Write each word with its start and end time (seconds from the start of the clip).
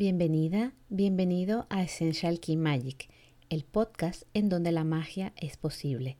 Bienvenida, 0.00 0.74
bienvenido 0.90 1.66
a 1.70 1.82
Essential 1.82 2.38
Key 2.38 2.56
Magic, 2.56 3.10
el 3.50 3.64
podcast 3.64 4.22
en 4.32 4.48
donde 4.48 4.70
la 4.70 4.84
magia 4.84 5.32
es 5.34 5.56
posible. 5.56 6.16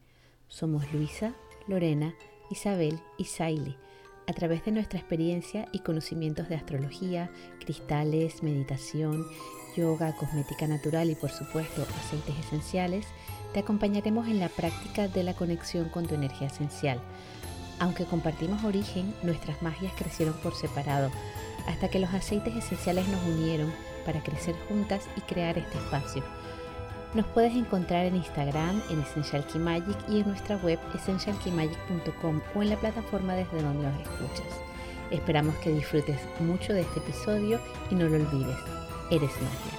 Somos 0.49 0.93
Luisa, 0.93 1.37
Lorena, 1.69 2.13
Isabel 2.51 2.99
y 3.19 3.27
Saili. 3.27 3.77
A 4.27 4.33
través 4.33 4.65
de 4.65 4.73
nuestra 4.73 4.99
experiencia 4.99 5.69
y 5.71 5.79
conocimientos 5.79 6.49
de 6.49 6.57
astrología, 6.57 7.31
cristales, 7.61 8.43
meditación, 8.43 9.25
yoga, 9.77 10.13
cosmética 10.17 10.67
natural 10.67 11.11
y 11.11 11.15
por 11.15 11.31
supuesto 11.31 11.87
aceites 12.01 12.37
esenciales, 12.47 13.07
te 13.55 13.61
acompañaremos 13.61 14.27
en 14.27 14.41
la 14.41 14.49
práctica 14.49 15.07
de 15.07 15.23
la 15.23 15.35
conexión 15.35 15.89
con 15.89 16.05
tu 16.05 16.17
energía 16.17 16.49
esencial. 16.49 17.01
Aunque 17.81 18.05
compartimos 18.05 18.65
origen, 18.65 19.15
nuestras 19.23 19.63
magias 19.63 19.93
crecieron 19.97 20.35
por 20.35 20.55
separado 20.55 21.11
hasta 21.67 21.89
que 21.89 21.99
los 21.99 22.13
aceites 22.13 22.57
esenciales 22.57 23.07
nos 23.09 23.23
unieron 23.25 23.73
para 24.05 24.23
crecer 24.23 24.57
juntas 24.69 25.07
y 25.17 25.21
crear 25.21 25.59
este 25.59 25.79
espacio. 25.79 26.25
Nos 27.15 27.27
puedes 27.27 27.55
encontrar 27.55 28.07
en 28.07 28.17
Instagram, 28.17 28.83
en 28.91 29.01
Essential 29.01 29.47
Key 29.47 29.61
Magic 29.61 29.97
y 30.09 30.21
en 30.21 30.29
nuestra 30.29 30.57
web 30.57 30.79
essentialkeymagic.com 30.95 32.41
o 32.55 32.63
en 32.63 32.71
la 32.71 32.77
plataforma 32.77 33.35
desde 33.35 33.63
donde 33.63 33.89
nos 33.89 34.01
escuchas. 34.01 34.47
Esperamos 35.11 35.55
que 35.57 35.71
disfrutes 35.71 36.21
mucho 36.41 36.75
de 36.75 36.83
este 36.83 36.99
episodio 37.01 37.61
y 37.91 37.95
no 37.95 38.09
lo 38.09 38.17
olvides, 38.17 38.59
eres 39.11 39.33
magia. 39.41 39.78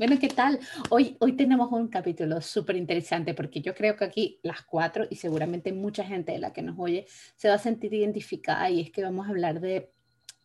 Bueno, 0.00 0.18
¿qué 0.18 0.28
tal? 0.28 0.58
Hoy, 0.88 1.18
hoy 1.20 1.32
tenemos 1.32 1.70
un 1.72 1.88
capítulo 1.88 2.40
súper 2.40 2.76
interesante 2.76 3.34
porque 3.34 3.60
yo 3.60 3.74
creo 3.74 3.96
que 3.96 4.06
aquí 4.06 4.40
las 4.42 4.62
cuatro 4.62 5.06
y 5.10 5.16
seguramente 5.16 5.74
mucha 5.74 6.04
gente 6.04 6.32
de 6.32 6.38
la 6.38 6.54
que 6.54 6.62
nos 6.62 6.78
oye 6.78 7.06
se 7.36 7.48
va 7.48 7.56
a 7.56 7.58
sentir 7.58 7.92
identificada 7.92 8.70
y 8.70 8.80
es 8.80 8.90
que 8.90 9.02
vamos 9.02 9.26
a 9.26 9.28
hablar 9.28 9.60
de 9.60 9.92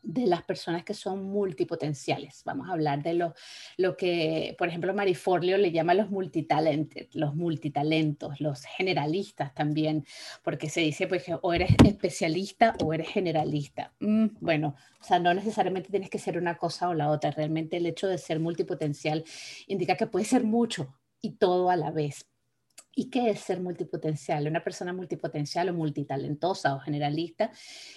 de 0.06 0.28
las 0.28 0.44
personas 0.44 0.84
que 0.84 0.94
son 0.94 1.24
multipotenciales. 1.24 2.44
Vamos 2.46 2.70
a 2.70 2.74
hablar 2.74 3.02
de 3.02 3.16
lo, 3.16 3.34
lo 3.78 3.98
que, 3.98 4.56
por 4.58 4.68
ejemplo, 4.68 4.94
Mariforlio 4.94 5.58
le 5.58 5.72
llama 5.72 5.96
los 5.96 6.12
multitalented, 6.12 7.08
los 7.14 7.36
multitalentos, 7.36 8.40
los 8.40 8.64
generalistas 8.66 9.54
también, 9.56 10.06
porque 10.44 10.70
se 10.70 10.82
dice 10.82 11.08
pues, 11.08 11.24
que 11.24 11.36
o 11.42 11.54
eres 11.54 11.72
especialista 11.84 12.76
o 12.84 12.94
eres 12.94 13.10
generalista. 13.10 13.94
Mm, 14.00 14.28
bueno, 14.40 14.76
o 15.02 15.04
sea, 15.04 15.20
no 15.20 15.34
necesariamente 15.34 15.90
tienes 15.90 16.10
que 16.10 16.20
ser 16.20 16.38
una 16.38 16.56
cosa 16.56 16.88
o 16.90 16.94
la 16.94 17.10
otra. 17.10 17.32
Realmente 17.32 17.78
el 17.78 17.88
hecho 17.88 18.08
de 18.08 18.20
ser 18.20 18.40
multipotencial 18.40 19.24
indica 19.68 19.98
que 19.98 20.08
puede 20.08 20.26
ser 20.26 20.44
mucho 20.44 20.96
y 21.20 21.32
todo 21.32 21.72
a 21.72 21.76
la 21.76 21.90
vez. 21.90 22.28
¿Y 22.96 23.10
qué 23.10 23.30
es 23.30 23.40
ser 23.42 23.60
multipotencial? 23.60 24.48
Una 24.48 24.64
persona 24.64 24.94
multipotencial 24.94 25.68
o 25.68 25.74
multitalentosa 25.74 26.76
o 26.76 26.80
generalista 26.80 27.52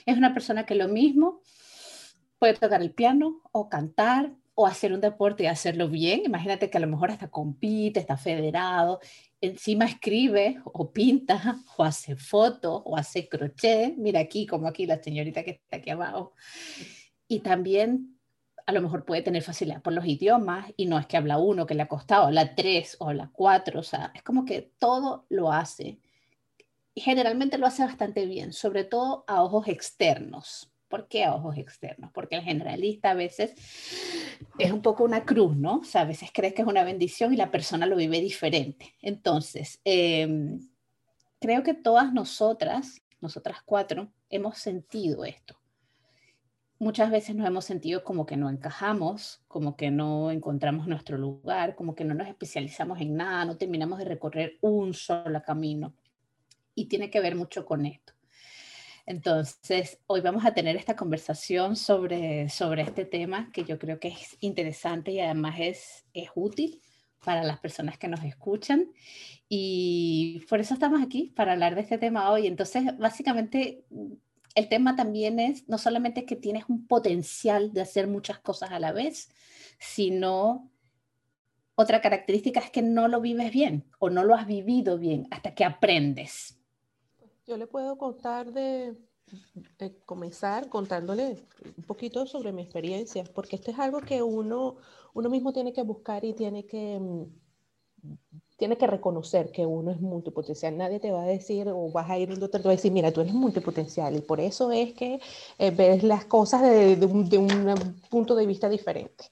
es 0.07 0.17
una 0.17 0.35
persona 0.35 0.67
que 0.67 0.75
lo 0.75 0.89
mismo 0.89 1.41
puede 2.39 2.55
tocar 2.55 2.83
el 2.83 2.93
piano 2.93 3.41
o 3.53 3.69
cantar 3.69 4.33
o 4.55 4.67
hacer 4.67 4.93
un 4.93 5.01
deporte 5.01 5.45
y 5.45 5.47
hacerlo 5.47 5.89
bien. 5.89 6.23
Imagínate 6.25 6.69
que 6.69 6.79
a 6.79 6.81
lo 6.81 6.89
mejor 6.89 7.11
hasta 7.11 7.31
compite, 7.31 8.01
está 8.01 8.17
federado, 8.17 9.01
encima 9.41 9.85
escribe 9.85 10.61
o 10.65 10.91
pinta 10.91 11.59
o 11.77 11.85
hace 11.85 12.17
fotos 12.17 12.83
o 12.85 12.97
hace 12.97 13.29
crochet. 13.29 13.97
Mira 13.97 14.21
aquí, 14.21 14.47
como 14.47 14.67
aquí 14.67 14.87
la 14.87 15.01
señorita 15.01 15.45
que 15.45 15.53
está 15.53 15.77
aquí 15.77 15.91
abajo. 15.91 16.33
Y 17.29 17.41
también 17.41 18.19
a 18.67 18.73
lo 18.73 18.83
mejor 18.83 19.05
puede 19.05 19.23
tener 19.23 19.43
facilidad 19.43 19.81
por 19.81 19.93
los 19.93 20.05
idiomas 20.05 20.73
y 20.77 20.87
no 20.87 20.99
es 20.99 21.07
que 21.07 21.17
habla 21.17 21.39
uno, 21.39 21.65
que 21.65 21.75
le 21.75 21.83
ha 21.83 21.89
costado, 21.89 22.25
habla 22.25 22.55
tres 22.55 22.97
o 22.99 23.13
la 23.13 23.31
cuatro, 23.33 23.81
o 23.81 23.83
sea, 23.83 24.13
es 24.15 24.23
como 24.23 24.45
que 24.45 24.73
todo 24.79 25.25
lo 25.31 25.53
hace. 25.53 26.01
Y 26.95 27.01
generalmente 27.01 27.59
lo 27.59 27.67
hace 27.67 27.85
bastante 27.85 28.27
bien, 28.27 28.53
sobre 28.53 28.85
todo 28.85 29.25
a 29.27 29.43
ojos 29.43 29.69
externos. 29.69 30.71
¿Por 30.89 31.07
qué 31.09 31.25
a 31.25 31.35
ojos 31.35 31.57
externos? 31.59 32.11
Porque 32.13 32.37
el 32.37 32.43
generalista 32.43 33.11
a 33.11 33.15
veces 33.15 33.55
es 34.59 34.73
un 34.73 34.81
poco 34.81 35.05
una 35.05 35.25
cruz, 35.25 35.57
¿no? 35.57 35.79
O 35.81 35.85
sea, 35.85 36.03
a 36.03 36.07
veces 36.07 36.31
crees 36.33 36.55
que 36.55 36.63
es 36.63 36.69
una 36.69 36.85
bendición 36.85 37.33
y 37.33 37.37
la 37.37 37.51
persona 37.51 37.87
lo 37.87 37.97
vive 37.97 38.21
diferente. 38.21 38.95
Entonces, 39.03 39.81
em, 39.85 40.61
creo 41.41 41.63
que 41.63 41.75
todas 41.75 42.13
nosotras, 42.13 43.03
nosotras 43.21 43.59
cuatro, 43.65 44.11
hemos 44.31 44.59
sentido 44.59 45.25
esto. 45.25 45.59
Muchas 46.81 47.11
veces 47.11 47.35
nos 47.35 47.47
hemos 47.47 47.65
sentido 47.65 48.05
como 48.05 48.25
que 48.25 48.37
no 48.37 48.49
encajamos, 48.49 49.43
como 49.49 49.77
que 49.77 49.91
no 49.91 50.31
encontramos 50.31 50.87
nuestro 50.87 51.19
lugar, 51.19 51.75
como 51.75 51.95
que 51.95 52.05
no 52.05 52.15
nos 52.15 52.29
especializamos 52.29 53.01
en 53.01 53.17
nada, 53.17 53.45
no 53.45 53.57
terminamos 53.57 53.99
de 53.99 54.05
recorrer 54.05 54.59
un 54.61 54.95
solo 54.95 55.43
camino. 55.43 55.93
Y 56.77 56.87
tiene 56.87 57.11
que 57.11 57.21
ver 57.21 57.35
mucho 57.35 57.67
con 57.67 57.85
esto. 57.85 58.13
Entonces, 59.09 60.01
hoy 60.07 60.21
vamos 60.21 60.45
a 60.45 60.53
tener 60.53 60.77
esta 60.77 60.95
conversación 60.95 61.77
sobre, 61.77 62.51
sobre 62.51 62.83
este 62.83 63.07
tema 63.07 63.51
que 63.55 63.65
yo 63.65 63.79
creo 63.79 63.99
que 63.99 64.09
es 64.09 64.37
interesante 64.41 65.13
y 65.13 65.21
además 65.21 65.57
es, 65.59 66.05
es 66.13 66.29
útil 66.35 66.83
para 67.25 67.43
las 67.43 67.59
personas 67.59 67.97
que 67.97 68.07
nos 68.07 68.23
escuchan. 68.23 68.93
Y 69.49 70.45
por 70.51 70.61
eso 70.61 70.75
estamos 70.75 71.03
aquí, 71.03 71.33
para 71.35 71.53
hablar 71.53 71.75
de 71.75 71.81
este 71.81 71.97
tema 71.97 72.31
hoy. 72.31 72.47
Entonces, 72.47 72.85
básicamente, 72.99 73.87
el 74.55 74.69
tema 74.69 74.95
también 74.95 75.41
es 75.41 75.67
no 75.71 75.79
solamente 75.79 76.27
que 76.27 76.37
tienes 76.37 76.65
un 76.69 76.87
potencial 76.87 77.73
de 77.73 77.81
hacer 77.81 78.09
muchas 78.09 78.41
cosas 78.41 78.73
a 78.73 78.79
la 78.79 78.93
vez, 78.93 79.31
sino 79.79 80.71
otra 81.77 82.03
característica 82.03 82.61
es 82.61 82.71
que 82.71 82.83
no 82.83 83.09
lo 83.09 83.23
vives 83.23 83.53
bien 83.53 83.87
o 84.01 84.11
no 84.11 84.23
lo 84.23 84.35
has 84.35 84.47
vivido 84.47 84.99
bien 84.99 85.27
hasta 85.31 85.55
que 85.55 85.65
aprendes. 85.65 86.58
Yo 87.49 87.57
le 87.57 87.67
puedo 87.67 87.97
contar 87.97 88.53
de, 88.53 88.95
comenzar 90.05 90.69
contándole 90.69 91.47
un 91.79 91.85
poquito 91.85 92.27
sobre 92.27 92.53
mi 92.53 92.61
experiencia, 92.61 93.25
porque 93.35 93.57
esto 93.57 93.71
es 93.71 93.79
algo 93.79 94.03
que 94.03 94.23
uno, 94.23 94.77
uno 95.15 95.31
mismo 95.31 95.51
tiene 95.55 95.73
que 95.73 95.81
buscar 95.81 96.27
y 96.27 96.35
tiene 96.35 96.67
que, 96.67 96.99
mm, 97.01 97.25
tiene 98.59 98.77
que 98.77 98.87
reconocer 98.87 99.51
que 99.51 99.65
uno 99.65 99.91
es 99.91 99.99
multipotencial. 99.99 100.77
Nadie 100.77 101.01
te 101.01 101.11
va 101.11 101.23
a 101.23 101.27
decir 101.27 101.67
o 101.71 101.91
vas 101.91 102.11
a 102.11 102.19
ir 102.19 102.31
un 102.31 102.39
doctor 102.39 102.61
te 102.61 102.69
va 102.69 102.73
a 102.73 102.77
decir, 102.77 102.93
mira, 102.93 103.13
tú 103.13 103.23
eres 103.23 103.33
multipotencial 103.33 104.15
y 104.15 104.21
por 104.21 104.41
eso 104.41 104.71
es 104.71 104.93
que 104.93 105.19
eh, 105.59 105.71
ves 105.71 106.03
las 106.03 106.27
cosas 106.27 106.61
de, 106.61 106.99
un, 107.07 107.31
de, 107.31 107.39
un, 107.39 108.03
punto 108.11 108.35
de 108.35 108.45
vista 108.45 108.69
diferente. 108.69 109.25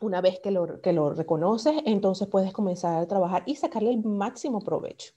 Una 0.00 0.20
vez 0.20 0.38
que 0.38 0.52
lo, 0.52 0.80
que 0.80 0.92
lo 0.92 1.12
reconoces, 1.12 1.74
entonces 1.86 2.28
puedes 2.28 2.52
comenzar 2.52 3.02
a 3.02 3.08
trabajar 3.08 3.42
y 3.46 3.56
sacarle 3.56 3.90
el 3.90 4.04
máximo 4.04 4.60
provecho. 4.60 5.12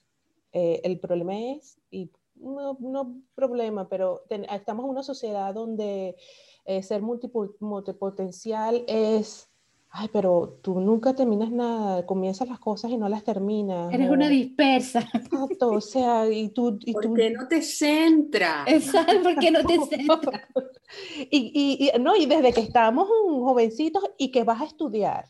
Eh, 0.58 0.80
el 0.84 0.98
problema 0.98 1.38
es, 1.38 1.78
y 1.90 2.10
no, 2.40 2.76
no 2.80 3.22
problema, 3.34 3.88
pero 3.88 4.24
estamos 4.28 4.84
en 4.84 4.90
una 4.90 5.02
sociedad 5.02 5.54
donde 5.54 6.16
eh, 6.64 6.82
ser 6.82 7.02
multipotencial 7.02 8.84
es, 8.86 9.48
ay, 9.90 10.08
pero 10.12 10.58
tú 10.62 10.80
nunca 10.80 11.14
terminas 11.14 11.50
nada, 11.50 12.04
comienzas 12.06 12.48
las 12.48 12.58
cosas 12.58 12.90
y 12.90 12.96
no 12.96 13.08
las 13.08 13.24
terminas. 13.24 13.92
Eres 13.92 14.10
una 14.10 14.28
dispersa. 14.28 15.00
Exacto, 15.14 15.70
o 15.70 15.80
sea, 15.80 16.28
y 16.28 16.48
tú... 16.48 16.78
Y 16.84 16.92
¿Por 16.92 17.14
qué 17.14 17.30
no 17.30 17.46
te 17.46 17.62
centra? 17.62 18.64
Exacto, 18.66 19.22
porque 19.22 19.50
no 19.50 19.64
te 19.64 19.78
centra. 19.86 20.48
y, 21.30 21.90
y, 21.94 22.00
no, 22.00 22.16
y 22.16 22.26
desde 22.26 22.52
que 22.52 22.60
estamos 22.60 23.08
jovencitos 23.08 24.02
y 24.18 24.30
que 24.30 24.44
vas 24.44 24.60
a 24.60 24.66
estudiar, 24.66 25.26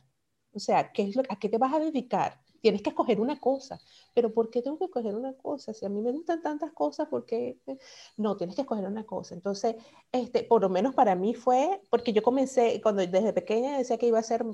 o 0.53 0.59
sea, 0.59 0.91
¿qué 0.91 1.03
es 1.03 1.16
lo, 1.16 1.22
¿a 1.28 1.39
qué 1.39 1.50
te 1.50 1.59
vas 1.59 1.75
a 1.75 1.78
dedicar? 1.78 2.41
Tienes 2.61 2.83
que 2.83 2.91
escoger 2.91 3.21
una 3.21 3.39
cosa. 3.39 3.81
Pero 4.15 4.33
¿por 4.33 4.50
qué 4.50 4.62
tengo 4.62 4.78
que 4.78 4.87
escoger 4.87 5.15
una 5.15 5.34
cosa? 5.34 5.72
Si 5.72 5.84
a 5.84 5.89
mí 5.89 6.00
me 6.00 6.12
gustan 6.12 6.43
tantas 6.43 6.72
cosas, 6.72 7.09
¿por 7.09 7.25
qué? 7.25 7.59
No, 8.17 8.37
tienes 8.37 8.56
que 8.56 8.62
escoger 8.62 8.87
una 8.87 9.05
cosa. 9.05 9.34
Entonces, 9.34 9.77
este, 10.12 10.43
por 10.44 10.62
lo 10.62 10.69
menos 10.69 10.95
para 10.95 11.15
mí 11.15 11.34
fue, 11.34 11.81
porque 11.91 12.12
yo 12.12 12.22
comencé, 12.22 12.81
cuando 12.83 13.06
desde 13.06 13.33
pequeña 13.33 13.78
decía 13.78 13.99
que 13.99 14.09
iba 14.09 14.19
a 14.19 14.22
ser 14.22 14.45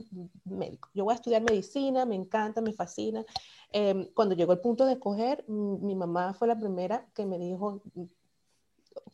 médico. 0.45 0.91
Yo 0.95 1.05
voy 1.05 1.13
a 1.13 1.17
estudiar 1.17 1.43
medicina, 1.43 2.05
me 2.05 2.15
encanta, 2.15 2.61
me 2.61 2.73
fascina. 2.73 3.25
Em, 3.71 4.07
cuando 4.15 4.35
llegó 4.35 4.53
el 4.53 4.61
punto 4.61 4.85
de 4.87 4.95
escoger, 4.95 5.45
mi 5.49 5.95
mamá 5.95 6.35
fue 6.35 6.49
la 6.49 6.59
primera 6.59 7.07
que 7.15 7.27
me 7.27 7.39
dijo, 7.39 7.83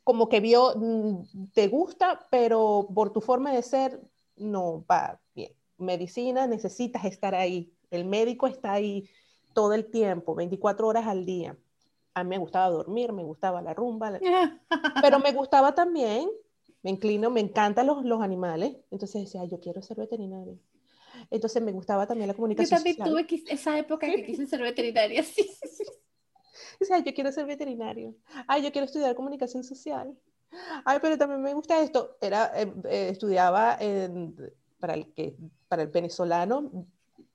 como 0.04 0.28
que 0.28 0.40
vio, 0.40 0.74
mm, 0.76 1.50
te 1.52 1.68
gusta, 1.68 2.26
pero 2.30 2.88
por 2.94 3.12
tu 3.12 3.20
forma 3.20 3.52
de 3.52 3.62
ser, 3.62 4.00
no 4.36 4.84
va 4.90 5.20
bien. 5.34 5.52
Medicina, 5.76 6.46
necesitas 6.46 7.04
estar 7.04 7.34
ahí 7.34 7.72
el 7.90 8.04
médico 8.04 8.46
está 8.46 8.72
ahí 8.72 9.08
todo 9.52 9.74
el 9.74 9.90
tiempo, 9.90 10.34
24 10.34 10.86
horas 10.86 11.06
al 11.06 11.24
día. 11.24 11.56
A 12.14 12.24
mí 12.24 12.30
me 12.30 12.38
gustaba 12.38 12.70
dormir, 12.70 13.12
me 13.12 13.22
gustaba 13.22 13.62
la 13.62 13.74
rumba, 13.74 14.18
pero 15.02 15.18
me 15.18 15.32
gustaba 15.32 15.74
también, 15.74 16.28
me 16.82 16.90
inclino, 16.90 17.30
me 17.30 17.40
encantan 17.40 17.86
los, 17.86 18.04
los 18.04 18.22
animales. 18.22 18.76
Entonces 18.90 19.24
decía, 19.24 19.44
yo 19.44 19.60
quiero 19.60 19.82
ser 19.82 19.96
veterinaria. 19.96 20.56
Entonces 21.30 21.62
me 21.62 21.72
gustaba 21.72 22.06
también 22.06 22.28
la 22.28 22.34
comunicación. 22.34 22.78
Yo 22.84 22.96
también 22.96 23.28
tuve 23.28 23.52
esa 23.52 23.78
época 23.78 24.06
que 24.06 24.24
quise 24.24 24.46
ser 24.46 24.62
veterinaria, 24.62 25.22
sí. 25.22 25.50
O 26.80 26.84
sea, 26.84 26.98
yo 27.04 27.12
quiero 27.14 27.32
ser 27.32 27.46
veterinario. 27.46 28.14
Ay, 28.46 28.62
yo 28.62 28.72
quiero 28.72 28.86
estudiar 28.86 29.14
comunicación 29.14 29.64
social. 29.64 30.16
Ay, 30.84 30.98
pero 31.02 31.18
también 31.18 31.42
me 31.42 31.54
gusta 31.54 31.82
esto. 31.82 32.16
Era, 32.20 32.52
eh, 32.54 32.72
eh, 32.88 33.08
estudiaba 33.10 33.78
para, 34.78 34.94
el 34.94 35.12
que, 35.12 35.36
para 35.68 35.82
el 35.82 35.88
venezolano 35.88 36.86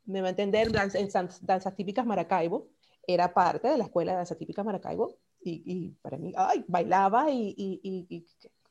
me 0.05 0.21
va 0.21 0.27
a 0.27 0.31
entender, 0.31 0.67
en 0.67 1.09
danzas 1.41 1.75
típicas 1.75 2.05
Maracaibo, 2.05 2.69
era 3.05 3.33
parte 3.33 3.67
de 3.67 3.77
la 3.77 3.85
escuela 3.85 4.11
de 4.11 4.17
danzas 4.17 4.38
típicas 4.38 4.65
Maracaibo, 4.65 5.17
y, 5.45 5.89
para 6.01 6.17
mí, 6.17 6.33
ay, 6.38 6.63
bailaba 6.67 7.29
y, 7.29 7.53
y, 7.57 7.79
y, 8.09 8.25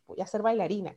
voy 0.06 0.20
a 0.20 0.26
ser 0.26 0.42
bailarina. 0.42 0.96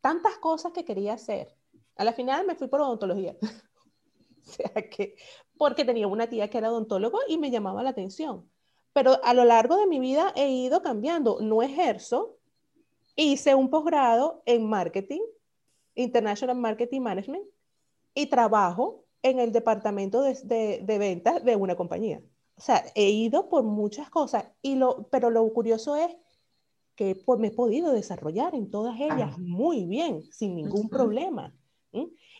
tantas 0.00 0.38
cosas 0.38 0.72
que 0.72 0.84
quería 0.84 1.14
hacer. 1.14 1.54
A 1.96 2.04
la 2.04 2.12
final 2.12 2.46
me 2.46 2.54
fui 2.54 2.68
por 2.68 2.80
odontología. 2.80 3.36
o 4.46 4.50
sea 4.50 4.88
que, 4.90 5.16
porque 5.56 5.84
tenía 5.84 6.06
una 6.06 6.28
tía 6.28 6.48
que 6.48 6.58
era 6.58 6.70
odontólogo 6.70 7.18
y 7.26 7.38
me 7.38 7.50
llamaba 7.50 7.82
la 7.82 7.90
atención. 7.90 8.48
Pero 8.92 9.22
a 9.24 9.34
lo 9.34 9.44
largo 9.44 9.76
de 9.76 9.86
mi 9.86 9.98
vida 9.98 10.32
he 10.36 10.48
ido 10.50 10.82
cambiando. 10.82 11.40
No 11.40 11.62
ejerzo. 11.62 12.38
Hice 13.16 13.54
un 13.54 13.68
posgrado 13.68 14.42
en 14.46 14.68
marketing, 14.68 15.22
International 15.94 16.56
Marketing 16.56 17.00
Management, 17.00 17.44
y 18.14 18.26
trabajo 18.26 19.07
en 19.22 19.40
el 19.40 19.52
departamento 19.52 20.22
de, 20.22 20.80
de, 20.82 20.98
ventas 20.98 21.44
de 21.44 21.56
una 21.56 21.76
compañía. 21.76 22.20
O 22.56 22.60
sea, 22.60 22.84
he 22.94 23.10
ido 23.10 23.48
por 23.48 23.62
muchas 23.64 24.10
cosas, 24.10 24.46
y 24.62 24.76
lo, 24.76 25.08
pero 25.10 25.30
lo 25.30 25.46
curioso 25.52 25.96
es 25.96 26.16
que 26.94 27.14
pues, 27.14 27.38
me 27.38 27.48
he 27.48 27.52
podido 27.52 27.92
desarrollar 27.92 28.54
en 28.54 28.70
todas 28.70 28.98
ellas 29.00 29.38
muy 29.38 29.86
bien, 29.86 30.22
sin 30.32 30.56
ningún 30.56 30.88
problema. 30.88 31.54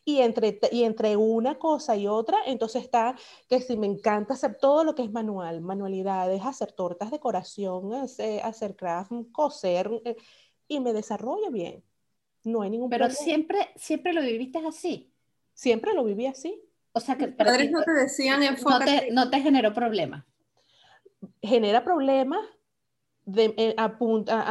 Y 0.04 0.20
entre, 0.20 0.58
y 0.72 0.84
entre 0.84 1.16
una 1.16 1.58
cosa 1.58 1.96
y 1.96 2.06
otra, 2.06 2.38
entonces 2.46 2.82
está 2.82 3.14
que 3.48 3.60
si 3.60 3.76
me 3.76 3.86
encanta 3.86 4.34
hacer 4.34 4.56
todo 4.58 4.84
lo 4.84 4.94
que 4.94 5.02
es 5.02 5.12
manual, 5.12 5.60
manualidades, 5.60 6.42
hacer 6.44 6.72
tortas, 6.72 7.10
decoración, 7.10 7.92
hacer, 7.94 8.42
hacer 8.42 8.74
craft, 8.74 9.12
coser, 9.32 9.90
eh, 10.04 10.16
y 10.66 10.80
me 10.80 10.92
desarrollo 10.92 11.50
bien. 11.50 11.82
No 12.44 12.62
hay 12.62 12.70
ningún 12.70 12.90
Pero 12.90 13.06
problema. 13.06 13.24
siempre, 13.24 13.58
siempre 13.76 14.12
lo 14.12 14.22
viviste 14.22 14.58
así. 14.58 15.12
Siempre 15.52 15.92
lo 15.92 16.04
viví 16.04 16.26
así. 16.26 16.62
O 16.98 17.00
sea 17.00 17.16
que 17.16 17.28
padres 17.28 17.70
no 17.70 17.82
te 17.84 17.92
decían 17.92 18.40
no 18.40 18.78
te, 18.80 19.12
no 19.12 19.30
te 19.30 19.40
generó 19.40 19.72
problema. 19.72 20.26
Genera 21.40 21.84
problemas 21.84 22.44
de, 23.24 23.54
eh, 23.56 23.74
a, 23.76 23.96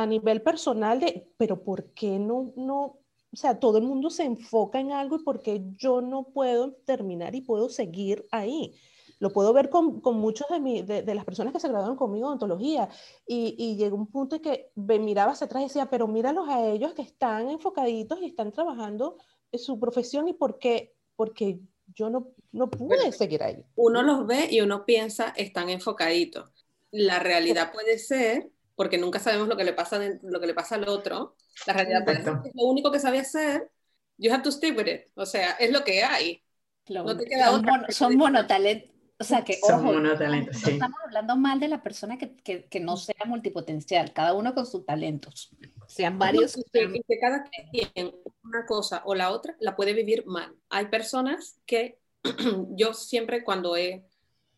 a, 0.01 0.05
nivel 0.05 0.41
personal 0.41 1.01
de, 1.01 1.29
pero 1.35 1.61
¿por 1.61 1.91
qué 1.93 2.19
no, 2.19 2.53
no, 2.55 2.99
o 3.33 3.35
sea, 3.35 3.59
todo 3.59 3.79
el 3.79 3.83
mundo 3.83 4.09
se 4.09 4.23
enfoca 4.23 4.79
en 4.79 4.93
algo 4.93 5.17
y 5.17 5.23
por 5.23 5.41
qué 5.41 5.61
yo 5.75 5.99
no 5.99 6.29
puedo 6.29 6.71
terminar 6.85 7.35
y 7.35 7.41
puedo 7.41 7.67
seguir 7.67 8.25
ahí? 8.31 8.73
Lo 9.19 9.33
puedo 9.33 9.51
ver 9.51 9.69
con, 9.69 9.99
con 9.99 10.17
muchos 10.17 10.47
de, 10.47 10.61
mi, 10.61 10.83
de, 10.83 11.01
de, 11.01 11.15
las 11.15 11.25
personas 11.25 11.51
que 11.51 11.59
se 11.59 11.67
graduaron 11.67 11.97
conmigo 11.97 12.27
en 12.27 12.33
ontología 12.33 12.87
y, 13.25 13.55
y 13.57 13.75
llegó 13.75 13.97
un 13.97 14.07
punto 14.07 14.37
en 14.37 14.41
que 14.41 14.71
me 14.75 14.99
miraba 14.99 15.33
hacia 15.33 15.45
atrás 15.45 15.63
y 15.63 15.65
decía, 15.65 15.89
pero 15.89 16.07
míralos 16.07 16.47
a 16.47 16.65
ellos 16.65 16.93
que 16.93 17.01
están 17.01 17.49
enfocaditos 17.49 18.21
y 18.21 18.27
están 18.27 18.53
trabajando 18.53 19.17
en 19.51 19.59
su 19.59 19.77
profesión 19.79 20.29
y 20.29 20.33
por 20.33 20.59
qué, 20.59 20.95
porque 21.17 21.59
yo 21.95 22.09
no, 22.09 22.33
no 22.51 22.69
pude 22.69 23.11
seguir 23.11 23.43
ahí. 23.43 23.63
Uno 23.75 24.03
los 24.03 24.27
ve 24.27 24.47
y 24.51 24.61
uno 24.61 24.85
piensa, 24.85 25.33
están 25.35 25.69
enfocaditos. 25.69 26.51
La 26.91 27.19
realidad 27.19 27.71
puede 27.71 27.97
ser, 27.97 28.49
porque 28.75 28.97
nunca 28.97 29.19
sabemos 29.19 29.47
lo 29.47 29.57
que 29.57 29.63
le 29.63 29.73
pasa, 29.73 29.99
de, 29.99 30.19
lo 30.23 30.39
que 30.39 30.47
le 30.47 30.53
pasa 30.53 30.75
al 30.75 30.87
otro, 30.87 31.35
la 31.65 31.73
realidad 31.73 32.03
puede 32.03 32.23
ser 32.23 32.33
que 32.43 32.51
lo 32.53 32.65
único 32.65 32.91
que 32.91 32.99
sabe 32.99 33.19
hacer, 33.19 33.69
you 34.17 34.31
have 34.31 34.43
to 34.43 34.51
stick 34.51 34.77
with 34.77 34.87
it. 34.87 35.01
O 35.15 35.25
sea, 35.25 35.51
es 35.51 35.71
lo 35.71 35.83
que 35.83 36.03
hay. 36.03 36.43
no 36.89 37.17
te 37.17 37.25
queda 37.25 37.47
son, 37.47 37.59
otra. 37.59 37.77
Mon, 37.77 37.91
son 37.91 38.15
monotalentos. 38.15 38.96
O 39.19 39.23
sea 39.23 39.43
que, 39.43 39.57
Son 39.65 39.85
ojo, 39.85 39.99
no 39.99 40.15
sí. 40.15 40.71
estamos 40.71 40.99
hablando 41.03 41.35
mal 41.35 41.59
de 41.59 41.67
la 41.67 41.81
persona 41.81 42.19
que, 42.19 42.35
que, 42.35 42.65
que, 42.65 42.79
no 42.79 42.97
sea 42.97 43.25
multipotencial, 43.25 44.13
cada 44.13 44.33
uno 44.33 44.53
con 44.53 44.67
sus 44.67 44.85
talentos, 44.85 45.49
sean 45.87 46.19
varios. 46.19 46.55
Y 46.55 46.63
que, 46.71 46.83
y 46.83 47.01
que 47.01 47.19
cada 47.19 47.43
quien 47.71 48.13
una 48.43 48.65
cosa 48.67 49.01
o 49.05 49.15
la 49.15 49.31
otra 49.31 49.55
la 49.59 49.75
puede 49.75 49.93
vivir 49.93 50.25
mal. 50.27 50.55
Hay 50.69 50.85
personas 50.87 51.59
que 51.65 51.99
yo 52.75 52.93
siempre 52.93 53.43
cuando 53.43 53.75
he, 53.75 54.05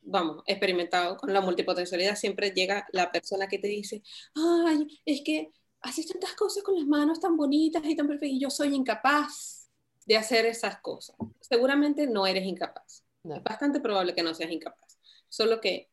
vamos, 0.01 0.43
experimentado 0.45 1.15
con 1.15 1.31
la 1.31 1.39
multipotencialidad, 1.39 2.17
siempre 2.17 2.51
llega 2.51 2.85
la 2.91 3.13
persona 3.13 3.47
que 3.47 3.59
te 3.59 3.67
dice, 3.69 4.03
ay, 4.35 5.01
es 5.05 5.21
que 5.23 5.51
haces 5.81 6.07
tantas 6.07 6.33
cosas 6.33 6.63
con 6.63 6.75
las 6.75 6.85
manos 6.85 7.21
tan 7.21 7.37
bonitas 7.37 7.83
y 7.85 7.95
tan 7.95 8.07
perfectas 8.07 8.35
y 8.35 8.41
yo 8.41 8.49
soy 8.49 8.75
incapaz 8.75 9.69
de 10.05 10.17
hacer 10.17 10.45
esas 10.45 10.81
cosas. 10.81 11.15
Seguramente 11.39 12.07
no 12.07 12.27
eres 12.27 12.43
incapaz. 12.43 13.05
No. 13.23 13.35
Es 13.35 13.43
bastante 13.43 13.79
probable 13.79 14.15
que 14.15 14.23
no 14.23 14.33
seas 14.33 14.51
incapaz. 14.51 14.97
Solo 15.27 15.59
que 15.59 15.89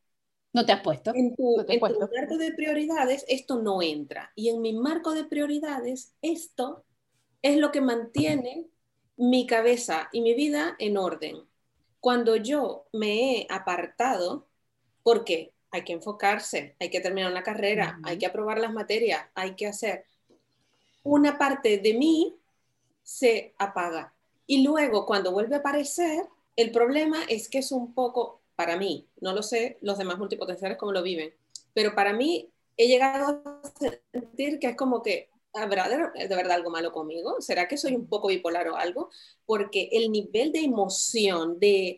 no 0.53 0.65
te 0.65 0.71
has 0.71 0.81
puesto. 0.81 1.13
En 1.13 1.35
tu, 1.35 1.57
No 1.57 1.65
en 1.67 1.79
tu 1.79 2.09
marco 2.15 2.37
de 2.37 2.51
prioridades 2.53 3.25
esto 3.27 3.61
no 3.61 3.81
entra. 3.81 4.31
Y 4.35 4.49
en 4.49 4.61
mi 4.61 4.73
marco 4.73 5.13
de 5.13 5.25
prioridades 5.25 6.13
esto 6.21 6.83
es 7.41 7.57
lo 7.57 7.71
que 7.71 7.81
mantiene 7.81 8.67
mi 9.17 9.45
cabeza 9.45 10.09
y 10.11 10.21
mi 10.21 10.33
vida 10.33 10.75
en 10.79 10.97
orden. 10.97 11.43
Cuando 11.99 12.35
yo 12.35 12.85
me 12.93 13.41
he 13.41 13.47
apartado, 13.49 14.47
¿por 15.03 15.23
qué? 15.23 15.53
Hay 15.71 15.83
que 15.83 15.93
enfocarse, 15.93 16.75
hay 16.79 16.89
que 16.89 17.01
terminar 17.01 17.31
una 17.31 17.43
carrera, 17.43 17.99
hay 18.03 18.17
que 18.17 18.25
aprobar 18.25 18.59
las 18.59 18.73
materias, 18.73 19.27
hay 19.35 19.55
que 19.55 19.67
hacer. 19.67 20.05
Una 21.03 21.37
parte 21.37 21.77
de 21.77 21.93
mí 21.93 22.35
se 23.03 23.53
apaga. 23.57 24.13
Y 24.45 24.63
luego 24.63 25.05
cuando 25.05 25.31
vuelve 25.31 25.55
a 25.55 25.59
aparecer, 25.59 26.25
el 26.57 26.71
problema 26.71 27.23
es 27.29 27.49
que 27.49 27.59
es 27.59 27.71
un 27.71 27.93
poco, 27.93 28.41
para 28.55 28.77
mí, 28.77 29.07
no 29.21 29.33
lo 29.33 29.43
sé 29.43 29.77
los 29.81 29.97
demás 29.97 30.17
multipotenciales 30.17 30.77
cómo 30.77 30.91
lo 30.91 31.03
viven, 31.03 31.33
pero 31.73 31.95
para 31.95 32.13
mí 32.13 32.51
he 32.75 32.87
llegado 32.87 33.43
a 33.45 33.61
sentir 34.11 34.59
que 34.59 34.67
es 34.67 34.75
como 34.75 35.01
que, 35.03 35.29
¿habrá 35.53 35.87
de, 35.87 36.27
de, 36.27 36.35
verdad 36.35 36.53
algo 36.57 36.71
malo 36.71 36.91
conmigo? 36.91 37.39
¿Será 37.41 37.67
que 37.67 37.77
soy 37.77 37.95
un 37.95 38.07
poco 38.07 38.29
bipolar 38.29 38.67
o 38.69 38.75
algo? 38.75 39.11
Porque 39.45 39.89
el 39.91 40.11
nivel 40.11 40.51
de 40.51 40.61
emoción, 40.61 41.59
de 41.59 41.97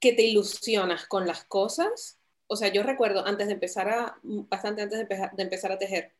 que 0.00 0.12
te 0.12 0.22
ilusionas 0.22 1.06
con 1.06 1.26
las 1.26 1.44
cosas, 1.44 2.18
o 2.46 2.56
sea, 2.56 2.68
yo 2.68 2.82
recuerdo 2.82 3.26
antes 3.26 3.46
de 3.48 3.54
empezar 3.54 3.88
a, 3.88 4.18
bastante 4.22 4.82
antes 4.82 4.98
de 4.98 5.02
empezar, 5.02 5.34
de 5.34 5.42
empezar 5.42 5.72
a 5.72 5.78
tejer, 5.78 6.14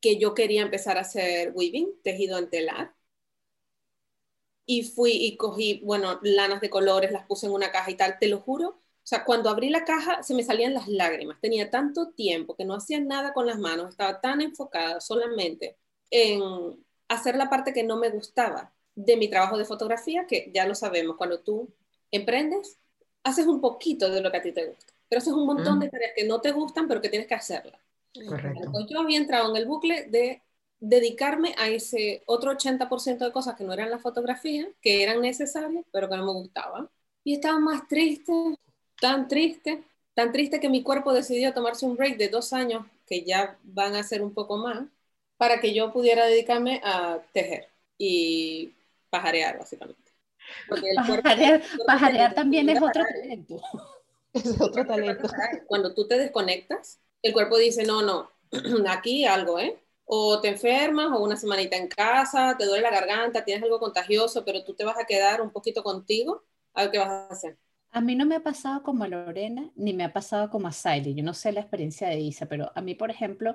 que 0.00 0.18
yo 0.18 0.34
quería 0.34 0.62
empezar 0.62 0.98
a 0.98 1.02
hacer 1.02 1.52
weaving, 1.54 2.00
tejido 2.02 2.38
en 2.38 2.50
telar, 2.50 2.94
y 4.70 4.84
fui 4.84 5.10
y 5.10 5.36
cogí, 5.36 5.80
bueno, 5.82 6.20
lanas 6.22 6.60
de 6.60 6.70
colores, 6.70 7.10
las 7.10 7.26
puse 7.26 7.46
en 7.46 7.52
una 7.52 7.72
caja 7.72 7.90
y 7.90 7.96
tal, 7.96 8.20
te 8.20 8.28
lo 8.28 8.38
juro. 8.38 8.68
O 8.68 9.06
sea, 9.10 9.24
cuando 9.24 9.50
abrí 9.50 9.68
la 9.68 9.84
caja 9.84 10.22
se 10.22 10.32
me 10.32 10.44
salían 10.44 10.74
las 10.74 10.86
lágrimas. 10.86 11.40
Tenía 11.40 11.70
tanto 11.70 12.10
tiempo 12.10 12.54
que 12.54 12.64
no 12.64 12.74
hacía 12.74 13.00
nada 13.00 13.32
con 13.32 13.48
las 13.48 13.58
manos, 13.58 13.88
estaba 13.88 14.20
tan 14.20 14.40
enfocada 14.40 15.00
solamente 15.00 15.76
en 16.10 16.40
hacer 17.08 17.34
la 17.34 17.50
parte 17.50 17.72
que 17.72 17.82
no 17.82 17.96
me 17.96 18.10
gustaba 18.10 18.72
de 18.94 19.16
mi 19.16 19.26
trabajo 19.28 19.58
de 19.58 19.64
fotografía, 19.64 20.28
que 20.28 20.52
ya 20.54 20.64
lo 20.68 20.76
sabemos, 20.76 21.16
cuando 21.16 21.40
tú 21.40 21.74
emprendes, 22.12 22.78
haces 23.24 23.48
un 23.48 23.60
poquito 23.60 24.08
de 24.08 24.20
lo 24.20 24.30
que 24.30 24.36
a 24.36 24.42
ti 24.42 24.52
te 24.52 24.66
gusta, 24.66 24.92
pero 25.08 25.18
haces 25.18 25.32
un 25.32 25.46
montón 25.46 25.78
mm. 25.78 25.80
de 25.80 25.88
tareas 25.88 26.12
que 26.14 26.28
no 26.28 26.40
te 26.40 26.52
gustan, 26.52 26.86
pero 26.86 27.00
que 27.00 27.08
tienes 27.08 27.26
que 27.26 27.34
hacerlas. 27.34 27.80
Correcto. 28.14 28.62
Entonces, 28.66 28.86
yo 28.88 29.00
había 29.00 29.18
entrado 29.18 29.50
en 29.50 29.56
el 29.56 29.66
bucle 29.66 30.04
de 30.04 30.42
dedicarme 30.80 31.54
a 31.58 31.68
ese 31.68 32.22
otro 32.26 32.52
80% 32.52 33.18
de 33.18 33.32
cosas 33.32 33.54
que 33.54 33.64
no 33.64 33.72
eran 33.72 33.90
la 33.90 33.98
fotografía, 33.98 34.66
que 34.80 35.02
eran 35.02 35.20
necesarias, 35.20 35.84
pero 35.92 36.08
que 36.08 36.16
no 36.16 36.24
me 36.24 36.32
gustaban. 36.32 36.88
Y 37.22 37.34
estaba 37.34 37.58
más 37.58 37.86
triste, 37.86 38.32
tan 39.00 39.28
triste, 39.28 39.84
tan 40.14 40.32
triste 40.32 40.58
que 40.58 40.70
mi 40.70 40.82
cuerpo 40.82 41.12
decidió 41.12 41.52
tomarse 41.52 41.84
un 41.84 41.96
break 41.96 42.16
de 42.16 42.28
dos 42.28 42.52
años, 42.52 42.86
que 43.06 43.24
ya 43.24 43.58
van 43.62 43.94
a 43.94 44.02
ser 44.02 44.22
un 44.22 44.32
poco 44.32 44.56
más, 44.56 44.86
para 45.36 45.60
que 45.60 45.74
yo 45.74 45.92
pudiera 45.92 46.26
dedicarme 46.26 46.80
a 46.82 47.18
tejer 47.32 47.68
y 47.98 48.72
pajarear, 49.10 49.58
básicamente. 49.58 50.00
Porque 50.68 50.90
el 50.90 50.96
pajarear, 50.96 51.60
cuerpo, 51.60 51.84
pajarear 51.86 52.34
también 52.34 52.68
es 52.68 52.82
otro 52.82 53.04
talento. 53.04 53.60
Es 54.32 54.60
otro 54.60 54.86
talento. 54.86 55.28
Cuando 55.66 55.92
tú 55.92 56.06
te 56.06 56.16
desconectas, 56.16 57.00
el 57.20 57.32
cuerpo 57.32 57.58
dice, 57.58 57.82
no, 57.82 58.00
no, 58.00 58.30
aquí 58.88 59.24
algo, 59.26 59.58
¿eh? 59.58 59.76
O 60.12 60.40
te 60.40 60.48
enfermas 60.48 61.12
o 61.12 61.22
una 61.22 61.36
semanita 61.36 61.76
en 61.76 61.86
casa, 61.86 62.56
te 62.58 62.66
duele 62.66 62.82
la 62.82 62.90
garganta, 62.90 63.44
tienes 63.44 63.62
algo 63.62 63.78
contagioso, 63.78 64.44
pero 64.44 64.64
tú 64.64 64.74
te 64.74 64.84
vas 64.84 64.98
a 64.98 65.04
quedar 65.04 65.40
un 65.40 65.50
poquito 65.50 65.84
contigo, 65.84 66.42
a 66.74 66.82
ver 66.82 66.90
qué 66.90 66.98
vas 66.98 67.08
a 67.08 67.28
hacer. 67.28 67.56
A 67.92 68.00
mí 68.00 68.16
no 68.16 68.26
me 68.26 68.34
ha 68.34 68.42
pasado 68.42 68.82
como 68.82 69.04
a 69.04 69.08
Lorena, 69.08 69.70
ni 69.76 69.92
me 69.92 70.02
ha 70.02 70.12
pasado 70.12 70.50
como 70.50 70.66
a 70.66 70.72
Siley. 70.72 71.14
Yo 71.14 71.22
no 71.22 71.32
sé 71.32 71.52
la 71.52 71.60
experiencia 71.60 72.08
de 72.08 72.18
Isa, 72.18 72.46
pero 72.46 72.72
a 72.74 72.80
mí, 72.80 72.96
por 72.96 73.12
ejemplo, 73.12 73.54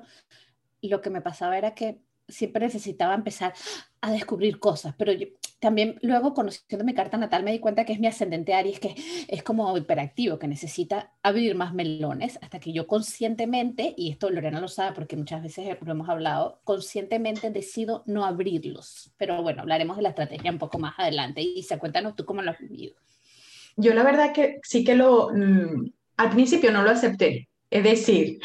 lo 0.82 1.02
que 1.02 1.10
me 1.10 1.22
pasaba 1.22 1.58
era 1.58 1.76
que 1.76 2.00
siempre 2.28 2.66
necesitaba 2.66 3.14
empezar 3.14 3.54
a 4.00 4.12
descubrir 4.12 4.58
cosas, 4.58 4.96
pero 4.98 5.12
yo, 5.12 5.28
también 5.66 5.98
luego 6.04 6.36
conociendo 6.36 6.86
mi 6.86 6.94
carta 6.94 7.18
natal 7.18 7.42
me 7.42 7.52
di 7.52 7.58
cuenta 7.58 7.86
que 7.86 7.94
es 7.94 8.00
mi 8.00 8.06
ascendente 8.06 8.54
Aries, 8.54 8.80
que 8.80 8.94
es 9.28 9.42
como 9.42 9.76
hiperactivo, 9.76 10.38
que 10.38 10.48
necesita 10.48 11.12
abrir 11.24 11.56
más 11.56 11.74
melones, 11.74 12.38
hasta 12.44 12.60
que 12.60 12.72
yo 12.72 12.86
conscientemente, 12.86 13.96
y 13.98 14.12
esto 14.12 14.30
Lorena 14.30 14.62
lo 14.62 14.68
sabe 14.68 14.94
porque 14.94 15.18
muchas 15.18 15.42
veces 15.42 15.76
lo 15.82 15.92
hemos 15.92 16.08
hablado, 16.08 16.60
conscientemente 16.64 17.50
decido 17.50 18.04
no 18.06 18.26
abrirlos. 18.26 19.12
Pero 19.18 19.42
bueno, 19.42 19.64
hablaremos 19.64 19.98
de 19.98 20.04
la 20.04 20.10
estrategia 20.10 20.52
un 20.52 20.60
poco 20.60 20.78
más 20.78 20.94
adelante. 21.00 21.42
Y 21.42 21.64
se 21.64 21.80
cuéntanos 21.80 22.16
tú 22.16 22.26
cómo 22.26 22.44
lo 22.44 22.52
has 22.52 22.60
vivido. 22.60 22.94
Yo 23.76 23.96
la 23.96 24.04
verdad 24.04 24.34
que 24.34 24.60
sí 24.62 24.84
que 24.84 24.94
lo, 24.94 25.32
mmm, 25.34 25.90
al 26.18 26.30
principio 26.30 26.72
no 26.72 26.84
lo 26.84 26.92
acepté, 26.92 27.50
es 27.72 27.84
decir, 27.84 28.40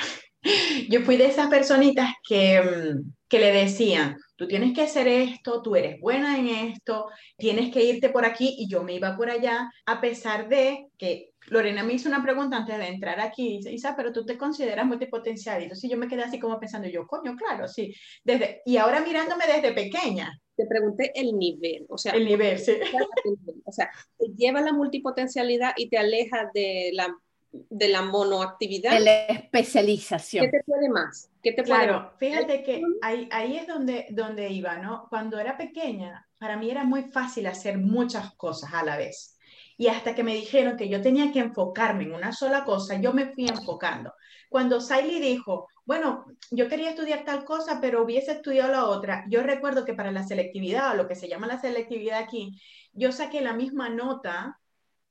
Yo 0.89 1.03
fui 1.03 1.17
de 1.17 1.27
esas 1.27 1.49
personitas 1.49 2.13
que, 2.27 2.61
mm, 2.61 3.13
que 3.29 3.39
le 3.39 3.53
decían, 3.53 4.17
tú 4.37 4.49
tienes 4.49 4.75
que 4.75 4.83
hacer 4.83 5.07
esto, 5.07 5.63
tú 5.63 5.77
eres 5.77 6.01
buena 6.01 6.39
en 6.39 6.49
esto, 6.49 7.07
tienes 7.37 7.73
que 7.73 7.85
irte 7.85 8.09
por 8.09 8.25
aquí 8.25 8.57
y 8.59 8.69
yo 8.69 8.83
me 8.83 8.95
iba 8.95 9.17
por 9.17 9.31
allá, 9.31 9.71
a 9.87 10.01
pesar 10.01 10.49
de 10.49 10.89
que 10.99 11.31
Lorena 11.49 11.83
me 11.83 11.95
hizo 11.95 12.09
una 12.09 12.23
pregunta 12.23 12.57
antes 12.57 12.79
de 12.79 12.89
entrar 12.89 13.21
aquí, 13.21 13.59
dice, 13.59 13.73
Isa, 13.73 13.95
pero 13.97 14.13
tú 14.13 14.25
te 14.25 14.39
consideras 14.39 14.87
multipotencial. 14.87 15.61
Y 15.61 15.65
entonces 15.65 15.91
yo 15.91 15.97
me 15.97 16.09
quedé 16.09 16.23
así 16.23 16.39
como 16.39 16.59
pensando, 16.59 16.89
yo, 16.89 17.07
coño, 17.07 17.37
claro, 17.37 17.67
sí. 17.69 17.95
Desde, 18.25 18.63
y 18.65 18.77
ahora 18.77 19.01
mirándome 19.01 19.45
desde 19.47 19.73
pequeña. 19.73 20.33
Te 20.57 20.67
pregunté 20.67 21.11
el 21.15 21.39
nivel, 21.39 21.87
o 21.89 21.97
sea, 21.97 22.13
el 22.13 22.27
nivel, 22.27 22.59
sí. 22.59 22.73
O 23.65 23.73
sea, 23.73 23.91
te 24.19 24.27
lleva 24.37 24.61
la 24.61 24.73
multipotencialidad 24.73 25.73
y 25.77 25.89
te 25.89 25.97
aleja 25.99 26.51
de 26.53 26.91
la 26.93 27.09
de 27.53 27.89
la 27.89 28.03
monoactividad. 28.03 28.93
De 28.93 29.01
la 29.01 29.25
especialización. 29.27 30.47
¿Qué 30.47 30.59
te 30.59 30.65
puede 30.65 30.89
más? 30.89 31.31
¿Qué 31.43 31.53
te 31.53 31.63
claro, 31.63 32.13
fíjate 32.19 32.63
que 32.63 32.83
ahí, 33.03 33.29
ahí 33.33 33.57
es 33.57 33.67
donde, 33.67 34.07
donde 34.11 34.51
iba, 34.51 34.77
¿no? 34.79 35.07
Cuando 35.09 35.39
era 35.39 35.57
pequeña, 35.57 36.29
para 36.39 36.57
mí 36.57 36.71
era 36.71 36.85
muy 36.85 37.05
fácil 37.05 37.47
hacer 37.47 37.79
muchas 37.79 38.35
cosas 38.35 38.73
a 38.75 38.85
la 38.85 38.97
vez. 38.97 39.37
Y 39.77 39.89
hasta 39.89 40.15
que 40.15 40.23
me 40.23 40.35
dijeron 40.35 40.77
que 40.77 40.89
yo 40.89 41.01
tenía 41.01 41.33
que 41.33 41.39
enfocarme 41.39 42.05
en 42.05 42.13
una 42.13 42.33
sola 42.33 42.65
cosa, 42.65 43.01
yo 43.01 43.13
me 43.15 43.33
fui 43.33 43.49
enfocando. 43.49 44.13
Cuando 44.51 44.81
Siley 44.81 45.21
dijo, 45.21 45.69
bueno, 45.87 46.27
yo 46.51 46.69
quería 46.69 46.91
estudiar 46.91 47.25
tal 47.25 47.45
cosa, 47.45 47.81
pero 47.81 48.03
hubiese 48.03 48.33
estudiado 48.33 48.73
la 48.73 48.85
otra, 48.85 49.25
yo 49.29 49.43
recuerdo 49.43 49.85
que 49.85 49.95
para 49.95 50.13
la 50.13 50.27
selectividad, 50.27 50.93
o 50.93 50.97
lo 50.97 51.09
que 51.09 51.15
se 51.15 51.29
llama 51.29 51.47
la 51.47 51.61
selectividad 51.61 52.19
aquí, 52.19 52.61
yo 52.93 53.11
saqué 53.13 53.41
la 53.41 53.55
misma 53.55 53.89
nota 53.89 54.59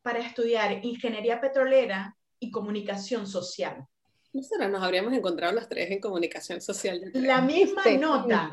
para 0.04 0.20
estudiar 0.20 0.86
ingeniería 0.86 1.42
petrolera 1.42 2.16
y 2.40 2.52
comunicación 2.52 3.28
social. 3.28 3.88
Nosotros 4.32 4.70
nos 4.70 4.84
habríamos 4.84 5.14
encontrado 5.14 5.54
las 5.54 5.68
tres 5.68 5.90
en 5.90 6.00
comunicación 6.00 6.62
social. 6.62 7.02
La 7.14 7.42
misma 7.42 7.84
nota, 8.00 8.48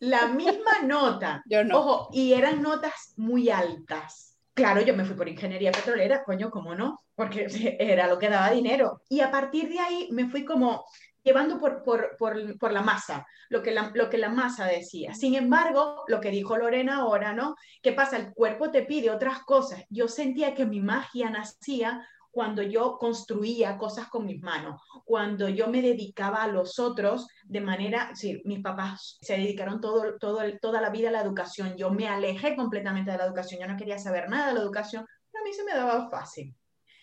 la, 0.00 0.28
misma 0.28 0.82
nota. 0.82 1.42
Yo 1.46 1.62
no. 1.62 1.78
Ojo, 1.78 2.08
y 2.12 2.32
eran 2.32 2.62
notas 2.62 3.12
muy 3.16 3.50
altas. 3.50 4.38
Claro, 4.54 4.80
yo 4.80 4.94
me 4.94 5.04
fui 5.04 5.14
por 5.14 5.28
ingeniería 5.28 5.72
petrolera, 5.72 6.24
coño, 6.24 6.50
¿cómo 6.50 6.74
no? 6.74 7.02
Porque 7.14 7.46
era 7.78 8.06
lo 8.06 8.18
que 8.18 8.30
daba 8.30 8.50
dinero. 8.50 9.02
Y 9.10 9.20
a 9.20 9.30
partir 9.30 9.68
de 9.68 9.78
ahí 9.78 10.08
me 10.10 10.28
fui 10.28 10.44
como 10.44 10.86
llevando 11.22 11.58
por, 11.58 11.82
por, 11.82 12.16
por, 12.18 12.58
por 12.58 12.72
la 12.72 12.82
masa, 12.82 13.26
lo 13.48 13.62
que 13.62 13.72
la, 13.72 13.90
lo 13.94 14.08
que 14.08 14.18
la 14.18 14.28
masa 14.28 14.66
decía. 14.66 15.14
Sin 15.14 15.34
embargo, 15.34 16.04
lo 16.06 16.20
que 16.20 16.30
dijo 16.30 16.56
Lorena 16.56 16.98
ahora, 16.98 17.32
¿no? 17.32 17.56
¿Qué 17.82 17.92
pasa? 17.92 18.16
El 18.16 18.32
cuerpo 18.32 18.70
te 18.70 18.82
pide 18.82 19.10
otras 19.10 19.40
cosas. 19.40 19.82
Yo 19.88 20.06
sentía 20.06 20.54
que 20.54 20.66
mi 20.66 20.80
magia 20.80 21.30
nacía 21.30 22.06
cuando 22.34 22.62
yo 22.62 22.98
construía 22.98 23.78
cosas 23.78 24.08
con 24.08 24.26
mis 24.26 24.42
manos, 24.42 24.82
cuando 25.04 25.48
yo 25.48 25.68
me 25.68 25.80
dedicaba 25.80 26.42
a 26.42 26.48
los 26.48 26.80
otros 26.80 27.28
de 27.44 27.60
manera, 27.60 28.10
sí, 28.14 28.42
mis 28.44 28.58
papás 28.58 29.18
se 29.20 29.34
dedicaron 29.34 29.80
todo, 29.80 30.18
todo, 30.18 30.40
toda 30.60 30.80
la 30.80 30.90
vida 30.90 31.10
a 31.10 31.12
la 31.12 31.22
educación, 31.22 31.76
yo 31.76 31.90
me 31.90 32.08
alejé 32.08 32.56
completamente 32.56 33.12
de 33.12 33.18
la 33.18 33.26
educación, 33.26 33.60
yo 33.60 33.68
no 33.68 33.76
quería 33.76 34.00
saber 34.00 34.28
nada 34.28 34.48
de 34.48 34.54
la 34.54 34.60
educación, 34.62 35.06
pero 35.30 35.44
a 35.44 35.46
mí 35.46 35.54
se 35.54 35.62
me 35.62 35.74
daba 35.74 36.10
fácil. 36.10 36.52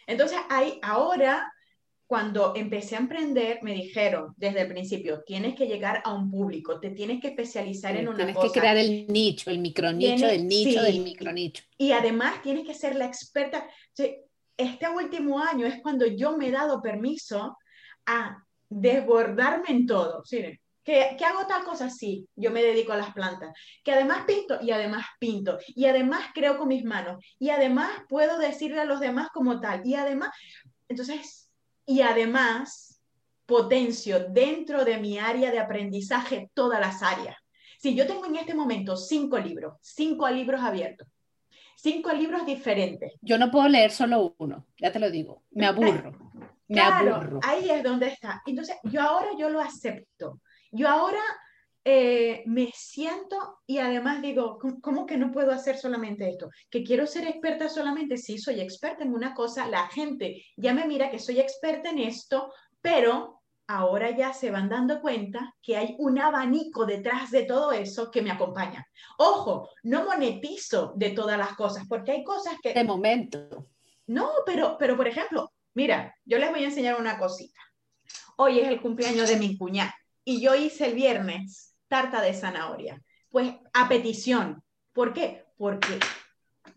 Entonces, 0.05 0.37
ahí, 0.49 0.79
ahora, 0.83 1.49
cuando 2.05 2.53
empecé 2.53 2.97
a 2.97 2.99
emprender, 2.99 3.59
me 3.61 3.73
dijeron 3.73 4.33
desde 4.35 4.63
el 4.63 4.67
principio, 4.67 5.23
tienes 5.25 5.55
que 5.55 5.65
llegar 5.65 6.01
a 6.03 6.13
un 6.13 6.29
público, 6.29 6.77
te 6.77 6.89
tienes 6.89 7.21
que 7.21 7.29
especializar 7.29 7.95
en 7.95 8.09
una 8.09 8.17
tienes 8.17 8.35
cosa. 8.35 8.51
Tienes 8.51 8.53
que 8.53 8.59
crear 8.59 8.77
el 8.77 9.07
nicho, 9.07 9.49
el 9.49 9.59
micronicho 9.59 10.27
del 10.27 10.45
nicho 10.45 10.83
del 10.83 10.99
micronicho. 10.99 11.63
Y 11.77 11.93
además 11.93 12.41
tienes 12.41 12.67
que 12.67 12.73
ser 12.73 12.97
la 12.97 13.05
experta. 13.05 13.65
Sí, 13.93 14.13
este 14.57 14.89
último 14.89 15.39
año 15.39 15.65
es 15.65 15.81
cuando 15.81 16.05
yo 16.05 16.37
me 16.37 16.47
he 16.47 16.51
dado 16.51 16.81
permiso 16.81 17.57
a 18.05 18.43
desbordarme 18.69 19.69
en 19.69 19.85
todo. 19.85 20.23
¿sí? 20.25 20.59
¿Que, 20.83 21.15
¿Que, 21.17 21.25
hago 21.25 21.45
tal 21.47 21.63
cosa? 21.63 21.89
Sí, 21.89 22.27
yo 22.35 22.51
me 22.51 22.63
dedico 22.63 22.91
a 22.93 22.97
las 22.97 23.13
plantas. 23.13 23.55
Que 23.83 23.91
además 23.91 24.25
pinto 24.25 24.59
y 24.61 24.71
además 24.71 25.05
pinto. 25.19 25.57
Y 25.67 25.85
además 25.85 26.27
creo 26.33 26.57
con 26.57 26.69
mis 26.69 26.83
manos. 26.83 27.23
Y 27.39 27.49
además 27.49 27.89
puedo 28.09 28.37
decirle 28.37 28.81
a 28.81 28.85
los 28.85 28.99
demás 28.99 29.29
como 29.33 29.59
tal. 29.59 29.81
Y 29.85 29.95
además, 29.95 30.29
entonces, 30.87 31.49
y 31.85 32.01
además 32.01 32.91
potencio 33.45 34.29
dentro 34.29 34.85
de 34.85 34.97
mi 34.97 35.19
área 35.19 35.51
de 35.51 35.59
aprendizaje 35.59 36.49
todas 36.53 36.79
las 36.79 37.03
áreas. 37.03 37.35
Si 37.79 37.95
yo 37.95 38.07
tengo 38.07 38.25
en 38.25 38.37
este 38.37 38.53
momento 38.53 38.95
cinco 38.95 39.37
libros, 39.37 39.73
cinco 39.81 40.29
libros 40.29 40.61
abiertos, 40.61 41.07
cinco 41.75 42.11
libros 42.13 42.45
diferentes. 42.45 43.13
Yo 43.21 43.37
no 43.37 43.51
puedo 43.51 43.67
leer 43.67 43.91
solo 43.91 44.35
uno, 44.37 44.67
ya 44.77 44.91
te 44.91 44.99
lo 44.99 45.09
digo, 45.09 45.43
me 45.51 45.65
aburro. 45.65 46.11
Me 46.67 46.75
claro, 46.75 47.15
aburro. 47.15 47.39
ahí 47.43 47.69
es 47.69 47.83
donde 47.83 48.07
está. 48.07 48.41
Entonces, 48.45 48.77
yo 48.83 49.01
ahora 49.01 49.29
yo 49.37 49.49
lo 49.49 49.59
acepto. 49.59 50.39
Yo 50.71 50.87
ahora 50.87 51.21
eh, 51.83 52.43
me 52.45 52.71
siento 52.75 53.59
y 53.65 53.79
además 53.79 54.21
digo, 54.21 54.59
¿cómo 54.81 55.05
que 55.05 55.17
no 55.17 55.31
puedo 55.31 55.51
hacer 55.51 55.77
solamente 55.77 56.29
esto? 56.29 56.49
¿Que 56.69 56.83
quiero 56.83 57.07
ser 57.07 57.27
experta 57.27 57.67
solamente? 57.69 58.17
Sí, 58.17 58.37
soy 58.37 58.61
experta 58.61 59.03
en 59.03 59.13
una 59.13 59.33
cosa, 59.33 59.67
la 59.67 59.87
gente 59.87 60.43
ya 60.55 60.73
me 60.73 60.85
mira 60.85 61.09
que 61.09 61.19
soy 61.19 61.39
experta 61.39 61.89
en 61.89 61.99
esto, 61.99 62.53
pero 62.81 63.40
ahora 63.75 64.11
ya 64.11 64.33
se 64.33 64.51
van 64.51 64.69
dando 64.69 65.01
cuenta 65.01 65.55
que 65.61 65.77
hay 65.77 65.95
un 65.99 66.19
abanico 66.19 66.85
detrás 66.85 67.31
de 67.31 67.43
todo 67.43 67.71
eso 67.71 68.11
que 68.11 68.21
me 68.21 68.31
acompaña. 68.31 68.85
Ojo, 69.17 69.69
no 69.83 70.03
monetizo 70.03 70.93
de 70.95 71.11
todas 71.11 71.37
las 71.37 71.55
cosas, 71.55 71.85
porque 71.87 72.11
hay 72.11 72.23
cosas 72.23 72.55
que... 72.61 72.73
De 72.73 72.83
momento. 72.83 73.69
No, 74.07 74.29
pero, 74.45 74.77
pero 74.77 74.97
por 74.97 75.07
ejemplo, 75.07 75.53
mira, 75.73 76.13
yo 76.25 76.37
les 76.37 76.49
voy 76.51 76.63
a 76.63 76.67
enseñar 76.67 76.99
una 76.99 77.17
cosita. 77.17 77.59
Hoy 78.37 78.59
es 78.59 78.67
el 78.67 78.81
cumpleaños 78.81 79.29
de 79.29 79.37
mi 79.37 79.57
cuñada 79.57 79.95
y 80.25 80.41
yo 80.41 80.53
hice 80.55 80.87
el 80.87 80.95
viernes 80.95 81.75
tarta 81.87 82.21
de 82.21 82.33
zanahoria. 82.33 83.01
Pues 83.29 83.53
a 83.73 83.87
petición. 83.87 84.61
¿Por 84.91 85.13
qué? 85.13 85.45
Porque 85.57 85.99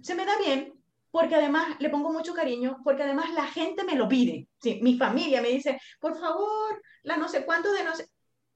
se 0.00 0.14
me 0.14 0.24
da 0.24 0.38
bien, 0.38 0.73
porque 1.14 1.36
además 1.36 1.76
le 1.78 1.90
pongo 1.90 2.12
mucho 2.12 2.34
cariño, 2.34 2.80
porque 2.82 3.04
además 3.04 3.32
la 3.34 3.46
gente 3.46 3.84
me 3.84 3.94
lo 3.94 4.08
pide. 4.08 4.48
Sí, 4.60 4.80
mi 4.82 4.98
familia 4.98 5.40
me 5.40 5.50
dice, 5.50 5.78
por 6.00 6.18
favor, 6.18 6.82
la 7.04 7.16
no 7.16 7.28
sé 7.28 7.44
cuánto 7.44 7.72
de 7.72 7.84
no 7.84 7.94
sé. 7.94 8.08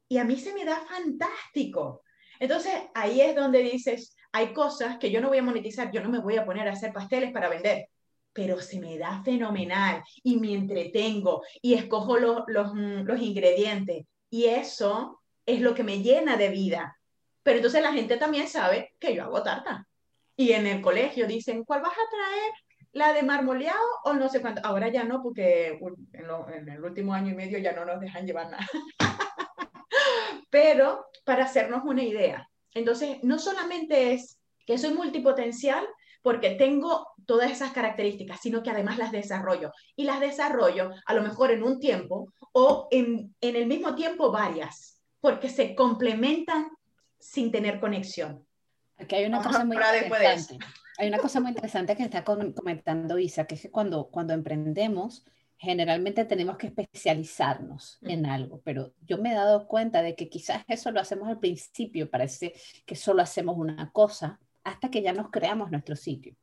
Y 0.09 0.19
a 0.19 0.25
mí 0.25 0.37
se 0.37 0.53
me 0.53 0.65
da 0.65 0.81
fantástico. 0.81 2.03
Entonces 2.41 2.73
ahí 2.97 3.21
es 3.21 3.37
donde 3.37 3.61
dices, 3.61 4.17
hay 4.33 4.53
cosas 4.53 4.99
que 4.99 5.13
yo 5.13 5.21
no 5.21 5.29
voy 5.29 5.39
a 5.39 5.43
monetizar, 5.45 5.93
yo 5.93 6.03
no 6.03 6.09
me 6.09 6.19
voy 6.19 6.37
a 6.37 6.45
poner 6.45 6.67
a 6.67 6.73
hacer 6.73 6.93
pasteles 6.93 7.31
para 7.31 7.49
vender, 7.49 7.91
pero 8.33 8.61
se 8.61 8.81
me 8.81 8.99
da 8.99 9.23
fenomenal 9.23 10.03
y 10.25 10.37
me 10.39 10.53
entretengo 10.53 11.45
y 11.63 11.75
escojo 11.75 12.19
los, 12.19 12.75
mm, 12.75 13.03
los 13.05 13.21
ingredientes. 13.21 14.05
Y 14.31 14.47
eso 14.47 15.21
es 15.47 15.61
lo 15.61 15.77
que 15.77 15.85
me 15.85 16.03
llena 16.03 16.37
de 16.37 16.49
vida. 16.49 16.99
Pero 17.45 17.59
entonces 17.59 17.83
la 17.83 17.93
gente 17.93 18.17
también 18.17 18.49
sabe 18.49 18.97
que 18.99 19.15
yo 19.15 19.23
hago 19.23 19.45
tarta. 19.45 19.88
Y 20.41 20.53
en 20.53 20.69
el 20.69 20.81
colegio 20.81 21.27
dicen, 21.27 21.65
¿cuál 21.65 21.83
vas 21.83 21.95
a 21.95 22.11
traer? 22.11 22.53
¿La 22.93 23.13
de 23.13 23.25
marmoleado 23.25 23.85
o 24.05 24.13
no 24.13 24.29
sé 24.29 24.41
cuánto? 24.41 24.61
Ahora 24.65 24.87
ya 24.89 25.03
no, 25.03 25.21
porque 25.21 25.81
en, 26.13 26.69
el 26.69 26.85
último 26.85 27.13
año 27.13 27.33
y 27.33 27.35
medio 27.35 27.59
ya 27.59 27.73
no 27.73 27.85
nos 27.85 28.01
dejan 28.01 28.25
llevar 28.25 28.49
nada. 28.49 28.65
Pero 30.51 31.07
para 31.25 31.45
hacernos 31.45 31.83
una 31.85 32.05
idea. 32.05 32.49
Entonces, 32.73 33.19
no 33.25 33.41
solamente 33.41 34.13
es 34.13 34.39
que 34.65 34.79
soy 34.79 34.95
multipotencial 34.95 35.85
porque 36.23 36.51
tengo 36.51 37.09
todas 37.27 37.51
esas 37.51 37.73
características, 37.73 38.41
sino 38.41 38.63
que 38.63 38.71
además 38.71 38.97
las 38.97 39.11
desarrollo. 39.11 39.73
Y 39.97 40.05
las 40.05 40.21
desarrollo 40.21 40.93
a 41.05 41.15
lo 41.15 41.23
mejor 41.23 41.51
en 41.51 41.65
un 41.65 41.81
tiempo 41.81 42.33
o 42.53 42.87
en, 42.93 43.35
en 43.41 43.57
el 43.57 43.67
mismo 43.67 43.97
tiempo 43.97 44.31
varias, 44.31 45.03
porque 45.21 45.49
se 45.49 45.75
complementan 45.75 46.71
sin 47.19 47.51
tener 47.51 47.81
conexión. 47.81 48.48
Aquí 48.99 49.15
hay 49.15 49.27
una 49.27 49.43
cosa 49.43 49.65
muy 49.65 49.77
interesante. 49.77 50.59
Hay 50.99 51.09
una 51.09 51.19
cosa 51.19 51.41
muy 51.41 51.51
interesante 51.51 51.97
que 51.97 52.03
está 52.03 52.25
comentando 52.25 53.19
Isa, 53.19 53.47
que 53.47 53.55
es 53.55 53.63
que 53.63 53.71
cuando, 53.71 54.09
cuando 54.09 54.35
emprendemos, 54.35 55.25
generalmente 55.57 56.25
tenemos 56.25 56.57
que 56.57 56.69
especializarnos 56.69 57.99
en 58.03 58.27
algo, 58.27 58.61
pero 58.65 58.93
yo 59.07 59.19
me 59.19 59.31
he 59.31 59.35
dado 59.35 59.67
cuenta 59.67 60.03
de 60.03 60.15
que 60.15 60.29
quizás 60.29 60.65
eso 60.69 60.91
lo 60.91 61.01
hacemos 61.01 61.29
al 61.29 61.39
principio, 61.41 62.11
parece 62.11 62.55
que 62.87 62.97
solo 62.97 63.23
hacemos 63.23 63.57
una 63.57 63.91
cosa, 63.93 64.41
hasta 64.65 64.91
que 64.91 65.03
ya 65.03 65.13
nos 65.13 65.31
creamos 65.31 65.71
nuestro 65.71 65.97
sitio. 65.97 66.35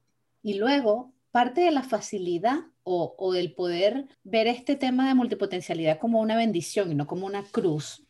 Y 0.41 0.55
luego, 0.55 1.13
parte 1.31 1.61
de 1.61 1.71
la 1.71 1.83
facilidad 1.83 2.59
o, 2.83 3.15
o 3.17 3.33
del 3.33 3.53
poder 3.53 4.07
ver 4.23 4.47
este 4.47 4.75
tema 4.75 5.07
de 5.07 5.15
multipotencialidad 5.15 5.99
como 5.99 6.21
una 6.21 6.35
bendición 6.37 6.91
y 6.91 6.95
no 6.95 7.07
como 7.07 7.25
una 7.25 7.43
cruz, 7.43 8.05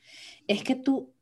es 0.47 0.63
que 0.63 0.75
tú 0.75 1.14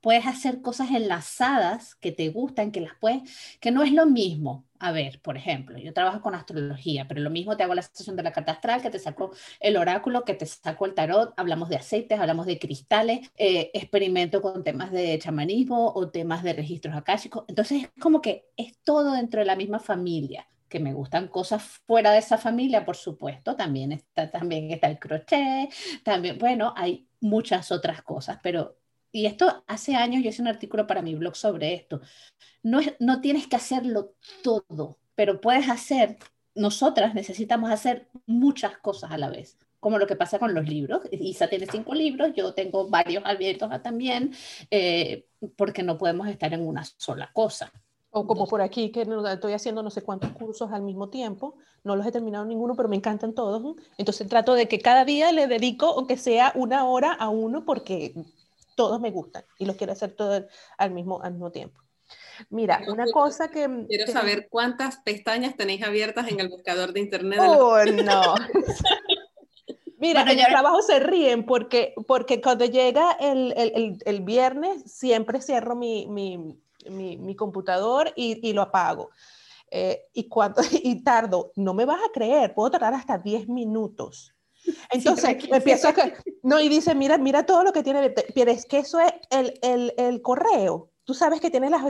puedes 0.00 0.26
hacer 0.26 0.60
cosas 0.62 0.90
enlazadas 0.90 1.94
que 1.96 2.12
te 2.12 2.28
gustan, 2.30 2.72
que 2.72 2.80
las 2.80 2.92
puedes, 3.00 3.22
que 3.60 3.70
no 3.70 3.82
es 3.82 3.92
lo 3.92 4.06
mismo. 4.06 4.66
A 4.80 4.92
ver, 4.92 5.20
por 5.22 5.36
ejemplo, 5.36 5.76
yo 5.78 5.92
trabajo 5.92 6.20
con 6.20 6.34
astrología, 6.34 7.06
pero 7.08 7.20
lo 7.20 7.30
mismo 7.30 7.56
te 7.56 7.64
hago 7.64 7.74
la 7.74 7.82
sesión 7.82 8.16
de 8.16 8.22
la 8.22 8.32
carta 8.32 8.52
astral, 8.52 8.80
que 8.80 8.90
te 8.90 8.98
saco 8.98 9.32
el 9.60 9.76
oráculo, 9.76 10.24
que 10.24 10.34
te 10.34 10.46
saco 10.46 10.86
el 10.86 10.94
tarot, 10.94 11.34
hablamos 11.36 11.68
de 11.68 11.76
aceites, 11.76 12.20
hablamos 12.20 12.46
de 12.46 12.58
cristales, 12.58 13.30
eh, 13.36 13.70
experimento 13.74 14.40
con 14.40 14.62
temas 14.62 14.92
de 14.92 15.18
chamanismo 15.18 15.92
o 15.94 16.10
temas 16.10 16.42
de 16.44 16.52
registros 16.52 16.94
akáshicos. 16.94 17.44
Entonces 17.48 17.84
es 17.84 17.90
como 18.00 18.20
que 18.20 18.46
es 18.56 18.78
todo 18.84 19.12
dentro 19.12 19.40
de 19.40 19.46
la 19.46 19.56
misma 19.56 19.80
familia 19.80 20.46
que 20.68 20.80
me 20.80 20.92
gustan 20.92 21.28
cosas 21.28 21.62
fuera 21.86 22.12
de 22.12 22.18
esa 22.18 22.38
familia, 22.38 22.84
por 22.84 22.96
supuesto, 22.96 23.56
también 23.56 23.92
está, 23.92 24.30
también 24.30 24.70
está 24.70 24.88
el 24.88 24.98
crochet, 24.98 25.72
también, 26.04 26.38
bueno, 26.38 26.74
hay 26.76 27.08
muchas 27.20 27.72
otras 27.72 28.02
cosas, 28.02 28.38
pero, 28.42 28.76
y 29.12 29.26
esto 29.26 29.64
hace 29.66 29.94
años 29.94 30.22
yo 30.22 30.30
hice 30.30 30.42
un 30.42 30.48
artículo 30.48 30.86
para 30.86 31.02
mi 31.02 31.14
blog 31.14 31.36
sobre 31.36 31.74
esto, 31.74 32.00
no, 32.62 32.80
es, 32.80 32.94
no 32.98 33.20
tienes 33.20 33.46
que 33.46 33.56
hacerlo 33.56 34.14
todo, 34.42 34.98
pero 35.14 35.40
puedes 35.40 35.68
hacer, 35.68 36.18
nosotras 36.54 37.14
necesitamos 37.14 37.70
hacer 37.70 38.08
muchas 38.26 38.78
cosas 38.78 39.10
a 39.10 39.18
la 39.18 39.30
vez 39.30 39.58
como 39.80 39.98
lo 39.98 40.06
que 40.06 40.16
pasa 40.16 40.38
con 40.38 40.54
los 40.54 40.68
libros. 40.68 41.02
Isa 41.12 41.48
tiene 41.48 41.66
cinco 41.70 41.94
libros, 41.94 42.32
yo 42.34 42.52
tengo 42.52 42.88
varios 42.88 43.24
abiertos 43.24 43.70
también, 43.82 44.32
eh, 44.70 45.26
porque 45.56 45.82
no 45.82 45.98
podemos 45.98 46.26
estar 46.28 46.52
en 46.52 46.66
una 46.66 46.84
sola 46.84 47.30
cosa. 47.32 47.72
O 48.10 48.26
como 48.26 48.46
por 48.46 48.62
aquí, 48.62 48.90
que 48.90 49.02
estoy 49.02 49.52
haciendo 49.52 49.82
no 49.82 49.90
sé 49.90 50.02
cuántos 50.02 50.32
cursos 50.32 50.72
al 50.72 50.82
mismo 50.82 51.10
tiempo, 51.10 51.56
no 51.84 51.94
los 51.94 52.06
he 52.06 52.12
terminado 52.12 52.44
ninguno, 52.46 52.74
pero 52.74 52.88
me 52.88 52.96
encantan 52.96 53.34
todos. 53.34 53.76
Entonces 53.98 54.26
trato 54.28 54.54
de 54.54 54.66
que 54.66 54.78
cada 54.80 55.04
día 55.04 55.30
le 55.30 55.46
dedico, 55.46 55.86
aunque 55.86 56.16
sea 56.16 56.52
una 56.54 56.86
hora 56.86 57.12
a 57.12 57.28
uno, 57.28 57.64
porque 57.66 58.14
todos 58.78 59.00
me 59.00 59.10
gustan 59.10 59.44
y 59.58 59.66
los 59.66 59.74
quiero 59.74 59.92
hacer 59.92 60.12
todos 60.12 60.44
al 60.76 60.92
mismo, 60.92 61.20
al 61.20 61.32
mismo 61.32 61.50
tiempo. 61.50 61.80
Mira, 62.48 62.80
una 62.86 63.06
cosa 63.10 63.50
que... 63.50 63.68
Quiero 63.88 64.06
saber 64.06 64.46
cuántas 64.48 64.98
pestañas 64.98 65.56
tenéis 65.56 65.82
abiertas 65.82 66.28
en 66.28 66.38
el 66.38 66.48
buscador 66.48 66.92
de 66.92 67.00
internet. 67.00 67.40
Oh, 67.42 67.76
no. 67.84 68.36
Mira, 69.98 70.22
en 70.22 70.38
el 70.38 70.46
trabajo 70.46 70.80
se 70.80 71.00
ríen 71.00 71.44
porque, 71.44 71.92
porque 72.06 72.40
cuando 72.40 72.66
llega 72.66 73.16
el, 73.18 73.52
el, 73.56 73.98
el, 74.06 74.20
viernes 74.20 74.84
siempre 74.86 75.40
cierro 75.40 75.74
mi, 75.74 76.06
mi, 76.06 76.56
mi, 76.88 77.34
computador 77.34 78.12
y, 78.14 78.48
y, 78.48 78.52
lo 78.52 78.62
apago. 78.62 79.10
Eh, 79.72 80.04
y, 80.12 80.28
cuando, 80.28 80.62
y 80.70 81.02
tardo, 81.02 81.50
no 81.56 81.74
me 81.74 81.84
vas 81.84 81.98
a 81.98 82.12
creer, 82.12 82.54
puedo 82.54 82.70
tardar 82.70 82.94
hasta 82.94 83.18
10 83.18 83.48
minutos. 83.48 84.36
Entonces 84.90 85.36
empiezo 85.50 85.88
a... 85.88 85.94
No, 86.42 86.60
y 86.60 86.68
dice, 86.68 86.94
mira, 86.94 87.18
mira 87.18 87.44
todo 87.44 87.64
lo 87.64 87.72
que 87.72 87.82
tiene, 87.82 88.10
pero 88.10 88.50
es 88.50 88.66
que 88.66 88.78
eso 88.78 89.00
es 89.00 89.12
el, 89.30 89.58
el, 89.62 89.94
el 89.96 90.22
correo 90.22 90.90
tú 91.08 91.14
sabes 91.14 91.40
que 91.40 91.50
tienes 91.50 91.70
las, 91.70 91.80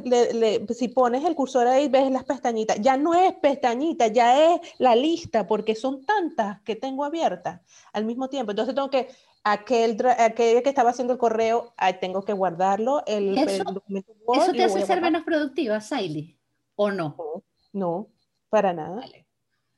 si 0.77 0.87
pones 0.87 1.25
el 1.25 1.35
cursor 1.35 1.67
ahí, 1.67 1.89
ves 1.89 2.09
las 2.09 2.23
pestañitas. 2.23 2.81
Ya 2.81 2.97
no 2.97 3.15
es 3.15 3.35
pestañita, 3.35 4.07
ya 4.07 4.55
es 4.55 4.61
la 4.79 4.95
lista, 4.95 5.45
porque 5.45 5.75
son 5.75 6.05
tantas 6.05 6.61
que 6.61 6.77
tengo 6.77 7.05
abiertas 7.05 7.61
al 7.93 8.05
mismo 8.05 8.29
tiempo. 8.29 8.53
Entonces 8.53 8.77
tengo 8.77 8.91
que, 8.91 9.09
aquel, 9.43 9.97
aquel 10.07 10.63
que 10.63 10.69
estaba 10.69 10.91
haciendo 10.91 11.15
el 11.15 11.19
correo, 11.19 11.75
tengo 12.01 12.25
que 12.25 12.33
guardarlo, 12.33 13.03
el, 13.07 13.37
¿Eso, 13.37 13.65
documento 13.65 14.13
¿Eso 14.35 14.53
te 14.53 14.63
hace 14.63 14.87
ser 14.87 15.01
menos 15.01 15.25
productiva, 15.25 15.81
Saily? 15.81 16.39
¿O 16.77 16.93
no? 16.93 17.17
No, 17.73 18.07
para 18.51 18.73
nada. 18.73 19.03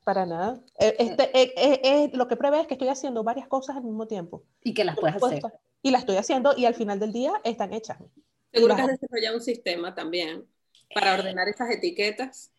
Para 0.04 0.26
nada. 0.26 0.60
Eh, 0.78 0.96
este, 0.98 1.30
eh, 1.38 1.52
eh, 1.56 2.10
lo 2.14 2.26
que 2.26 2.36
prevé 2.36 2.60
es 2.60 2.66
que 2.66 2.74
estoy 2.74 2.88
haciendo 2.88 3.22
varias 3.22 3.46
cosas 3.48 3.76
al 3.76 3.84
mismo 3.84 4.06
tiempo. 4.06 4.44
Y 4.62 4.74
que 4.74 4.84
las 4.84 4.96
puedes 4.98 5.22
hacer. 5.22 5.42
Y 5.82 5.90
las 5.90 6.02
estoy 6.02 6.16
haciendo 6.16 6.54
y 6.56 6.66
al 6.66 6.74
final 6.74 6.98
del 6.98 7.12
día 7.12 7.32
están 7.44 7.72
hechas. 7.72 7.98
Seguro 8.52 8.76
que 8.76 8.82
has 8.82 8.88
desarrollado 8.88 9.36
un 9.36 9.42
sistema 9.42 9.94
también 9.94 10.46
para 10.94 11.14
ordenar 11.14 11.48
esas 11.48 11.70
etiquetas, 11.70 12.50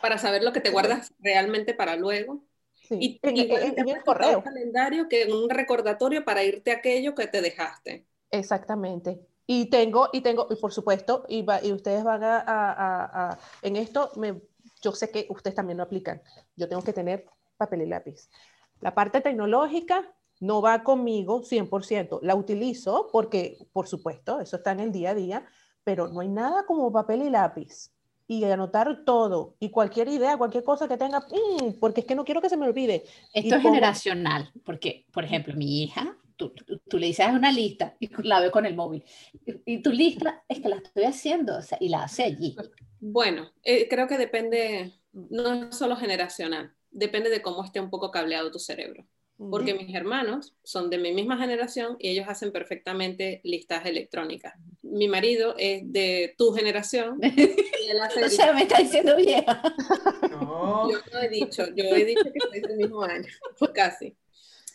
para 0.00 0.18
saber 0.18 0.42
lo 0.42 0.52
que 0.52 0.60
te 0.60 0.70
guardas 0.70 1.14
realmente 1.20 1.74
para 1.74 1.96
luego. 1.96 2.44
Y, 2.90 3.18
en, 3.22 3.88
el 3.88 4.02
correo. 4.02 4.38
Un 4.38 4.44
calendario 4.44 5.08
que 5.08 5.30
un 5.30 5.50
recordatorio 5.50 6.24
para 6.24 6.42
irte 6.42 6.70
a 6.70 6.76
aquello 6.76 7.14
que 7.14 7.26
te 7.26 7.42
dejaste. 7.42 8.06
Exactamente. 8.30 9.20
Y 9.46 9.66
tengo, 9.66 10.08
y 10.12 10.20
tengo, 10.20 10.46
y 10.50 10.56
por 10.56 10.72
supuesto, 10.72 11.24
y, 11.28 11.44
y 11.62 11.72
ustedes 11.72 12.04
van 12.04 12.22
a, 12.22 12.38
a, 12.38 13.30
a, 13.30 13.38
en 13.62 13.76
esto, 13.76 14.12
me, 14.16 14.40
yo 14.80 14.92
sé 14.92 15.10
que 15.10 15.26
ustedes 15.30 15.54
también 15.54 15.78
lo 15.78 15.84
aplican. 15.84 16.22
Yo 16.56 16.68
tengo 16.68 16.82
que 16.82 16.92
tener 16.92 17.26
papel 17.56 17.82
y 17.82 17.86
lápiz. 17.86 18.28
La 18.80 18.94
parte 18.94 19.20
tecnológica, 19.20 20.14
no 20.40 20.62
va 20.62 20.82
conmigo 20.82 21.42
100%. 21.42 22.20
La 22.22 22.34
utilizo 22.34 23.08
porque, 23.12 23.58
por 23.72 23.86
supuesto, 23.88 24.40
eso 24.40 24.56
está 24.56 24.72
en 24.72 24.80
el 24.80 24.92
día 24.92 25.10
a 25.10 25.14
día, 25.14 25.46
pero 25.84 26.08
no 26.08 26.20
hay 26.20 26.28
nada 26.28 26.64
como 26.66 26.92
papel 26.92 27.22
y 27.22 27.30
lápiz. 27.30 27.90
Y 28.30 28.44
anotar 28.44 29.04
todo 29.06 29.56
y 29.58 29.70
cualquier 29.70 30.08
idea, 30.08 30.36
cualquier 30.36 30.62
cosa 30.62 30.86
que 30.86 30.98
tenga, 30.98 31.26
porque 31.80 32.00
es 32.00 32.06
que 32.06 32.14
no 32.14 32.26
quiero 32.26 32.42
que 32.42 32.50
se 32.50 32.58
me 32.58 32.66
olvide. 32.66 33.04
Esto 33.32 33.56
es 33.56 33.62
generacional, 33.62 34.52
porque, 34.66 35.06
por 35.12 35.24
ejemplo, 35.24 35.54
mi 35.54 35.82
hija, 35.82 36.14
tú, 36.36 36.52
tú, 36.88 36.98
le 36.98 37.06
dices 37.06 37.26
una 37.28 37.50
lista 37.50 37.96
y 37.98 38.10
la 38.22 38.40
veo 38.40 38.50
con 38.50 38.66
el 38.66 38.76
móvil. 38.76 39.02
Y, 39.64 39.80
tu 39.80 39.90
lista 39.92 40.44
es 40.46 40.60
que 40.60 40.68
la 40.68 40.76
estoy 40.76 41.04
haciendo 41.04 41.58
y 41.80 41.88
la 41.88 42.02
hace 42.02 42.24
allí. 42.24 42.54
Bueno, 43.00 43.52
eh, 43.62 43.88
creo 43.88 44.06
que 44.06 44.18
depende, 44.18 44.92
no 45.12 45.54
es 45.54 45.76
solo 45.76 45.96
generacional, 45.96 46.74
depende 46.90 47.30
de 47.30 47.42
cómo 47.42 47.64
esté 47.64 47.80
un 47.80 47.90
poco 47.90 48.10
cableado 48.10 48.50
tu 48.50 48.58
cerebro 48.58 49.06
porque 49.50 49.72
mis 49.72 49.94
hermanos 49.94 50.56
son 50.64 50.90
de 50.90 50.98
mi 50.98 51.12
misma 51.12 51.38
generación 51.38 51.96
y 52.00 52.08
ellos 52.08 52.26
hacen 52.28 52.50
perfectamente 52.50 53.40
listas 53.44 53.86
electrónicas. 53.86 54.54
Mi 54.82 55.06
marido 55.06 55.54
es 55.58 55.82
de 55.84 56.34
tu 56.36 56.52
generación. 56.52 57.20
Y 57.80 57.90
él 57.90 58.00
hace 58.00 58.22
o 58.22 58.28
sea, 58.28 58.52
me 58.52 58.62
está 58.62 58.78
diciendo 58.78 59.16
vieja. 59.16 59.62
No. 60.30 60.90
Yo 60.90 60.98
no 61.10 61.20
he 61.20 61.28
dicho, 61.28 61.64
yo 61.74 61.84
he 61.84 62.04
dicho 62.04 62.24
que 62.24 62.40
soy 62.40 62.60
del 62.60 62.76
mismo 62.76 63.02
año, 63.02 63.26
pues 63.58 63.70
casi. 63.74 64.14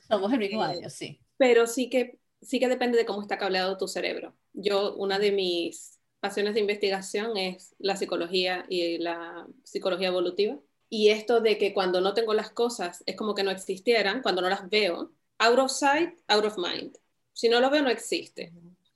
Somos 0.08 0.32
del 0.32 0.40
mismo 0.40 0.64
año, 0.64 0.90
sí. 0.90 1.20
Pero 1.38 1.68
sí 1.68 1.90
que, 1.90 2.18
sí 2.42 2.60
que 2.60 2.70
depende 2.70 2.98
de 2.98 3.06
cómo 3.06 3.22
está 3.22 3.38
cableado 3.38 3.78
tu 3.78 3.88
cerebro. 3.88 4.36
Yo, 4.54 4.96
una 4.96 5.20
de 5.20 5.32
mis 5.32 5.93
pasiones 6.24 6.54
de 6.54 6.62
investigación 6.62 7.36
es 7.36 7.76
la 7.80 7.98
psicología 7.98 8.66
y 8.70 8.98
la 8.98 9.46
psicología 9.66 10.08
evolutiva 10.08 10.58
y 10.90 11.10
esto 11.10 11.42
de 11.42 11.58
que 11.58 11.74
cuando 11.74 12.00
no 12.00 12.14
tengo 12.14 12.34
las 12.34 12.50
cosas 12.50 13.04
es 13.06 13.18
como 13.18 13.36
que 13.36 13.44
no 13.44 13.52
existieran, 13.52 14.22
cuando 14.22 14.42
no 14.42 14.48
las 14.48 14.70
veo, 14.70 15.12
out 15.40 15.60
of 15.60 15.70
sight, 15.70 16.18
out 16.28 16.46
of 16.46 16.58
mind. 16.58 16.96
Si 17.34 17.50
no 17.50 17.60
lo 17.60 17.70
veo, 17.70 17.82
no 17.82 17.90
existe. 17.90 18.54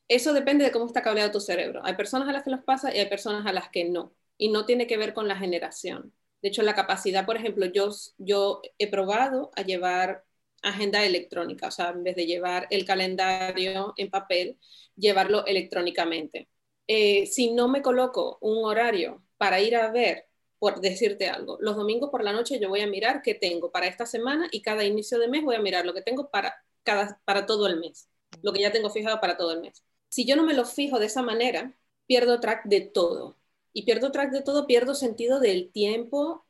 Eso 0.08 0.32
depende 0.32 0.64
de 0.64 0.72
cómo 0.72 0.86
está 0.86 1.02
cableado 1.02 1.32
tu 1.32 1.42
cerebro. 1.42 1.82
Hay 1.84 1.96
personas 1.96 2.30
a 2.30 2.32
las 2.32 2.44
que 2.44 2.52
los 2.52 2.64
pasa 2.64 2.96
y 2.96 3.00
hay 3.00 3.10
personas 3.10 3.46
a 3.46 3.52
las 3.52 3.70
que 3.70 3.84
no. 3.84 4.14
Y 4.38 4.48
no 4.50 4.66
tiene 4.66 4.88
que 4.88 4.96
ver 4.96 5.14
con 5.14 5.28
la 5.28 5.36
generación. 5.36 6.14
De 6.42 6.48
hecho, 6.48 6.62
la 6.62 6.76
capacidad, 6.76 7.26
por 7.26 7.36
ejemplo, 7.36 7.66
yo, 7.66 7.90
yo 8.20 8.62
he 8.78 8.88
probado 8.90 9.52
a 9.58 9.64
llevar 9.64 10.24
agenda 10.62 11.04
electrónica, 11.04 11.68
o 11.68 11.72
sea, 11.72 11.90
en 11.90 12.04
vez 12.04 12.16
de 12.16 12.26
llevar 12.26 12.68
el 12.70 12.86
calendario 12.86 13.94
en 13.98 14.10
papel, 14.10 14.58
llevarlo 14.96 15.46
electrónicamente. 15.46 16.48
Eh, 16.88 17.26
si 17.28 17.52
no 17.52 17.68
me 17.68 17.82
coloco 17.82 18.38
un 18.42 18.66
horario 18.66 19.22
para 19.38 19.62
ir 19.62 19.76
a 19.76 19.92
ver 19.92 20.28
por 20.60 20.82
decirte 20.82 21.28
algo. 21.30 21.58
Los 21.62 21.76
domingos 21.76 22.10
por 22.10 22.24
la 22.24 22.34
noche 22.34 22.60
yo 22.60 22.70
voy 22.70 22.82
a 22.82 22.88
mirar 22.88 23.22
qué 23.22 23.36
tengo 23.36 23.72
para 23.72 23.88
esta 23.88 24.06
semana 24.06 24.48
y 24.52 24.62
cada 24.62 24.84
inicio 24.84 25.20
de 25.20 25.28
mes 25.28 25.44
voy 25.44 25.56
a 25.56 25.62
mirar 25.62 25.86
lo 25.86 25.94
que 25.94 26.02
tengo 26.02 26.30
para, 26.30 26.56
cada, 26.84 27.22
para 27.26 27.46
todo 27.46 27.68
el 27.68 27.80
mes, 27.80 28.10
lo 28.42 28.54
que 28.54 28.62
ya 28.62 28.72
tengo 28.72 28.90
fijado 28.90 29.20
para 29.20 29.38
todo 29.38 29.52
el 29.54 29.62
mes. 29.62 29.84
Si 30.10 30.26
yo 30.26 30.36
no 30.36 30.44
me 30.44 30.54
lo 30.54 30.66
fijo 30.66 31.00
de 31.00 31.08
esa 31.08 31.22
manera, 31.22 31.78
pierdo 32.08 32.40
track 32.40 32.66
de 32.66 32.82
todo. 32.82 33.38
Y 33.74 33.84
pierdo 33.84 34.12
track 34.12 34.32
de 34.32 34.42
todo, 34.42 34.66
pierdo 34.66 34.96
sentido 34.96 35.40
del 35.40 35.72
tiempo, 35.72 36.46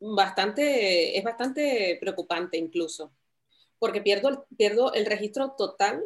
bastante, 0.00 1.16
es 1.16 1.24
bastante 1.24 1.96
preocupante 2.00 2.58
incluso, 2.58 3.12
porque 3.78 4.02
pierdo, 4.02 4.46
pierdo 4.56 4.92
el 4.92 5.06
registro 5.06 5.52
total 5.56 6.04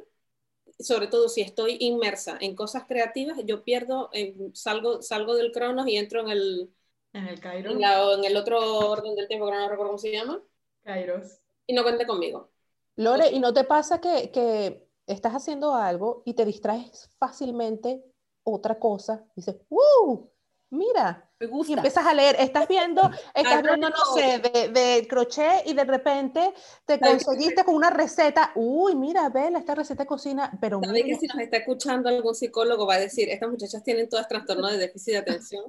sobre 0.78 1.06
todo 1.06 1.28
si 1.28 1.40
estoy 1.40 1.76
inmersa 1.80 2.36
en 2.40 2.54
cosas 2.54 2.84
creativas, 2.86 3.38
yo 3.44 3.64
pierdo, 3.64 4.10
salgo, 4.52 5.02
salgo 5.02 5.34
del 5.34 5.52
cronos 5.52 5.86
y 5.86 5.96
entro 5.96 6.20
en 6.20 6.28
el, 6.28 6.74
en 7.12 7.26
el 7.26 7.40
Cairo. 7.40 7.70
En, 7.70 8.24
el 8.24 8.36
otro 8.36 8.78
orden 8.88 9.14
del 9.14 9.28
tiempo 9.28 9.46
que 9.46 9.52
no 9.52 9.68
recuerdo 9.68 9.90
cómo 9.90 9.98
se 9.98 10.12
llama. 10.12 10.42
Kairos. 10.82 11.40
Y 11.66 11.74
no 11.74 11.82
cuente 11.82 12.06
conmigo. 12.06 12.50
Lore, 12.96 13.30
¿y 13.30 13.38
no 13.38 13.52
te 13.52 13.64
pasa 13.64 14.00
que, 14.00 14.30
que 14.30 14.86
estás 15.06 15.32
haciendo 15.32 15.74
algo 15.74 16.22
y 16.24 16.34
te 16.34 16.44
distraes 16.44 17.10
fácilmente 17.18 18.04
otra 18.44 18.78
cosa? 18.78 19.24
Dices, 19.36 19.56
¡uh! 19.68 20.28
Mira, 20.72 21.30
Me 21.38 21.48
gusta. 21.48 21.70
y 21.70 21.74
empiezas 21.74 22.06
a 22.06 22.14
leer, 22.14 22.34
estás 22.38 22.66
viendo, 22.66 23.02
estás 23.34 23.62
viendo, 23.62 23.90
no 23.90 24.14
sé, 24.14 24.38
de, 24.38 24.68
de, 24.68 25.06
crochet 25.06 25.66
y 25.66 25.74
de 25.74 25.84
repente 25.84 26.54
te 26.86 26.98
conseguiste 26.98 27.62
con 27.62 27.74
una 27.74 27.90
receta, 27.90 28.52
uy, 28.54 28.94
mira, 28.94 29.28
ve 29.28 29.52
esta 29.54 29.74
receta 29.74 30.04
de 30.04 30.06
cocina, 30.06 30.50
pero 30.62 30.80
¿Sabe 30.82 31.04
que 31.04 31.16
si 31.16 31.26
nos 31.26 31.40
está 31.40 31.58
escuchando 31.58 32.08
algún 32.08 32.34
psicólogo 32.34 32.86
va 32.86 32.94
a 32.94 33.00
decir, 33.00 33.28
estas 33.28 33.50
muchachas 33.50 33.84
tienen 33.84 34.08
todas 34.08 34.26
trastorno 34.26 34.66
de 34.68 34.78
déficit 34.78 35.12
de 35.12 35.18
atención? 35.36 35.64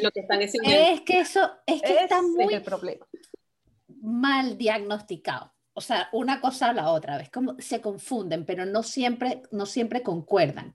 Lo 0.00 0.10
que 0.10 0.20
están 0.20 0.40
es 0.40 0.52
que 1.02 1.20
eso 1.20 1.50
es 1.66 1.82
que 1.82 1.98
está 1.98 2.22
muy 2.22 2.58
problema. 2.60 3.06
mal 4.00 4.56
diagnosticado. 4.56 5.52
O 5.74 5.82
sea, 5.82 6.08
una 6.12 6.40
cosa 6.40 6.70
a 6.70 6.72
la 6.72 6.90
otra, 6.92 7.18
¿ves? 7.18 7.30
Como 7.30 7.56
se 7.58 7.82
confunden, 7.82 8.46
pero 8.46 8.64
no 8.64 8.82
siempre, 8.82 9.42
no 9.50 9.66
siempre 9.66 10.02
concuerdan 10.02 10.74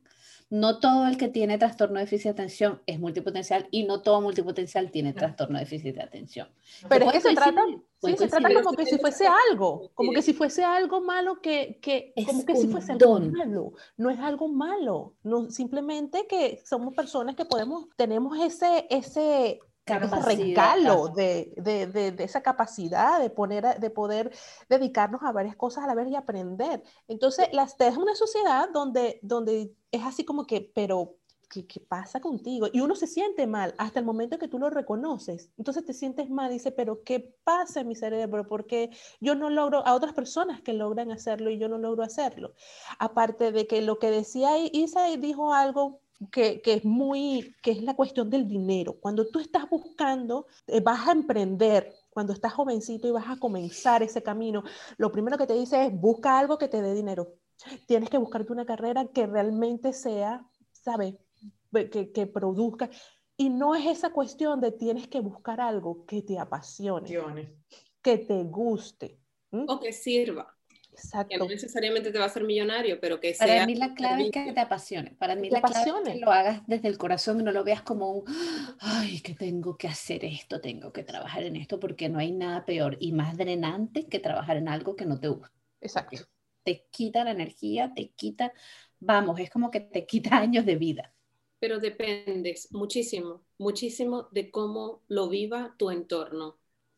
no 0.49 0.79
todo 0.79 1.07
el 1.07 1.17
que 1.17 1.27
tiene 1.27 1.57
trastorno 1.57 1.95
de 1.95 2.01
déficit 2.01 2.25
de 2.25 2.29
atención 2.31 2.81
es 2.85 2.99
multipotencial 2.99 3.67
y 3.71 3.83
no 3.83 4.01
todo 4.01 4.21
multipotencial 4.21 4.91
tiene 4.91 5.13
trastorno 5.13 5.57
de 5.57 5.65
déficit 5.65 5.95
de 5.95 6.03
atención. 6.03 6.47
Pero 6.87 7.05
es 7.05 7.13
que 7.13 7.21
se 7.21 7.33
trata, 7.33 7.63
se 7.99 8.27
trata 8.27 8.61
como 8.61 8.77
que 8.77 8.85
si 8.85 8.97
fuese 8.97 9.27
algo, 9.49 9.91
como 9.95 10.11
que 10.11 10.21
si 10.21 10.33
fuese 10.33 10.63
algo 10.63 11.01
malo 11.01 11.41
que, 11.41 11.79
que 11.81 12.13
como 12.25 12.45
que 12.45 12.55
si 12.55 12.67
fuese 12.67 12.91
algo 12.91 13.19
malo. 13.19 13.73
No 13.97 14.09
es 14.09 14.19
algo 14.19 14.47
malo, 14.47 15.15
no, 15.23 15.49
simplemente 15.49 16.27
que 16.27 16.61
somos 16.63 16.93
personas 16.93 17.35
que 17.35 17.45
podemos, 17.45 17.87
tenemos 17.95 18.37
ese, 18.37 18.87
ese 18.89 19.59
regalo 19.85 21.09
de, 21.09 21.53
de, 21.57 21.87
de, 21.87 22.11
de, 22.11 22.23
esa 22.23 22.41
capacidad 22.41 23.19
de, 23.19 23.29
poner, 23.29 23.79
de 23.79 23.89
poder 23.89 24.31
dedicarnos 24.67 25.21
a 25.23 25.31
varias 25.31 25.55
cosas 25.55 25.83
a 25.83 25.87
la 25.87 25.95
vez 25.95 26.07
y 26.09 26.15
aprender. 26.15 26.81
Entonces, 27.07 27.47
las, 27.51 27.75
es 27.79 27.97
una 27.97 28.15
sociedad 28.15 28.69
donde, 28.73 29.19
donde 29.21 29.71
es 29.95 30.03
así 30.03 30.23
como 30.23 30.45
que, 30.45 30.61
pero 30.61 31.17
¿Qué, 31.49 31.65
¿qué, 31.67 31.79
pasa 31.79 32.19
contigo? 32.19 32.67
Y 32.71 32.81
uno 32.81 32.95
se 32.95 33.07
siente 33.07 33.47
mal 33.47 33.75
hasta 33.77 33.99
el 33.99 34.05
momento 34.05 34.39
que 34.39 34.47
tú 34.47 34.59
lo 34.59 34.69
reconoces. 34.69 35.51
Entonces 35.57 35.85
te 35.85 35.93
sientes 35.93 36.29
mal, 36.29 36.51
dice, 36.51 36.71
pero 36.71 37.03
¿qué 37.03 37.19
pasa 37.43 37.81
en 37.81 37.87
mi 37.87 37.95
cerebro? 37.95 38.47
Porque 38.47 38.89
yo 39.21 39.35
no 39.35 39.49
logro, 39.49 39.85
a 39.85 39.93
otras 39.93 40.13
personas 40.13 40.61
que 40.61 40.73
logran 40.73 41.11
hacerlo 41.11 41.49
y 41.49 41.57
yo 41.57 41.69
no 41.69 41.77
logro 41.77 42.03
hacerlo. 42.03 42.53
Aparte 42.99 43.51
de 43.51 43.67
que 43.67 43.81
lo 43.81 43.99
que 43.99 44.09
decía 44.11 44.57
Isa 44.57 45.07
dijo 45.17 45.53
algo 45.53 46.01
que, 46.31 46.61
que, 46.61 46.73
es 46.73 46.85
muy, 46.85 47.55
que 47.61 47.71
es 47.71 47.83
la 47.83 47.95
cuestión 47.95 48.29
del 48.29 48.47
dinero. 48.47 48.97
Cuando 48.99 49.27
tú 49.27 49.39
estás 49.39 49.69
buscando, 49.69 50.47
eh, 50.67 50.79
vas 50.79 51.07
a 51.07 51.11
emprender, 51.11 51.93
cuando 52.09 52.33
estás 52.33 52.53
jovencito 52.53 53.07
y 53.07 53.11
vas 53.11 53.29
a 53.29 53.37
comenzar 53.37 54.01
ese 54.03 54.23
camino, 54.23 54.63
lo 54.97 55.11
primero 55.11 55.37
que 55.37 55.47
te 55.47 55.53
dice 55.53 55.85
es 55.85 55.93
busca 55.93 56.39
algo 56.39 56.57
que 56.57 56.67
te 56.67 56.81
dé 56.81 56.93
dinero. 56.93 57.35
Tienes 57.87 58.09
que 58.09 58.17
buscarte 58.17 58.51
una 58.51 58.65
carrera 58.65 59.07
que 59.07 59.27
realmente 59.27 59.93
sea, 59.93 60.45
¿sabes? 60.71 61.15
Que, 61.71 62.11
que 62.11 62.27
produzca. 62.27 62.89
Y 63.37 63.49
no 63.49 63.75
es 63.75 63.85
esa 63.85 64.11
cuestión 64.11 64.61
de 64.61 64.71
tienes 64.71 65.07
que 65.07 65.19
buscar 65.19 65.59
algo 65.59 66.05
que 66.05 66.21
te 66.21 66.39
apasione, 66.39 67.55
que 68.01 68.17
te 68.17 68.43
guste. 68.43 69.19
¿m? 69.51 69.65
O 69.67 69.79
que 69.79 69.91
sirva. 69.91 70.55
Exacto. 70.91 71.27
Que 71.29 71.37
no 71.37 71.45
necesariamente 71.45 72.11
te 72.11 72.17
va 72.17 72.23
a 72.23 72.27
hacer 72.27 72.45
millonario, 72.45 72.99
pero 73.01 73.19
que 73.19 73.35
Para 73.37 73.51
sea... 73.51 73.65
mí 73.65 73.75
la 73.75 73.93
clave 73.93 74.25
es 74.25 74.31
que 74.31 74.53
te 74.53 74.59
apasione. 74.61 75.11
Para 75.19 75.35
mí 75.35 75.49
la 75.49 75.61
clave 75.61 75.73
es 75.73 75.81
apasione. 75.81 76.13
que 76.13 76.19
lo 76.19 76.31
hagas 76.31 76.61
desde 76.67 76.87
el 76.87 76.97
corazón 76.97 77.41
y 77.41 77.43
no 77.43 77.51
lo 77.51 77.65
veas 77.65 77.81
como 77.81 78.11
un, 78.11 78.23
ay, 78.79 79.19
que 79.19 79.35
tengo 79.35 79.77
que 79.77 79.89
hacer 79.89 80.23
esto, 80.23 80.61
tengo 80.61 80.93
que 80.93 81.03
trabajar 81.03 81.43
en 81.43 81.57
esto, 81.57 81.79
porque 81.79 82.07
no 82.07 82.19
hay 82.19 82.31
nada 82.31 82.63
peor 82.63 82.95
y 83.01 83.11
más 83.11 83.35
drenante 83.35 84.07
que 84.07 84.19
trabajar 84.19 84.55
en 84.55 84.69
algo 84.69 84.95
que 84.95 85.05
no 85.05 85.19
te 85.19 85.27
gusta. 85.27 85.51
Exacto. 85.81 86.23
Te 86.65 86.85
quita 86.91 87.23
la 87.23 87.31
energía, 87.31 87.93
te 87.95 88.09
quita, 88.09 88.51
vamos, 88.99 89.39
es 89.39 89.49
como 89.49 89.71
que 89.71 89.79
te 89.79 90.05
quita 90.05 90.37
años 90.37 90.65
de 90.65 90.75
vida. 90.75 91.13
Pero 91.59 91.79
dependes 91.79 92.69
muchísimo, 92.73 93.45
muchísimo 93.57 94.27
de 94.31 94.51
cómo 94.51 95.01
lo 95.07 95.29
viva 95.29 95.73
tu 95.77 95.89
entorno. 95.89 96.57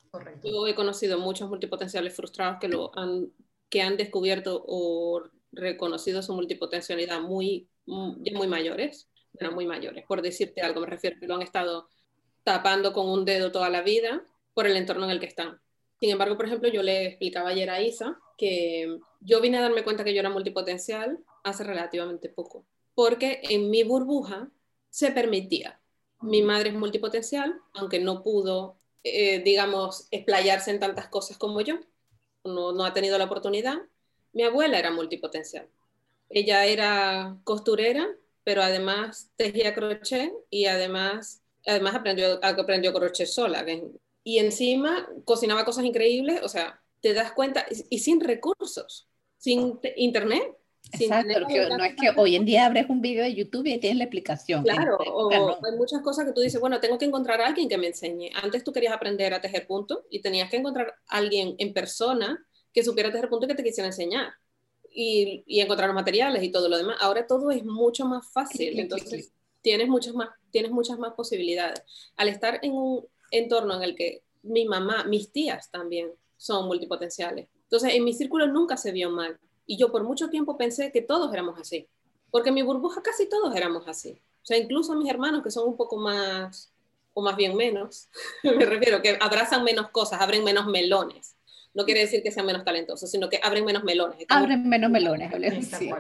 Correcto. 0.10 0.48
Yo 0.50 0.66
he 0.66 0.74
conocido 0.74 1.20
muchos 1.20 1.48
multipotenciales 1.48 2.16
frustrados 2.16 2.58
que 2.60 2.68
lo 2.68 2.98
han 2.98 3.32
que 3.70 3.82
han 3.82 3.98
descubierto 3.98 4.64
o 4.68 5.24
reconocido 5.52 6.22
su 6.22 6.34
multipotencialidad 6.34 7.22
muy, 7.22 7.70
ya 7.86 8.34
muy 8.34 8.48
mayores, 8.48 9.10
bueno, 9.34 9.54
muy 9.54 9.66
mayores, 9.66 10.06
por 10.06 10.22
decirte 10.22 10.62
algo, 10.62 10.82
me 10.82 10.88
refiero 10.88 11.20
que 11.20 11.28
lo 11.28 11.36
han 11.36 11.42
estado 11.42 11.90
tapando 12.44 12.94
con 12.94 13.10
un 13.10 13.26
dedo 13.26 13.52
toda 13.52 13.70
la 13.70 13.82
vida 13.82 14.24
por 14.54 14.68
el 14.68 14.78
entorno 14.78 15.06
en 15.06 15.12
el 15.12 15.20
que 15.20 15.26
están. 15.26 15.60
Sin 16.00 16.12
embargo, 16.12 16.38
por 16.38 16.46
ejemplo, 16.46 16.70
yo 16.70 16.84
le 16.84 17.08
explicaba 17.08 17.50
ayer 17.50 17.70
a 17.70 17.82
Isa 17.82 18.20
que 18.38 19.00
yo 19.20 19.42
vine 19.42 19.58
a 19.58 19.62
darme 19.62 19.84
cuenta 19.84 20.04
que 20.04 20.14
yo 20.14 20.20
era 20.20 20.30
multipotencial 20.30 21.20
hace 21.44 21.64
relativamente 21.64 22.30
poco, 22.30 22.66
porque 22.94 23.42
en 23.50 23.70
mi 23.70 23.84
burbuja 23.84 24.52
se 24.90 25.12
permitía. 25.12 25.80
Mi 26.22 26.42
madre 26.42 26.70
es 26.70 26.76
multipotencial, 26.76 27.60
aunque 27.74 28.00
no 28.00 28.24
pudo, 28.24 28.78
eh, 29.04 29.40
digamos, 29.44 30.08
explayarse 30.12 30.72
en 30.72 30.80
tantas 30.80 31.08
cosas 31.08 31.38
como 31.38 31.62
yo, 31.62 31.80
no, 32.44 32.72
no, 32.72 32.86
ha 32.86 32.94
tenido 32.94 33.18
la 33.18 33.26
oportunidad. 33.26 33.78
Mi 34.34 34.44
abuela 34.44 34.80
era 34.80 34.92
multipotencial. 34.92 35.68
Ella 36.30 36.66
era 36.66 37.38
costurera, 37.44 38.08
pero 38.44 38.62
además 38.62 39.32
tejía 39.36 39.74
crochet 39.74 40.32
y 40.50 40.66
además, 40.66 41.44
además 41.66 41.96
aprendió, 41.96 42.40
aprendió 42.44 42.94
crochet 42.94 43.28
sola. 43.28 43.66
Y 44.28 44.40
encima 44.40 45.08
cocinaba 45.24 45.64
cosas 45.64 45.86
increíbles, 45.86 46.42
o 46.44 46.50
sea, 46.50 46.82
te 47.00 47.14
das 47.14 47.32
cuenta, 47.32 47.66
y, 47.72 47.96
y 47.96 48.00
sin 48.00 48.20
recursos, 48.20 49.08
sin 49.38 49.80
internet. 49.96 50.44
Sin 50.92 51.14
Exacto, 51.14 51.48
que 51.48 51.70
no 51.70 51.84
es 51.86 51.96
que 51.96 52.10
hoy 52.18 52.36
en 52.36 52.44
día 52.44 52.66
abres 52.66 52.90
un 52.90 53.00
video 53.00 53.24
de 53.24 53.34
YouTube 53.34 53.66
y 53.68 53.78
tienes 53.78 54.00
la 54.00 54.04
explicación. 54.04 54.64
Claro, 54.64 54.98
o 54.98 55.32
hay 55.32 55.78
muchas 55.78 56.02
cosas 56.02 56.26
que 56.26 56.34
tú 56.34 56.42
dices, 56.42 56.60
bueno, 56.60 56.82
tengo 56.82 56.98
que 56.98 57.06
encontrar 57.06 57.40
a 57.40 57.48
alguien 57.48 57.70
que 57.70 57.78
me 57.78 57.88
enseñe. 57.88 58.30
Antes 58.44 58.66
tú 58.66 58.74
querías 58.74 58.92
aprender 58.92 59.34
a 59.34 59.40
tejer 59.40 59.66
punto 59.66 60.04
y 60.10 60.22
tenías 60.22 60.50
que 60.50 60.58
encontrar 60.58 60.96
a 61.08 61.18
alguien 61.18 61.56
en 61.58 61.74
persona 61.74 62.46
que 62.74 62.84
supiera 62.84 63.10
tejer 63.10 63.30
punto 63.30 63.46
y 63.46 63.48
que 63.48 63.56
te 63.56 63.64
quisiera 63.64 63.88
enseñar. 63.88 64.34
Y, 64.94 65.46
y, 65.48 65.62
encontrar 65.62 65.88
los 65.88 65.96
materiales 65.96 66.44
y 66.44 66.52
todo 66.52 66.68
lo 66.68 66.78
demás. 66.78 66.98
Ahora 67.00 67.26
todo 67.28 67.50
es 67.50 67.64
mucho 67.64 68.04
más 68.04 68.30
fácil, 68.30 68.78
entonces 68.78 69.32
tienes 69.62 69.88
muchas 69.88 70.14
más, 70.16 70.32
tienes 70.52 70.72
muchas 70.72 71.00
más 71.00 71.14
posibilidades. 71.14 71.82
Al 72.18 72.28
estar 72.28 72.60
en 72.62 72.74
un 72.74 73.08
entorno 73.32 73.76
en 73.76 73.84
el 73.84 73.96
que 73.96 74.24
mi 74.44 74.66
mamá, 74.66 75.04
mis 75.06 75.32
tías 75.32 75.70
también 75.72 76.12
son 76.38 76.68
multipotenciales. 76.68 77.48
Entonces 77.64 77.94
en 77.94 78.04
mi 78.04 78.14
círculo 78.14 78.48
nunca 78.48 78.78
se 78.78 78.92
vio 78.92 79.10
mal. 79.10 79.40
Y 79.66 79.78
yo 79.78 79.92
por 79.92 80.04
mucho 80.04 80.30
tiempo 80.30 80.58
pensé 80.58 80.92
que 80.92 81.02
todos 81.02 81.34
éramos 81.34 81.60
así, 81.60 81.88
porque 82.32 82.50
en 82.50 82.56
mi 82.56 82.62
burbuja 82.62 83.02
casi 83.02 83.28
todos 83.28 83.54
éramos 83.56 83.88
así. 83.88 84.22
O 84.42 84.46
sea, 84.46 84.58
incluso 84.58 84.96
mis 84.96 85.10
hermanos 85.10 85.44
que 85.44 85.52
son 85.52 85.68
un 85.68 85.76
poco 85.76 85.98
más, 85.98 86.72
o 87.14 87.22
más 87.22 87.36
bien 87.36 87.56
menos, 87.58 88.10
me 88.44 88.66
refiero, 88.66 89.02
que 89.02 89.18
abrazan 89.20 89.64
menos 89.64 89.90
cosas, 89.90 90.22
abren 90.22 90.44
menos 90.44 90.68
melones. 90.68 91.36
No 91.74 91.86
quiere 91.86 92.00
decir 92.02 92.24
que 92.24 92.32
sean 92.32 92.46
menos 92.46 92.64
talentosos, 92.64 93.12
sino 93.12 93.30
que 93.30 93.40
abren 93.44 93.66
menos 93.66 93.84
melones. 93.84 94.22
Estamos... 94.22 94.44
Abren 94.44 94.68
menos 94.68 94.90
melones. 94.90 95.68
Sí. 95.68 95.92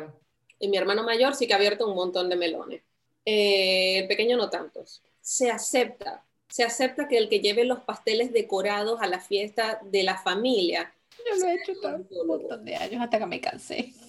Y 0.60 0.70
mi 0.70 0.78
hermano 0.78 1.04
mayor 1.04 1.36
sí 1.36 1.46
que 1.46 1.54
ha 1.54 1.58
abierto 1.58 1.88
un 1.88 1.96
montón 1.96 2.30
de 2.30 2.36
melones. 2.36 2.84
Eh, 3.26 4.00
el 4.00 4.08
pequeño 4.08 4.38
no 4.38 4.50
tantos. 4.50 5.04
Se 5.22 5.52
acepta, 5.52 6.24
se 6.50 6.64
acepta 6.64 7.08
que 7.08 7.18
el 7.18 7.30
que 7.30 7.40
lleve 7.40 7.66
los 7.66 7.80
pasteles 7.80 8.32
decorados 8.32 9.02
a 9.02 9.08
la 9.08 9.20
fiesta 9.20 9.80
de 9.84 10.04
la 10.04 10.18
familia 10.18 10.94
yo 11.26 11.36
lo 11.36 11.48
he 11.48 11.56
hecho 11.56 11.74
tanto, 11.82 12.22
un 12.22 12.28
montón 12.28 12.66
de 12.66 12.76
años 12.76 13.02
hasta 13.02 13.20
que 13.20 13.26
me 13.26 13.42
cansé. 13.42 13.94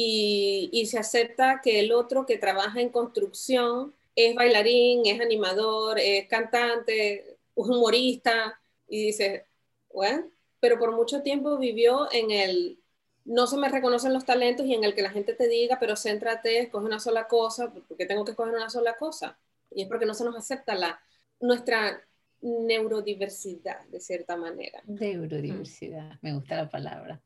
Y, 0.00 0.70
y, 0.72 0.86
se 0.86 0.96
acepta 0.96 1.60
que 1.60 1.80
el 1.80 1.90
otro 1.90 2.24
que 2.24 2.38
trabaja 2.38 2.80
en 2.80 2.90
construcción 2.90 3.92
es 4.14 4.32
bailarín, 4.36 5.04
es 5.06 5.20
animador, 5.20 5.98
es 5.98 6.28
cantante, 6.28 7.36
humorista, 7.56 8.60
y 8.86 9.06
dice, 9.06 9.46
bueno, 9.92 10.30
pero 10.60 10.78
por 10.78 10.92
mucho 10.92 11.22
tiempo 11.22 11.58
vivió 11.58 12.06
en 12.12 12.30
el, 12.30 12.78
no 13.24 13.48
se 13.48 13.56
me 13.56 13.68
reconocen 13.70 14.12
los 14.12 14.24
talentos 14.24 14.66
y 14.66 14.74
en 14.74 14.84
el 14.84 14.94
que 14.94 15.02
la 15.02 15.10
gente 15.10 15.34
te 15.34 15.48
diga, 15.48 15.78
pero 15.80 15.96
céntrate, 15.96 16.60
escoge 16.60 16.86
una 16.86 17.00
sola 17.00 17.26
cosa, 17.26 17.72
porque 17.88 18.06
tengo 18.06 18.24
que 18.24 18.32
escoger 18.32 18.54
una 18.54 18.70
sola 18.70 18.94
cosa. 18.96 19.36
Y 19.70 19.82
es 19.82 19.88
porque 19.88 20.06
no 20.06 20.14
se 20.14 20.24
nos 20.24 20.36
acepta 20.36 20.74
la, 20.74 21.00
nuestra 21.40 22.02
neurodiversidad, 22.40 23.84
de 23.86 24.00
cierta 24.00 24.36
manera. 24.36 24.82
Neurodiversidad, 24.86 26.18
me 26.22 26.34
gusta 26.34 26.56
la 26.56 26.70
palabra. 26.70 27.20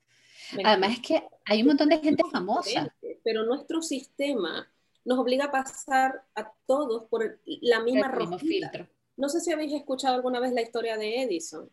Además 0.64 0.92
es 0.94 1.00
que 1.00 1.22
hay 1.44 1.62
un 1.62 1.68
montón 1.68 1.88
de 1.88 1.98
gente 1.98 2.22
famosa. 2.30 2.94
Pero 3.24 3.44
nuestro 3.44 3.82
sistema 3.82 4.68
nos 5.04 5.18
obliga 5.18 5.46
a 5.46 5.50
pasar 5.50 6.24
a 6.34 6.52
todos 6.66 7.04
por 7.08 7.40
la 7.44 7.80
misma 7.80 8.38
filtro. 8.38 8.88
No 9.16 9.28
sé 9.28 9.40
si 9.40 9.52
habéis 9.52 9.72
escuchado 9.72 10.14
alguna 10.14 10.40
vez 10.40 10.52
la 10.52 10.62
historia 10.62 10.96
de 10.96 11.22
Edison, 11.22 11.68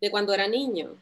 de 0.00 0.10
cuando 0.10 0.34
era 0.34 0.46
niño. 0.46 0.96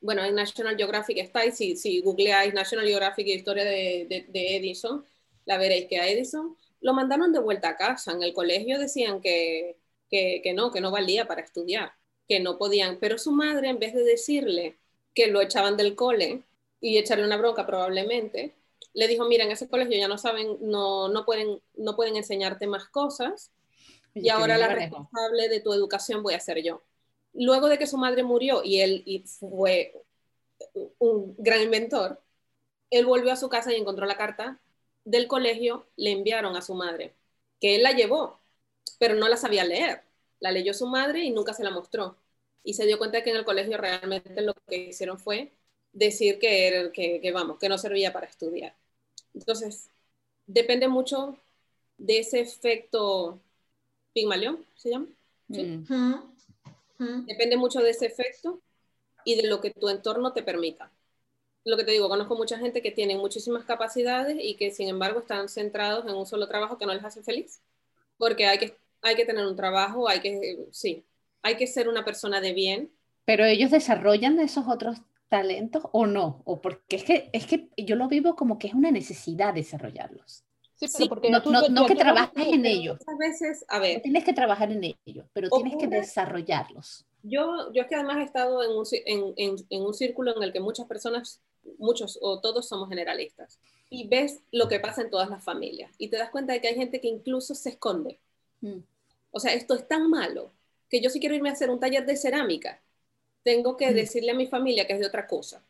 Bueno, 0.00 0.24
en 0.24 0.34
National 0.34 0.76
Geographic 0.76 1.18
está, 1.18 1.44
y 1.46 1.52
si, 1.52 1.76
si 1.76 2.00
googleáis 2.00 2.52
National 2.52 2.86
Geographic 2.86 3.26
y 3.26 3.32
historia 3.32 3.64
de, 3.64 4.06
de, 4.08 4.26
de 4.28 4.56
Edison, 4.56 5.04
la 5.44 5.56
veréis 5.58 5.86
que 5.86 5.98
a 5.98 6.08
Edison 6.08 6.56
lo 6.80 6.94
mandaron 6.94 7.32
de 7.32 7.38
vuelta 7.38 7.70
a 7.70 7.76
casa. 7.76 8.12
En 8.12 8.22
el 8.22 8.32
colegio 8.32 8.78
decían 8.78 9.20
que, 9.20 9.78
que, 10.10 10.40
que, 10.42 10.54
no, 10.54 10.70
que 10.70 10.80
no 10.80 10.90
valía 10.90 11.26
para 11.26 11.42
estudiar, 11.42 11.92
que 12.28 12.40
no 12.40 12.58
podían. 12.58 12.98
Pero 12.98 13.18
su 13.18 13.32
madre, 13.32 13.68
en 13.68 13.78
vez 13.78 13.94
de 13.94 14.04
decirle 14.04 14.78
que 15.14 15.28
lo 15.28 15.40
echaban 15.40 15.76
del 15.76 15.94
cole 15.94 16.44
y 16.80 16.98
echarle 16.98 17.24
una 17.24 17.36
bronca 17.36 17.66
probablemente, 17.66 18.54
le 18.92 19.08
dijo, 19.08 19.26
mira, 19.26 19.44
en 19.44 19.50
ese 19.50 19.68
colegio 19.68 19.96
ya 19.96 20.08
no 20.08 20.18
saben, 20.18 20.56
no, 20.60 21.08
no, 21.08 21.24
pueden, 21.24 21.60
no 21.74 21.96
pueden 21.96 22.16
enseñarte 22.16 22.66
más 22.66 22.88
cosas 22.88 23.52
y, 24.14 24.26
y 24.26 24.28
ahora 24.30 24.56
la 24.56 24.68
responsable 24.68 25.48
de 25.48 25.60
tu 25.60 25.72
educación 25.72 26.22
voy 26.22 26.34
a 26.34 26.40
ser 26.40 26.62
yo. 26.62 26.82
Luego 27.34 27.68
de 27.68 27.78
que 27.78 27.86
su 27.86 27.98
madre 27.98 28.22
murió 28.22 28.62
y 28.64 28.80
él 28.80 29.02
y 29.04 29.24
fue 29.26 29.92
un 30.98 31.34
gran 31.38 31.60
inventor, 31.62 32.22
él 32.90 33.04
volvió 33.04 33.32
a 33.32 33.36
su 33.36 33.48
casa 33.48 33.72
y 33.72 33.76
encontró 33.76 34.06
la 34.06 34.16
carta 34.16 34.60
del 35.06 35.28
colegio, 35.28 35.86
le 35.96 36.10
enviaron 36.10 36.56
a 36.56 36.62
su 36.62 36.74
madre, 36.74 37.14
que 37.60 37.76
él 37.76 37.82
la 37.82 37.92
llevó, 37.92 38.38
pero 38.98 39.14
no 39.14 39.28
la 39.28 39.38
sabía 39.38 39.64
leer. 39.64 40.02
La 40.40 40.50
leyó 40.52 40.74
su 40.74 40.86
madre 40.86 41.24
y 41.24 41.30
nunca 41.30 41.54
se 41.54 41.64
la 41.64 41.70
mostró. 41.70 42.16
Y 42.64 42.74
se 42.74 42.86
dio 42.86 42.98
cuenta 42.98 43.22
que 43.22 43.30
en 43.30 43.36
el 43.36 43.44
colegio 43.44 43.78
realmente 43.78 44.42
lo 44.42 44.54
que 44.68 44.76
hicieron 44.88 45.18
fue 45.18 45.52
decir 45.92 46.38
que, 46.38 46.66
era, 46.68 46.92
que, 46.92 47.20
que 47.22 47.32
vamos, 47.32 47.58
que 47.58 47.68
no 47.68 47.78
servía 47.78 48.12
para 48.12 48.26
estudiar. 48.26 48.74
Entonces, 49.32 49.88
depende 50.46 50.88
mucho 50.88 51.38
de 51.98 52.18
ese 52.18 52.40
efecto 52.40 53.40
Pigmalión, 54.12 54.64
¿se 54.76 54.90
llama? 54.90 55.06
¿Sí? 55.52 55.62
Mm. 55.62 55.86
Mm. 56.98 57.26
Depende 57.26 57.56
mucho 57.56 57.80
de 57.80 57.90
ese 57.90 58.06
efecto 58.06 58.60
y 59.24 59.36
de 59.36 59.46
lo 59.46 59.60
que 59.60 59.70
tu 59.70 59.88
entorno 59.88 60.32
te 60.32 60.42
permita. 60.42 60.90
Lo 61.66 61.76
que 61.76 61.84
te 61.84 61.90
digo, 61.90 62.08
conozco 62.08 62.34
mucha 62.36 62.58
gente 62.58 62.80
que 62.80 62.92
tiene 62.92 63.16
muchísimas 63.16 63.64
capacidades 63.64 64.38
y 64.40 64.56
que 64.56 64.70
sin 64.70 64.88
embargo 64.88 65.20
están 65.20 65.48
centrados 65.50 66.06
en 66.06 66.14
un 66.14 66.24
solo 66.24 66.48
trabajo 66.48 66.78
que 66.78 66.86
no 66.86 66.94
les 66.94 67.04
hace 67.04 67.22
feliz 67.22 67.60
porque 68.18 68.46
hay 68.46 68.58
que 68.58 68.76
hay 69.02 69.14
que 69.14 69.26
tener 69.26 69.46
un 69.46 69.54
trabajo, 69.54 70.08
hay 70.08 70.20
que, 70.20 70.66
sí, 70.72 71.04
hay 71.42 71.56
que 71.56 71.66
ser 71.66 71.88
una 71.88 72.04
persona 72.04 72.40
de 72.40 72.52
bien. 72.54 72.90
Pero 73.24 73.44
ellos 73.44 73.70
desarrollan 73.70 74.40
esos 74.40 74.64
otros 74.68 74.98
talentos 75.28 75.84
o 75.92 76.06
no, 76.06 76.42
o 76.44 76.60
porque 76.60 76.96
es 76.96 77.04
que, 77.04 77.30
es 77.32 77.46
que 77.46 77.68
yo 77.76 77.94
lo 77.94 78.08
vivo 78.08 78.34
como 78.34 78.58
que 78.58 78.68
es 78.68 78.74
una 78.74 78.90
necesidad 78.90 79.54
desarrollarlos. 79.54 80.44
Sí, 80.74 80.88
pero 80.92 81.08
porque 81.08 81.30
no, 81.30 81.42
tú- 81.42 81.52
no- 81.52 81.62
yo- 81.62 81.68
no 81.68 81.82
yo- 81.82 81.86
que 81.88 81.94
trabajes 81.96 82.46
en 82.46 82.66
ellos, 82.66 82.98
Muchas 83.06 83.18
veces, 83.18 83.64
a 83.68 83.78
ver, 83.78 83.96
no 83.96 84.02
tienes 84.02 84.24
que 84.24 84.32
trabajar 84.32 84.72
en 84.72 84.84
ellos, 85.04 85.26
pero 85.32 85.50
tienes 85.50 85.76
que 85.76 85.86
desarrollarlos. 85.86 87.04
Yo, 87.22 87.72
yo 87.72 87.82
es 87.82 87.88
que 87.88 87.94
además 87.96 88.18
he 88.18 88.22
estado 88.22 88.62
en 88.62 88.70
un, 88.70 88.84
en, 89.04 89.34
en- 89.36 89.66
en 89.70 89.82
un 89.82 89.94
círculo 89.94 90.36
en 90.36 90.42
el 90.42 90.52
que 90.52 90.60
muchas 90.60 90.86
personas, 90.86 91.40
muchos 91.78 92.18
o 92.22 92.40
todos 92.40 92.68
somos 92.68 92.88
generalistas, 92.88 93.58
y 93.90 94.08
ves 94.08 94.40
lo 94.52 94.68
que 94.68 94.80
pasa 94.80 95.02
en 95.02 95.10
todas 95.10 95.30
las 95.30 95.44
familias, 95.44 95.92
y 95.98 96.08
te 96.08 96.16
das 96.16 96.30
cuenta 96.30 96.52
de 96.52 96.60
que 96.60 96.68
hay 96.68 96.74
gente 96.74 97.00
que 97.00 97.08
incluso 97.08 97.54
se 97.54 97.70
esconde. 97.70 98.18
Mm. 98.60 98.78
O 99.30 99.40
sea, 99.40 99.52
esto 99.54 99.74
es 99.74 99.86
tan 99.88 100.08
malo 100.10 100.52
que 100.88 101.00
yo 101.00 101.10
si 101.10 101.20
quiero 101.20 101.34
irme 101.34 101.50
a 101.50 101.52
hacer 101.52 101.70
un 101.70 101.80
taller 101.80 102.06
de 102.06 102.16
cerámica, 102.16 102.80
tengo 103.42 103.76
que 103.76 103.90
Mm. 103.90 103.94
decirle 103.94 104.30
a 104.32 104.34
mi 104.34 104.46
familia 104.46 104.86
que 104.86 104.94
es 104.94 105.00
de 105.00 105.06
otra 105.06 105.26
cosa. 105.26 105.62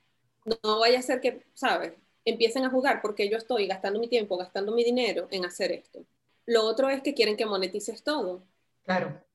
No, 0.44 0.58
no 0.62 0.78
vaya 0.80 0.98
a 0.98 1.02
ser 1.02 1.20
que, 1.20 1.44
¿sabes? 1.54 1.92
Empiecen 2.24 2.64
a 2.64 2.70
jugar 2.70 3.02
porque 3.02 3.28
yo 3.28 3.36
estoy 3.36 3.66
gastando 3.66 4.00
mi 4.00 4.08
tiempo, 4.08 4.36
gastando 4.36 4.72
mi 4.72 4.84
dinero 4.84 5.28
en 5.30 5.44
hacer 5.44 5.72
esto. 5.72 6.04
Lo 6.46 6.64
otro 6.64 6.88
es 6.90 7.02
que 7.02 7.14
quieren 7.14 7.36
que 7.36 7.46
monetices 7.46 8.02
todo. 8.02 8.42
Claro. 8.84 9.25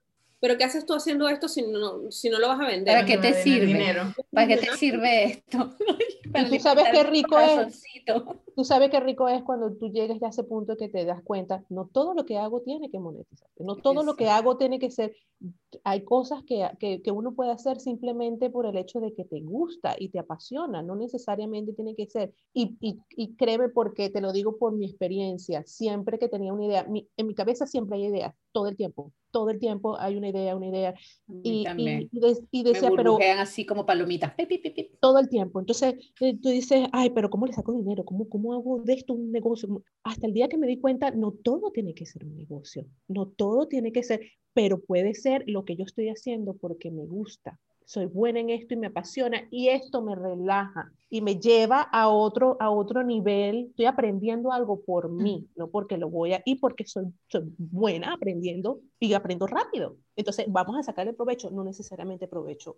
Pero 0.41 0.58
¿qué 0.58 0.63
haces 0.63 0.88
tú 0.88 0.95
haciendo 0.95 1.30
esto 1.30 1.47
si 1.47 1.62
no, 1.62 2.12
si 2.12 2.30
no 2.30 2.39
lo 2.39 2.47
vas 2.47 2.60
a 2.60 2.65
vender? 2.65 2.95
¿Para 2.95 3.06
qué 3.06 3.17
te 3.17 3.30
va 3.32 3.38
a 3.38 3.43
tener 3.43 3.43
sirve? 3.43 3.65
dinero. 3.67 4.13
¿Para 4.34 4.47
qué 4.47 4.58
te 4.58 4.75
sirve 4.75 5.23
esto? 5.25 5.77
Para 6.34 6.49
tú 6.49 6.60
sabes 6.60 6.86
qué 6.91 7.04
rico 7.04 7.39
es. 7.39 7.84
Tú 8.56 8.64
sabes 8.66 8.90
qué 8.90 9.00
rico 9.00 9.28
es 9.30 9.44
cuando 9.44 9.72
tú 9.74 9.88
llegues 9.90 10.20
ya 10.20 10.28
a 10.28 10.30
ese 10.30 10.44
punto 10.44 10.76
que 10.78 10.90
te 10.90 11.06
das 11.06 11.22
cuenta, 11.24 11.64
no 11.70 11.88
todo 11.88 12.14
lo 12.14 12.26
que 12.26 12.38
hago 12.38 12.62
tiene 12.62 12.90
que 12.92 13.00
monetizar, 13.00 13.48
no 13.60 13.78
todo 13.78 14.04
lo 14.04 14.16
que 14.16 14.26
Exacto. 14.26 14.50
hago 14.50 14.58
tiene 14.58 14.78
que 14.78 14.92
ser, 14.92 15.16
hay 15.84 16.04
cosas 16.04 16.44
que, 16.46 16.70
que, 16.80 17.02
que 17.02 17.12
uno 17.12 17.34
puede 17.34 17.52
hacer 17.52 17.80
simplemente 17.80 18.50
por 18.50 18.66
el 18.66 18.76
hecho 18.78 19.00
de 19.00 19.14
que 19.14 19.24
te 19.24 19.40
gusta 19.42 19.96
y 19.98 20.10
te 20.10 20.20
apasiona, 20.20 20.82
no 20.84 20.96
necesariamente 20.96 21.74
tiene 21.74 21.96
que 21.96 22.08
ser, 22.08 22.34
y, 22.54 22.76
y, 22.82 23.00
y 23.16 23.36
créeme 23.36 23.70
porque 23.70 24.10
te 24.10 24.20
lo 24.22 24.34
digo 24.34 24.58
por 24.58 24.74
mi 24.74 24.86
experiencia, 24.86 25.64
siempre 25.66 26.20
que 26.20 26.28
tenía 26.28 26.52
una 26.54 26.66
idea, 26.66 26.84
mi- 26.84 27.08
en 27.18 27.28
mi 27.28 27.34
cabeza 27.36 27.66
siempre 27.66 27.98
hay 27.98 28.06
ideas, 28.08 28.36
todo 28.52 28.68
el 28.68 28.76
tiempo, 28.76 29.14
todo 29.32 29.50
el 29.50 29.60
tiempo 29.60 29.98
hay 29.98 30.18
una 30.18 30.28
idea, 30.30 30.56
una 30.58 30.68
idea, 30.68 30.94
y, 31.44 31.64
y, 31.78 32.10
y 32.12 32.20
de- 32.20 32.48
y 32.52 32.64
Me 32.64 32.70
decía, 32.70 32.90
pero 32.96 33.12
burbujean 33.14 33.40
así 33.40 33.66
como 33.66 33.86
palomitas. 33.86 34.34
Todo 35.00 35.20
el 35.20 35.30
tiempo. 35.30 35.60
Entonces, 35.60 35.96
eh, 36.20 36.38
tú 36.40 36.50
dices, 36.50 36.88
ay, 36.92 37.10
pero 37.12 37.30
¿cómo 37.30 37.46
le 37.48 37.54
saco 37.54 37.74
dinero? 37.74 38.04
¿Cómo, 38.06 38.30
cómo 38.30 38.40
hago 38.54 38.82
de 38.82 38.93
esto 38.93 39.13
un 39.13 39.32
negocio? 39.32 39.67
¿Cómo-?" 39.67 39.84
Hasta 40.04 40.27
el 40.27 40.34
día 40.34 40.47
que 40.47 40.58
me 40.58 40.67
di 40.67 40.80
cuenta, 40.80 41.12
no 41.12 41.32
todo 41.32 41.71
tiene 41.71 41.93
que 41.93 42.06
ser 42.06 42.25
un 42.25 42.36
negocio, 42.36 42.86
no 43.08 43.27
todo 43.27 43.67
tiene 43.67 43.91
que 43.91 44.04
ser, 44.04 44.21
pero 44.54 44.80
puede 44.80 45.13
ser 45.13 45.43
lo 45.47 45.63
que 45.65 45.75
yo 45.75 45.86
estoy 45.86 46.10
haciendo 46.10 46.54
porque 46.54 46.91
me 46.91 47.06
gusta. 47.06 47.60
Soy 47.86 48.06
buena 48.06 48.39
en 48.39 48.49
esto 48.49 48.73
y 48.73 48.77
me 48.77 48.88
apasiona 48.88 49.47
y 49.51 49.67
esto 49.67 50.01
me 50.01 50.15
relaja 50.15 50.91
y 51.10 51.21
me 51.21 51.39
lleva 51.39 51.82
a 51.82 52.08
otro, 52.08 52.56
a 52.62 52.69
otro 52.69 53.04
nivel. 53.04 53.67
Estoy 53.71 53.86
aprendiendo 53.86 54.54
algo 54.54 54.82
por 54.82 55.12
mí, 55.12 55.49
no 55.58 55.67
porque 55.67 55.97
lo 55.97 56.10
voy 56.10 56.34
a, 56.34 56.41
y 56.45 56.56
porque 56.56 56.86
soy, 56.86 57.08
soy 57.27 57.54
buena 57.58 58.13
aprendiendo 58.13 58.80
y 58.97 59.13
aprendo 59.13 59.45
rápido. 59.45 59.97
Entonces, 60.15 60.45
vamos 60.47 60.77
a 60.77 60.84
sacarle 60.84 61.13
provecho, 61.13 61.51
no 61.51 61.65
necesariamente 61.65 62.30
provecho 62.30 62.77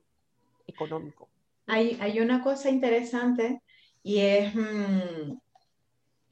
económico. 0.65 1.29
Hay, 1.67 1.97
hay 2.01 2.19
una 2.19 2.43
cosa 2.43 2.69
interesante 2.69 3.61
y 4.01 4.17
es 4.17 4.55
mm, 4.55 5.37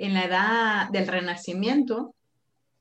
en 0.01 0.15
la 0.15 0.25
edad 0.25 0.89
del 0.89 1.07
Renacimiento 1.07 2.15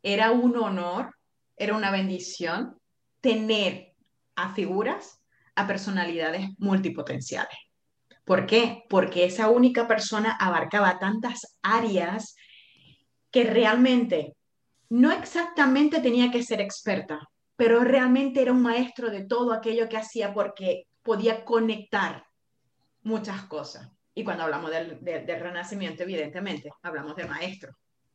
era 0.03 0.31
un 0.31 0.57
honor, 0.57 1.15
era 1.55 1.77
una 1.77 1.91
bendición 1.91 2.79
tener 3.21 3.95
a 4.37 4.55
figuras, 4.55 5.21
a 5.55 5.67
personalidades 5.67 6.49
multipotenciales. 6.57 7.59
¿Por 8.25 8.47
qué? 8.47 8.85
Porque 8.89 9.27
esa 9.27 9.51
única 9.51 9.87
persona 9.87 10.35
abarcaba 10.41 10.99
tantas 10.99 11.59
áreas 11.61 12.37
que 13.31 13.45
realmente 13.45 14.35
no 14.89 15.13
exactamente 15.13 16.01
tenía 16.01 16.31
que 16.31 16.43
ser 16.43 16.63
experta, 16.63 17.21
pero 17.55 17.85
realmente 17.85 18.41
era 18.41 18.53
un 18.53 18.63
maestro 18.63 19.11
de 19.11 19.27
todo 19.27 19.53
aquello 19.53 19.91
que 19.91 19.99
hacía 19.99 20.33
porque 20.33 20.85
podía 21.03 21.45
conectar 21.45 22.25
muchas 23.03 23.43
cosas. 23.43 23.91
Y 24.21 24.25
cuando 24.25 24.45
hablamos 24.45 24.71
del, 24.71 24.99
del- 25.03 25.25
del 25.25 25.41
renacimiento, 25.41 26.03
evidentemente, 26.03 26.71
hablamos 26.83 27.17
de 27.17 27.25
maestro. 27.25 27.73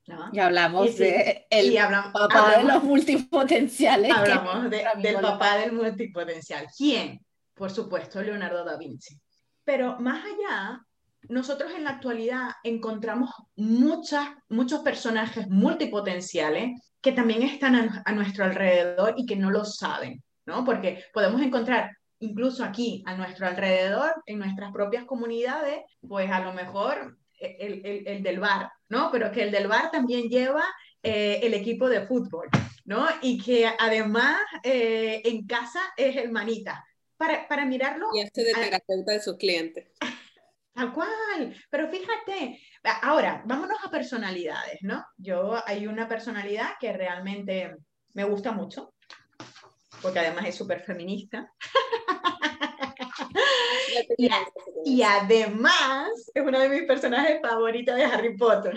¿no? 0.08 0.30
Y 0.32 0.38
hablamos 0.40 0.86
Y 0.88 0.92
sí, 0.92 0.98
de 1.00 1.48
el 1.50 1.72
y 1.72 1.78
hablam- 1.78 2.12
papá 2.12 2.50
de 2.52 2.56
hablamos- 2.58 2.74
los 2.76 2.84
multipotenciales. 2.84 4.12
Hablamos 4.16 4.70
de- 4.70 4.86
del 4.98 5.16
papá 5.20 5.58
del 5.58 5.72
multipotencial. 5.72 6.68
¿Quién? 6.78 7.20
Por 7.56 7.72
supuesto, 7.72 8.22
Leonardo 8.22 8.64
da 8.64 8.78
Vinci. 8.78 9.20
Pero 9.64 10.00
más 10.00 10.24
allá, 10.24 10.80
nosotros 11.28 11.72
en 11.76 11.86
la 11.86 11.90
actualidad 11.92 12.50
encontramos 12.64 13.32
muchas, 13.56 14.30
muchos 14.48 14.82
personajes 14.82 15.48
multipotenciales 15.50 16.80
que 17.02 17.12
también 17.14 17.42
están 17.42 17.76
a, 17.76 18.04
a 18.06 18.12
nuestro 18.12 18.46
alrededor 18.46 19.16
y 19.18 19.26
que 19.26 19.36
no 19.36 19.50
lo 19.50 19.66
saben, 19.66 20.24
¿no? 20.46 20.64
Porque 20.64 21.04
podemos 21.14 21.42
encontrar 21.42 21.90
incluso 22.20 22.64
aquí 22.64 23.04
a 23.06 23.16
nuestro 23.16 23.48
alrededor, 23.48 24.14
en 24.26 24.40
nuestras 24.40 24.72
propias 24.72 25.06
comunidades, 25.06 25.80
pues 26.08 26.30
a 26.32 26.40
lo 26.42 26.54
mejor 26.54 27.18
el, 27.40 27.86
el- 27.86 28.08
el 28.08 28.24
del 28.24 28.40
bar, 28.40 28.70
¿no? 28.90 29.10
Pero 29.12 29.32
que 29.32 29.44
el 29.44 29.52
del 29.52 29.68
bar 29.68 29.92
también 29.92 30.30
lleva 30.30 30.66
eh, 31.04 31.40
el 31.44 31.54
equipo 31.54 31.88
de 31.90 32.06
fútbol, 32.08 32.48
¿no? 32.86 33.06
Y 33.22 33.38
que 33.44 33.68
además 33.80 34.38
eh, 34.64 35.22
en 35.26 35.46
casa 35.46 35.80
es 35.98 36.16
el 36.18 36.32
manita. 36.32 36.84
Para, 37.18 37.48
para 37.48 37.66
mirarlo 37.66 38.08
Y 38.14 38.20
este 38.20 38.44
de 38.44 38.54
terapeuta 38.54 39.14
de 39.14 39.22
sus 39.22 39.38
clientes. 39.38 39.88
Tal 40.74 40.92
cual, 40.92 41.56
pero 41.70 41.88
fíjate, 41.88 42.60
ahora 43.04 43.42
vámonos 43.46 43.78
a 43.86 43.90
personalidades, 43.90 44.80
¿no? 44.82 45.06
Yo 45.16 45.56
hay 45.66 45.88
una 45.88 46.10
personalidad 46.10 46.72
que 46.78 46.92
realmente 46.92 47.74
me 48.14 48.26
gusta 48.26 48.52
mucho, 48.52 48.94
porque 50.02 50.20
además 50.20 50.46
es 50.48 50.56
súper 50.56 50.82
feminista, 50.82 51.52
Y- 54.86 55.02
además 55.04 56.10
es 56.34 56.44
uno 56.44 56.60
de 56.60 56.70
mis 56.70 56.84
personajes 56.84 57.40
favoritos 57.42 57.96
de 57.96 58.04
Harry 58.06 58.38
Potter. 58.38 58.76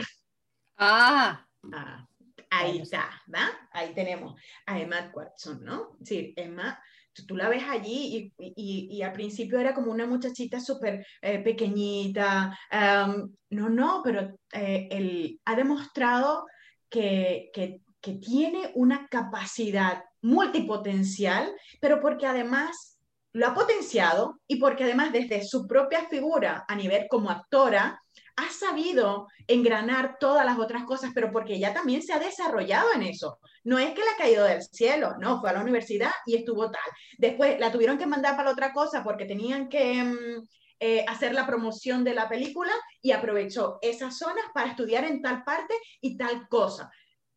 Ah, 0.76 1.44
Ah, 1.72 2.06
ahí 2.50 2.78
está, 2.78 3.10
¿verdad? 3.26 3.48
Ahí 3.72 3.92
tenemos 3.94 4.40
a 4.66 4.78
Emma 4.78 5.10
Watson, 5.12 5.64
¿no? 5.64 5.96
Sí, 6.04 6.32
Emma, 6.36 6.80
tú, 7.12 7.26
tú 7.26 7.36
la 7.36 7.48
ves 7.48 7.64
allí 7.68 8.32
y, 8.38 8.52
y- 8.56 8.88
y 8.96 9.02
al 9.02 9.12
principio 9.12 9.58
era 9.58 9.74
como 9.74 9.90
una 9.90 10.06
muchachita 10.06 10.60
súper 10.60 11.04
eh, 11.20 11.40
pequeñita. 11.40 12.56
am, 12.70 13.34
no, 13.50 13.68
no, 13.68 14.02
pero 14.04 14.36
eh, 14.52 14.88
él 14.90 15.40
ha 15.44 15.56
demostrado 15.56 16.46
que, 16.88 17.50
que, 17.52 17.80
que 18.00 18.14
tiene 18.14 18.70
una 18.76 19.08
capacidad 19.08 20.04
multipotencial, 20.22 21.54
pero 21.80 22.00
porque 22.00 22.26
además 22.26 22.98
lo 23.32 23.46
ha 23.46 23.54
potenciado 23.54 24.40
y 24.46 24.56
porque 24.56 24.84
además 24.84 25.12
desde 25.12 25.44
su 25.44 25.66
propia 25.66 26.06
figura 26.08 26.64
a 26.66 26.74
nivel 26.74 27.06
como 27.08 27.30
actora, 27.30 28.00
ha 28.38 28.50
sabido 28.50 29.26
engranar 29.48 30.16
todas 30.20 30.46
las 30.46 30.58
otras 30.58 30.84
cosas, 30.84 31.10
pero 31.12 31.32
porque 31.32 31.54
ella 31.54 31.74
también 31.74 32.02
se 32.02 32.12
ha 32.12 32.20
desarrollado 32.20 32.92
en 32.94 33.02
eso. 33.02 33.40
No 33.64 33.80
es 33.80 33.90
que 33.90 34.02
le 34.02 34.10
ha 34.10 34.16
caído 34.16 34.44
del 34.44 34.62
cielo, 34.62 35.16
no, 35.18 35.40
fue 35.40 35.50
a 35.50 35.54
la 35.54 35.60
universidad 35.60 36.12
y 36.24 36.36
estuvo 36.36 36.70
tal. 36.70 36.90
Después 37.18 37.58
la 37.58 37.72
tuvieron 37.72 37.98
que 37.98 38.06
mandar 38.06 38.36
para 38.36 38.52
otra 38.52 38.72
cosa 38.72 39.02
porque 39.02 39.24
tenían 39.24 39.68
que 39.68 40.04
mm, 40.04 40.48
eh, 40.78 41.04
hacer 41.08 41.34
la 41.34 41.46
promoción 41.46 42.04
de 42.04 42.14
la 42.14 42.28
película 42.28 42.72
y 43.02 43.10
aprovechó 43.10 43.78
esas 43.82 44.16
zonas 44.16 44.44
para 44.54 44.70
estudiar 44.70 45.04
en 45.04 45.20
tal 45.20 45.42
parte 45.42 45.74
y 46.00 46.16
tal 46.16 46.48
cosa. 46.48 46.92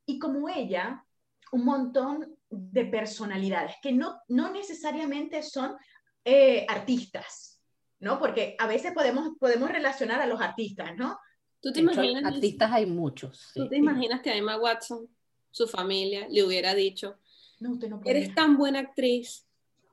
Y 0.06 0.20
como 0.20 0.50
ella, 0.50 1.04
un 1.52 1.65
montón 1.65 2.38
de 2.51 2.85
personalidades 2.85 3.75
que 3.81 3.93
no, 3.93 4.19
no 4.27 4.51
necesariamente 4.51 5.41
son 5.41 5.75
eh, 6.25 6.65
artistas, 6.67 7.61
¿no? 7.99 8.19
Porque 8.19 8.55
a 8.59 8.67
veces 8.67 8.91
podemos, 8.93 9.29
podemos 9.39 9.69
relacionar 9.71 10.21
a 10.21 10.27
los 10.27 10.41
artistas, 10.41 10.95
¿no? 10.97 11.17
¿Tú 11.61 11.71
te 11.71 11.79
imaginas? 11.79 12.25
artistas 12.25 12.71
hay 12.71 12.85
muchos. 12.85 13.51
¿Tú 13.53 13.63
sí. 13.63 13.69
te 13.69 13.77
imaginas 13.77 14.21
que 14.21 14.31
a 14.31 14.35
Emma 14.35 14.57
Watson, 14.57 15.07
su 15.49 15.67
familia, 15.67 16.27
le 16.29 16.43
hubiera 16.43 16.75
dicho, 16.75 17.17
No, 17.59 17.71
usted 17.71 17.89
no 17.89 18.01
eres 18.05 18.35
tan 18.35 18.57
buena 18.57 18.79
actriz, 18.79 19.47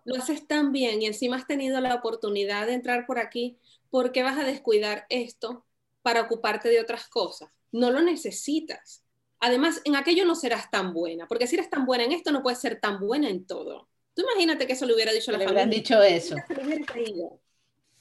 lo 0.04 0.16
haces 0.16 0.46
tan 0.46 0.72
bien 0.72 1.02
y 1.02 1.06
encima 1.06 1.36
has 1.36 1.46
tenido 1.46 1.80
la 1.80 1.94
oportunidad 1.94 2.66
de 2.66 2.74
entrar 2.74 3.06
por 3.06 3.18
aquí, 3.18 3.58
¿por 3.90 4.10
qué 4.10 4.22
vas 4.22 4.38
a 4.38 4.44
descuidar 4.44 5.06
esto 5.10 5.66
para 6.02 6.22
ocuparte 6.22 6.68
de 6.70 6.80
otras 6.80 7.08
cosas? 7.08 7.50
No 7.70 7.90
lo 7.90 8.00
necesitas. 8.00 9.04
Además, 9.40 9.80
en 9.84 9.96
aquello 9.96 10.24
no 10.24 10.34
serás 10.34 10.70
tan 10.70 10.92
buena, 10.92 11.26
porque 11.28 11.46
si 11.46 11.56
eres 11.56 11.70
tan 11.70 11.86
buena 11.86 12.04
en 12.04 12.12
esto, 12.12 12.32
no 12.32 12.42
puedes 12.42 12.60
ser 12.60 12.80
tan 12.80 12.98
buena 12.98 13.28
en 13.28 13.46
todo. 13.46 13.88
Tú 14.14 14.22
imagínate 14.22 14.66
que 14.66 14.72
eso 14.72 14.84
le 14.84 14.94
hubiera 14.94 15.12
dicho 15.12 15.30
a 15.30 15.32
Le 15.32 15.38
la 15.38 15.44
habrán 15.50 15.64
familia. 15.64 15.78
dicho 15.78 16.02
eso. 16.02 16.34
Le 16.48 16.64
hubiera 16.64 16.84
caído. 16.84 17.40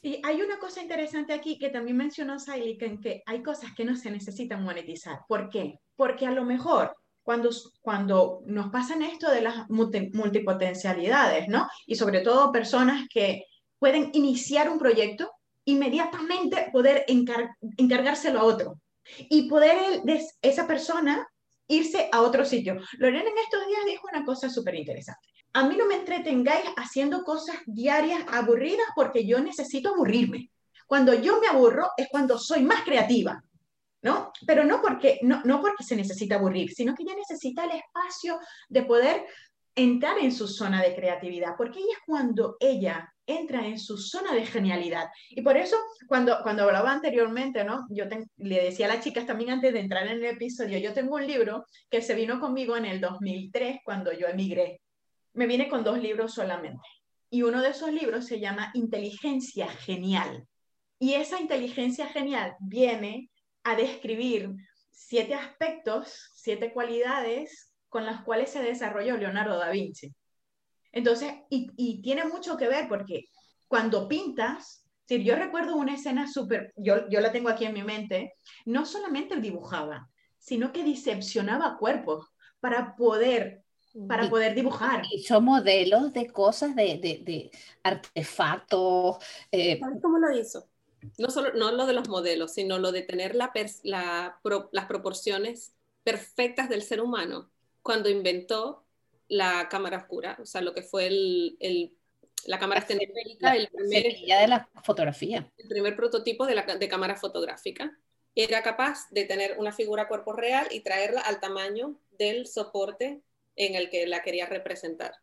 Y 0.01 0.19
hay 0.23 0.41
una 0.41 0.57
cosa 0.57 0.81
interesante 0.81 1.33
aquí 1.33 1.59
que 1.59 1.69
también 1.69 1.97
mencionó 1.97 2.39
Saily, 2.39 2.77
que, 2.77 2.85
en 2.85 3.01
que 3.01 3.23
hay 3.25 3.43
cosas 3.43 3.73
que 3.75 3.85
no 3.85 3.95
se 3.95 4.09
necesitan 4.09 4.63
monetizar. 4.63 5.21
¿Por 5.27 5.49
qué? 5.49 5.79
Porque 5.95 6.25
a 6.25 6.31
lo 6.31 6.43
mejor 6.43 6.95
cuando, 7.23 7.49
cuando 7.81 8.41
nos 8.45 8.71
pasan 8.71 9.01
esto 9.01 9.29
de 9.29 9.41
las 9.41 9.69
multipotencialidades, 9.69 11.49
¿no? 11.49 11.67
Y 11.85 11.95
sobre 11.95 12.21
todo 12.21 12.51
personas 12.51 13.05
que 13.13 13.45
pueden 13.79 14.09
iniciar 14.13 14.69
un 14.69 14.79
proyecto, 14.79 15.29
inmediatamente 15.65 16.69
poder 16.71 17.05
encargárselo 17.77 18.39
a 18.39 18.43
otro 18.45 18.79
y 19.17 19.49
poder 19.49 20.01
esa 20.41 20.67
persona 20.67 21.27
irse 21.67 22.09
a 22.11 22.21
otro 22.21 22.45
sitio. 22.45 22.79
Lorena 22.97 23.29
en 23.29 23.37
estos 23.37 23.67
días 23.67 23.85
dijo 23.85 24.07
una 24.11 24.25
cosa 24.25 24.49
súper 24.49 24.75
interesante. 24.75 25.27
A 25.53 25.67
mí 25.67 25.75
no 25.75 25.85
me 25.85 25.95
entretengáis 25.95 26.65
haciendo 26.77 27.23
cosas 27.23 27.57
diarias 27.65 28.23
aburridas 28.27 28.87
porque 28.95 29.25
yo 29.25 29.39
necesito 29.39 29.89
aburrirme. 29.89 30.51
Cuando 30.85 31.13
yo 31.13 31.39
me 31.39 31.47
aburro 31.47 31.89
es 31.97 32.07
cuando 32.09 32.37
soy 32.37 32.63
más 32.63 32.83
creativa. 32.83 33.43
¿no? 34.01 34.31
Pero 34.45 34.63
no 34.63 34.81
porque, 34.81 35.19
no, 35.23 35.41
no 35.43 35.59
porque 35.59 35.83
se 35.83 35.95
necesita 35.95 36.35
aburrir, 36.35 36.71
sino 36.71 36.93
que 36.93 37.03
ella 37.03 37.15
necesita 37.15 37.65
el 37.65 37.71
espacio 37.71 38.39
de 38.69 38.83
poder 38.83 39.25
entrar 39.75 40.17
en 40.19 40.31
su 40.31 40.47
zona 40.47 40.81
de 40.81 40.95
creatividad, 40.95 41.55
porque 41.57 41.79
ella 41.79 41.93
es 41.93 42.03
cuando 42.05 42.57
ella 42.59 43.13
entra 43.27 43.67
en 43.67 43.77
su 43.77 43.97
zona 43.97 44.33
de 44.33 44.45
genialidad. 44.45 45.09
Y 45.29 45.41
por 45.41 45.57
eso, 45.57 45.75
cuando, 46.07 46.39
cuando 46.41 46.63
hablaba 46.63 46.91
anteriormente, 46.91 47.63
¿no? 47.63 47.85
Yo 47.89 48.05
le 48.37 48.63
decía 48.63 48.87
a 48.87 48.95
las 48.95 49.03
chicas 49.03 49.27
también 49.27 49.51
antes 49.51 49.73
de 49.73 49.81
entrar 49.81 50.07
en 50.07 50.13
el 50.13 50.25
episodio, 50.25 50.79
yo 50.79 50.93
tengo 50.93 51.15
un 51.15 51.27
libro 51.27 51.65
que 51.91 52.01
se 52.01 52.15
vino 52.15 52.39
conmigo 52.39 52.75
en 52.77 52.85
el 52.85 53.01
2003 53.01 53.81
cuando 53.83 54.13
yo 54.13 54.27
emigré. 54.27 54.81
Me 55.33 55.45
viene 55.45 55.67
con 55.67 55.83
dos 55.83 56.01
libros 56.01 56.33
solamente. 56.33 56.87
Y 57.29 57.43
uno 57.43 57.61
de 57.61 57.69
esos 57.69 57.91
libros 57.91 58.25
se 58.25 58.39
llama 58.39 58.71
Inteligencia 58.73 59.67
Genial. 59.67 60.47
Y 60.97 61.13
esa 61.13 61.39
inteligencia 61.39 62.07
genial 62.07 62.55
viene 62.59 63.29
a 63.63 63.75
describir 63.75 64.49
siete 64.89 65.35
aspectos, 65.35 66.31
siete 66.33 66.73
cualidades 66.73 67.71
con 67.89 68.05
las 68.05 68.23
cuales 68.23 68.49
se 68.49 68.63
desarrolló 68.63 69.17
Leonardo 69.17 69.57
da 69.57 69.69
Vinci. 69.69 70.13
Entonces, 70.97 71.31
y, 71.49 72.01
tiene 72.01 72.25
mucho 72.25 72.57
que 72.57 72.67
ver 72.67 72.87
porque 72.87 73.29
cuando 73.67 74.07
pintas, 74.07 74.83
si 75.05 75.23
yo 75.23 75.35
recuerdo 75.35 75.75
una 75.75 75.93
escena 75.93 76.27
súper, 76.27 76.73
yo, 76.75 77.07
yo 77.09 77.21
la 77.21 77.31
tengo 77.31 77.49
aquí 77.49 77.65
en 77.65 77.73
mi 77.73 77.83
mente, 77.83 78.33
no 78.65 78.83
solamente 78.83 79.35
dibujaba, 79.35 80.09
sino 80.39 80.71
que 80.73 80.83
diseccionaba 80.83 81.77
cuerpos 81.77 82.27
para 82.59 82.95
poder 82.95 83.63
para 84.07 84.29
poder 84.29 84.53
dibujar. 84.53 85.01
Hizo 85.11 85.41
modelos 85.41 86.13
de 86.13 86.27
cosas, 86.27 86.75
de, 86.75 86.99
de, 86.99 87.49
artefactos. 87.81 89.17
Eh, 89.51 89.79
¿Sabes 89.79 89.99
cómo 90.01 90.19
lo 90.19 90.37
hizo? 90.37 90.67
no 91.19 91.29
solo 91.29 91.53
no 91.53 91.71
lo 91.71 91.85
de 91.85 91.93
los 91.93 92.09
modelos, 92.09 92.53
sino 92.53 92.79
lo 92.79 92.91
de 92.91 93.03
tener 93.03 93.35
la 93.35 93.51
las 93.83 94.85
proporciones 94.87 95.75
perfectas 96.03 96.69
del 96.69 96.81
ser 96.81 97.01
humano 97.01 97.51
cuando 97.83 98.09
inventó 98.09 98.86
la 99.27 99.67
cámara 99.69 99.97
oscura, 99.97 100.37
o 100.41 100.45
sea, 100.45 100.61
lo 100.61 100.73
que 100.73 100.81
fue 100.81 101.07
el, 101.07 101.97
la 102.45 102.59
cámara 102.59 102.81
estendida, 102.81 103.11
el 103.55 103.67
primer, 103.67 104.15
de 104.15 104.47
la 104.47 104.69
fotografía. 104.83 105.51
El 105.57 105.67
primer 105.67 105.95
prototipo 105.95 106.45
de, 106.45 106.55
la, 106.55 106.63
de 106.63 106.87
cámara 106.87 107.15
fotográfica. 107.15 107.97
Era 108.35 108.61
capaz 108.61 109.09
de 109.09 109.25
tener 109.25 109.57
una 109.57 109.71
figura 109.71 110.07
cuerpo 110.07 110.33
real 110.33 110.67
y 110.69 110.81
traerla 110.81 111.21
al 111.21 111.39
tamaño 111.39 111.99
del 112.19 112.45
soporte 112.45 113.21
en 113.55 113.75
el 113.75 113.89
que 113.89 114.05
la 114.05 114.21
quería 114.21 114.45
representar. 114.45 115.15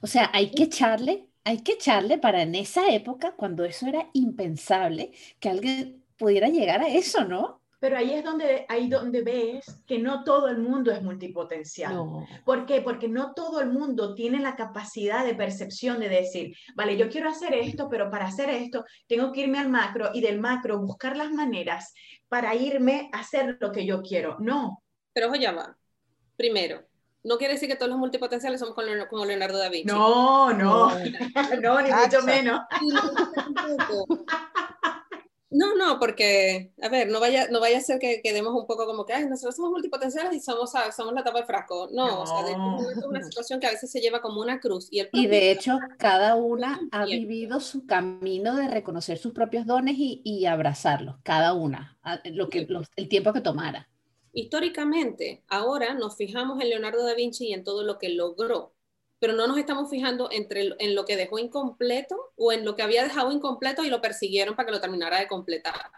O 0.00 0.06
sea, 0.06 0.30
hay 0.32 0.50
que 0.50 0.64
echarle 0.64 1.28
hay 1.44 1.62
que 1.62 1.72
echarle 1.72 2.18
para 2.18 2.42
en 2.42 2.54
esa 2.54 2.88
época, 2.92 3.34
cuando 3.36 3.64
eso 3.64 3.86
era 3.86 4.08
impensable, 4.14 5.12
que 5.38 5.50
alguien 5.50 6.02
pudiera 6.16 6.48
llegar 6.48 6.80
a 6.80 6.88
eso, 6.88 7.24
¿no? 7.24 7.60
Pero 7.84 7.98
ahí 7.98 8.14
es 8.14 8.24
donde, 8.24 8.64
ahí 8.70 8.88
donde 8.88 9.20
ves 9.20 9.66
que 9.86 9.98
no 9.98 10.24
todo 10.24 10.48
el 10.48 10.56
mundo 10.56 10.90
es 10.90 11.02
multipotencial. 11.02 11.94
¿Por 12.42 12.64
qué? 12.64 12.80
Porque 12.80 13.08
no 13.08 13.34
todo 13.34 13.60
el 13.60 13.68
mundo 13.68 14.14
tiene 14.14 14.40
la 14.40 14.56
capacidad 14.56 15.22
de 15.22 15.34
percepción 15.34 16.00
de 16.00 16.08
decir, 16.08 16.56
vale, 16.74 16.96
yo 16.96 17.10
quiero 17.10 17.28
hacer 17.28 17.52
esto, 17.52 17.90
pero 17.90 18.10
para 18.10 18.24
hacer 18.24 18.48
esto 18.48 18.86
tengo 19.06 19.32
que 19.32 19.42
irme 19.42 19.58
al 19.58 19.68
macro 19.68 20.08
y 20.14 20.22
del 20.22 20.40
macro 20.40 20.78
buscar 20.78 21.14
las 21.14 21.30
maneras 21.30 21.92
para 22.26 22.54
irme 22.54 23.10
a 23.12 23.18
hacer 23.18 23.58
lo 23.60 23.70
que 23.70 23.84
yo 23.84 24.00
quiero. 24.00 24.38
No. 24.40 24.82
Pero 25.12 25.30
oye, 25.30 25.52
va. 25.52 25.76
Primero, 26.38 26.86
no 27.22 27.36
quiere 27.36 27.52
decir 27.52 27.68
que 27.68 27.76
todos 27.76 27.90
los 27.90 27.98
multipotenciales 27.98 28.60
somos 28.60 28.74
como 29.10 29.26
Leonardo 29.26 29.58
da 29.58 29.68
Vinci. 29.68 29.88
No, 29.94 30.54
no, 30.54 30.88
no, 31.60 31.82
ni 31.82 31.90
mucho 31.92 32.22
menos. 32.22 32.62
No, 35.54 35.76
no, 35.76 36.00
porque, 36.00 36.72
a 36.82 36.88
ver, 36.88 37.08
no 37.08 37.20
vaya, 37.20 37.46
no 37.48 37.60
vaya 37.60 37.78
a 37.78 37.80
ser 37.80 38.00
que 38.00 38.20
quedemos 38.20 38.52
un 38.54 38.66
poco 38.66 38.86
como 38.86 39.06
que, 39.06 39.12
ay, 39.12 39.26
nosotros 39.26 39.54
somos 39.54 39.70
multipotenciales 39.70 40.34
y 40.34 40.40
somos, 40.40 40.72
somos 40.96 41.14
la 41.14 41.22
tapa 41.22 41.38
del 41.38 41.46
frasco. 41.46 41.88
No, 41.92 42.22
o 42.22 42.26
sea, 42.26 42.40
es 42.50 43.04
una 43.04 43.22
situación 43.22 43.60
que 43.60 43.68
a 43.68 43.70
veces 43.70 43.88
se 43.88 44.00
lleva 44.00 44.20
como 44.20 44.40
una 44.40 44.58
cruz. 44.58 44.88
Y, 44.90 45.02
y 45.12 45.28
de 45.28 45.52
hecho, 45.52 45.78
cada 45.96 46.34
una 46.34 46.80
ha 46.90 47.04
vivido 47.04 47.60
su 47.60 47.86
camino 47.86 48.56
de 48.56 48.66
reconocer 48.66 49.16
sus 49.16 49.32
propios 49.32 49.64
dones 49.64 49.94
y, 49.96 50.22
y 50.24 50.46
abrazarlos, 50.46 51.16
cada 51.22 51.54
una, 51.54 51.98
lo 52.24 52.48
que, 52.48 52.66
el 52.96 53.08
tiempo 53.08 53.32
que 53.32 53.40
tomara. 53.40 53.88
Históricamente, 54.32 55.44
ahora 55.46 55.94
nos 55.94 56.16
fijamos 56.16 56.60
en 56.60 56.70
Leonardo 56.70 57.06
da 57.06 57.14
Vinci 57.14 57.50
y 57.50 57.52
en 57.52 57.62
todo 57.62 57.84
lo 57.84 58.00
que 58.00 58.08
logró, 58.08 58.73
pero 59.24 59.38
no 59.38 59.46
nos 59.46 59.56
estamos 59.56 59.88
fijando 59.88 60.28
entre, 60.30 60.74
en 60.78 60.94
lo 60.94 61.06
que 61.06 61.16
dejó 61.16 61.38
incompleto 61.38 62.34
o 62.36 62.52
en 62.52 62.62
lo 62.62 62.76
que 62.76 62.82
había 62.82 63.02
dejado 63.02 63.32
incompleto 63.32 63.82
y 63.82 63.88
lo 63.88 64.02
persiguieron 64.02 64.54
para 64.54 64.66
que 64.66 64.72
lo 64.72 64.82
terminara 64.82 65.18
de 65.18 65.28
completar. 65.28 65.90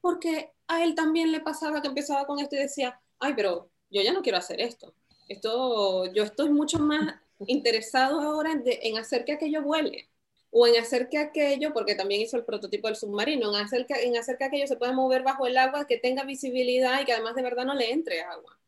Porque 0.00 0.50
a 0.66 0.82
él 0.82 0.96
también 0.96 1.30
le 1.30 1.38
pasaba 1.38 1.80
que 1.80 1.86
empezaba 1.86 2.26
con 2.26 2.40
esto 2.40 2.56
y 2.56 2.58
decía, 2.58 3.00
ay, 3.20 3.34
pero 3.36 3.70
yo 3.88 4.02
ya 4.02 4.12
no 4.12 4.20
quiero 4.20 4.38
hacer 4.38 4.60
esto. 4.60 4.96
Esto, 5.28 6.12
yo 6.12 6.24
estoy 6.24 6.50
mucho 6.50 6.80
más 6.80 7.20
interesado 7.46 8.20
ahora 8.20 8.60
en, 8.64 8.98
hacer 8.98 9.24
que 9.24 9.34
aquello 9.34 9.62
vuele 9.62 10.10
o 10.50 10.66
en 10.66 10.76
hacer 10.82 11.08
que 11.08 11.18
aquello, 11.18 11.72
porque 11.72 11.94
también 11.94 12.22
hizo 12.22 12.36
el 12.36 12.44
prototipo 12.44 12.88
del 12.88 12.96
submarino, 12.96 13.56
en 13.56 13.64
hacer 13.64 13.86
que, 13.86 13.94
en 13.94 14.16
hacer 14.16 14.38
que 14.38 14.44
aquello 14.46 14.66
se 14.66 14.76
pueda 14.76 14.92
mover 14.92 15.22
bajo 15.22 15.46
el 15.46 15.56
agua, 15.56 15.86
que 15.86 15.98
tenga 15.98 16.24
visibilidad 16.24 17.00
y 17.00 17.04
que 17.04 17.12
además 17.12 17.36
de 17.36 17.42
verdad 17.42 17.64
no 17.64 17.74
le 17.74 17.92
entre 17.92 18.22
agua. 18.22 18.58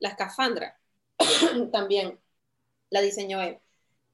La 0.00 0.08
escafandra 0.08 0.80
también 1.70 2.18
la 2.92 3.00
diseñó 3.00 3.42
él. 3.42 3.58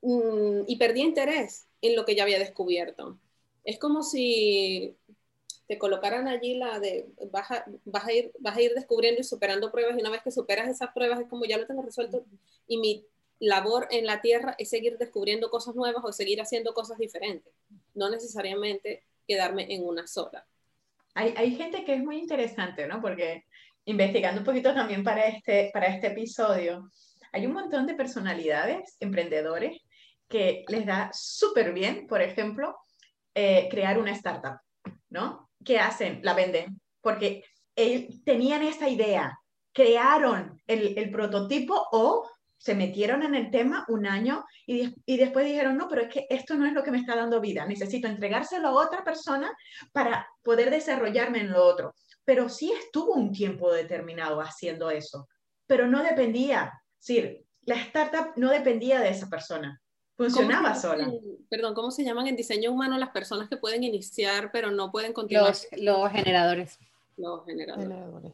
Mm, 0.03 0.63
y 0.67 0.77
perdí 0.77 1.03
interés 1.03 1.67
en 1.83 1.97
lo 1.97 2.05
que 2.05 2.15
ya 2.15 2.23
había 2.23 2.39
descubierto. 2.39 3.19
Es 3.65 3.79
como 3.79 4.03
si 4.03 4.97
te 5.67 5.79
colocaran 5.79 6.29
allí 6.29 6.55
la 6.55 6.79
de 6.79 7.07
vas 7.31 7.51
a, 7.51 7.65
vas 7.85 8.07
a, 8.07 8.13
ir, 8.13 8.33
vas 8.39 8.57
a 8.57 8.63
ir 8.63 8.73
descubriendo 8.75 9.21
y 9.21 9.25
superando 9.25 9.71
pruebas 9.71 9.97
y 9.99 10.01
una 10.01 10.11
vez 10.11 10.23
que 10.23 10.31
superas 10.31 10.69
esas 10.69 10.93
pruebas 10.95 11.21
es 11.21 11.27
como 11.29 11.45
ya 11.45 11.59
lo 11.59 11.67
tengo 11.67 11.83
resuelto 11.83 12.25
y 12.67 12.79
mi 12.79 13.05
labor 13.41 13.89
en 13.91 14.07
la 14.07 14.23
tierra 14.23 14.55
es 14.59 14.71
seguir 14.71 14.97
descubriendo 14.97 15.51
cosas 15.51 15.75
nuevas 15.75 16.03
o 16.05 16.13
seguir 16.13 16.41
haciendo 16.41 16.73
cosas 16.73 16.99
diferentes, 16.99 17.53
no 17.95 18.09
necesariamente 18.09 19.03
quedarme 19.27 19.67
en 19.75 19.85
una 19.85 20.07
sola. 20.07 20.47
Hay, 21.15 21.35
hay 21.37 21.55
gente 21.55 21.85
que 21.85 21.95
es 21.95 22.03
muy 22.03 22.19
interesante, 22.19 22.87
¿no? 22.87 23.03
Porque 23.03 23.45
investigando 23.85 24.41
un 24.41 24.47
poquito 24.47 24.73
también 24.73 25.05
para 25.05 25.27
este, 25.27 25.71
para 25.73 25.87
este 25.89 26.09
episodio, 26.09 26.91
hay 27.33 27.47
un 27.47 27.53
montón 27.53 27.87
de 27.87 27.95
personalidades, 27.95 28.97
emprendedores, 29.01 29.81
que 30.29 30.65
les 30.69 30.85
da 30.85 31.11
súper 31.13 31.73
bien, 31.73 32.07
por 32.07 32.21
ejemplo, 32.21 32.77
eh, 33.35 33.69
crear 33.71 33.99
una 33.99 34.13
startup, 34.13 34.59
¿no? 35.11 35.51
¿Qué 35.65 35.79
hacen? 35.79 36.21
La 36.23 36.35
venden, 36.35 36.81
porque 37.01 37.45
tenían 38.25 38.63
esa 38.63 38.89
idea, 38.89 39.39
crearon 39.73 40.61
el, 40.67 40.99
el 40.99 41.11
prototipo 41.11 41.87
o 41.93 42.29
se 42.57 42.75
metieron 42.75 43.23
en 43.23 43.37
el 43.37 43.51
tema 43.51 43.85
un 43.89 44.07
año 44.07 44.45
y, 44.67 44.93
y, 45.07 45.17
después 45.17 45.47
dijeron, 45.47 45.77
no, 45.77 45.89
pero 45.89 46.03
es 46.03 46.09
que 46.13 46.27
esto 46.29 46.57
no 46.57 46.67
es 46.67 46.73
lo 46.73 46.83
que 46.83 46.91
me 46.91 46.99
está 46.99 47.15
dando 47.15 47.41
vida, 47.41 47.65
necesito 47.65 48.09
entregárselo 48.09 48.69
a 48.69 48.85
otra 48.85 49.05
persona 49.05 49.57
para 49.93 50.29
poder 50.43 50.71
desarrollarme 50.71 51.41
en 51.41 51.53
lo 51.53 51.65
otro. 51.65 51.95
Pero 52.25 52.49
sí 52.49 52.73
estuvo 52.73 53.15
un 53.15 53.31
tiempo 53.31 53.73
determinado 53.73 54.41
haciendo 54.41 54.91
eso, 54.91 55.29
pero 55.67 55.87
no 55.87 56.03
dependía, 56.03 56.73
sí, 56.99 57.45
la 57.63 57.77
startup 57.77 58.33
no 58.37 58.51
dependía 58.51 59.01
de 59.01 59.11
esa 59.11 59.29
persona, 59.29 59.81
funcionaba 60.17 60.75
sola. 60.75 61.11
Perdón, 61.49 61.75
¿cómo 61.75 61.91
se 61.91 62.05
llaman 62.05 62.27
en 62.27 62.37
diseño 62.37 62.73
humano 62.73 62.99
las 62.99 63.11
personas 63.11 63.49
que 63.49 63.57
pueden 63.57 63.85
iniciar 63.85 64.51
pero 64.53 64.71
no 64.71 64.91
pueden 64.91 65.13
continuar? 65.13 65.49
Los, 65.49 65.67
los 65.77 66.11
generadores. 66.11 66.79
Los 67.17 67.45
generadores. 67.45 68.33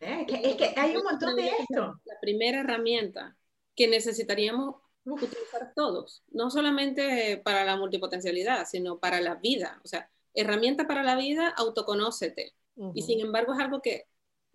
Eh, 0.00 0.26
es 0.42 0.56
que 0.56 0.74
hay 0.76 0.96
un 0.96 1.04
montón 1.04 1.36
de 1.36 1.48
esto. 1.48 2.00
La 2.04 2.20
primera 2.20 2.60
herramienta 2.60 3.36
que 3.74 3.88
necesitaríamos 3.88 4.76
utilizar 5.04 5.72
todos, 5.74 6.22
no 6.30 6.50
solamente 6.50 7.40
para 7.44 7.64
la 7.64 7.76
multipotencialidad, 7.76 8.66
sino 8.66 8.98
para 8.98 9.20
la 9.20 9.34
vida. 9.36 9.80
O 9.84 9.88
sea, 9.88 10.10
herramienta 10.32 10.86
para 10.86 11.02
la 11.02 11.16
vida, 11.16 11.48
autoconócete. 11.50 12.54
Y 12.94 13.02
sin 13.02 13.20
embargo 13.20 13.54
es 13.54 13.60
algo 13.60 13.80
que 13.80 14.06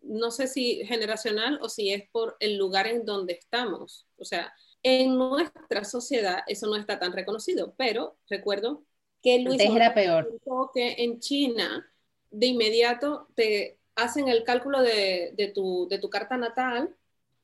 no 0.03 0.31
sé 0.31 0.47
si 0.47 0.85
generacional 0.85 1.59
o 1.61 1.69
si 1.69 1.93
es 1.93 2.09
por 2.11 2.35
el 2.39 2.57
lugar 2.57 2.87
en 2.87 3.05
donde 3.05 3.33
estamos. 3.33 4.07
O 4.17 4.25
sea, 4.25 4.53
en 4.83 5.17
nuestra 5.17 5.83
sociedad 5.83 6.43
eso 6.47 6.67
no 6.67 6.75
está 6.75 6.99
tan 6.99 7.11
reconocido, 7.11 7.73
pero 7.77 8.17
recuerdo 8.29 8.83
que 9.21 9.39
Luis 9.39 9.61
era 9.61 9.93
peor. 9.93 10.39
que 10.73 10.95
en 10.99 11.19
China 11.19 11.85
de 12.31 12.47
inmediato 12.47 13.27
te 13.35 13.79
hacen 13.95 14.29
el 14.29 14.43
cálculo 14.43 14.81
de, 14.81 15.51
tu, 15.53 15.89
carta 16.09 16.37
natal 16.37 16.95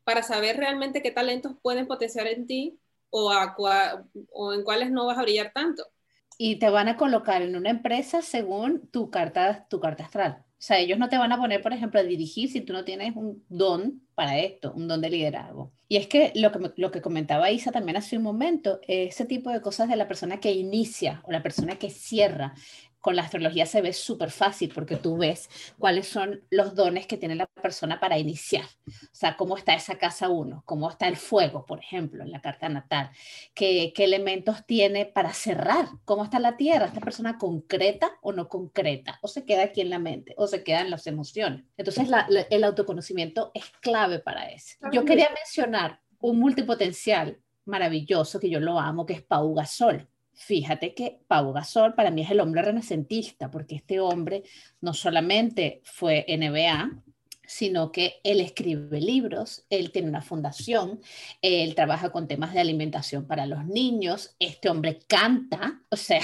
para 0.04 0.24
saber 0.24 0.58
realmente 0.58 1.02
qué 1.02 1.12
talentos 1.12 1.54
pueden 1.62 1.88
potenciar 1.88 2.28
en 2.28 2.48
ti 2.48 2.80
o, 3.10 3.32
a 3.32 3.56
o 4.32 4.54
en 4.54 4.64
cuáles 4.64 4.92
no 4.92 5.06
vas 5.06 5.18
a 5.18 5.24
brillar 5.24 5.52
tanto. 5.54 5.86
Y 6.38 6.58
te 6.58 6.70
van 6.70 6.88
a 6.88 6.98
colocar 6.98 7.42
en 7.42 7.56
una 7.56 7.70
empresa 7.70 8.22
según 8.22 8.88
tu 8.88 9.10
carta, 9.10 9.68
tu 9.70 9.80
carta 9.80 10.04
astral. 10.04 10.45
O 10.58 10.62
sea, 10.66 10.80
ellos 10.80 10.98
no 10.98 11.10
te 11.10 11.18
van 11.18 11.32
a 11.32 11.38
poner, 11.38 11.62
por 11.62 11.74
ejemplo, 11.74 12.00
a 12.00 12.04
dirigir 12.04 12.50
si 12.50 12.62
tú 12.62 12.74
no 12.74 12.86
tienes 12.86 13.16
un 13.16 13.44
don 13.50 14.02
para 14.16 14.40
esto, 14.40 14.74
un 14.74 14.88
don 14.88 15.02
de 15.02 15.10
liderazgo. 15.10 15.74
Y 15.88 15.98
es 15.98 16.08
que 16.08 16.32
lo 16.34 16.52
que, 16.52 16.72
lo 16.78 16.92
que 16.92 17.02
comentaba 17.02 17.52
Isa 17.52 17.72
también 17.72 17.98
hace 17.98 18.18
un 18.18 18.24
momento, 18.24 18.80
ese 18.88 19.26
tipo 19.26 19.52
de 19.52 19.62
cosas 19.62 19.90
de 19.90 19.98
la 19.98 20.08
persona 20.08 20.40
que 20.40 20.54
inicia 20.54 21.22
o 21.26 21.32
la 21.32 21.44
persona 21.44 21.76
que 21.76 21.90
cierra, 21.90 22.56
con 23.06 23.16
la 23.16 23.22
astrología 23.22 23.68
se 23.68 23.84
ve 23.84 23.94
súper 23.94 24.32
fácil 24.32 24.72
porque 24.74 24.96
tú 24.96 25.16
ves 25.16 25.48
cuáles 25.78 26.08
son 26.08 26.44
los 26.50 26.74
dones 26.74 27.06
que 27.06 27.18
tiene 27.18 27.36
la 27.36 27.46
persona 27.46 28.00
para 28.00 28.18
iniciar. 28.18 28.66
O 28.88 28.92
sea, 29.12 29.38
cómo 29.38 29.58
está 29.58 29.76
esa 29.76 30.00
casa 30.00 30.28
uno, 30.30 30.64
cómo 30.66 30.90
está 30.90 31.08
el 31.08 31.16
fuego, 31.16 31.68
por 31.68 31.78
ejemplo, 31.78 32.24
en 32.24 32.32
la 32.32 32.42
carta 32.42 32.68
natal, 32.68 33.12
qué, 33.54 33.94
qué 33.96 34.06
elementos 34.06 34.66
tiene 34.66 35.06
para 35.06 35.34
cerrar, 35.34 35.86
cómo 36.04 36.24
está 36.24 36.40
la 36.40 36.58
tierra, 36.58 36.88
esta 36.88 37.00
persona 37.00 37.38
concreta 37.38 38.10
o 38.24 38.34
no 38.34 38.50
concreta, 38.50 39.20
o 39.22 39.28
se 39.28 39.46
queda 39.46 39.66
aquí 39.66 39.82
en 39.82 39.92
la 39.92 40.00
mente, 40.00 40.34
o 40.36 40.48
se 40.48 40.64
queda 40.64 40.82
en 40.82 40.90
las 40.90 41.06
emociones. 41.06 41.64
Entonces, 41.78 42.10
el 42.50 42.64
autoconocimiento 42.64 43.52
es 43.54 43.66
clave 43.82 44.18
para 44.18 44.50
eso. 44.50 44.78
Yo 44.92 45.06
quería 45.06 45.30
mencionar 45.30 46.02
un 46.22 46.40
multipotencial 46.40 47.40
maravilloso 47.66 48.40
que 48.40 48.50
yo 48.50 48.60
lo 48.60 48.80
amo, 48.80 49.06
que 49.06 49.14
es 49.14 49.22
Pau 49.22 49.54
Gasol 49.54 50.10
Fíjate 50.36 50.94
que 50.94 51.22
Pau 51.28 51.54
Gasol 51.54 51.96
para 51.96 52.12
mí 52.12 52.22
es 52.22 52.32
el 52.32 52.42
hombre 52.42 52.62
renacentista, 52.62 53.50
porque 53.50 53.76
este 53.76 54.02
hombre 54.02 54.44
no 54.82 54.94
solamente 54.94 55.82
fue 55.86 56.26
NBA, 56.28 57.04
sino 57.48 57.92
que 57.92 58.16
él 58.24 58.42
escribe 58.42 59.00
libros, 59.00 59.66
él 59.70 59.92
tiene 59.92 60.10
una 60.10 60.22
fundación, 60.22 61.00
él 61.42 61.74
trabaja 61.76 62.12
con 62.12 62.28
temas 62.28 62.54
de 62.54 62.60
alimentación 62.60 63.26
para 63.28 63.46
los 63.46 63.66
niños, 63.66 64.36
este 64.40 64.70
hombre 64.70 65.00
canta, 65.08 65.82
o 65.90 65.96
sea, 65.96 66.22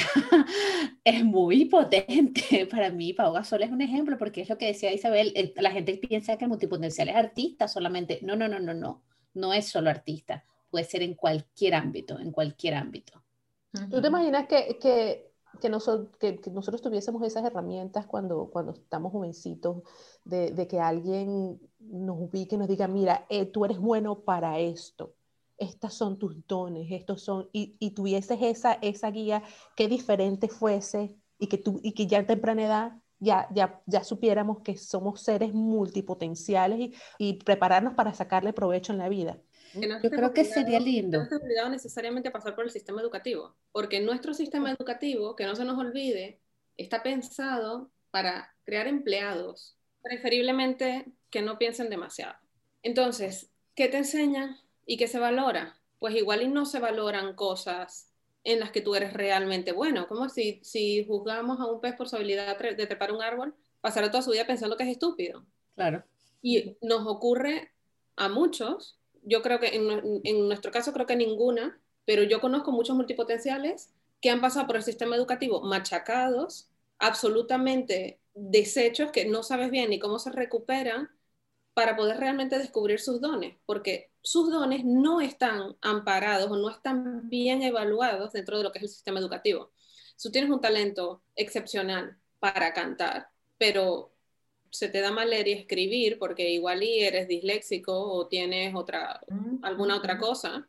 es 1.03 1.23
muy 1.23 1.65
potente. 1.65 2.65
Para 2.71 2.89
mí, 2.89 3.13
Pau 3.13 3.31
Gasol 3.33 3.63
es 3.63 3.71
un 3.71 3.81
ejemplo, 3.81 4.17
porque 4.17 4.41
es 4.41 4.49
lo 4.49 4.57
que 4.57 4.67
decía 4.67 4.93
Isabel, 4.93 5.31
eh, 5.35 5.53
la 5.55 5.71
gente 5.71 5.95
piensa 5.95 6.37
que 6.37 6.45
el 6.45 6.49
multipotencial 6.49 7.09
es 7.09 7.15
artista 7.15 7.67
solamente. 7.67 8.19
No, 8.21 8.35
no, 8.35 8.47
no, 8.47 8.59
no, 8.59 8.73
no, 8.73 9.03
no 9.33 9.53
es 9.53 9.67
solo 9.67 9.89
artista, 9.89 10.43
puede 10.69 10.85
ser 10.85 11.03
en 11.03 11.13
cualquier 11.13 11.75
ámbito, 11.75 12.19
en 12.19 12.31
cualquier 12.31 12.75
ámbito. 12.75 13.21
¿Tú 13.89 14.01
te 14.01 14.07
imaginas 14.07 14.47
que, 14.47 14.77
que, 14.79 15.31
que, 15.61 15.69
nosotros 15.69 16.81
tuviésemos 16.81 17.23
esas 17.23 17.45
herramientas 17.45 18.05
cuando, 18.05 18.49
cuando 18.51 18.73
estamos 18.73 19.11
jovencitos, 19.11 19.83
de, 20.25 20.51
de, 20.51 20.67
que 20.67 20.79
alguien 20.79 21.59
nos 21.79 22.17
ubique 22.19 22.55
y 22.55 22.57
nos 22.57 22.67
diga, 22.67 22.87
mira, 22.87 23.25
eh, 23.29 23.45
tú 23.45 23.63
eres 23.63 23.79
bueno 23.79 24.19
para 24.19 24.59
esto, 24.59 25.13
estas 25.57 25.93
son 25.93 26.17
tus 26.17 26.35
dones, 26.47 26.87
estos 26.91 27.21
son, 27.21 27.49
y, 27.53 27.75
y 27.79 27.91
tuvieses 27.91 28.39
esa, 28.41 28.73
esa 28.73 29.09
guía, 29.09 29.43
qué 29.75 29.87
diferente 29.87 30.49
fuese, 30.49 31.15
y 31.39 31.47
que, 31.47 31.57
tú, 31.57 31.79
y 31.81 31.93
que 31.93 32.07
ya 32.07 32.19
en 32.19 32.27
temprana 32.27 32.63
edad 32.63 33.01
ya, 33.19 33.47
ya, 33.53 33.81
ya 33.85 34.03
supiéramos 34.03 34.59
que 34.61 34.75
somos 34.77 35.21
seres 35.21 35.53
multipotenciales 35.53 36.79
y, 36.79 36.93
y 37.19 37.33
prepararnos 37.33 37.93
para 37.93 38.13
sacarle 38.13 38.51
provecho 38.51 38.91
en 38.91 38.99
la 38.99 39.09
vida. 39.09 39.37
Yo 39.73 40.09
creo 40.09 40.33
que 40.33 40.45
sería 40.45 40.79
lindo. 40.79 41.17
No 41.17 41.23
está 41.23 41.37
obligado 41.37 41.69
necesariamente 41.69 42.29
a 42.29 42.31
pasar 42.31 42.55
por 42.55 42.65
el 42.65 42.71
sistema 42.71 43.01
educativo, 43.01 43.55
porque 43.71 43.99
nuestro 43.99 44.33
sistema 44.33 44.71
educativo, 44.71 45.35
que 45.35 45.45
no 45.45 45.55
se 45.55 45.65
nos 45.65 45.77
olvide, 45.77 46.39
está 46.77 47.03
pensado 47.03 47.91
para 48.11 48.53
crear 48.63 48.87
empleados, 48.87 49.77
preferiblemente 50.01 51.05
que 51.29 51.41
no 51.41 51.57
piensen 51.57 51.89
demasiado. 51.89 52.35
Entonces, 52.83 53.49
¿qué 53.75 53.87
te 53.87 53.97
enseñan 53.97 54.57
y 54.85 54.97
qué 54.97 55.07
se 55.07 55.19
valora? 55.19 55.77
Pues 55.99 56.15
igual 56.15 56.41
y 56.41 56.47
no 56.47 56.65
se 56.65 56.79
valoran 56.79 57.35
cosas 57.35 58.09
en 58.43 58.59
las 58.59 58.71
que 58.71 58.81
tú 58.81 58.95
eres 58.95 59.13
realmente 59.13 59.71
bueno, 59.71 60.07
como 60.07 60.27
si, 60.27 60.59
si 60.63 61.05
juzgamos 61.05 61.59
a 61.59 61.67
un 61.67 61.79
pez 61.79 61.95
por 61.95 62.09
su 62.09 62.15
habilidad 62.15 62.57
de 62.57 62.87
trepar 62.87 63.11
un 63.11 63.21
árbol, 63.21 63.55
pasará 63.81 64.09
toda 64.09 64.23
su 64.23 64.31
vida 64.31 64.47
pensando 64.47 64.75
que 64.75 64.83
es 64.83 64.89
estúpido. 64.89 65.45
Claro. 65.75 66.03
Y 66.41 66.77
nos 66.81 67.05
ocurre 67.05 67.71
a 68.15 68.29
muchos 68.29 68.99
yo 69.23 69.41
creo 69.41 69.59
que 69.59 69.75
en, 69.75 70.47
nuestro 70.47 70.71
caso 70.71 70.93
creo 70.93 71.05
que 71.05 71.15
ninguna, 71.15 71.79
pero 72.05 72.23
yo 72.23 72.41
conozco 72.41 72.71
muchos 72.71 72.95
multipotenciales 72.95 73.93
que 74.21 74.29
han 74.29 74.41
pasado 74.41 74.67
por 74.67 74.75
el 74.75 74.83
sistema 74.83 75.15
educativo 75.15 75.61
machacados, 75.61 76.69
absolutamente 76.99 78.19
deshechos, 78.33 79.11
que 79.11 79.25
no 79.25 79.43
sabes 79.43 79.71
bien 79.71 79.89
ni 79.89 79.99
cómo 79.99 80.19
se 80.19 80.31
recuperan 80.31 81.09
para 81.73 81.95
poder 81.95 82.17
realmente 82.17 82.57
descubrir 82.57 82.99
sus 82.99 83.21
dones, 83.21 83.57
porque 83.65 84.11
sus 84.21 84.51
dones 84.51 84.83
no 84.85 85.21
están 85.21 85.75
amparados 85.81 86.51
o 86.51 86.57
no 86.57 86.69
están 86.69 87.29
bien 87.29 87.61
evaluados 87.63 88.33
dentro 88.33 88.57
de 88.57 88.63
lo 88.63 88.71
que 88.71 88.79
es 88.79 88.83
el 88.83 88.89
sistema 88.89 89.19
educativo. 89.19 89.71
Si 90.15 90.27
tú 90.27 90.31
tienes 90.33 90.51
un 90.51 90.61
talento 90.61 91.23
excepcional 91.35 92.17
para 92.39 92.73
cantar, 92.73 93.29
pero 93.57 94.13
se 94.71 94.87
te 94.87 95.01
da 95.01 95.11
mal 95.11 95.29
leer 95.29 95.47
y 95.49 95.51
escribir 95.51 96.17
porque 96.17 96.49
igual 96.49 96.81
y 96.81 97.01
eres 97.01 97.27
disléxico 97.27 97.93
o 97.93 98.27
tienes 98.27 98.73
otra, 98.73 99.21
alguna 99.61 99.97
otra 99.97 100.17
cosa, 100.17 100.67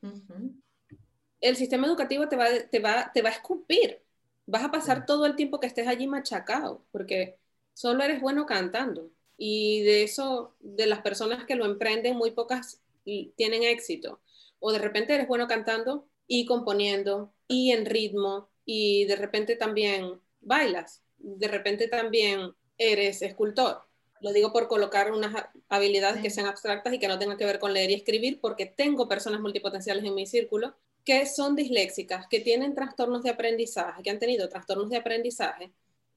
el 1.40 1.56
sistema 1.56 1.86
educativo 1.86 2.28
te 2.28 2.36
va, 2.36 2.46
te, 2.70 2.80
va, 2.80 3.10
te 3.14 3.22
va 3.22 3.30
a 3.30 3.32
escupir. 3.32 4.02
Vas 4.46 4.64
a 4.64 4.70
pasar 4.70 5.06
todo 5.06 5.24
el 5.24 5.36
tiempo 5.36 5.60
que 5.60 5.68
estés 5.68 5.86
allí 5.86 6.06
machacado 6.06 6.84
porque 6.90 7.38
solo 7.74 8.02
eres 8.02 8.20
bueno 8.20 8.44
cantando. 8.44 9.10
Y 9.38 9.82
de 9.82 10.02
eso, 10.02 10.54
de 10.60 10.86
las 10.86 11.00
personas 11.00 11.44
que 11.44 11.56
lo 11.56 11.64
emprenden, 11.64 12.16
muy 12.16 12.32
pocas 12.32 12.80
tienen 13.04 13.62
éxito. 13.62 14.20
O 14.58 14.72
de 14.72 14.78
repente 14.78 15.14
eres 15.14 15.28
bueno 15.28 15.46
cantando 15.46 16.08
y 16.26 16.44
componiendo 16.46 17.32
y 17.48 17.70
en 17.70 17.86
ritmo 17.86 18.50
y 18.64 19.04
de 19.06 19.16
repente 19.16 19.56
también 19.56 20.20
bailas. 20.40 21.02
De 21.18 21.48
repente 21.48 21.88
también 21.88 22.52
eres 22.78 23.22
escultor 23.22 23.82
lo 24.22 24.32
digo 24.32 24.52
por 24.52 24.68
colocar 24.68 25.12
unas 25.12 25.34
habilidades 25.68 26.22
que 26.22 26.30
sean 26.30 26.46
abstractas 26.46 26.92
y 26.94 26.98
que 26.98 27.08
no 27.08 27.18
tengan 27.18 27.36
que 27.36 27.44
ver 27.44 27.58
con 27.58 27.72
leer 27.72 27.90
y 27.90 27.94
escribir, 27.94 28.40
porque 28.40 28.66
tengo 28.66 29.08
personas 29.08 29.40
multipotenciales 29.40 30.04
en 30.04 30.14
mi 30.14 30.26
círculo 30.26 30.74
que 31.04 31.26
son 31.26 31.56
disléxicas, 31.56 32.28
que 32.28 32.40
tienen 32.40 32.74
trastornos 32.74 33.24
de 33.24 33.30
aprendizaje, 33.30 34.02
que 34.02 34.10
han 34.10 34.20
tenido 34.20 34.48
trastornos 34.48 34.88
de 34.88 34.98
aprendizaje, 34.98 35.72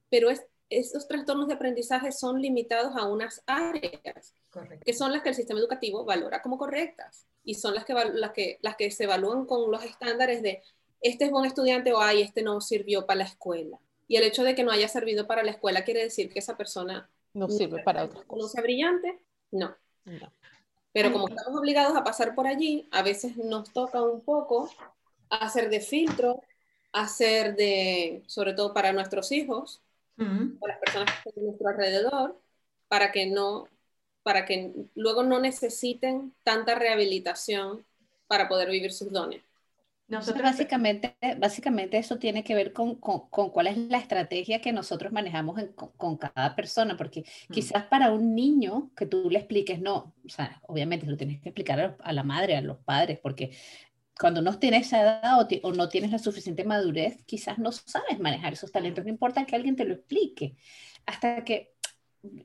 pero 0.08 0.28
esos 0.70 1.08
trastornos 1.08 1.48
de 1.48 1.54
aprendizaje 1.54 2.12
son 2.12 2.40
limitados 2.40 2.96
a 2.96 3.06
unas 3.06 3.42
áreas, 3.46 4.34
que 4.84 4.94
son 4.94 5.12
las 5.12 5.22
que 5.22 5.30
el 5.30 5.34
sistema 5.34 5.58
educativo 5.58 6.04
valora 6.04 6.40
como 6.40 6.56
correctas 6.56 7.26
y 7.42 7.54
son 7.54 7.74
las 7.74 7.84
que, 7.84 7.94
las, 7.94 8.30
que, 8.30 8.58
las 8.62 8.76
que 8.76 8.90
se 8.92 9.04
evalúan 9.04 9.46
con 9.46 9.70
los 9.70 9.82
estándares 9.84 10.42
de 10.42 10.62
este 11.00 11.24
es 11.24 11.30
buen 11.30 11.44
estudiante 11.44 11.92
o 11.92 12.00
ay, 12.00 12.22
este 12.22 12.42
no 12.42 12.60
sirvió 12.60 13.06
para 13.06 13.18
la 13.18 13.24
escuela. 13.24 13.78
Y 14.08 14.16
el 14.16 14.22
hecho 14.22 14.44
de 14.44 14.54
que 14.54 14.62
no 14.62 14.70
haya 14.70 14.88
servido 14.88 15.26
para 15.26 15.42
la 15.42 15.50
escuela 15.50 15.84
quiere 15.84 16.02
decir 16.02 16.32
que 16.32 16.38
esa 16.38 16.56
persona 16.56 17.10
no 17.36 17.48
sirve 17.48 17.82
para 17.82 18.04
otras 18.04 18.24
cosas. 18.24 18.42
¿No 18.42 18.48
sea 18.48 18.62
brillante? 18.62 19.20
No. 19.50 19.76
Pero 20.92 21.12
como 21.12 21.28
estamos 21.28 21.58
obligados 21.58 21.94
a 21.96 22.02
pasar 22.02 22.34
por 22.34 22.46
allí, 22.46 22.88
a 22.90 23.02
veces 23.02 23.36
nos 23.36 23.70
toca 23.72 24.02
un 24.02 24.22
poco 24.22 24.70
hacer 25.28 25.68
de 25.68 25.80
filtro, 25.80 26.42
hacer 26.92 27.54
de, 27.54 28.22
sobre 28.26 28.54
todo 28.54 28.72
para 28.72 28.92
nuestros 28.92 29.30
hijos, 29.32 29.82
para 30.16 30.72
las 30.72 30.80
personas 30.80 31.12
que 31.22 31.28
están 31.28 31.44
a 31.44 31.46
nuestro 31.46 31.68
alrededor, 31.68 32.40
para 32.88 33.12
que 33.12 33.26
no, 33.26 33.68
para 34.22 34.46
que 34.46 34.72
luego 34.94 35.22
no 35.22 35.38
necesiten 35.38 36.34
tanta 36.42 36.74
rehabilitación 36.74 37.84
para 38.26 38.48
poder 38.48 38.70
vivir 38.70 38.92
sus 38.92 39.12
dones. 39.12 39.42
Nosotros... 40.08 40.42
Básicamente, 40.42 41.16
básicamente 41.38 41.98
eso 41.98 42.18
tiene 42.18 42.44
que 42.44 42.54
ver 42.54 42.72
con, 42.72 42.94
con, 42.96 43.28
con, 43.28 43.50
cuál 43.50 43.66
es 43.66 43.76
la 43.76 43.98
estrategia 43.98 44.60
que 44.60 44.72
nosotros 44.72 45.12
manejamos 45.12 45.60
con, 45.74 45.90
con, 45.96 46.16
cada 46.16 46.54
persona, 46.54 46.96
porque 46.96 47.24
mm. 47.48 47.52
quizás 47.52 47.84
para 47.84 48.12
un 48.12 48.34
niño 48.34 48.92
que 48.96 49.06
tú 49.06 49.28
le 49.28 49.38
expliques, 49.38 49.80
no, 49.80 50.14
o 50.24 50.28
sea, 50.28 50.60
obviamente 50.68 51.06
lo 51.06 51.16
tienes 51.16 51.40
que 51.40 51.48
explicar 51.48 51.96
a, 51.98 52.12
la 52.12 52.22
madre, 52.22 52.56
a 52.56 52.60
los 52.60 52.78
padres, 52.78 53.18
porque 53.20 53.50
cuando 54.18 54.42
no 54.42 54.58
tienes 54.58 54.86
esa 54.86 55.02
edad 55.02 55.40
o, 55.40 55.68
o, 55.68 55.72
no 55.72 55.88
tienes 55.88 56.12
la 56.12 56.18
suficiente 56.18 56.64
madurez, 56.64 57.22
quizás 57.24 57.58
no 57.58 57.72
sabes 57.72 58.20
manejar 58.20 58.52
esos 58.52 58.70
talentos, 58.70 59.04
no 59.04 59.10
importa 59.10 59.44
que 59.44 59.56
alguien 59.56 59.74
te 59.74 59.84
lo 59.84 59.94
explique, 59.94 60.56
hasta 61.04 61.42
que 61.44 61.75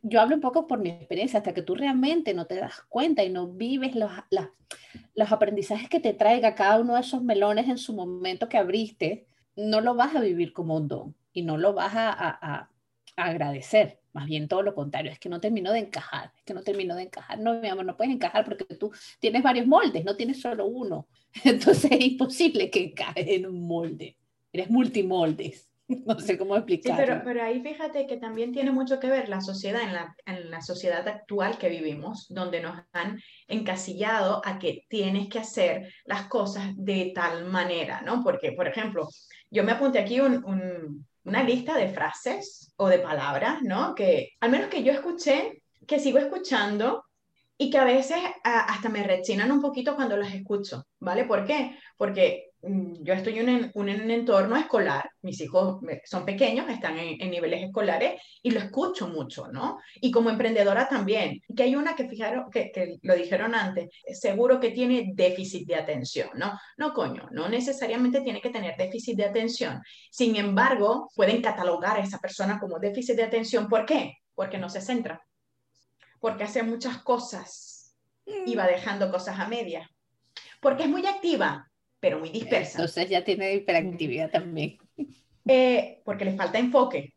yo 0.01 0.21
hablo 0.21 0.35
un 0.35 0.41
poco 0.41 0.67
por 0.67 0.79
mi 0.79 0.89
experiencia, 0.89 1.39
hasta 1.39 1.53
que 1.53 1.61
tú 1.61 1.75
realmente 1.75 2.33
no 2.33 2.45
te 2.45 2.55
das 2.55 2.81
cuenta 2.89 3.23
y 3.23 3.29
no 3.29 3.47
vives 3.47 3.95
los, 3.95 4.11
los 5.15 5.31
aprendizajes 5.31 5.89
que 5.89 5.99
te 5.99 6.13
traiga 6.13 6.55
cada 6.55 6.79
uno 6.79 6.95
de 6.95 7.01
esos 7.01 7.23
melones 7.23 7.67
en 7.67 7.77
su 7.77 7.93
momento 7.93 8.49
que 8.49 8.57
abriste, 8.57 9.27
no 9.55 9.81
lo 9.81 9.95
vas 9.95 10.15
a 10.15 10.21
vivir 10.21 10.53
como 10.53 10.75
un 10.77 10.87
don 10.87 11.15
y 11.33 11.43
no 11.43 11.57
lo 11.57 11.73
vas 11.73 11.93
a, 11.95 12.09
a, 12.11 12.69
agradecer. 13.15 13.99
Más 14.13 14.25
bien 14.25 14.47
todo 14.47 14.61
lo 14.61 14.75
contrario, 14.75 15.11
es 15.11 15.19
que 15.19 15.29
no 15.29 15.39
termino 15.39 15.71
de 15.71 15.79
encajar, 15.79 16.33
es 16.35 16.43
que 16.43 16.53
no 16.53 16.63
termino 16.63 16.95
de 16.95 17.03
encajar. 17.03 17.39
No, 17.39 17.59
mi 17.61 17.69
amor, 17.69 17.85
no 17.85 17.95
puedes 17.95 18.13
encajar 18.13 18.43
porque 18.43 18.65
tú 18.75 18.91
tienes 19.19 19.41
varios 19.41 19.67
moldes, 19.67 20.03
no 20.03 20.17
tienes 20.17 20.41
solo 20.41 20.65
uno. 20.65 21.07
Entonces 21.45 21.91
es 21.91 22.01
imposible 22.01 22.69
que 22.69 22.83
encajes 22.83 23.25
en 23.27 23.45
un 23.45 23.65
molde. 23.65 24.17
Eres 24.51 24.69
multimoldes. 24.69 25.70
no 26.05 26.19
sé 26.19 26.37
cómo 26.37 26.55
Sí, 26.55 26.59
explicarlo. 26.59 26.97
pero, 27.05 27.21
pero 27.23 27.43
ahí 27.43 27.61
fíjate 27.61 28.07
que 28.07 28.17
también 28.17 28.51
tiene 28.51 28.71
mucho 28.71 28.99
que 28.99 29.07
ver 29.09 29.29
la 29.29 29.41
sociedad, 29.41 29.81
en 29.81 29.93
la, 29.93 30.15
en 30.25 30.49
la 30.49 30.61
sociedad 30.61 31.07
actual 31.07 31.57
que 31.57 31.69
vivimos, 31.69 32.27
donde 32.29 32.61
nos 32.61 32.79
han 32.93 33.19
encasillado 33.47 34.41
a 34.45 34.57
que 34.59 34.85
tienes 34.89 35.29
que 35.29 35.39
hacer 35.39 35.93
las 36.05 36.27
cosas 36.27 36.71
de 36.75 37.11
tal 37.13 37.45
manera, 37.45 38.01
¿no? 38.01 38.23
Porque, 38.23 38.51
por 38.53 38.67
ejemplo, 38.67 39.07
yo 39.49 39.63
me 39.63 39.73
apunté 39.73 39.99
aquí 39.99 40.19
un- 40.19 40.43
un- 40.45 41.07
una 41.23 41.43
lista 41.43 41.75
de 41.77 41.89
frases 41.89 42.73
o 42.77 42.87
de 42.87 42.99
palabras, 42.99 43.61
¿no? 43.61 43.93
Que 43.93 44.31
al 44.39 44.49
menos 44.49 44.69
que 44.69 44.83
yo 44.83 44.91
escuché, 44.91 45.61
que 45.87 45.99
sigo 45.99 46.17
escuchando 46.17 47.03
y 47.57 47.69
que 47.69 47.77
a 47.77 47.83
veces 47.85 48.17
a- 48.43 48.61
hasta 48.73 48.89
me 48.89 49.03
rechinan 49.03 49.51
un 49.51 49.61
poquito 49.61 49.95
cuando 49.95 50.17
las 50.17 50.33
escucho, 50.33 50.85
¿vale? 50.99 51.25
¿Por 51.25 51.45
qué? 51.45 51.77
Porque 51.97 52.50
yo 52.63 53.13
estoy 53.13 53.39
en 53.39 53.49
un, 53.49 53.71
un- 53.73 53.89
en 53.89 54.01
un 54.03 54.11
entorno 54.11 54.55
escolar, 54.55 55.09
mis 55.23 55.41
hijos 55.41 55.81
eh, 55.89 56.01
son 56.05 56.25
pequeños, 56.25 56.69
están 56.69 56.97
en, 56.99 57.19
en 57.19 57.31
niveles 57.31 57.63
escolares 57.63 58.21
y 58.43 58.51
lo 58.51 58.59
escucho 58.59 59.07
mucho, 59.07 59.47
¿no? 59.47 59.79
Y 59.95 60.11
como 60.11 60.29
emprendedora 60.29 60.87
también, 60.87 61.41
que 61.55 61.63
hay 61.63 61.75
una 61.75 61.95
que 61.95 62.07
fijaron, 62.07 62.51
que, 62.51 62.71
que 62.71 62.97
lo 63.01 63.15
dijeron 63.15 63.55
antes, 63.55 63.89
seguro 64.19 64.59
que 64.59 64.69
tiene 64.71 65.11
déficit 65.15 65.67
de 65.67 65.75
atención, 65.75 66.29
¿no? 66.35 66.59
No, 66.77 66.93
coño, 66.93 67.27
no 67.31 67.49
necesariamente 67.49 68.21
tiene 68.21 68.41
que 68.41 68.51
tener 68.51 68.75
déficit 68.77 69.17
de 69.17 69.25
atención. 69.25 69.81
Sin 70.11 70.35
embargo, 70.35 71.09
pueden 71.15 71.41
catalogar 71.41 71.97
a 71.97 72.03
esa 72.03 72.19
persona 72.19 72.59
como 72.59 72.77
déficit 72.79 73.15
de 73.15 73.23
atención. 73.23 73.67
¿Por 73.67 73.85
qué? 73.87 74.17
Porque 74.35 74.59
no 74.59 74.69
se 74.69 74.81
centra, 74.81 75.19
porque 76.19 76.43
hace 76.43 76.61
muchas 76.61 77.01
cosas 77.01 77.95
y 78.45 78.55
va 78.55 78.67
dejando 78.67 79.09
cosas 79.11 79.39
a 79.39 79.47
medias, 79.47 79.87
porque 80.61 80.83
es 80.83 80.89
muy 80.89 81.05
activa, 81.07 81.70
pero 82.01 82.19
muy 82.19 82.29
dispersa. 82.29 82.79
Entonces 82.79 83.09
ya 83.09 83.23
tiene 83.23 83.53
hiperactividad 83.53 84.31
también. 84.31 84.77
Eh, 85.47 86.01
porque 86.03 86.25
le 86.25 86.35
falta 86.35 86.59
enfoque. 86.59 87.13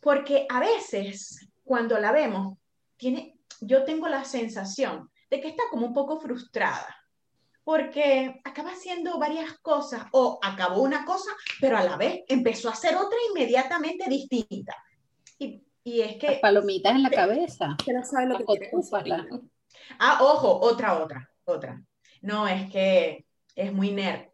Porque 0.00 0.46
a 0.48 0.58
veces, 0.58 1.48
cuando 1.62 1.98
la 2.00 2.10
vemos, 2.10 2.58
tiene, 2.96 3.38
yo 3.60 3.84
tengo 3.84 4.08
la 4.08 4.24
sensación 4.24 5.10
de 5.30 5.40
que 5.40 5.48
está 5.48 5.62
como 5.70 5.86
un 5.86 5.92
poco 5.92 6.18
frustrada, 6.18 6.96
porque 7.62 8.40
acaba 8.44 8.70
haciendo 8.70 9.18
varias 9.18 9.58
cosas 9.60 10.04
o 10.12 10.38
acabó 10.42 10.82
una 10.82 11.04
cosa, 11.04 11.30
pero 11.60 11.76
a 11.76 11.84
la 11.84 11.96
vez 11.96 12.22
empezó 12.26 12.68
a 12.68 12.72
hacer 12.72 12.96
otra 12.96 13.18
inmediatamente 13.30 14.08
distinta. 14.08 14.74
Y, 15.38 15.62
y 15.84 16.00
es 16.00 16.22
Las 16.22 16.34
que, 16.34 16.38
palomitas 16.40 16.94
en 16.94 17.02
la 17.02 17.10
cabeza. 17.10 17.76
Que 17.84 17.92
no 17.92 18.04
sabe 18.04 18.28
lo 18.28 18.38
que 18.38 18.70
ah, 19.98 20.18
ojo, 20.22 20.58
otra, 20.60 21.02
otra, 21.02 21.30
otra. 21.44 21.82
No, 22.22 22.46
es 22.48 22.70
que 22.70 23.26
es 23.54 23.72
muy 23.72 23.90
nerd, 23.92 24.28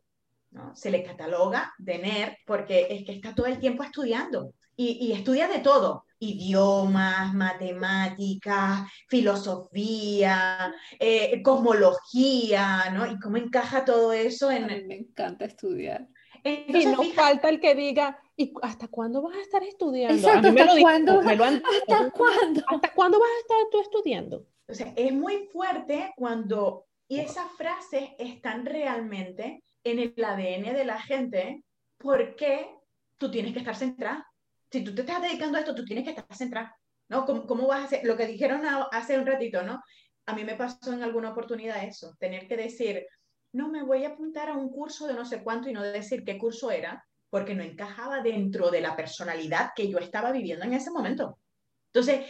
¿no? 0.50 0.74
Se 0.76 0.90
le 0.90 1.02
cataloga 1.02 1.72
de 1.78 1.98
nerd 1.98 2.32
porque 2.46 2.86
es 2.90 3.04
que 3.04 3.12
está 3.12 3.34
todo 3.34 3.46
el 3.46 3.58
tiempo 3.58 3.82
estudiando 3.82 4.52
y, 4.76 4.98
y 5.06 5.12
estudia 5.12 5.48
de 5.48 5.58
todo, 5.58 6.04
idiomas, 6.20 7.34
matemáticas, 7.34 8.88
filosofía, 9.08 10.74
eh, 10.98 11.42
cosmología, 11.42 12.90
¿no? 12.92 13.06
Y 13.10 13.18
cómo 13.18 13.36
encaja 13.36 13.84
todo 13.84 14.12
eso 14.12 14.48
A 14.48 14.56
en... 14.56 14.66
mí 14.66 14.84
me 14.84 14.96
encanta 14.96 15.44
estudiar. 15.44 16.06
Y 16.44 16.50
Entonces, 16.50 16.92
no 16.96 17.02
fija- 17.02 17.22
falta 17.22 17.48
el 17.48 17.60
que 17.60 17.74
diga, 17.74 18.18
¿y 18.36 18.52
hasta 18.62 18.86
cuándo 18.88 19.20
vas 19.22 19.36
a 19.36 19.40
estar 19.40 19.62
estudiando? 19.64 20.14
Exacto, 20.16 20.48
a 20.48 20.50
mí 20.50 20.54
me 20.54 20.60
¿hasta 20.62 20.74
lo 20.74 20.80
cuándo? 20.80 21.22
lo 21.22 21.44
han- 21.44 21.62
¿Hasta 21.88 22.10
cuándo? 22.12 22.62
¿Hasta 22.68 22.92
cuándo 22.94 23.18
vas 23.18 23.28
a 23.28 23.40
estar 23.40 23.58
tú 23.72 23.80
estudiando? 23.80 24.46
O 24.68 24.74
sea, 24.74 24.92
es 24.96 25.12
muy 25.12 25.48
fuerte 25.52 26.12
cuando 26.16 26.86
y 27.08 27.20
esas 27.20 27.50
frases 27.52 28.10
están 28.18 28.66
realmente 28.66 29.64
en 29.82 29.98
el 29.98 30.14
ADN 30.22 30.74
de 30.74 30.84
la 30.84 31.00
gente 31.00 31.64
porque 31.96 32.70
tú 33.16 33.30
tienes 33.30 33.52
que 33.52 33.60
estar 33.60 33.74
centrada. 33.74 34.26
Si 34.70 34.84
tú 34.84 34.94
te 34.94 35.00
estás 35.00 35.22
dedicando 35.22 35.56
a 35.56 35.60
esto, 35.62 35.74
tú 35.74 35.84
tienes 35.84 36.04
que 36.04 36.10
estar 36.10 36.26
centrada. 36.36 36.76
¿no? 37.08 37.24
¿Cómo, 37.24 37.46
cómo 37.46 37.66
vas 37.66 37.80
a 37.80 37.84
hacer? 37.84 38.00
Lo 38.04 38.16
que 38.16 38.26
dijeron 38.26 38.62
hace 38.92 39.18
un 39.18 39.26
ratito, 39.26 39.62
¿no? 39.62 39.82
A 40.26 40.34
mí 40.34 40.44
me 40.44 40.56
pasó 40.56 40.92
en 40.92 41.02
alguna 41.02 41.30
oportunidad 41.30 41.82
eso, 41.82 42.14
tener 42.18 42.46
que 42.46 42.56
decir, 42.56 43.06
no 43.52 43.70
me 43.70 43.82
voy 43.82 44.04
a 44.04 44.10
apuntar 44.10 44.50
a 44.50 44.54
un 44.54 44.70
curso 44.70 45.06
de 45.06 45.14
no 45.14 45.24
sé 45.24 45.42
cuánto 45.42 45.70
y 45.70 45.72
no 45.72 45.82
decir 45.82 46.22
qué 46.22 46.36
curso 46.36 46.70
era, 46.70 47.02
porque 47.30 47.54
no 47.54 47.62
encajaba 47.62 48.20
dentro 48.20 48.70
de 48.70 48.82
la 48.82 48.94
personalidad 48.94 49.70
que 49.74 49.88
yo 49.88 49.98
estaba 49.98 50.30
viviendo 50.32 50.66
en 50.66 50.74
ese 50.74 50.90
momento. 50.90 51.38
Entonces, 51.86 52.26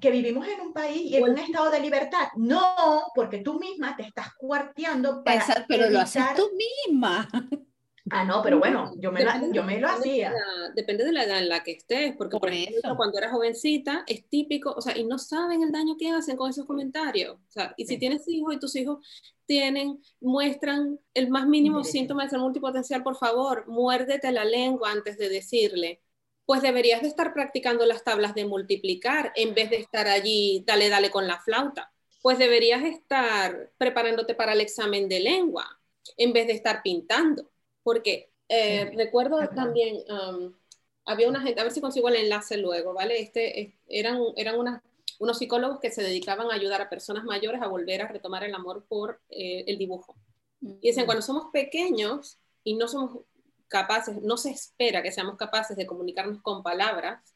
que 0.00 0.10
vivimos 0.10 0.46
en 0.48 0.60
un 0.60 0.72
país 0.72 1.02
y 1.10 1.16
en 1.16 1.24
un 1.24 1.38
estado 1.38 1.70
de 1.70 1.80
libertad. 1.80 2.28
No, 2.36 3.02
porque 3.14 3.38
tú 3.38 3.58
misma 3.58 3.96
te 3.96 4.02
estás 4.04 4.34
cuarteando 4.38 5.22
para 5.24 5.38
Esa- 5.40 5.64
pero 5.68 5.88
lo 5.90 6.00
haces 6.00 6.16
evitar- 6.22 6.36
tú 6.36 6.50
misma. 6.86 7.28
Ah, 8.12 8.24
no, 8.24 8.42
pero 8.42 8.58
bueno, 8.58 8.92
yo 8.96 9.12
me, 9.12 9.22
la- 9.22 9.40
yo 9.52 9.62
me 9.62 9.78
lo 9.78 9.86
depende 9.86 10.08
de 10.08 10.24
hacía. 10.26 10.30
la- 10.30 10.70
depende 10.74 11.04
de 11.04 11.12
la 11.12 11.24
edad 11.24 11.38
en 11.38 11.48
la 11.48 11.62
que 11.62 11.72
estés, 11.72 12.16
porque 12.16 12.32
por, 12.38 12.40
Por 12.40 12.52
ejemplo, 12.52 12.96
cuando 12.96 13.18
era 13.18 13.30
jovencita 13.30 14.02
es 14.06 14.26
típico, 14.28 14.72
o 14.72 14.80
sea, 14.80 14.96
y 14.98 15.04
no 15.04 15.16
saben 15.18 15.62
el 15.62 15.70
daño 15.70 15.96
que 15.98 16.10
hacen 16.10 16.36
con 16.36 16.50
esos 16.50 16.66
comentarios. 16.66 17.36
O 17.36 17.50
sea, 17.50 17.72
y 17.76 17.84
si 17.84 17.94
Sí. 17.94 17.98
tienes 18.00 18.26
hijos 18.26 18.54
y 18.54 18.58
tus 18.58 18.74
hijos 18.74 19.06
tienen, 19.46 20.00
muestran 20.20 20.98
el 21.14 21.28
más 21.28 21.46
mínimo 21.46 21.84
Sí. 21.84 21.92
síntoma 21.92 22.24
de 22.24 22.30
ser 22.30 22.38
multipotencial, 22.40 23.02
por 23.02 23.16
favor, 23.16 23.64
muérdete 23.68 24.32
la 24.32 24.44
lengua 24.44 24.90
antes 24.90 25.16
de 25.18 25.28
decirle. 25.28 26.00
Pues 26.50 26.62
deberías 26.62 27.00
de 27.00 27.06
estar 27.06 27.32
practicando 27.32 27.86
las 27.86 28.02
tablas 28.02 28.34
de 28.34 28.44
multiplicar 28.44 29.32
en 29.36 29.54
vez 29.54 29.70
de 29.70 29.76
estar 29.76 30.08
allí, 30.08 30.64
dale, 30.66 30.88
dale 30.88 31.08
con 31.08 31.28
la 31.28 31.38
flauta. 31.38 31.92
Pues 32.22 32.38
deberías 32.38 32.82
estar 32.82 33.70
preparándote 33.78 34.34
para 34.34 34.54
el 34.54 34.60
examen 34.60 35.08
de 35.08 35.20
lengua 35.20 35.64
en 36.16 36.32
vez 36.32 36.48
de 36.48 36.54
estar 36.54 36.82
pintando. 36.82 37.48
Porque 37.84 38.32
eh, 38.48 38.88
Sí. 38.90 38.96
recuerdo 38.96 39.38
Ajá. 39.38 39.54
también, 39.54 39.98
um, 40.10 40.52
había 41.04 41.28
una 41.28 41.40
gente, 41.40 41.60
a 41.60 41.62
ver 41.62 41.72
si 41.72 41.80
consigo 41.80 42.08
el 42.08 42.16
enlace 42.16 42.56
luego, 42.56 42.94
¿vale? 42.94 43.20
Este, 43.20 43.60
es- 43.60 43.74
eran 43.86 44.20
eran 44.34 44.58
unas- 44.58 44.82
unos 45.20 45.38
psicólogos 45.38 45.78
que 45.78 45.92
se 45.92 46.02
dedicaban 46.02 46.50
a 46.50 46.54
ayudar 46.54 46.80
a 46.82 46.90
personas 46.90 47.22
mayores 47.22 47.62
a 47.62 47.68
volver 47.68 48.02
a 48.02 48.08
retomar 48.08 48.42
el 48.42 48.56
amor 48.56 48.84
por 48.88 49.20
eh, 49.28 49.62
el 49.68 49.78
dibujo. 49.78 50.16
Y 50.80 50.88
dicen, 50.88 51.06
cuando 51.06 51.22
somos 51.22 51.44
pequeños 51.52 52.38
y 52.64 52.74
no 52.74 52.88
somos 52.88 53.20
capaces, 53.70 54.20
no 54.20 54.36
se 54.36 54.50
espera 54.50 55.02
que 55.02 55.12
seamos 55.12 55.38
capaces 55.38 55.76
de 55.78 55.86
comunicarnos 55.86 56.42
con 56.42 56.62
palabras, 56.62 57.34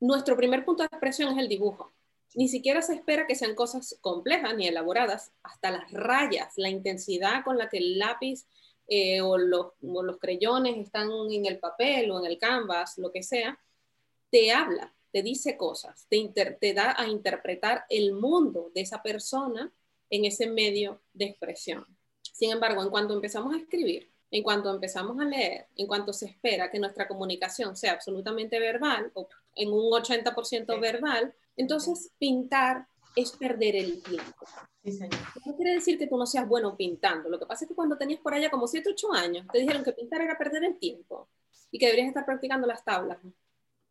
nuestro 0.00 0.36
primer 0.36 0.64
punto 0.64 0.82
de 0.82 0.88
expresión 0.88 1.32
es 1.32 1.38
el 1.38 1.48
dibujo. 1.48 1.92
Ni 2.34 2.48
siquiera 2.48 2.82
se 2.82 2.94
espera 2.94 3.26
que 3.28 3.36
sean 3.36 3.54
cosas 3.54 3.96
complejas 4.00 4.56
ni 4.56 4.66
elaboradas, 4.66 5.32
hasta 5.44 5.70
las 5.70 5.90
rayas, 5.92 6.54
la 6.56 6.68
intensidad 6.68 7.44
con 7.44 7.56
la 7.56 7.68
que 7.68 7.78
el 7.78 7.98
lápiz 7.98 8.46
eh, 8.88 9.20
o, 9.20 9.38
los, 9.38 9.68
o 9.82 10.02
los 10.02 10.18
creyones 10.18 10.76
están 10.76 11.08
en 11.30 11.46
el 11.46 11.58
papel 11.60 12.10
o 12.10 12.18
en 12.18 12.26
el 12.26 12.38
canvas, 12.38 12.98
lo 12.98 13.12
que 13.12 13.22
sea, 13.22 13.58
te 14.30 14.52
habla, 14.52 14.92
te 15.12 15.22
dice 15.22 15.56
cosas, 15.56 16.06
te, 16.08 16.74
da 16.74 16.94
a 16.98 17.06
interpretar 17.08 17.84
el 17.88 18.12
mundo 18.12 18.70
de 18.74 18.82
esa 18.82 19.02
persona 19.02 19.72
en 20.10 20.24
ese 20.24 20.46
medio 20.46 21.00
de 21.14 21.24
expresión. 21.24 21.86
Sin 22.20 22.50
embargo, 22.50 22.82
en 22.82 22.90
cuanto 22.90 23.14
empezamos 23.14 23.54
a 23.54 23.58
escribir, 23.58 24.10
en 24.30 24.42
cuanto 24.42 24.70
empezamos 24.74 25.18
a 25.20 25.24
leer, 25.24 25.66
en 25.76 25.86
cuanto 25.86 26.12
se 26.12 26.26
espera 26.26 26.70
que 26.70 26.78
nuestra 26.78 27.06
comunicación 27.06 27.76
sea 27.76 27.92
absolutamente 27.92 28.58
verbal 28.58 29.10
o 29.14 29.28
en 29.54 29.72
un 29.72 29.92
80% 29.92 30.74
Sí. 30.74 30.80
verbal, 30.80 31.34
entonces 31.56 32.10
pintar 32.18 32.86
es 33.14 33.32
perder 33.32 33.76
el 33.76 34.02
tiempo. 34.02 34.46
Sí, 34.84 34.92
señor. 34.92 35.18
No 35.44 35.56
quiere 35.56 35.74
decir 35.74 35.98
que 35.98 36.06
tú 36.06 36.16
no 36.18 36.26
seas 36.26 36.46
bueno 36.46 36.76
pintando. 36.76 37.28
Lo 37.28 37.38
que 37.38 37.46
pasa 37.46 37.64
es 37.64 37.68
que 37.68 37.74
cuando 37.74 37.96
tenías 37.96 38.20
por 38.20 38.34
allá 38.34 38.50
como 38.50 38.66
7, 38.66 38.90
8 38.90 39.12
años, 39.12 39.46
te 39.50 39.58
dijeron 39.58 39.82
que 39.82 39.92
pintar 39.92 40.20
era 40.20 40.36
perder 40.36 40.64
el 40.64 40.78
tiempo 40.78 41.28
y 41.70 41.78
que 41.78 41.86
deberías 41.86 42.08
estar 42.08 42.26
practicando 42.26 42.66
las 42.66 42.84
tablas 42.84 43.18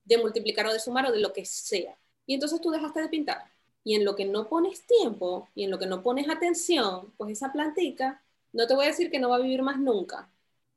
de 0.03 0.17
multiplicar 0.19 0.67
o 0.67 0.73
de 0.73 0.79
sumar 0.79 1.07
o 1.07 1.11
de 1.11 1.19
lo 1.19 1.33
que 1.33 1.43
sea. 1.45 1.97
Y 2.27 2.35
entonces 2.35 2.61
tú 2.61 2.69
dejaste 2.69 3.01
de 3.01 3.09
pintar. 3.09 3.41
Y 3.83 3.95
en 3.95 4.05
lo 4.05 4.15
que 4.15 4.25
no 4.25 4.47
pones 4.47 4.85
tiempo 4.85 5.49
y 5.55 5.63
en 5.63 5.71
lo 5.71 5.79
que 5.79 5.85
no 5.87 6.03
pones 6.03 6.29
atención, 6.29 7.11
pues 7.17 7.31
esa 7.31 7.51
plantica, 7.51 8.23
no 8.55 8.67
te 8.67 8.75
voy 8.75 8.85
a 8.85 8.89
decir 8.89 9.11
que 9.11 9.19
no 9.19 9.29
va 9.29 9.37
a 9.37 9.39
vivir 9.39 9.61
más 9.63 9.79
nunca, 9.79 10.29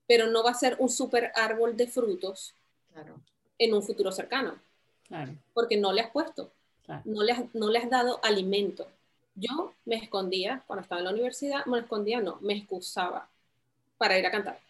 pero 0.07 0.29
no 0.29 0.45
va 0.45 0.51
a 0.53 0.55
ser 0.55 0.77
un 0.81 0.91
super 0.91 1.33
árbol 1.37 1.77
de 1.77 1.89
frutos 1.89 2.55
Claro. 2.93 3.21
en 3.59 3.75
un 3.75 3.83
futuro 3.83 4.13
cercano, 4.13 4.59
Claro, 5.09 5.33
porque 5.55 5.77
no 5.77 5.93
le 5.93 6.03
has 6.03 6.11
puesto 6.11 6.53
claro. 6.85 7.03
no 7.05 7.23
le, 7.23 7.33
has, 7.33 7.45
no 7.55 7.71
le 7.71 7.79
has 7.79 7.91
dado 7.91 8.21
alimento. 8.25 8.87
Yo 9.35 9.75
me 9.87 9.97
escondía, 9.97 10.63
cuando 10.67 10.83
estaba 10.83 11.01
en 11.01 11.07
la 11.07 11.13
universidad, 11.13 11.67
me 11.67 11.79
escondía, 11.81 12.21
no, 12.21 12.39
me 12.43 12.55
excusaba 12.55 13.29
para 13.99 14.19
ir 14.19 14.27
a 14.27 14.31
cantar. 14.31 14.61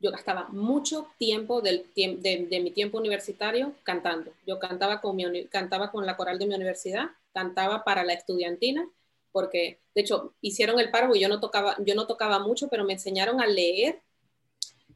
Yo 0.00 0.10
gastaba 0.12 0.48
mucho 0.50 1.08
tiempo 1.18 1.60
del, 1.62 1.86
de, 1.96 2.46
de 2.50 2.60
mi 2.60 2.70
tiempo 2.72 2.98
universitario 2.98 3.74
cantando. 3.84 4.32
Yo 4.46 4.58
cantaba 4.58 5.00
con, 5.00 5.16
mi, 5.16 5.46
cantaba 5.46 5.90
con 5.92 6.06
la 6.06 6.16
coral 6.16 6.38
de 6.38 6.46
mi 6.46 6.54
universidad, 6.54 7.10
cantaba 7.34 7.84
para 7.84 8.04
la 8.04 8.14
estudiantina, 8.14 8.88
porque 9.36 9.80
de 9.94 10.00
hecho 10.00 10.32
hicieron 10.40 10.80
el 10.80 10.90
paro 10.90 11.14
y 11.14 11.20
yo 11.20 11.28
no 11.28 11.40
tocaba, 11.40 11.76
yo 11.84 11.94
no 11.94 12.06
tocaba 12.06 12.38
mucho, 12.38 12.68
pero 12.68 12.84
me 12.84 12.94
enseñaron 12.94 13.38
a 13.38 13.46
leer 13.46 14.00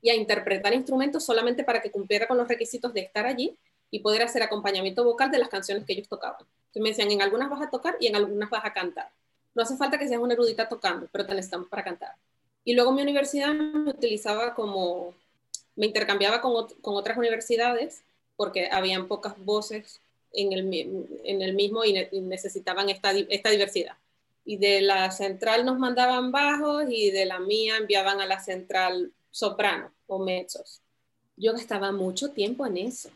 y 0.01 0.09
a 0.09 0.15
interpretar 0.15 0.73
instrumentos 0.73 1.27
solamente 1.27 1.63
para 1.63 1.83
que 1.83 1.91
cumpliera 1.91 2.27
con 2.27 2.39
los 2.39 2.49
requisitos 2.49 2.95
de 2.95 3.01
estar 3.01 3.27
allí 3.27 3.59
y 3.91 3.99
poder 3.99 4.23
hacer 4.23 4.43
acompañamiento 4.43 5.05
vocal 5.05 5.31
de 5.31 5.37
las 5.37 5.51
canciones 5.51 5.85
que 5.85 5.93
ellos 5.93 6.09
tocaban. 6.09 6.41
Entonces 6.41 6.83
me 6.83 6.89
decían, 6.89 7.11
en 7.11 7.21
algunas 7.21 7.51
vas 7.51 7.61
a 7.61 7.69
tocar 7.69 7.99
y 8.01 8.07
en 8.07 8.17
algunas 8.17 8.49
vas 8.49 8.65
a 8.65 8.73
cantar. 8.73 9.11
No 9.55 9.63
hace 9.63 9.77
falta 9.77 9.99
que 9.99 10.09
seas 10.09 10.23
una 10.23 10.33
erudita 10.33 10.71
tocando, 10.71 11.07
pero 11.13 11.27
te 11.27 11.35
necesitamos 11.35 11.69
para 11.69 11.85
cantar. 11.85 12.15
Y 12.65 12.73
luego 12.73 12.93
mi 12.93 13.03
universidad 13.03 13.53
me 13.53 13.91
utilizaba 13.91 14.55
como 14.55 15.13
me 15.77 15.85
intercambiaba 15.85 16.41
con, 16.41 16.67
con 16.81 16.95
otras 16.95 17.19
universidades 17.19 18.05
porque 18.37 18.71
habían 18.73 19.07
pocas 19.07 19.35
voces 19.45 20.01
en 20.33 20.53
el, 20.55 21.07
en 21.25 21.43
el 21.43 21.53
mismo 21.53 21.85
y, 21.85 21.93
necesitaban 22.23 22.89
esta, 22.89 23.11
esta 23.13 23.51
diversidad. 23.51 23.97
Y 24.45 24.57
de 24.57 24.81
la 24.81 25.11
central 25.11 25.65
nos 25.65 25.79
mandaban 25.79 26.33
bajos 26.33 26.85
y 26.89 27.11
de 27.11 27.27
la 27.27 27.39
mía 27.39 27.77
enviaban 27.77 28.21
a 28.21 28.27
la 28.27 28.41
central 28.41 29.13
soprano 29.31 29.93
o 30.07 30.19
mezzos. 30.19 30.83
Yo 31.37 31.53
gastaba 31.53 31.93
mucho 31.93 32.31
tiempo 32.31 32.67
en 32.67 32.79
eso. 32.79 33.11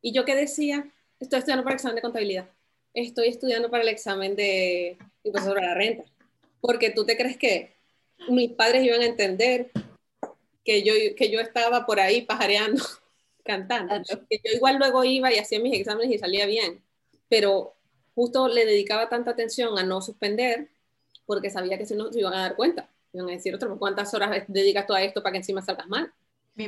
Y 0.00 0.12
yo 0.12 0.24
que 0.24 0.34
decía, 0.34 0.90
estoy 1.20 1.40
estudiando 1.40 1.64
para 1.64 1.74
el 1.74 1.78
examen 1.78 1.96
de 1.96 2.02
contabilidad, 2.02 2.48
estoy 2.94 3.28
estudiando 3.28 3.70
para 3.70 3.82
el 3.82 3.88
examen 3.88 4.36
de 4.36 4.96
impuesto 5.22 5.50
sobre 5.50 5.66
la 5.66 5.74
renta, 5.74 6.04
porque 6.60 6.90
tú 6.90 7.04
te 7.04 7.16
crees 7.16 7.36
que 7.36 7.76
mis 8.28 8.52
padres 8.52 8.84
iban 8.84 9.00
a 9.00 9.06
entender 9.06 9.70
que 10.64 10.82
yo, 10.82 10.92
que 11.16 11.30
yo 11.30 11.40
estaba 11.40 11.86
por 11.86 12.00
ahí 12.00 12.22
pajareando 12.22 12.84
cantando. 13.44 13.94
Que 14.28 14.40
yo 14.44 14.52
igual 14.54 14.76
luego 14.76 15.04
iba 15.04 15.32
y 15.32 15.38
hacía 15.38 15.60
mis 15.60 15.78
exámenes 15.78 16.14
y 16.14 16.18
salía 16.18 16.46
bien, 16.46 16.82
pero 17.28 17.77
justo 18.18 18.48
le 18.48 18.66
dedicaba 18.66 19.08
tanta 19.08 19.30
atención 19.30 19.78
a 19.78 19.84
no 19.84 20.02
suspender 20.02 20.70
porque 21.24 21.50
sabía 21.50 21.78
que 21.78 21.86
si 21.86 21.94
no 21.94 22.12
se 22.12 22.18
iban 22.18 22.34
a 22.34 22.40
dar 22.40 22.56
cuenta. 22.56 22.90
Iban 23.12 23.28
a 23.28 23.32
decir, 23.32 23.54
otro, 23.54 23.78
¿cuántas 23.78 24.12
horas 24.12 24.42
dedicas 24.48 24.88
tú 24.88 24.92
a 24.92 25.02
esto 25.04 25.22
para 25.22 25.30
que 25.30 25.38
encima 25.38 25.62
salgas 25.62 25.86
mal? 25.86 26.12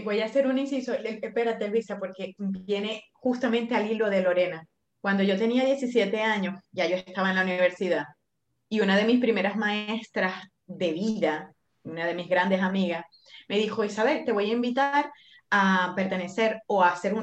Voy 0.05 0.21
a 0.21 0.27
hacer 0.27 0.47
un 0.47 0.59
inciso, 0.59 0.95
espérate 0.95 1.67
Luisa, 1.67 1.99
porque 1.99 2.37
viene 2.39 3.03
justamente 3.15 3.75
al 3.75 3.91
hilo 3.91 4.09
de 4.09 4.23
Lorena. 4.23 4.65
Cuando 5.01 5.25
yo 5.25 5.37
tenía 5.37 5.65
17 5.65 6.23
años, 6.23 6.63
ya 6.71 6.87
yo 6.87 6.95
estaba 6.95 7.31
en 7.31 7.37
la 7.37 7.43
universidad, 7.43 8.05
y 8.69 8.79
una 8.79 8.97
de 8.97 9.05
mis 9.05 9.19
primeras 9.19 9.57
maestras 9.57 10.35
de 10.69 10.93
vida, 10.93 11.53
una 11.83 12.07
de 12.07 12.15
mis 12.15 12.29
grandes 12.29 12.63
amigas, 12.63 13.05
me 13.49 13.59
dijo, 13.59 13.85
Isabel, 13.85 14.25
te 14.25 14.31
voy 14.31 14.51
a 14.51 14.55
invitar 14.55 15.11
a 15.51 15.93
pertenecer 15.97 16.63
o 16.67 16.83
a, 16.83 16.91
hacer 16.91 17.15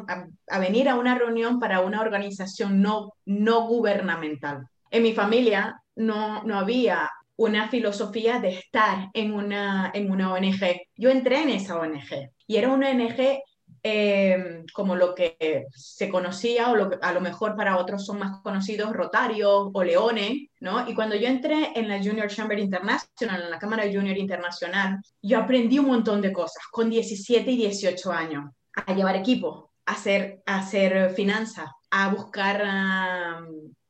a, 0.48 0.60
venir 0.60 0.90
a 0.90 0.96
una 0.96 1.18
reunión 1.18 1.60
para 1.60 1.82
una 1.82 2.02
organización 2.02 2.82
no, 2.82 3.14
no 3.26 3.68
gubernamental. 3.68 4.68
En 4.92 5.04
mi 5.04 5.14
familia 5.14 5.82
no, 5.96 6.44
no 6.44 6.60
había 6.60 7.10
una 7.38 7.70
filosofía 7.70 8.40
de 8.40 8.50
estar 8.50 9.10
en 9.14 9.34
una, 9.34 9.92
en 9.94 10.12
una 10.12 10.34
ONG. 10.34 10.82
Yo 10.96 11.10
entré 11.10 11.44
en 11.44 11.50
esa 11.50 11.80
ONG 11.80 12.32
y 12.48 12.56
era 12.56 12.70
una 12.70 12.90
ONG 12.90 13.40
Em, 13.84 14.66
como 14.74 14.96
lo 14.96 15.14
que 15.14 15.68
se 15.74 16.10
conocía 16.10 16.72
o 16.72 16.76
lo 16.76 16.90
que 16.90 16.98
a 17.02 17.14
lo 17.14 17.22
mejor 17.22 17.56
para 17.56 17.78
otros 17.78 18.06
son 18.06 18.20
más 18.20 18.42
conocidos, 18.42 18.92
Rotario 18.92 19.72
o 19.74 19.84
Leone, 19.84 20.50
¿no? 20.60 20.90
Y 20.90 20.96
cuando 20.96 21.16
yo 21.16 21.28
entré 21.28 21.72
en 21.76 21.88
la 21.88 22.00
Junior 22.00 22.28
Chamber 22.28 22.58
International, 22.60 23.44
en 23.44 23.52
la 23.52 23.60
Cámara 23.60 23.84
Junior 23.84 24.18
Internacional, 24.18 25.00
yo 25.22 25.40
aprendí 25.40 25.80
un 25.80 25.88
montón 25.88 26.22
de 26.22 26.34
cosas 26.34 26.64
con 26.72 26.90
17 26.90 27.52
y 27.52 27.58
18 27.58 28.12
años, 28.12 28.46
a 28.74 28.94
llevar 28.94 29.16
equipo, 29.16 29.72
a 29.86 29.94
hacer, 29.94 30.42
a 30.46 30.60
hacer 30.60 31.12
finanzas, 31.12 31.70
a 31.92 32.10
buscar 32.10 32.64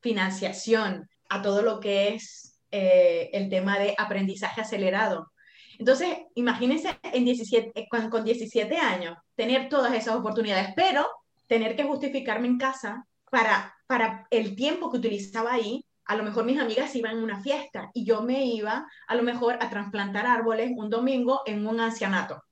financiación, 0.02 1.08
a 1.30 1.42
todo 1.42 1.62
lo 1.62 1.80
que 1.80 2.14
es 2.14 2.60
eh, 2.72 3.30
el 3.34 3.50
tema 3.50 3.80
de 3.80 3.96
aprendizaje 3.98 4.62
acelerado. 4.62 5.32
Entonces, 5.80 6.18
imagínense 6.36 7.00
en 7.04 7.26
17, 7.26 7.72
eh, 7.76 7.88
con, 7.90 8.10
con 8.10 8.24
17 8.24 8.78
años 8.78 9.18
tener 9.36 9.70
todas 9.70 9.94
esas 9.94 10.16
oportunidades, 10.16 10.74
pero 10.76 11.08
tener 11.48 11.76
que 11.76 11.84
justificarme 11.84 12.48
en 12.48 12.58
casa 12.58 13.06
para, 13.30 13.76
para 13.88 14.28
el 14.30 14.56
tiempo 14.56 14.92
que 14.92 14.98
utilizaba 14.98 15.54
ahí. 15.54 15.86
A 16.06 16.16
lo 16.16 16.24
mejor 16.24 16.46
mis 16.46 16.60
amigas 16.60 16.96
iban 16.96 17.18
a 17.18 17.24
una 17.24 17.42
fiesta 17.42 17.90
y 17.94 18.06
yo 18.06 18.22
me 18.22 18.46
iba 18.46 18.88
a 19.08 19.16
lo 19.16 19.24
mejor 19.24 19.58
a 19.60 19.70
trasplantar 19.70 20.26
árboles 20.26 20.72
un 20.76 20.90
domingo 20.90 21.42
en 21.46 21.68
un 21.68 21.80
ancianato. 21.80 22.44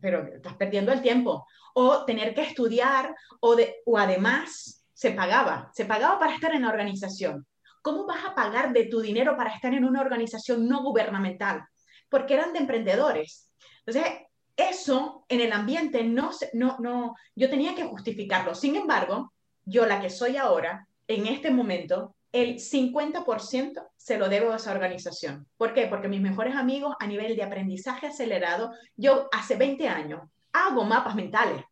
pero 0.00 0.26
estás 0.26 0.54
perdiendo 0.54 0.92
el 0.92 1.02
tiempo. 1.02 1.46
O 1.74 2.04
tener 2.04 2.34
que 2.34 2.42
estudiar 2.42 3.14
o, 3.40 3.54
de, 3.56 3.76
o 3.86 3.98
además 3.98 4.84
se 4.92 5.12
pagaba, 5.12 5.70
se 5.74 5.84
pagaba 5.84 6.18
para 6.18 6.34
estar 6.34 6.54
en 6.54 6.62
la 6.62 6.70
organización. 6.70 7.46
¿Cómo 7.82 8.06
vas 8.06 8.24
a 8.24 8.34
pagar 8.34 8.72
de 8.72 8.86
tu 8.86 9.00
dinero 9.00 9.36
para 9.36 9.50
estar 9.54 9.74
en 9.74 9.84
una 9.84 10.00
organización 10.00 10.68
no 10.68 10.82
gubernamental? 10.82 11.64
Porque 12.12 12.34
eran 12.34 12.52
de 12.52 12.58
emprendedores. 12.58 13.50
Entonces, 13.86 14.12
eso 14.54 15.24
en 15.30 15.40
el 15.40 15.50
ambiente 15.50 16.04
no, 16.04 16.30
no, 16.52 16.76
no, 16.78 17.16
yo 17.34 17.48
tenía 17.48 17.74
que 17.74 17.84
justificarlo. 17.84 18.54
Sin 18.54 18.76
embargo, 18.76 19.32
yo 19.64 19.86
la 19.86 19.98
que 19.98 20.10
soy 20.10 20.36
ahora, 20.36 20.86
en 21.08 21.26
este 21.26 21.50
momento, 21.50 22.14
el 22.30 22.56
50% 22.56 23.88
se 23.96 24.18
lo 24.18 24.28
debo 24.28 24.52
a 24.52 24.56
esa 24.56 24.72
organización. 24.72 25.46
¿Por 25.56 25.72
qué? 25.72 25.86
Porque 25.86 26.08
mis 26.08 26.20
mejores 26.20 26.54
amigos 26.54 26.94
a 27.00 27.06
nivel 27.06 27.34
de 27.34 27.44
aprendizaje 27.44 28.08
acelerado, 28.08 28.72
yo 28.94 29.28
hace 29.32 29.56
20 29.56 29.88
años 29.88 30.20
hago 30.52 30.84
mapas 30.84 31.14
mentales. 31.14 31.64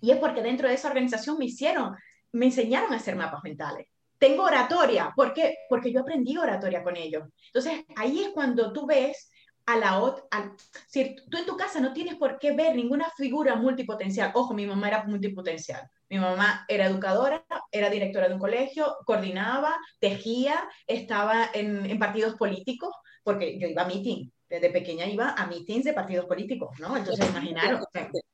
Y 0.00 0.10
es 0.10 0.16
porque 0.16 0.42
dentro 0.42 0.68
de 0.68 0.74
esa 0.74 0.88
organización 0.88 1.36
me 1.36 1.44
hicieron, 1.44 1.94
me 2.32 2.46
enseñaron 2.46 2.94
a 2.94 2.96
hacer 2.96 3.14
mapas 3.14 3.42
mentales. 3.44 3.88
Tengo 4.16 4.44
oratoria. 4.44 5.12
¿Por 5.14 5.34
qué? 5.34 5.58
Porque 5.68 5.92
yo 5.92 6.00
aprendí 6.00 6.38
oratoria 6.38 6.82
con 6.82 6.96
ellos. 6.96 7.24
Entonces, 7.46 7.84
ahí 7.94 8.22
es 8.22 8.28
cuando 8.30 8.72
tú 8.72 8.86
ves 8.86 9.31
a 9.66 9.76
la 9.76 10.00
otra, 10.00 10.24
si 10.88 11.16
tú 11.30 11.38
en 11.38 11.46
tu 11.46 11.56
casa 11.56 11.80
no 11.80 11.92
tienes 11.92 12.16
por 12.16 12.38
qué 12.38 12.52
ver 12.52 12.74
ninguna 12.74 13.10
figura 13.16 13.54
multipotencial, 13.54 14.32
ojo, 14.34 14.54
mi 14.54 14.66
mamá 14.66 14.88
era 14.88 15.04
multipotencial, 15.04 15.88
mi 16.08 16.18
mamá 16.18 16.64
era 16.68 16.86
educadora, 16.86 17.44
era 17.70 17.88
directora 17.88 18.28
de 18.28 18.34
un 18.34 18.40
colegio, 18.40 18.96
coordinaba, 19.06 19.76
tejía, 20.00 20.68
estaba 20.86 21.48
en, 21.54 21.86
en 21.86 21.98
partidos 21.98 22.34
políticos, 22.34 22.94
porque 23.22 23.58
yo 23.58 23.68
iba 23.68 23.82
a 23.82 23.86
meeting, 23.86 24.28
desde 24.48 24.70
pequeña 24.70 25.06
iba 25.06 25.30
a 25.30 25.46
meetings 25.46 25.84
de 25.84 25.92
partidos 25.92 26.26
políticos, 26.26 26.70
¿no? 26.78 26.96
Entonces, 26.96 27.28
imaginaron, 27.28 27.82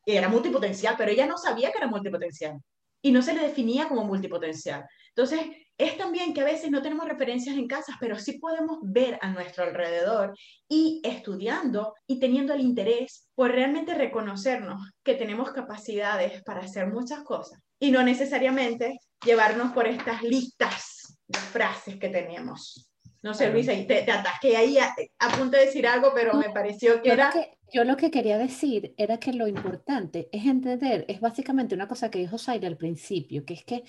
era 0.04 0.28
multipotencial, 0.28 0.94
pero 0.96 1.10
ella 1.10 1.26
no 1.26 1.36
sabía 1.36 1.70
que 1.70 1.78
era 1.78 1.86
multipotencial 1.86 2.58
y 3.02 3.12
no 3.12 3.22
se 3.22 3.34
le 3.34 3.42
definía 3.42 3.88
como 3.88 4.04
multipotencial. 4.04 4.84
Entonces, 5.18 5.48
es 5.76 5.98
también 5.98 6.32
que 6.32 6.42
a 6.42 6.44
veces 6.44 6.70
no 6.70 6.80
tenemos 6.80 7.08
referencias 7.08 7.56
en 7.56 7.66
casa, 7.66 7.96
pero 7.98 8.20
sí 8.20 8.38
podemos 8.38 8.78
ver 8.82 9.18
a 9.20 9.30
nuestro 9.30 9.64
alrededor 9.64 10.32
y 10.68 11.00
estudiando 11.02 11.94
y 12.06 12.20
teniendo 12.20 12.54
el 12.54 12.60
interés 12.60 13.28
por 13.34 13.50
realmente 13.50 13.94
reconocernos 13.94 14.80
que 15.02 15.14
tenemos 15.14 15.50
capacidades 15.50 16.40
para 16.44 16.60
hacer 16.60 16.86
muchas 16.86 17.24
cosas 17.24 17.58
y 17.80 17.90
no 17.90 18.04
necesariamente 18.04 19.00
llevarnos 19.24 19.72
por 19.72 19.88
estas 19.88 20.22
listas 20.22 21.18
de 21.26 21.40
frases 21.40 21.96
que 21.96 22.10
tenemos. 22.10 22.88
No 23.20 23.34
sé, 23.34 23.50
Luisa, 23.50 23.72
te, 23.72 24.02
te 24.02 24.12
atasqué 24.12 24.56
ahí 24.56 24.78
a, 24.78 24.94
punto 25.36 25.56
de 25.56 25.66
decir 25.66 25.84
algo, 25.88 26.12
pero 26.14 26.34
me 26.34 26.50
pareció 26.50 27.02
que 27.02 27.10
era... 27.10 27.32
yo 27.72 27.82
lo 27.82 27.96
que 27.96 28.12
quería 28.12 28.38
decir 28.38 28.94
era 28.96 29.18
que 29.18 29.32
lo 29.32 29.48
importante 29.48 30.28
es 30.30 30.46
entender, 30.46 31.04
es 31.08 31.20
básicamente 31.20 31.74
una 31.74 31.88
cosa 31.88 32.08
que 32.08 32.20
dijo 32.20 32.38
Zaire 32.38 32.68
al 32.68 32.76
principio, 32.76 33.44
que 33.44 33.54
es 33.54 33.64
que 33.64 33.82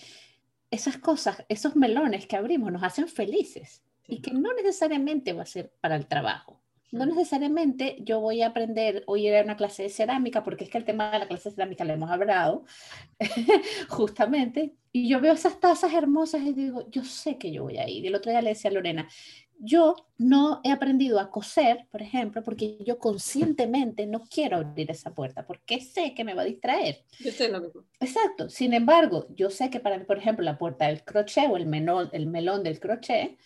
esas 0.71 0.97
cosas, 0.97 1.45
esos 1.49 1.75
melones 1.75 2.27
que 2.27 2.35
abrimos 2.35 2.71
nos 2.71 2.83
hacen 2.83 3.07
felices 3.07 3.83
y 4.07 4.21
que 4.21 4.31
no 4.31 4.53
necesariamente 4.53 5.33
va 5.33 5.43
a 5.43 5.47
ser 5.47 5.71
para 5.81 5.95
el 5.95 6.07
trabajo. 6.07 6.59
No 6.91 7.05
necesariamente 7.05 7.97
yo 8.01 8.19
voy 8.19 8.41
a 8.41 8.47
aprender 8.47 9.03
o 9.05 9.15
ir 9.15 9.35
a 9.35 9.43
una 9.43 9.55
clase 9.55 9.83
de 9.83 9.89
cerámica, 9.89 10.43
porque 10.43 10.63
es 10.63 10.71
que 10.71 10.79
el 10.79 10.85
tema 10.85 11.11
de 11.11 11.19
la 11.19 11.27
clase 11.27 11.49
de 11.49 11.55
cerámica 11.55 11.85
le 11.85 11.93
hemos 11.93 12.09
hablado, 12.09 12.65
justamente, 13.89 14.73
y 14.91 15.07
yo 15.07 15.21
veo 15.21 15.33
esas 15.33 15.59
tazas 15.59 15.93
hermosas 15.93 16.41
y 16.41 16.53
digo, 16.53 16.89
yo 16.89 17.03
sé 17.03 17.37
que 17.37 17.51
yo 17.51 17.63
voy 17.63 17.77
a 17.77 17.87
ir. 17.87 18.03
Y 18.03 18.07
el 18.07 18.15
otro 18.15 18.31
día 18.31 18.41
le 18.41 18.49
decía 18.49 18.71
a 18.71 18.73
Lorena, 18.73 19.07
yo 19.59 19.95
no 20.17 20.61
he 20.63 20.71
aprendido 20.71 21.19
a 21.19 21.29
coser, 21.29 21.85
por 21.91 22.01
ejemplo, 22.01 22.41
porque 22.43 22.77
yo 22.85 22.97
conscientemente 22.97 24.07
no 24.07 24.23
quiero 24.23 24.57
abrir 24.57 24.89
esa 24.89 25.13
puerta, 25.13 25.45
porque 25.45 25.81
sé 25.81 26.13
que 26.15 26.23
me 26.23 26.33
va 26.33 26.43
a 26.43 26.45
distraer. 26.45 27.03
Yo 27.19 27.31
sé 27.31 27.49
lo 27.49 27.59
mismo. 27.59 27.83
Exacto. 27.99 28.49
Sin 28.49 28.73
embargo, 28.73 29.27
yo 29.35 29.49
sé 29.49 29.69
que 29.69 29.81
para 29.81 29.97
mí, 29.97 30.05
por 30.05 30.17
ejemplo, 30.17 30.45
la 30.45 30.57
puerta 30.57 30.87
del 30.87 31.03
crochet 31.03 31.49
o 31.49 31.57
el 31.57 31.65
melón, 31.65 32.09
el 32.13 32.27
melón 32.27 32.63
del 32.63 32.79
crochet, 32.79 33.37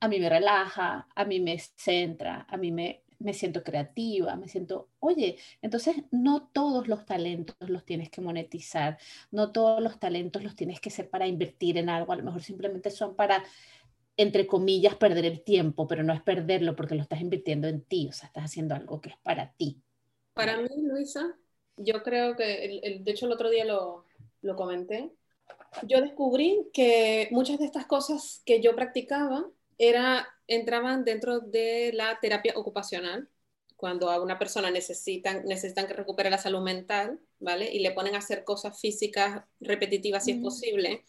a 0.00 0.08
mí 0.08 0.20
me 0.20 0.28
relaja, 0.28 1.08
a 1.14 1.24
mí 1.24 1.40
me 1.40 1.58
centra, 1.58 2.46
a 2.50 2.56
mí 2.58 2.70
me, 2.70 3.02
me 3.18 3.32
siento 3.32 3.62
creativa, 3.62 4.36
me 4.36 4.48
siento, 4.48 4.90
oye, 5.00 5.38
entonces 5.62 5.96
no 6.10 6.48
todos 6.52 6.86
los 6.86 7.06
talentos 7.06 7.56
los 7.60 7.84
tienes 7.84 8.10
que 8.10 8.20
monetizar, 8.20 8.98
no 9.30 9.52
todos 9.52 9.82
los 9.82 9.98
talentos 9.98 10.42
los 10.42 10.54
tienes 10.54 10.80
que 10.80 10.90
ser 10.90 11.08
para 11.08 11.26
invertir 11.26 11.78
en 11.78 11.88
algo, 11.88 12.12
a 12.12 12.16
lo 12.16 12.22
mejor 12.22 12.42
simplemente 12.42 12.90
son 12.90 13.16
para 13.16 13.42
entre 14.16 14.46
comillas, 14.46 14.94
perder 14.94 15.26
el 15.26 15.42
tiempo, 15.42 15.86
pero 15.86 16.02
no 16.02 16.12
es 16.12 16.22
perderlo 16.22 16.74
porque 16.74 16.94
lo 16.94 17.02
estás 17.02 17.20
invirtiendo 17.20 17.68
en 17.68 17.82
ti, 17.82 18.08
o 18.08 18.12
sea, 18.12 18.28
estás 18.28 18.44
haciendo 18.44 18.74
algo 18.74 19.00
que 19.00 19.10
es 19.10 19.16
para 19.22 19.52
ti. 19.52 19.82
Para 20.32 20.60
mí, 20.60 20.68
Luisa, 20.82 21.36
yo 21.76 22.02
creo 22.02 22.36
que, 22.36 22.80
el, 22.82 23.04
de 23.04 23.10
hecho 23.10 23.26
el 23.26 23.32
otro 23.32 23.50
día 23.50 23.64
lo, 23.64 24.04
lo 24.42 24.56
comenté, 24.56 25.10
yo 25.86 26.00
descubrí 26.00 26.68
que 26.72 27.28
muchas 27.30 27.58
de 27.58 27.66
estas 27.66 27.86
cosas 27.86 28.42
que 28.46 28.60
yo 28.60 28.74
practicaba 28.74 29.46
era, 29.78 30.26
entraban 30.46 31.04
dentro 31.04 31.40
de 31.40 31.92
la 31.92 32.18
terapia 32.20 32.54
ocupacional, 32.56 33.28
cuando 33.76 34.08
a 34.10 34.22
una 34.22 34.38
persona 34.38 34.70
necesitan, 34.70 35.44
necesitan 35.44 35.86
que 35.86 35.92
recupere 35.92 36.30
la 36.30 36.38
salud 36.38 36.62
mental, 36.62 37.20
¿vale? 37.38 37.70
Y 37.70 37.80
le 37.80 37.92
ponen 37.92 38.14
a 38.14 38.18
hacer 38.18 38.42
cosas 38.42 38.80
físicas 38.80 39.42
repetitivas 39.60 40.24
si 40.24 40.32
es 40.32 40.40
posible, 40.40 41.04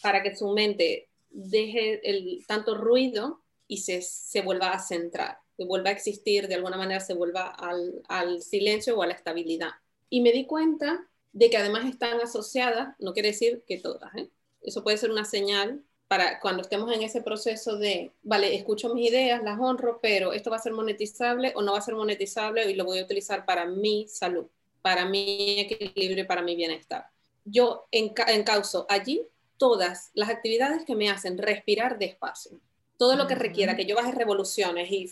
para 0.00 0.22
que 0.22 0.34
su 0.34 0.48
mente 0.54 1.10
deje 1.36 2.00
el 2.08 2.44
tanto 2.46 2.74
ruido 2.74 3.42
y 3.68 3.78
se, 3.78 4.00
se 4.02 4.42
vuelva 4.42 4.72
a 4.72 4.78
centrar, 4.78 5.38
que 5.56 5.64
vuelva 5.64 5.90
a 5.90 5.92
existir, 5.92 6.48
de 6.48 6.54
alguna 6.54 6.76
manera 6.76 7.00
se 7.00 7.14
vuelva 7.14 7.48
al, 7.48 8.02
al, 8.08 8.42
silencio 8.42 8.96
o 8.96 9.02
a 9.02 9.06
la 9.06 9.14
estabilidad. 9.14 9.70
Y 10.08 10.20
me 10.20 10.32
di 10.32 10.46
cuenta 10.46 11.06
de 11.32 11.50
que 11.50 11.58
además 11.58 11.84
están 11.84 12.20
asociadas, 12.20 12.94
no 12.98 13.12
quiere 13.12 13.30
decir 13.30 13.62
que 13.66 13.78
todas, 13.78 14.14
¿eh? 14.16 14.30
eso 14.62 14.82
puede 14.82 14.96
ser 14.96 15.10
una 15.10 15.24
señal 15.24 15.82
para 16.08 16.40
cuando 16.40 16.62
estemos 16.62 16.92
en 16.94 17.02
ese 17.02 17.20
proceso 17.20 17.76
de, 17.76 18.12
vale, 18.22 18.54
escucho 18.54 18.94
mis 18.94 19.10
ideas, 19.10 19.42
las 19.42 19.58
honro, 19.58 19.98
pero 20.00 20.32
esto 20.32 20.50
va 20.50 20.56
a 20.56 20.60
ser 20.60 20.72
monetizable 20.72 21.52
o 21.56 21.62
no 21.62 21.72
va 21.72 21.78
a 21.78 21.82
ser 21.82 21.94
monetizable 21.94 22.70
y 22.70 22.74
lo 22.74 22.84
voy 22.84 23.00
a 23.00 23.04
utilizar 23.04 23.44
para 23.44 23.66
mi 23.66 24.06
salud, 24.08 24.46
para 24.82 25.04
mi 25.04 25.60
equilibrio, 25.60 26.26
para 26.26 26.42
mi 26.42 26.54
bienestar. 26.54 27.06
Yo 27.44 27.88
encauso 27.90 28.86
allí 28.88 29.26
todas 29.58 30.10
las 30.14 30.28
actividades 30.28 30.84
que 30.84 30.94
me 30.94 31.10
hacen 31.10 31.38
respirar 31.38 31.98
despacio. 31.98 32.60
Todo 32.98 33.16
lo 33.16 33.26
que 33.26 33.34
requiera 33.34 33.76
que 33.76 33.86
yo 33.86 33.96
baje 33.96 34.12
revoluciones 34.12 34.90
y 34.90 35.10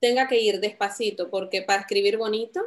tenga 0.00 0.28
que 0.28 0.40
ir 0.40 0.60
despacito, 0.60 1.30
porque 1.30 1.62
para 1.62 1.80
escribir 1.80 2.18
bonito, 2.18 2.60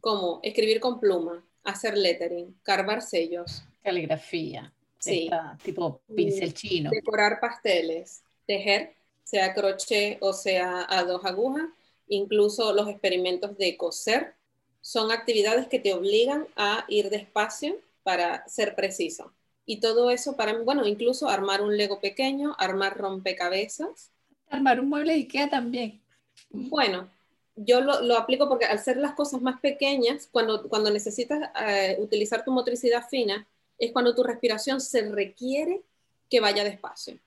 como 0.00 0.40
escribir 0.42 0.80
con 0.80 1.00
pluma, 1.00 1.44
hacer 1.62 1.96
lettering, 1.96 2.58
carvar 2.62 3.02
sellos. 3.02 3.64
Caligrafía 3.82 4.72
Sí. 5.04 5.30
tipo 5.62 6.00
pincel 6.14 6.54
chino. 6.54 6.90
Decorar 6.90 7.38
pasteles, 7.38 8.22
tejer, 8.46 8.94
sea 9.22 9.52
crochet 9.52 10.18
o 10.20 10.32
sea 10.32 10.86
a 10.88 11.04
dos 11.04 11.24
agujas, 11.24 11.68
incluso 12.08 12.72
los 12.72 12.88
experimentos 12.88 13.56
de 13.58 13.76
coser, 13.76 14.34
son 14.80 15.10
actividades 15.12 15.66
que 15.68 15.78
te 15.78 15.92
obligan 15.92 16.46
a 16.56 16.84
ir 16.88 17.10
despacio 17.10 17.78
para 18.02 18.46
ser 18.48 18.74
preciso. 18.74 19.32
Y 19.66 19.80
todo 19.80 20.10
eso 20.10 20.36
para 20.36 20.52
mí, 20.52 20.64
bueno, 20.64 20.86
incluso 20.86 21.28
armar 21.28 21.62
un 21.62 21.76
Lego 21.76 22.00
pequeño, 22.00 22.54
armar 22.58 22.98
rompecabezas. 22.98 24.10
Armar 24.50 24.80
un 24.80 24.88
mueble 24.88 25.12
de 25.12 25.20
Ikea 25.20 25.48
también. 25.48 26.00
Bueno, 26.50 27.08
yo 27.56 27.80
lo, 27.80 28.02
lo, 28.02 28.16
aplico 28.16 28.48
porque 28.48 28.66
al 28.66 28.78
ser 28.78 28.96
las 28.96 29.14
cosas 29.14 29.40
más 29.40 29.60
pequeñas, 29.60 30.28
cuando, 30.30 30.68
cuando 30.68 30.90
necesitas 30.90 31.50
eh, 31.66 31.96
utilizar 31.98 32.44
tu 32.44 32.50
motricidad 32.50 33.08
fina, 33.08 33.46
es 33.78 33.92
cuando 33.92 34.14
tu 34.14 34.22
respiración 34.22 34.80
se 34.80 35.08
requiere 35.10 35.82
que 36.30 36.40
vaya 36.40 36.64
despacio, 36.64 37.18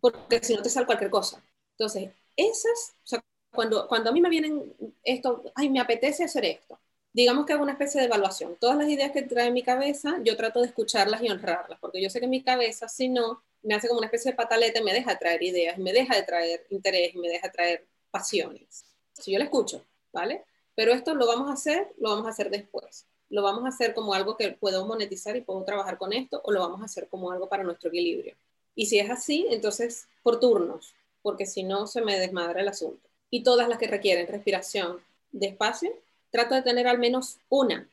porque 0.00 0.42
si 0.42 0.54
no 0.54 0.62
te 0.62 0.68
sale 0.68 0.86
cualquier 0.86 1.10
cosa. 1.10 1.42
Entonces, 1.72 2.10
esas, 2.36 2.94
o 3.04 3.06
sea, 3.06 3.24
cuando, 3.52 3.88
cuando 3.88 4.10
a 4.10 4.12
mí 4.12 4.20
me 4.20 4.28
vienen 4.28 4.74
esto, 5.02 5.42
ay, 5.54 5.68
me 5.68 5.80
apetece 5.80 6.24
hacer 6.24 6.44
esto, 6.44 6.78
digamos 7.16 7.46
que 7.46 7.54
hago 7.54 7.62
una 7.62 7.72
especie 7.72 7.98
de 7.98 8.08
evaluación. 8.08 8.56
Todas 8.60 8.76
las 8.76 8.90
ideas 8.90 9.10
que 9.10 9.22
trae 9.22 9.50
mi 9.50 9.62
cabeza, 9.62 10.18
yo 10.22 10.36
trato 10.36 10.60
de 10.60 10.66
escucharlas 10.66 11.22
y 11.22 11.30
honrarlas, 11.30 11.78
porque 11.80 12.02
yo 12.02 12.10
sé 12.10 12.20
que 12.20 12.26
mi 12.26 12.42
cabeza, 12.42 12.88
si 12.88 13.08
no, 13.08 13.42
me 13.62 13.74
hace 13.74 13.88
como 13.88 13.98
una 13.98 14.06
especie 14.06 14.32
de 14.32 14.36
pataleta 14.36 14.80
y 14.80 14.84
me 14.84 14.92
deja 14.92 15.12
de 15.12 15.16
traer 15.16 15.42
ideas, 15.42 15.78
me 15.78 15.94
deja 15.94 16.14
de 16.14 16.24
traer 16.24 16.66
interés, 16.68 17.14
me 17.14 17.28
deja 17.28 17.46
de 17.46 17.52
traer 17.54 17.86
pasiones. 18.10 18.84
Si 19.14 19.32
yo 19.32 19.38
la 19.38 19.46
escucho, 19.46 19.82
¿vale? 20.12 20.44
Pero 20.74 20.92
esto 20.92 21.14
lo 21.14 21.26
vamos 21.26 21.48
a 21.48 21.54
hacer, 21.54 21.88
lo 21.98 22.10
vamos 22.10 22.26
a 22.26 22.30
hacer 22.30 22.50
después 22.50 23.06
lo 23.28 23.42
vamos 23.42 23.64
a 23.64 23.68
hacer 23.68 23.94
como 23.94 24.14
algo 24.14 24.36
que 24.36 24.52
puedo 24.52 24.86
monetizar 24.86 25.36
y 25.36 25.40
puedo 25.40 25.64
trabajar 25.64 25.98
con 25.98 26.12
esto, 26.12 26.40
o 26.44 26.52
lo 26.52 26.60
vamos 26.60 26.80
a 26.82 26.84
hacer 26.84 27.08
como 27.08 27.32
algo 27.32 27.48
para 27.48 27.64
nuestro 27.64 27.88
equilibrio. 27.88 28.36
Y 28.74 28.86
si 28.86 28.98
es 28.98 29.10
así, 29.10 29.46
entonces 29.50 30.06
por 30.22 30.38
turnos, 30.38 30.94
porque 31.22 31.46
si 31.46 31.62
no 31.62 31.86
se 31.86 32.02
me 32.02 32.20
desmadra 32.20 32.60
el 32.60 32.68
asunto. 32.68 33.08
Y 33.30 33.42
todas 33.42 33.68
las 33.68 33.78
que 33.78 33.88
requieren 33.88 34.28
respiración 34.28 35.00
despacio, 35.32 35.92
trato 36.30 36.54
de 36.54 36.62
tener 36.62 36.86
al 36.86 36.98
menos 36.98 37.38
una 37.48 37.88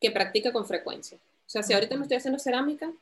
que 0.00 0.10
practique 0.10 0.52
con 0.52 0.66
frecuencia. 0.66 1.18
O 1.18 1.48
sea, 1.48 1.62
si 1.62 1.72
ahorita 1.72 1.96
me 1.96 2.02
estoy 2.02 2.18
haciendo 2.18 2.38
cerámica, 2.38 2.92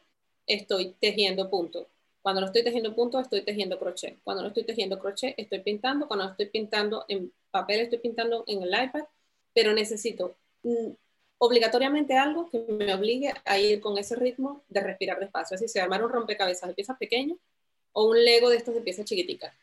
estoy 0.46 0.94
tejiendo 1.00 1.50
punto. 1.50 1.88
Cuando 2.22 2.40
no 2.40 2.46
estoy 2.46 2.62
tejiendo 2.64 2.94
punto, 2.94 3.20
estoy 3.20 3.42
tejiendo 3.42 3.78
crochet. 3.78 4.18
Cuando 4.24 4.42
no 4.42 4.48
estoy 4.48 4.64
tejiendo 4.64 4.98
crochet, 4.98 5.34
estoy 5.36 5.60
pintando. 5.60 6.06
Cuando 6.06 6.24
no 6.24 6.30
estoy 6.30 6.46
pintando 6.46 7.04
en 7.08 7.32
papel, 7.50 7.80
estoy 7.80 7.98
pintando 7.98 8.44
en 8.46 8.62
el 8.62 8.70
iPad. 8.70 9.04
Pero 9.52 9.72
necesito 9.72 10.34
obligatoriamente 11.38 12.16
algo 12.16 12.48
que 12.50 12.58
me 12.60 12.94
obligue 12.94 13.32
a 13.44 13.58
ir 13.58 13.80
con 13.80 13.98
ese 13.98 14.16
ritmo 14.16 14.62
de 14.68 14.80
respirar 14.80 15.20
despacio. 15.20 15.56
Así 15.56 15.68
sea, 15.68 15.84
armar 15.84 16.02
un 16.02 16.10
rompecabezas 16.10 16.68
de 16.68 16.74
piezas 16.74 16.96
pequeñas 16.96 17.38
o 17.92 18.08
un 18.08 18.24
Lego 18.24 18.48
de 18.50 18.56
estos 18.56 18.74
de 18.74 18.80
piezas 18.80 19.04
chiquiticas. 19.04 19.54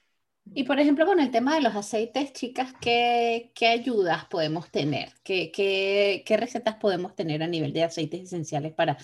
Y 0.53 0.65
por 0.65 0.79
ejemplo, 0.79 1.05
con 1.05 1.19
el 1.21 1.31
tema 1.31 1.55
de 1.55 1.61
los 1.61 1.75
aceites, 1.75 2.33
chicas, 2.33 2.73
¿qué, 2.81 3.51
qué 3.55 3.67
ayudas 3.67 4.25
podemos 4.25 4.69
tener? 4.69 5.13
¿Qué, 5.23 5.49
¿Qué, 5.51 6.23
qué, 6.25 6.37
recetas 6.37 6.75
podemos 6.75 7.15
tener 7.15 7.41
a 7.41 7.47
nivel 7.47 7.71
de 7.71 7.83
aceites 7.83 8.23
esenciales 8.23 8.73
para 8.73 8.97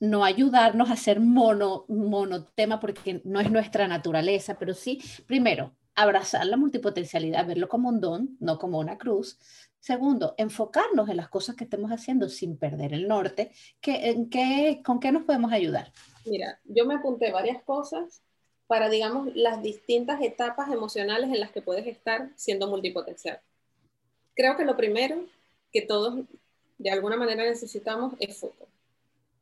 no 0.00 0.24
ayudarnos 0.24 0.88
a 0.88 0.94
hacer 0.94 1.20
mono, 1.20 1.84
monotema 1.88 2.80
porque 2.80 3.20
no 3.24 3.40
es 3.40 3.50
nuestra 3.50 3.88
naturaleza, 3.88 4.58
pero 4.58 4.72
sí, 4.72 5.02
primero, 5.26 5.76
abrazar 5.94 6.46
la 6.46 6.56
multipotencialidad, 6.56 7.46
verlo 7.46 7.68
como 7.68 7.90
un 7.90 8.00
don, 8.00 8.36
no 8.40 8.58
como 8.58 8.78
una 8.78 8.96
cruz. 8.96 9.38
Segundo, 9.80 10.34
enfocarnos 10.38 11.10
en 11.10 11.18
las 11.18 11.28
cosas 11.28 11.56
que 11.56 11.64
estemos 11.64 11.90
haciendo 11.90 12.28
sin 12.28 12.56
perder 12.56 12.94
el 12.94 13.06
norte. 13.06 13.52
¿Qué, 13.80 14.10
en 14.10 14.82
¿Con 14.82 14.98
qué 14.98 15.12
nos 15.12 15.24
podemos 15.24 15.52
ayudar? 15.52 15.92
Mira, 16.24 16.58
yo 16.64 16.86
me 16.86 16.94
apunté 16.94 17.32
varias 17.32 17.62
cosas 17.64 18.22
para, 18.68 18.88
digamos, 18.88 19.34
las 19.34 19.62
distintas 19.62 20.22
etapas 20.22 20.70
emocionales 20.70 21.30
en 21.30 21.40
las 21.40 21.50
que 21.50 21.62
puedes 21.62 21.86
estar 21.86 22.30
siendo 22.36 22.68
multipotencial. 22.68 23.40
Creo 24.36 24.56
que 24.56 24.64
lo 24.64 24.76
primero 24.76 25.24
que 25.72 25.82
todos 25.82 26.24
de 26.76 26.90
alguna 26.90 27.16
manera 27.16 27.42
necesitamos 27.42 28.14
es 28.20 28.36
foco. 28.36 28.68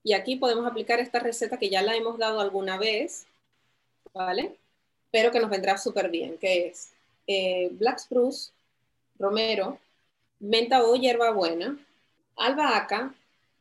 Y 0.02 0.14
aquí 0.14 0.36
podemos 0.36 0.64
aplicar 0.64 1.00
esta 1.00 1.18
receta 1.18 1.58
que 1.58 1.68
ya 1.68 1.82
la 1.82 1.96
hemos 1.96 2.16
dado 2.16 2.40
alguna 2.40 2.78
vez, 2.78 3.26
¿vale? 4.14 4.56
Pero 5.10 5.32
que 5.32 5.40
nos 5.40 5.50
vendrá 5.50 5.76
súper 5.76 6.08
bien, 6.08 6.38
que 6.38 6.68
es 6.68 6.92
eh, 7.26 7.68
Black 7.72 7.98
Spruce, 7.98 8.52
romero, 9.18 9.78
menta 10.38 10.84
o 10.84 10.94
hierbabuena, 10.94 11.78
albahaca 12.36 13.12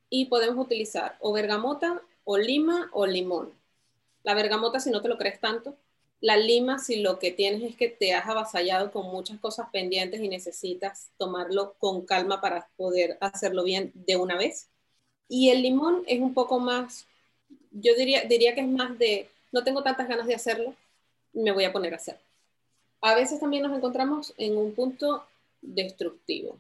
y 0.09 0.26
podemos 0.26 0.63
utilizar 0.63 1.18
o 1.20 1.34
bergamota 1.34 2.01
o 2.24 2.38
lima 2.38 2.89
o 2.93 3.07
limón. 3.07 3.51
La 4.26 4.34
bergamota 4.34 4.80
si 4.80 4.89
no 4.89 5.03
te 5.03 5.07
lo 5.07 5.19
crees 5.19 5.39
tanto, 5.39 5.76
la 6.19 6.36
lima 6.36 6.80
si 6.80 6.95
lo 6.95 7.19
que 7.19 7.32
tienes 7.32 7.61
es 7.61 7.76
que 7.76 7.89
te 7.89 8.15
has 8.15 8.28
avasallado 8.28 8.91
con 8.91 9.05
muchas 9.05 9.39
cosas 9.39 9.69
pendientes 9.71 10.19
y 10.19 10.28
necesitas 10.28 11.11
tomarlo 11.17 11.76
con 11.78 12.07
calma 12.07 12.41
para 12.41 12.67
poder 12.76 13.19
hacerlo 13.21 13.63
bien 13.63 13.91
de 13.93 14.17
una 14.17 14.36
vez. 14.36 14.67
Y 15.30 15.51
el 15.51 15.61
limón 15.61 16.03
es 16.07 16.19
un 16.19 16.34
poco 16.34 16.59
más, 16.59 17.05
yo 17.71 17.93
diría, 17.95 18.23
diría 18.23 18.55
que 18.55 18.61
es 18.61 18.67
más 18.67 18.97
de, 18.97 19.30
no 19.51 19.63
tengo 19.63 19.84
tantas 19.84 20.07
ganas 20.07 20.26
de 20.26 20.34
hacerlo, 20.34 20.73
me 21.34 21.51
voy 21.51 21.65
a 21.65 21.71
poner 21.71 21.93
a 21.93 21.97
hacer. 21.97 22.17
A 23.01 23.13
veces 23.13 23.39
también 23.39 23.61
nos 23.61 23.78
encontramos 23.78 24.34
en 24.38 24.57
un 24.57 24.73
punto 24.73 25.23
destructivo 25.61 26.57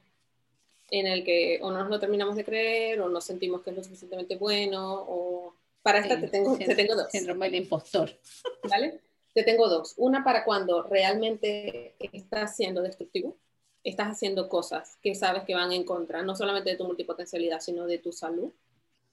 en 0.91 1.07
el 1.07 1.23
que 1.23 1.57
o 1.63 1.71
no 1.71 1.79
nos 1.79 1.89
lo 1.89 1.99
terminamos 1.99 2.35
de 2.35 2.45
creer 2.45 3.01
o 3.01 3.09
no 3.09 3.21
sentimos 3.21 3.63
que 3.63 3.71
es 3.71 3.75
lo 3.75 3.83
suficientemente 3.83 4.35
bueno 4.35 5.03
o 5.07 5.55
para 5.85 5.99
esta 5.99 6.19
te, 6.19 6.29
tengo, 6.29 6.57
te 6.57 6.73
tengo 6.73 6.95
dos. 6.95 7.11
Síndrome 7.11 7.45
del 7.45 7.61
impostor. 7.61 8.09
¿Vale? 8.67 9.01
Te 9.35 9.43
tengo 9.43 9.69
dos. 9.69 9.93
Una 9.97 10.23
para 10.23 10.43
cuando 10.43 10.81
realmente 10.81 11.93
estás 12.11 12.55
siendo 12.55 12.81
destructivo, 12.81 13.37
estás 13.83 14.07
haciendo 14.07 14.49
cosas 14.49 14.97
que 15.03 15.13
sabes 15.13 15.43
que 15.43 15.53
van 15.53 15.71
en 15.71 15.83
contra, 15.83 16.23
no 16.23 16.35
solamente 16.35 16.71
de 16.71 16.75
tu 16.75 16.85
multipotencialidad, 16.85 17.59
sino 17.59 17.85
de 17.85 17.99
tu 17.99 18.11
salud. 18.11 18.51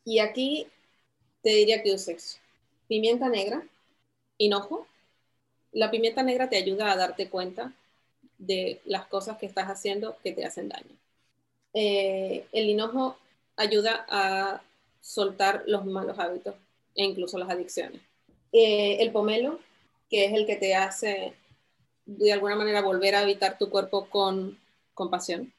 Y 0.02 0.20
aquí 0.20 0.66
te 1.42 1.50
diría 1.50 1.82
que 1.82 1.92
uses 1.92 2.40
pimienta 2.88 3.28
negra, 3.28 3.68
hinojo. 4.38 4.86
La 5.72 5.90
pimienta 5.90 6.22
negra 6.22 6.48
te 6.48 6.56
ayuda 6.56 6.90
a 6.90 6.96
darte 6.96 7.28
cuenta 7.28 7.74
de 8.38 8.80
las 8.86 9.06
cosas 9.08 9.36
que 9.36 9.44
estás 9.44 9.66
haciendo 9.66 10.16
que 10.24 10.32
te 10.32 10.46
hacen 10.46 10.70
daño. 10.70 10.96
Eh, 11.74 12.46
el 12.50 12.64
hinojo 12.70 13.18
ayuda 13.56 14.06
a 14.08 14.62
soltar 15.02 15.64
los 15.66 15.84
malos 15.84 16.18
hábitos 16.18 16.54
e 16.94 17.04
incluso 17.04 17.36
las 17.36 17.50
adicciones. 17.50 18.00
Eh, 18.52 18.98
el 19.00 19.10
pomelo, 19.12 19.58
que 20.08 20.24
es 20.24 20.32
el 20.32 20.46
que 20.46 20.56
te 20.56 20.74
hace 20.74 21.34
de 22.06 22.32
alguna 22.32 22.56
manera 22.56 22.80
volver 22.80 23.14
a 23.14 23.20
habitar 23.20 23.58
tu 23.58 23.68
cuerpo 23.68 24.08
con 24.08 24.58
compasión. 24.94 25.52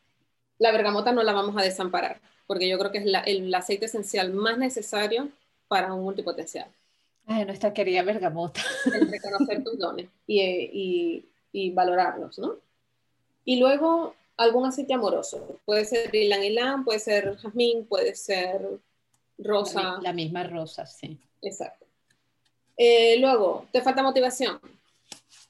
La 0.57 0.71
bergamota 0.71 1.11
no 1.11 1.23
la 1.23 1.33
vamos 1.33 1.55
a 1.57 1.63
desamparar, 1.63 2.21
porque 2.47 2.69
yo 2.69 2.79
creo 2.79 2.91
que 2.91 2.99
es 2.99 3.05
el 3.25 3.53
aceite 3.53 3.85
esencial 3.85 4.33
más 4.33 4.57
necesario 4.57 5.29
para 5.67 5.93
un 5.93 6.03
multipotencial. 6.03 6.67
Ay, 7.25 7.45
nuestra 7.45 7.73
querida 7.73 8.03
bergamota. 8.03 8.61
El 8.93 9.09
reconocer 9.09 9.63
tus 9.63 9.77
dones 9.77 10.07
y, 10.27 10.41
y, 10.41 11.25
y 11.51 11.71
valorarlos, 11.71 12.37
¿no? 12.37 12.57
Y 13.45 13.59
luego 13.59 14.15
algún 14.37 14.65
aceite 14.65 14.93
amoroso. 14.93 15.59
Puede 15.65 15.85
ser 15.85 16.11
ylang 16.11 16.43
ylang, 16.43 16.83
puede 16.85 16.99
ser 16.99 17.35
jazmín, 17.37 17.85
puede 17.85 18.15
ser 18.15 18.79
rosa. 19.43 19.99
La, 20.01 20.13
misma 20.13 20.43
rosa, 20.43 20.85
sí. 20.85 21.19
Exacto. 21.41 21.85
Eh, 22.77 23.17
luego, 23.19 23.67
¿te 23.71 23.81
falta 23.81 24.01
motivación? 24.01 24.59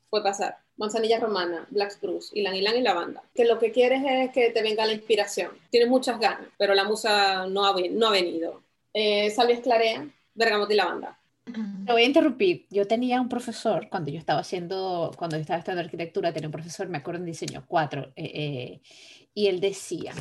Puede 0.09 0.23
pasar. 0.23 0.57
Manzanilla 0.75 1.19
romana, 1.19 1.67
black 1.69 1.91
spruce, 1.91 2.37
ylang 2.37 2.55
ylang 2.55 2.75
y 2.75 2.81
lavanda. 2.81 3.23
Que 3.33 3.45
lo 3.45 3.59
que 3.59 3.71
quieres 3.71 4.03
es 4.05 4.31
que 4.31 4.49
te 4.49 4.61
venga 4.61 4.85
la 4.85 4.93
inspiración. 4.93 5.51
Tienes 5.69 5.89
muchas 5.89 6.19
ganas, 6.19 6.47
pero 6.57 6.73
la 6.73 6.83
musa 6.83 7.45
no 7.47 7.65
ha, 7.65 7.75
no 7.91 8.07
ha 8.07 8.11
venido. 8.11 8.63
Eh, 8.93 9.29
salvia 9.29 9.55
esclarea, 9.55 10.07
bergamota 10.33 10.73
y 10.73 10.77
lavanda. 10.77 11.19
Te 11.45 11.91
voy 11.91 12.03
a 12.03 12.05
interrumpir. 12.05 12.65
Yo 12.69 12.87
tenía 12.87 13.19
un 13.19 13.27
profesor, 13.27 13.89
cuando 13.89 14.11
yo 14.11 14.17
estaba 14.17 14.39
haciendo, 14.39 15.11
cuando 15.17 15.35
yo 15.35 15.41
estaba 15.41 15.59
estudiando 15.59 15.83
arquitectura, 15.83 16.31
tenía 16.31 16.47
un 16.47 16.53
profesor, 16.53 16.87
me 16.87 16.97
acuerdo 16.97 17.19
en 17.19 17.25
diseño 17.25 17.65
4, 17.67 18.13
eh, 18.15 18.31
eh, 18.33 18.81
y 19.33 19.47
él 19.47 19.59
decía, 19.59 20.13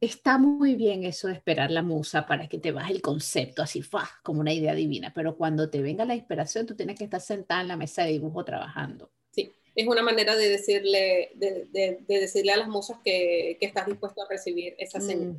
está 0.00 0.38
muy 0.38 0.74
bien 0.74 1.04
eso 1.04 1.28
de 1.28 1.34
esperar 1.34 1.70
la 1.70 1.82
musa 1.82 2.26
para 2.26 2.48
que 2.48 2.58
te 2.58 2.72
baje 2.72 2.92
el 2.92 3.02
concepto 3.02 3.62
así, 3.62 3.82
fa, 3.82 4.08
como 4.22 4.40
una 4.40 4.52
idea 4.52 4.74
divina, 4.74 5.12
pero 5.14 5.36
cuando 5.36 5.68
te 5.68 5.82
venga 5.82 6.04
la 6.04 6.14
inspiración, 6.14 6.66
tú 6.66 6.74
tienes 6.74 6.96
que 6.98 7.04
estar 7.04 7.20
sentada 7.20 7.60
en 7.60 7.68
la 7.68 7.76
mesa 7.76 8.04
de 8.04 8.12
dibujo 8.12 8.44
trabajando. 8.44 9.10
Sí, 9.30 9.52
es 9.74 9.86
una 9.86 10.02
manera 10.02 10.36
de 10.36 10.48
decirle, 10.48 11.32
de, 11.34 11.68
de, 11.70 11.98
decirle 12.06 12.52
a 12.52 12.56
las 12.56 12.68
musas 12.68 12.98
que, 13.04 13.58
que, 13.60 13.66
estás 13.66 13.86
dispuesto 13.86 14.22
a 14.22 14.28
recibir 14.28 14.74
esa 14.78 15.00
señal. 15.00 15.36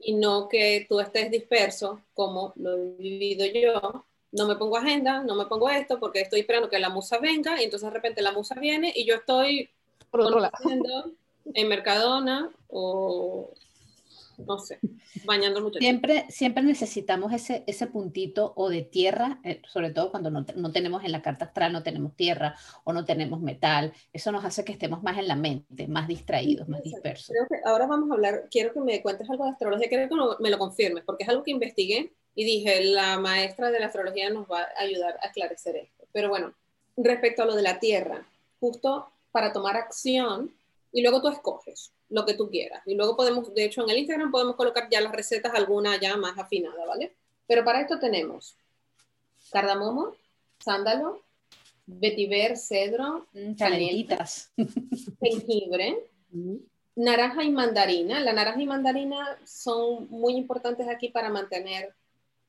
Y 0.00 0.14
no 0.14 0.48
que 0.48 0.86
tú 0.88 0.98
estés 0.98 1.30
disperso, 1.30 2.00
como 2.14 2.54
lo 2.56 2.74
he 2.76 2.96
vivido 2.96 3.44
yo. 3.46 4.06
No 4.32 4.48
me 4.48 4.56
pongo 4.56 4.78
agenda, 4.78 5.22
no 5.22 5.34
me 5.34 5.44
pongo 5.44 5.68
esto, 5.68 6.00
porque 6.00 6.22
estoy 6.22 6.40
esperando 6.40 6.70
que 6.70 6.78
la 6.78 6.88
musa 6.88 7.18
venga, 7.18 7.60
y 7.60 7.64
entonces 7.64 7.86
de 7.86 7.94
repente 7.94 8.22
la 8.22 8.32
musa 8.32 8.54
viene 8.54 8.90
y 8.96 9.04
yo 9.04 9.16
estoy 9.16 9.68
por 10.10 10.22
otro 10.22 10.40
lado 10.40 10.54
en 11.52 11.68
Mercadona 11.68 12.50
o 12.68 13.52
no 14.38 14.58
sé, 14.58 14.78
bañando 15.24 15.60
mucho. 15.60 15.78
Siempre, 15.78 16.26
siempre 16.28 16.62
necesitamos 16.62 17.32
ese, 17.32 17.64
ese 17.66 17.86
puntito 17.86 18.52
o 18.56 18.68
de 18.68 18.82
tierra, 18.82 19.40
eh, 19.44 19.62
sobre 19.66 19.90
todo 19.90 20.10
cuando 20.10 20.30
no, 20.30 20.44
no, 20.56 20.72
tenemos 20.72 21.04
en 21.04 21.12
la 21.12 21.22
carta 21.22 21.46
astral, 21.46 21.72
no 21.72 21.82
tenemos 21.82 22.14
tierra 22.16 22.56
o 22.84 22.92
no 22.92 23.04
tenemos 23.04 23.40
metal. 23.40 23.92
Eso 24.12 24.32
nos 24.32 24.44
hace 24.44 24.64
que 24.64 24.72
estemos 24.72 25.02
más 25.02 25.18
en 25.18 25.28
la 25.28 25.36
mente, 25.36 25.86
más 25.88 26.08
distraídos, 26.08 26.68
más 26.68 26.82
dispersos. 26.82 27.28
Creo 27.28 27.46
que 27.48 27.68
ahora 27.68 27.86
vamos 27.86 28.10
a 28.10 28.14
hablar, 28.14 28.48
quiero 28.50 28.72
que 28.72 28.80
me 28.80 29.02
cuentes 29.02 29.28
algo 29.30 29.44
de 29.44 29.50
astrología, 29.50 29.88
quiero 29.88 30.08
que 30.08 30.42
me 30.42 30.50
lo 30.50 30.58
confirmes, 30.58 31.04
porque 31.04 31.24
es 31.24 31.28
algo 31.28 31.42
que 31.42 31.50
investigué 31.50 32.12
y 32.34 32.44
dije, 32.44 32.84
la 32.84 33.18
maestra 33.18 33.70
de 33.70 33.80
la 33.80 33.86
astrología 33.86 34.30
nos 34.30 34.50
va 34.50 34.62
a 34.62 34.82
ayudar 34.82 35.18
a 35.22 35.26
esclarecer 35.26 35.76
esto. 35.76 36.06
Pero 36.12 36.28
bueno, 36.28 36.54
respecto 36.96 37.42
a 37.42 37.46
lo 37.46 37.54
de 37.54 37.62
la 37.62 37.78
tierra, 37.78 38.26
justo 38.60 39.08
para 39.30 39.52
tomar 39.52 39.76
acción, 39.76 40.52
y 40.92 41.02
luego 41.02 41.22
tú 41.22 41.28
escoges 41.28 41.92
lo 42.12 42.26
que 42.26 42.34
tú 42.34 42.50
quieras. 42.50 42.82
Y 42.86 42.94
luego 42.94 43.16
podemos, 43.16 43.52
de 43.54 43.64
hecho 43.64 43.82
en 43.82 43.90
el 43.90 43.98
Instagram 43.98 44.30
podemos 44.30 44.54
colocar 44.54 44.88
ya 44.90 45.00
las 45.00 45.12
recetas, 45.12 45.54
alguna 45.54 45.98
ya 45.98 46.16
más 46.16 46.38
afinada, 46.38 46.84
¿vale? 46.86 47.16
Pero 47.46 47.64
para 47.64 47.80
esto 47.80 47.98
tenemos 47.98 48.54
cardamomo, 49.50 50.14
sándalo, 50.58 51.22
vetiver, 51.86 52.58
cedro, 52.58 53.26
mm, 53.32 53.54
canelitas, 53.54 54.52
jengibre, 55.20 56.06
mm. 56.30 56.56
naranja 56.96 57.44
y 57.44 57.50
mandarina. 57.50 58.20
La 58.20 58.34
naranja 58.34 58.60
y 58.60 58.66
mandarina 58.66 59.38
son 59.46 60.06
muy 60.10 60.34
importantes 60.34 60.86
aquí 60.88 61.08
para 61.08 61.30
mantener, 61.30 61.94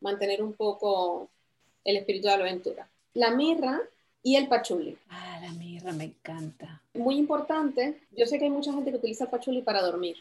mantener 0.02 0.44
un 0.44 0.54
poco 0.54 1.30
el 1.86 1.96
espíritu 1.96 2.28
de 2.28 2.38
la 2.38 2.44
aventura. 2.44 2.90
La 3.14 3.32
mirra 3.32 3.82
y 4.24 4.38
el 4.38 4.48
pachuli. 4.48 4.98
Ah, 5.10 5.40
la 5.42 5.52
mirra 5.52 5.92
me 5.92 6.06
encanta. 6.06 6.82
Muy 6.94 7.18
importante, 7.18 8.00
yo 8.12 8.26
sé 8.26 8.40
que 8.40 8.46
hay 8.46 8.52
mucha 8.52 8.74
gente 8.74 8.90
que 8.90 8.98
utiliza 8.98 9.26
el 9.26 9.30
pachuli 9.30 9.62
para 9.62 9.82
dormir, 9.82 10.16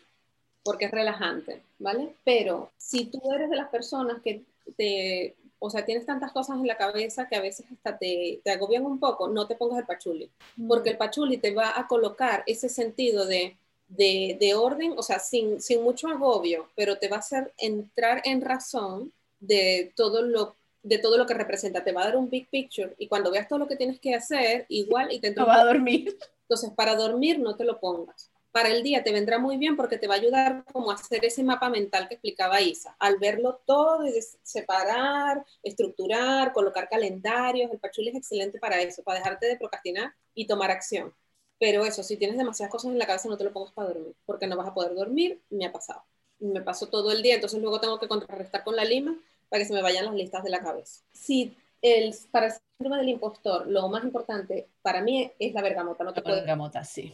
porque 0.64 0.86
es 0.86 0.90
relajante, 0.90 1.62
¿vale? 1.78 2.14
Pero 2.24 2.70
si 2.76 3.06
tú 3.06 3.20
eres 3.32 3.48
de 3.48 3.56
las 3.56 3.68
personas 3.68 4.20
que 4.22 4.42
te, 4.76 5.36
o 5.60 5.70
sea, 5.70 5.84
tienes 5.84 6.04
tantas 6.04 6.32
cosas 6.32 6.56
en 6.56 6.66
la 6.66 6.76
cabeza 6.76 7.28
que 7.28 7.36
a 7.36 7.40
veces 7.40 7.66
hasta 7.70 7.96
te, 7.96 8.40
te 8.42 8.50
agobian 8.50 8.84
un 8.84 8.98
poco, 8.98 9.28
no 9.28 9.46
te 9.46 9.54
pongas 9.54 9.78
el 9.78 9.86
pachuli, 9.86 10.28
mm. 10.56 10.66
porque 10.68 10.90
el 10.90 10.96
pachuli 10.96 11.38
te 11.38 11.54
va 11.54 11.78
a 11.78 11.86
colocar 11.86 12.42
ese 12.46 12.68
sentido 12.68 13.24
de, 13.24 13.56
de, 13.88 14.36
de 14.40 14.54
orden, 14.54 14.94
o 14.96 15.02
sea, 15.02 15.20
sin, 15.20 15.60
sin 15.60 15.82
mucho 15.82 16.08
agobio, 16.08 16.68
pero 16.74 16.98
te 16.98 17.08
va 17.08 17.16
a 17.16 17.20
hacer 17.20 17.52
entrar 17.58 18.22
en 18.24 18.40
razón 18.40 19.12
de 19.38 19.92
todo 19.96 20.22
lo 20.22 20.56
de 20.82 20.98
todo 20.98 21.16
lo 21.16 21.26
que 21.26 21.34
representa, 21.34 21.84
te 21.84 21.92
va 21.92 22.02
a 22.02 22.06
dar 22.06 22.16
un 22.16 22.28
big 22.28 22.48
picture 22.48 22.94
y 22.98 23.06
cuando 23.08 23.30
veas 23.30 23.48
todo 23.48 23.58
lo 23.58 23.68
que 23.68 23.76
tienes 23.76 24.00
que 24.00 24.14
hacer, 24.14 24.66
igual 24.68 25.12
y 25.12 25.20
te 25.20 25.32
va 25.34 25.60
a 25.60 25.64
dormir. 25.64 26.16
Entonces, 26.42 26.70
para 26.76 26.96
dormir 26.96 27.38
no 27.38 27.56
te 27.56 27.64
lo 27.64 27.78
pongas. 27.80 28.30
Para 28.50 28.68
el 28.68 28.82
día 28.82 29.02
te 29.02 29.12
vendrá 29.12 29.38
muy 29.38 29.56
bien 29.56 29.76
porque 29.76 29.96
te 29.96 30.06
va 30.06 30.14
a 30.14 30.18
ayudar 30.18 30.64
como 30.70 30.90
a 30.90 30.94
hacer 30.94 31.24
ese 31.24 31.42
mapa 31.42 31.70
mental 31.70 32.06
que 32.08 32.14
explicaba 32.14 32.60
Isa. 32.60 32.94
Al 32.98 33.16
verlo 33.16 33.62
todo 33.64 34.06
y 34.06 34.12
separar, 34.42 35.46
estructurar, 35.62 36.52
colocar 36.52 36.88
calendarios, 36.88 37.70
el 37.70 37.78
pachuli 37.78 38.10
es 38.10 38.16
excelente 38.16 38.58
para 38.58 38.80
eso, 38.82 39.02
para 39.02 39.20
dejarte 39.20 39.46
de 39.46 39.56
procrastinar 39.56 40.12
y 40.34 40.46
tomar 40.46 40.70
acción. 40.70 41.14
Pero 41.58 41.84
eso, 41.86 42.02
si 42.02 42.16
tienes 42.18 42.36
demasiadas 42.36 42.70
cosas 42.72 42.90
en 42.90 42.98
la 42.98 43.06
cabeza, 43.06 43.28
no 43.28 43.38
te 43.38 43.44
lo 43.44 43.52
pongas 43.52 43.72
para 43.72 43.88
dormir, 43.88 44.14
porque 44.26 44.46
no 44.46 44.56
vas 44.56 44.68
a 44.68 44.74
poder 44.74 44.94
dormir. 44.94 45.40
Me 45.48 45.64
ha 45.64 45.72
pasado. 45.72 46.02
Me 46.40 46.60
pasó 46.60 46.88
todo 46.88 47.12
el 47.12 47.22
día, 47.22 47.36
entonces 47.36 47.60
luego 47.60 47.80
tengo 47.80 47.98
que 48.00 48.08
contrarrestar 48.08 48.64
con 48.64 48.76
la 48.76 48.84
lima 48.84 49.16
para 49.52 49.64
que 49.64 49.68
se 49.68 49.74
me 49.74 49.82
vayan 49.82 50.06
las 50.06 50.14
listas 50.14 50.42
de 50.42 50.48
la 50.48 50.60
cabeza. 50.60 51.02
Si 51.12 51.54
el, 51.82 52.14
para 52.30 52.46
el 52.46 52.52
síndrome 52.78 52.96
del 52.96 53.10
impostor, 53.10 53.66
lo 53.66 53.86
más 53.90 54.02
importante 54.02 54.66
para 54.80 55.02
mí 55.02 55.30
es 55.38 55.52
la 55.52 55.60
bergamota. 55.60 56.04
No 56.04 56.14
te 56.14 56.22
la 56.22 56.36
bergamota, 56.36 56.82
sí. 56.84 57.12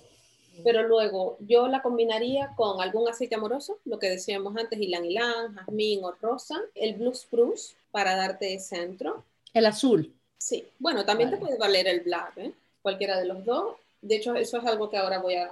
Pero 0.63 0.87
luego 0.87 1.37
yo 1.41 1.67
la 1.67 1.83
combinaría 1.83 2.55
con 2.55 2.81
algún 2.81 3.09
aceite 3.09 3.35
amoroso, 3.35 3.81
lo 3.85 3.99
que 3.99 4.09
decíamos 4.09 4.57
antes, 4.57 4.79
ylang 4.79 5.07
ylang, 5.07 5.53
jazmín 5.57 6.05
o 6.05 6.13
rosa, 6.13 6.61
el 6.77 6.95
blue 6.95 7.13
spruce 7.13 7.75
para 7.91 8.15
darte 8.15 8.61
centro. 8.61 9.25
El 9.53 9.67
azul. 9.67 10.15
Sí, 10.39 10.65
bueno, 10.79 11.05
también 11.05 11.31
te 11.31 11.39
puede 11.39 11.59
valer 11.59 11.89
el 11.89 12.03
black, 12.03 12.39
¿eh? 12.39 12.53
cualquiera 12.83 13.19
de 13.19 13.25
los 13.25 13.45
dos. 13.45 13.75
De 14.01 14.15
hecho, 14.15 14.37
eso 14.37 14.59
es 14.59 14.65
algo 14.65 14.89
que 14.89 14.97
ahora 14.97 15.19
voy 15.19 15.35
a, 15.35 15.51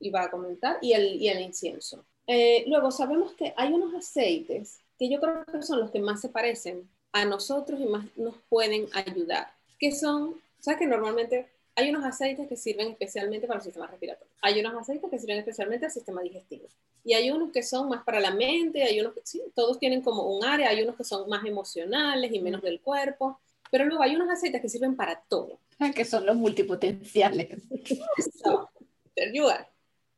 iba 0.00 0.22
a 0.22 0.30
comentar, 0.30 0.78
y 0.80 0.94
el, 0.94 1.20
y 1.20 1.28
el 1.28 1.42
incienso. 1.42 2.06
Eh, 2.26 2.64
luego, 2.68 2.90
sabemos 2.90 3.32
que 3.32 3.52
hay 3.54 3.70
unos 3.70 3.92
aceites 3.92 4.78
que 5.02 5.10
yo 5.10 5.20
creo 5.20 5.44
que 5.44 5.62
son 5.62 5.80
los 5.80 5.90
que 5.90 5.98
más 5.98 6.20
se 6.20 6.28
parecen 6.28 6.88
a 7.10 7.24
nosotros 7.24 7.80
y 7.80 7.86
más 7.86 8.06
nos 8.16 8.36
pueden 8.48 8.86
ayudar, 8.92 9.52
que 9.80 9.90
son, 9.90 10.40
sabes 10.60 10.78
que 10.78 10.86
normalmente 10.86 11.48
hay 11.74 11.90
unos 11.90 12.04
aceites 12.04 12.46
que 12.46 12.56
sirven 12.56 12.92
especialmente 12.92 13.48
para 13.48 13.58
el 13.58 13.64
sistema 13.64 13.88
respiratorio, 13.88 14.32
hay 14.40 14.60
unos 14.60 14.80
aceites 14.80 15.10
que 15.10 15.18
sirven 15.18 15.38
especialmente 15.38 15.86
al 15.86 15.90
sistema 15.90 16.22
digestivo, 16.22 16.68
y 17.02 17.14
hay 17.14 17.32
unos 17.32 17.50
que 17.50 17.64
son 17.64 17.88
más 17.88 18.04
para 18.04 18.20
la 18.20 18.30
mente, 18.30 18.84
hay 18.84 19.00
unos 19.00 19.14
que 19.14 19.22
sí, 19.24 19.42
todos 19.56 19.80
tienen 19.80 20.02
como 20.02 20.36
un 20.36 20.44
área, 20.44 20.68
hay 20.68 20.84
unos 20.84 20.94
que 20.94 21.02
son 21.02 21.28
más 21.28 21.44
emocionales 21.44 22.32
y 22.32 22.38
menos 22.38 22.62
del 22.62 22.80
cuerpo, 22.80 23.40
pero 23.72 23.84
luego 23.84 24.04
hay 24.04 24.14
unos 24.14 24.30
aceites 24.30 24.62
que 24.62 24.68
sirven 24.68 24.94
para 24.94 25.20
todo. 25.22 25.58
Que 25.96 26.04
son 26.04 26.24
los 26.26 26.36
multipotenciales. 26.36 27.60
ayudar. 29.16 29.71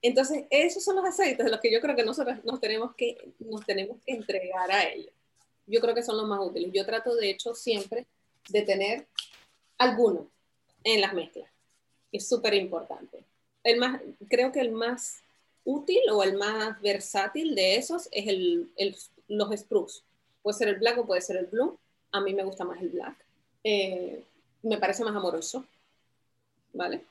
Entonces, 0.04 0.44
esos 0.50 0.84
son 0.84 0.96
los 0.96 1.04
aceites 1.06 1.42
de 1.42 1.50
los 1.50 1.60
que 1.60 1.72
yo 1.72 1.80
creo 1.80 1.96
que 1.96 2.04
nosotros 2.04 2.44
nos 2.44 2.60
tenemos 2.60 2.94
que, 2.94 3.16
nos 3.38 3.64
tenemos 3.64 3.96
que 4.04 4.12
entregar 4.12 4.70
a 4.70 4.86
ellos. 4.86 5.10
Yo 5.66 5.80
creo 5.80 5.94
que 5.94 6.02
son 6.02 6.18
los 6.18 6.28
más 6.28 6.40
útiles. 6.40 6.70
Yo 6.74 6.84
trato, 6.84 7.16
de 7.16 7.30
hecho, 7.30 7.54
siempre 7.54 8.04
de 8.50 8.60
tener 8.60 9.06
alguno 9.78 10.28
en 10.84 11.00
las 11.00 11.14
mezclas. 11.14 11.48
Es 12.12 12.28
súper 12.28 12.52
importante. 12.52 13.24
El 13.62 13.78
más, 13.78 14.02
creo 14.28 14.52
que 14.52 14.60
el 14.60 14.72
más 14.72 15.22
útil 15.64 16.02
o 16.12 16.22
el 16.22 16.36
más 16.36 16.78
versátil 16.82 17.54
de 17.54 17.76
esos 17.76 18.10
es 18.12 18.28
el, 18.28 18.70
el, 18.76 18.94
los 19.28 19.58
spruce. 19.58 20.02
Puede 20.42 20.58
ser 20.58 20.68
el 20.68 20.76
black 20.76 20.98
o 20.98 21.06
puede 21.06 21.22
ser 21.22 21.36
el 21.38 21.46
blue. 21.46 21.78
A 22.12 22.20
mí 22.20 22.34
me 22.34 22.44
gusta 22.44 22.66
más 22.66 22.78
el 22.82 22.90
black. 22.90 23.16
Eh, 23.64 24.22
me 24.60 24.76
parece 24.76 25.02
más 25.02 25.16
amoroso. 25.16 25.64
¿Vale? 26.74 27.06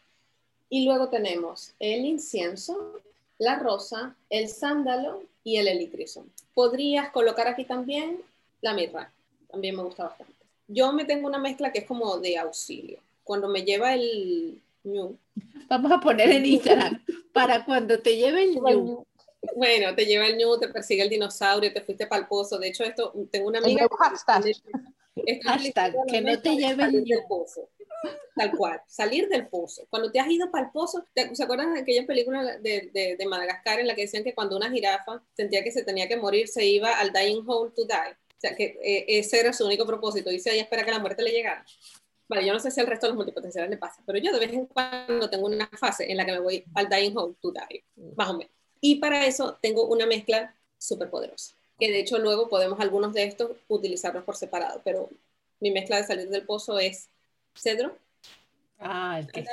Y 0.70 0.86
luego 0.86 1.10
tenemos 1.10 1.74
el 1.80 2.06
incienso, 2.06 3.00
la 3.38 3.60
rosa, 3.60 4.16
el 4.30 4.50
sándalo 4.50 5.24
y 5.44 5.58
el 5.58 5.68
elitrizo. 5.68 6.26
Podrías 6.54 7.12
colocar 7.12 7.48
aquí 7.48 7.66
también 7.66 8.22
la 8.62 8.74
mirra, 8.74 9.12
también 9.52 9.76
me 9.76 9.84
gusta 9.84 10.06
bastante. 10.06 10.34
Yo 10.68 10.94
me 10.94 11.06
tengo 11.06 11.28
una 11.28 11.40
mezcla 11.40 11.72
que 11.72 11.80
es 11.80 11.86
como 11.86 12.18
de 12.18 12.38
auxilio. 12.38 13.00
Cuando 13.24 13.48
me 13.48 13.64
lleva 13.64 13.94
el 13.94 14.62
ñu. 14.84 15.18
Vamos 15.68 15.92
a 15.92 16.00
poner 16.00 16.30
en 16.30 16.46
Instagram 16.46 17.04
para 17.32 17.66
cuando 17.66 18.00
te 18.00 18.18
lleve 18.18 18.44
el 18.44 18.56
ñu. 18.56 19.06
Bueno, 19.56 19.94
te 19.94 20.06
lleva 20.06 20.28
el 20.28 20.38
ñu, 20.38 20.58
te 20.58 20.70
persigue 20.70 21.04
el 21.04 21.10
dinosaurio, 21.10 21.74
te 21.74 21.82
fuiste 21.82 22.08
para 22.08 22.22
el 22.22 22.28
pozo. 22.28 22.58
De 22.58 22.70
hecho, 22.70 22.84
esto 22.84 23.14
tengo 23.30 23.50
una 23.50 23.60
amiga. 23.60 23.88
hashtag, 25.44 25.94
que 26.08 26.22
no 26.22 26.42
te 26.42 26.56
lleve 26.56 26.84
el 26.86 27.04
ñu. 27.04 27.16
Tal 28.36 28.52
cual, 28.58 28.82
salir 28.88 29.30
del 29.30 29.48
pozo. 29.48 29.86
Cuando 29.90 30.12
te 30.12 30.20
has 30.20 30.30
ido 30.30 30.50
para 30.50 30.66
el 30.66 30.72
pozo, 30.72 31.06
¿se 31.34 31.44
acuerdan 31.44 31.74
de 31.74 31.82
aquella 31.82 32.06
película 32.06 32.58
de, 32.58 32.90
de, 32.94 33.16
de, 33.18 33.26
Madagascar 33.26 33.80
en 33.80 33.88
la 33.88 33.96
que 33.96 34.02
decían 34.02 34.24
que 34.24 34.34
cuando 34.34 34.58
una 34.58 34.72
jirafa 34.72 35.24
sentía 35.34 35.64
que 35.64 35.72
se 35.72 35.84
tenía 35.84 36.08
que 36.08 36.18
morir, 36.18 36.48
se 36.48 36.66
iba 36.66 37.00
al 37.00 37.14
dying 37.14 37.44
hole 37.46 37.72
to 37.76 37.86
die? 37.86 38.14
O 38.14 38.40
sea, 38.40 38.56
que 38.56 38.78
eh, 38.84 39.06
ese 39.08 39.40
era 39.40 39.54
su 39.54 39.66
único 39.66 39.86
propósito. 39.86 40.30
Dice, 40.30 40.52
ella 40.52 40.64
espera 40.64 40.84
que 40.84 40.92
la 40.92 41.00
muerte 41.00 41.24
le 41.24 41.32
llegara. 41.32 41.64
Vale, 42.28 42.46
yo 42.46 42.54
no 42.54 42.60
sé 42.60 42.72
si 42.72 42.80
al 42.80 42.88
resto 42.88 43.06
de 43.06 43.12
los 43.12 43.18
multipotenciales 43.18 43.70
le 43.70 43.78
pasa, 43.78 44.02
pero 44.06 44.18
yo 44.18 44.32
de 44.32 44.40
vez 44.40 44.52
en 44.54 44.66
cuando 44.66 45.30
tengo 45.30 45.46
una 45.46 45.68
fase 45.68 46.10
en 46.10 46.18
la 46.18 46.26
que 46.26 46.32
me 46.32 46.40
voy 46.40 46.64
al 46.74 46.90
dying 46.90 47.16
hole 47.16 47.36
to 47.42 47.52
die, 47.52 47.84
más 48.16 48.30
o 48.30 48.38
menos. 48.38 48.52
Y 48.82 48.96
para 48.96 49.26
eso 49.26 49.58
tengo 49.62 49.86
una 49.86 50.06
mezcla 50.06 50.56
súper 50.78 51.10
poderosa, 51.10 51.54
que 51.78 51.92
de 51.92 52.00
hecho 52.00 52.18
luego 52.18 52.50
podemos 52.50 52.80
algunos 52.80 53.14
de 53.14 53.24
estos 53.24 53.52
utilizarlos 53.68 54.24
por 54.24 54.36
separado, 54.36 54.82
pero 54.84 55.10
mi 55.60 55.72
mezcla 55.72 55.98
de 55.98 56.06
salir 56.06 56.30
del 56.30 56.46
pozo 56.46 56.80
es 56.80 57.10
cedro. 57.56 57.98
Ah, 58.80 59.20
es 59.20 59.32
que, 59.32 59.46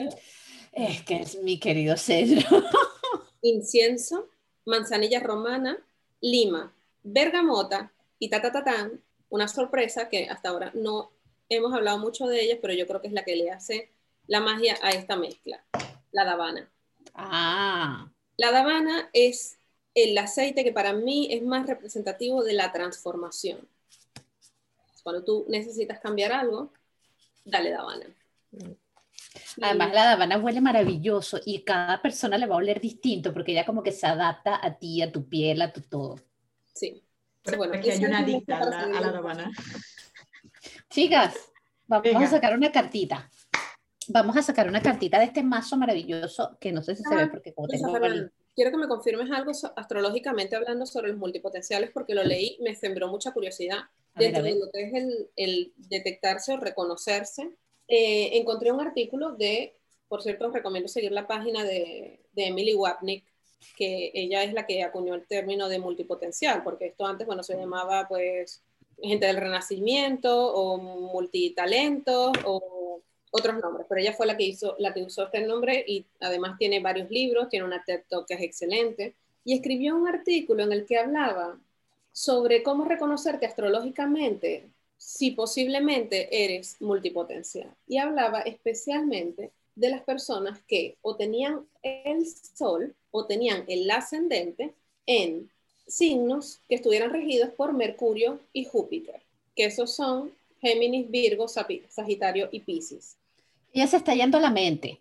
es 0.73 1.03
que 1.03 1.17
es 1.17 1.43
mi 1.43 1.59
querido 1.59 1.97
cedro. 1.97 2.47
Incienso, 3.43 4.29
manzanilla 4.65 5.21
romana, 5.21 5.79
lima, 6.21 6.75
bergamota 7.03 7.93
y 8.19 8.29
ta, 8.29 8.43
ta, 8.43 8.53
ta, 8.53 8.65
tan, 8.65 9.01
una 9.29 9.49
sorpresa 9.49 10.09
que 10.09 10.29
hasta 10.29 10.51
ahora 10.51 10.71
no 10.75 11.13
hemos 11.49 11.73
hablado 11.73 11.99
mucho 11.99 12.27
de 12.27 12.43
ella, 12.43 12.59
pero 12.61 12.75
yo 12.75 12.87
creo 12.87 13.01
que 13.01 13.09
es 13.09 13.13
la 13.13 13.25
que 13.25 13.37
le 13.37 13.51
hace 13.51 13.91
la 14.27 14.41
magia 14.41 14.77
a 14.83 14.91
esta 14.91 15.17
mezcla, 15.17 15.65
la 16.13 16.25
davana. 16.25 16.71
Ah. 17.15 18.11
La 18.37 18.53
davana 18.53 19.11
es 19.13 19.59
el 19.95 20.17
aceite 20.17 20.65
que 20.65 20.73
para 20.73 20.93
mí 20.93 21.29
es 21.31 21.43
más 21.43 21.67
representativo 21.67 22.43
de 22.43 22.53
la 22.53 22.73
transformación. 22.73 23.69
Cuando 25.03 25.25
tú 25.25 25.47
necesitas 25.49 25.99
cambiar 25.99 26.33
algo, 26.33 26.73
dale 27.51 27.71
Davana. 27.71 28.07
Además, 29.63 29.93
la 29.93 30.05
Davana 30.05 30.39
huele 30.39 30.61
maravilloso 30.61 31.41
y 31.45 31.63
cada 31.63 32.01
persona 32.03 32.39
le 32.39 32.47
va 32.47 32.55
a 32.55 32.59
oler 32.59 32.81
distinto 32.81 33.33
porque 33.33 33.53
ella 33.53 33.67
como 33.67 33.83
que 33.83 33.93
se 33.93 34.07
adapta 34.07 34.65
a 34.65 34.79
ti, 34.79 35.03
a 35.03 35.13
tu 35.13 35.29
piel, 35.29 35.63
a 35.63 35.73
tu 35.73 35.83
todo. 35.83 36.17
Sí. 36.75 37.03
Pero 37.43 37.59
bueno, 37.59 37.75
aquí 37.75 37.91
hay 37.91 38.05
una 38.05 38.21
adicta 38.21 38.59
a 38.59 38.65
la, 38.65 38.81
a 38.83 39.01
la. 39.01 39.13
Davana. 39.13 39.51
Chicas, 40.91 41.35
vamos 41.87 42.05
Venga. 42.05 42.25
a 42.25 42.27
sacar 42.27 42.55
una 42.55 42.73
cartita. 42.73 43.31
Vamos 44.09 44.37
a 44.37 44.43
sacar 44.43 44.69
una 44.69 44.83
cartita 44.83 45.19
de 45.19 45.27
este 45.27 45.43
mazo 45.43 45.77
maravilloso 45.77 46.57
que 46.61 46.73
no 46.73 46.83
sé 46.83 46.97
si 46.97 47.03
se 47.05 47.15
ve 47.15 47.23
Ah, 47.23 47.29
porque 47.31 47.55
como 47.55 47.69
tengo 47.69 47.93
quiero 48.55 48.73
que 48.73 48.77
me 48.77 48.89
confirmes 48.89 49.31
algo 49.31 49.53
astrológicamente 49.77 50.57
hablando 50.57 50.85
sobre 50.85 51.09
los 51.09 51.19
multipotenciales 51.19 51.91
porque 51.93 52.15
lo 52.15 52.25
leí, 52.25 52.59
me 52.61 52.75
sembró 52.75 53.09
mucha 53.09 53.33
curiosidad. 53.33 53.85
Dentro 54.15 54.43
de 54.43 54.59
lo 54.59 54.71
que 54.71 54.83
es 54.83 54.95
el, 54.95 55.31
el 55.37 55.73
detectarse 55.77 56.53
o 56.53 56.57
reconocerse, 56.57 57.51
eh, 57.89 58.39
encontré 58.39 58.73
un 58.73 58.81
artículo 58.81 59.33
de, 59.33 59.77
por 60.09 60.23
cierto, 60.23 60.49
os 60.49 60.53
recomiendo 60.53 60.89
seguir 60.89 61.13
la 61.13 61.27
página 61.27 61.65
de, 61.65 62.21
de 62.33 62.47
Emily 62.47 62.75
Wapnick, 62.75 63.25
que 63.77 64.11
ella 64.15 64.43
es 64.43 64.53
la 64.53 64.67
que 64.67 64.83
acuñó 64.83 65.15
el 65.15 65.27
término 65.27 65.69
de 65.69 65.79
multipotencial, 65.79 66.63
porque 66.63 66.87
esto 66.87 67.07
antes, 67.07 67.27
bueno, 67.27 67.43
se 67.43 67.57
llamaba 67.57 68.07
pues 68.09 68.63
gente 69.03 69.27
del 69.27 69.37
renacimiento 69.37 70.55
o 70.55 70.79
multitalentos 70.79 72.33
o 72.45 73.03
otros 73.31 73.59
nombres, 73.59 73.87
pero 73.89 74.01
ella 74.01 74.13
fue 74.13 74.27
la 74.27 74.37
que 74.37 74.45
hizo, 74.45 74.77
la 74.79 74.93
que 74.93 75.03
usó 75.03 75.25
este 75.25 75.41
nombre 75.43 75.85
y 75.87 76.07
además 76.21 76.59
tiene 76.59 76.81
varios 76.81 77.11
libros, 77.11 77.49
tiene 77.49 77.65
una 77.65 77.83
TED 77.85 78.03
Talk 78.09 78.27
que 78.27 78.35
es 78.35 78.43
excelente. 78.43 79.15
Y 79.45 79.55
escribió 79.55 79.97
un 79.97 80.09
artículo 80.09 80.65
en 80.65 80.73
el 80.73 80.85
que 80.85 80.99
hablaba 80.99 81.59
sobre 82.13 82.63
cómo 82.63 82.85
reconocerte 82.85 83.47
astrológicamente 83.47 84.69
si 84.97 85.31
posiblemente 85.31 86.45
eres 86.45 86.77
multipotencial 86.81 87.75
y 87.87 87.99
hablaba 87.99 88.41
especialmente 88.41 89.51
de 89.75 89.89
las 89.89 90.03
personas 90.03 90.61
que 90.69 90.97
o 91.01 91.17
tenían 91.17 91.67
el 91.83 92.27
sol 92.27 92.95
o 93.11 93.25
tenían 93.25 93.65
el 93.67 93.91
ascendente 93.91 94.75
en 95.07 95.51
signos 95.87 96.61
que 96.69 96.77
estuvieran 96.77 97.11
regidos 97.11 97.51
por 97.51 97.73
Mercurio 97.73 98.39
y 98.53 98.65
Júpiter, 98.65 99.21
que 99.57 99.65
esos 99.65 99.95
son 99.95 100.33
Géminis, 100.61 101.11
Virgo, 101.11 101.47
Sagitario 101.49 102.49
y 102.53 102.61
Piscis. 102.61 103.17
Ella 103.73 103.87
se 103.87 103.97
está 103.97 104.15
yendo 104.15 104.39
la 104.39 104.51
mente. 104.51 104.99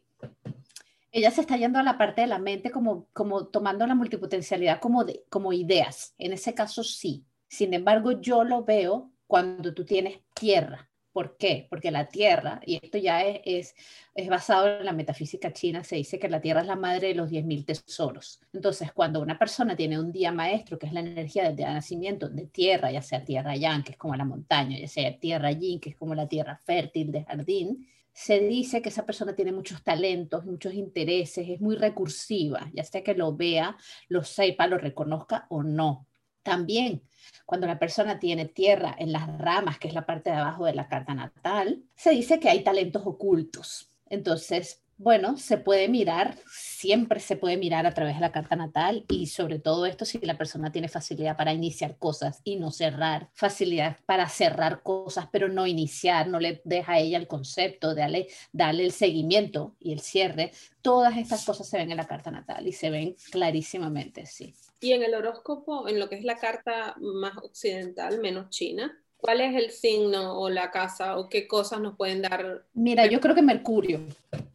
Ella 1.11 1.31
se 1.31 1.41
está 1.41 1.57
yendo 1.57 1.79
a 1.79 1.83
la 1.83 1.97
parte 1.97 2.21
de 2.21 2.27
la 2.27 2.39
mente 2.39 2.71
como, 2.71 3.07
como 3.13 3.47
tomando 3.47 3.85
la 3.87 3.95
multipotencialidad 3.95 4.79
como, 4.79 5.03
de, 5.03 5.25
como 5.29 5.53
ideas. 5.53 6.13
En 6.17 6.33
ese 6.33 6.53
caso 6.53 6.83
sí. 6.83 7.25
Sin 7.47 7.73
embargo, 7.73 8.21
yo 8.21 8.43
lo 8.43 8.63
veo 8.63 9.11
cuando 9.25 9.73
tú 9.73 9.85
tienes 9.85 10.19
tierra. 10.33 10.89
¿Por 11.11 11.37
qué? 11.37 11.67
Porque 11.69 11.89
la 11.89 12.07
tierra, 12.07 12.61
y 12.65 12.75
esto 12.75 12.99
ya 12.99 13.23
es, 13.23 13.41
es, 13.43 13.75
es 14.13 14.29
basado 14.29 14.67
en 14.67 14.85
la 14.85 14.93
metafísica 14.93 15.51
china, 15.51 15.83
se 15.83 15.95
dice 15.95 16.19
que 16.19 16.29
la 16.29 16.39
tierra 16.39 16.61
es 16.61 16.67
la 16.67 16.75
madre 16.75 17.09
de 17.09 17.15
los 17.15 17.31
10.000 17.31 17.65
tesoros. 17.65 18.39
Entonces, 18.53 18.91
cuando 18.93 19.19
una 19.19 19.39
persona 19.39 19.75
tiene 19.75 19.99
un 19.99 20.11
día 20.11 20.31
maestro, 20.31 20.77
que 20.77 20.85
es 20.85 20.93
la 20.93 20.99
energía 20.99 21.43
del 21.43 21.55
día 21.55 21.69
de 21.69 21.73
nacimiento 21.73 22.29
de 22.29 22.45
tierra, 22.45 22.91
ya 22.91 23.01
sea 23.01 23.25
tierra 23.25 23.55
yang, 23.55 23.83
que 23.83 23.93
es 23.93 23.97
como 23.97 24.15
la 24.15 24.23
montaña, 24.23 24.77
ya 24.77 24.87
sea 24.87 25.19
tierra 25.19 25.51
yin, 25.51 25.79
que 25.79 25.89
es 25.89 25.95
como 25.95 26.13
la 26.13 26.27
tierra 26.27 26.55
fértil 26.57 27.11
de 27.11 27.23
jardín, 27.23 27.87
se 28.13 28.39
dice 28.39 28.81
que 28.81 28.89
esa 28.89 29.05
persona 29.05 29.35
tiene 29.35 29.51
muchos 29.51 29.83
talentos, 29.83 30.45
muchos 30.45 30.73
intereses, 30.73 31.47
es 31.47 31.61
muy 31.61 31.75
recursiva, 31.75 32.69
ya 32.73 32.83
sea 32.83 33.03
que 33.03 33.13
lo 33.13 33.35
vea, 33.35 33.77
lo 34.07 34.23
sepa, 34.23 34.67
lo 34.67 34.77
reconozca 34.77 35.45
o 35.49 35.63
no. 35.63 36.07
También, 36.43 37.03
cuando 37.45 37.67
la 37.67 37.79
persona 37.79 38.19
tiene 38.19 38.45
tierra 38.45 38.95
en 38.97 39.11
las 39.11 39.27
ramas, 39.37 39.77
que 39.77 39.87
es 39.87 39.93
la 39.93 40.05
parte 40.05 40.29
de 40.29 40.37
abajo 40.37 40.65
de 40.65 40.73
la 40.73 40.87
carta 40.87 41.13
natal, 41.13 41.83
se 41.95 42.11
dice 42.11 42.39
que 42.39 42.49
hay 42.49 42.63
talentos 42.63 43.03
ocultos. 43.05 43.89
Entonces, 44.07 44.83
bueno, 44.99 45.37
se 45.37 45.57
puede 45.57 45.87
mirar, 45.87 46.37
siempre 46.51 47.21
se 47.21 47.37
puede 47.37 47.55
mirar 47.55 47.85
a 47.85 47.93
través 47.93 48.15
de 48.15 48.21
la 48.21 48.33
carta 48.33 48.57
natal 48.57 49.05
y 49.07 49.27
sobre 49.27 49.57
todo 49.57 49.85
esto 49.85 50.03
si 50.03 50.19
la 50.19 50.37
persona 50.37 50.73
tiene 50.73 50.89
facilidad 50.89 51.37
para 51.37 51.53
iniciar 51.53 51.97
cosas 51.97 52.41
y 52.43 52.57
no 52.57 52.69
cerrar, 52.69 53.29
facilidad 53.33 53.97
para 54.05 54.27
cerrar 54.27 54.83
cosas 54.83 55.29
pero 55.31 55.47
no 55.47 55.65
iniciar, 55.67 56.27
no 56.27 56.41
le 56.41 56.61
deja 56.65 56.93
a 56.93 56.99
ella 56.99 57.17
el 57.17 57.27
concepto, 57.27 57.95
darle, 57.95 58.27
darle 58.51 58.83
el 58.83 58.91
seguimiento 58.91 59.73
y 59.79 59.93
el 59.93 60.01
cierre, 60.01 60.51
todas 60.81 61.15
estas 61.15 61.45
cosas 61.45 61.69
se 61.69 61.77
ven 61.77 61.91
en 61.91 61.97
la 61.97 62.07
carta 62.07 62.29
natal 62.29 62.67
y 62.67 62.73
se 62.73 62.89
ven 62.89 63.15
clarísimamente, 63.31 64.25
sí. 64.25 64.53
Y 64.81 64.91
en 64.91 65.03
el 65.03 65.13
horóscopo, 65.13 65.87
en 65.87 65.97
lo 65.97 66.09
que 66.09 66.15
es 66.15 66.25
la 66.25 66.37
carta 66.37 66.95
más 66.99 67.37
occidental, 67.37 68.19
menos 68.19 68.49
china, 68.49 69.01
¿cuál 69.21 69.41
es 69.41 69.55
el 69.55 69.71
signo 69.71 70.39
o 70.39 70.49
la 70.49 70.71
casa 70.71 71.17
o 71.17 71.29
qué 71.29 71.47
cosas 71.47 71.79
nos 71.81 71.95
pueden 71.95 72.21
dar? 72.21 72.65
Mira, 72.73 73.05
yo 73.07 73.19
creo 73.19 73.35
que 73.35 73.41
Mercurio. 73.41 73.99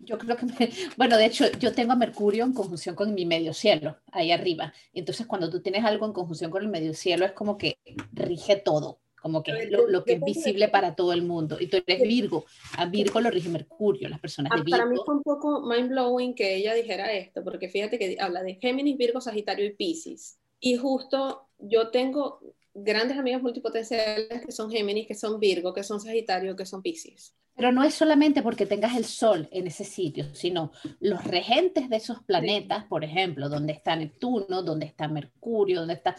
Yo 0.01 0.19
creo 0.19 0.37
que, 0.37 0.47
me- 0.47 0.55
bueno, 0.97 1.17
de 1.17 1.27
hecho, 1.27 1.47
yo 1.59 1.73
tengo 1.73 1.93
a 1.93 1.97
Mercurio 1.97 2.45
en 2.45 2.53
conjunción 2.53 2.95
con 2.95 3.15
mi 3.15 3.27
medio 3.27 3.53
cielo, 3.55 3.97
ahí 4.13 4.33
arriba. 4.33 4.73
Entonces, 4.93 5.27
cuando 5.27 5.51
tú 5.51 5.61
tienes 5.61 5.85
algo 5.85 6.07
en 6.07 6.13
conjunción 6.13 6.51
con 6.51 6.63
el 6.63 6.69
medio 6.69 6.95
cielo, 6.95 7.25
es 7.25 7.33
como 7.33 7.57
que 7.59 7.79
rige 8.13 8.57
todo, 8.57 9.01
como 9.21 9.43
que 9.43 9.67
lo, 9.71 9.89
lo 9.89 10.05
que 10.05 10.15
es 10.15 10.25
visible 10.25 10.69
para 10.69 10.95
todo 10.95 11.13
el 11.13 11.23
mundo. 11.23 11.57
Y 11.61 11.69
tú 11.69 11.79
eres 11.87 12.03
Virgo, 12.03 12.45
a 12.77 12.87
Virgo 12.87 13.21
lo 13.21 13.31
rige 13.31 13.49
Mercurio, 13.49 14.09
las 14.09 14.21
personas 14.21 14.53
Ah, 14.53 14.57
de 14.59 14.71
para 14.71 14.85
mí 14.85 14.91
Virgo. 14.91 15.05
fue 15.07 15.15
un 15.17 15.23
poco 15.23 15.63
mind 15.63 15.89
blowing 15.89 16.35
que 16.35 16.55
ella 16.57 16.75
dijera 16.75 17.13
esto, 17.13 17.43
porque 17.43 17.69
fíjate 17.69 17.99
que 17.99 18.17
habla 18.21 18.43
de 18.43 18.55
Géminis, 18.57 18.97
Virgo, 18.97 19.21
Sagitario 19.21 19.65
y 19.67 19.75
Piscis. 19.75 20.39
Y 20.61 20.77
justo 20.77 21.49
yo 21.59 21.91
tengo 21.91 22.41
grandes 22.75 23.17
amigos 23.17 23.43
multipotenciales 23.43 24.45
que 24.45 24.53
son 24.53 24.71
Géminis, 24.71 25.07
que 25.07 25.15
son 25.15 25.39
Virgo, 25.39 25.73
que 25.73 25.85
son 25.85 26.01
Sagitario, 26.01 26.57
que 26.57 26.67
son 26.67 26.83
Piscis. 26.83 27.35
Pero 27.57 27.71
no 27.71 27.85
es 27.85 27.95
solamente 27.95 28.43
porque 28.43 28.67
tengas 28.67 28.97
el 28.97 29.05
Sol 29.05 29.49
en 29.53 29.69
ese 29.69 29.85
sitio, 29.85 30.35
sino 30.35 30.73
los 30.99 31.23
regentes 31.23 31.89
de 31.89 31.97
esos 31.97 32.23
planetas, 32.25 32.85
por 32.87 33.05
ejemplo, 33.05 33.49
donde 33.49 33.73
está 33.73 33.95
Neptuno, 33.95 34.63
donde 34.63 34.87
está 34.87 35.07
Mercurio, 35.07 35.81
donde 35.81 35.95
está, 35.95 36.17